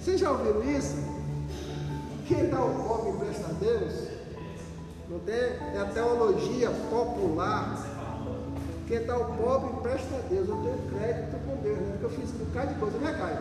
Vocês 0.01 0.21
já 0.21 0.31
ouviram 0.31 0.65
isso? 0.71 0.97
Quem 2.27 2.49
dá 2.49 2.59
ao 2.59 2.71
pobre 2.71 3.11
empresta 3.11 3.49
a 3.49 3.53
Deus? 3.53 4.09
Não 5.11 5.19
tem? 5.21 5.35
É 5.35 5.79
a 5.83 5.93
teologia 5.93 6.71
popular. 6.89 7.92
Quem 8.93 9.07
dá 9.07 9.15
ao 9.15 9.25
pobre 9.25 9.71
empresta 9.71 10.17
a 10.17 10.29
Deus. 10.29 10.47
Eu 10.47 10.57
tenho 10.57 10.91
crédito 10.91 11.39
com 11.47 11.57
Deus, 11.63 11.79
né? 11.79 11.93
Porque 11.93 12.05
eu 12.05 12.11
fiz 12.11 12.29
um 12.35 12.45
bocado 12.45 12.75
de 12.75 12.79
coisa, 12.79 12.99
né, 12.99 13.17
Caio? 13.19 13.39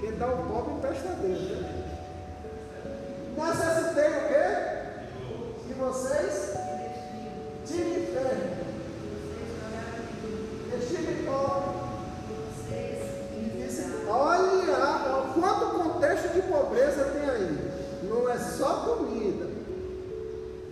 Quem 0.00 0.18
dá 0.18 0.26
ao 0.26 0.38
pobre 0.38 0.74
empresta 0.74 1.08
a 1.08 1.12
Deus, 1.12 1.40
né? 1.40 1.84
Necessitei 3.36 4.08
o 4.08 4.26
quê? 4.26 4.46
Que 5.68 5.74
vocês 5.74 6.56
tirem 7.64 8.06
fé. 8.06 8.56
Estive 10.76 11.26
pobre. 11.26 11.86
Olha, 14.08 15.30
quanto 15.32 15.78
contexto 15.78 16.28
de 16.32 16.42
pobreza 16.42 17.04
tem 17.04 17.30
aí. 17.30 17.70
Não 18.02 18.28
é 18.28 18.36
só 18.36 18.96
comida. 18.96 19.46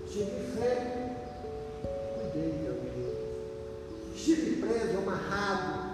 Tive 0.08 0.58
fé. 0.58 1.14
Cuidei, 2.32 2.58
Deus. 2.60 2.83
Estive 4.26 4.56
preso, 4.56 4.96
amarrado, 4.96 5.92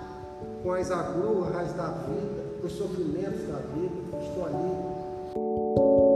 com 0.63 0.73
as 0.73 0.89
agruras 0.89 1.73
da 1.73 1.89
vida, 1.89 2.45
os 2.63 2.71
sofrimentos 2.71 3.49
da 3.49 3.59
vida. 3.59 4.23
Estou 4.23 4.47
ali. 4.47 6.10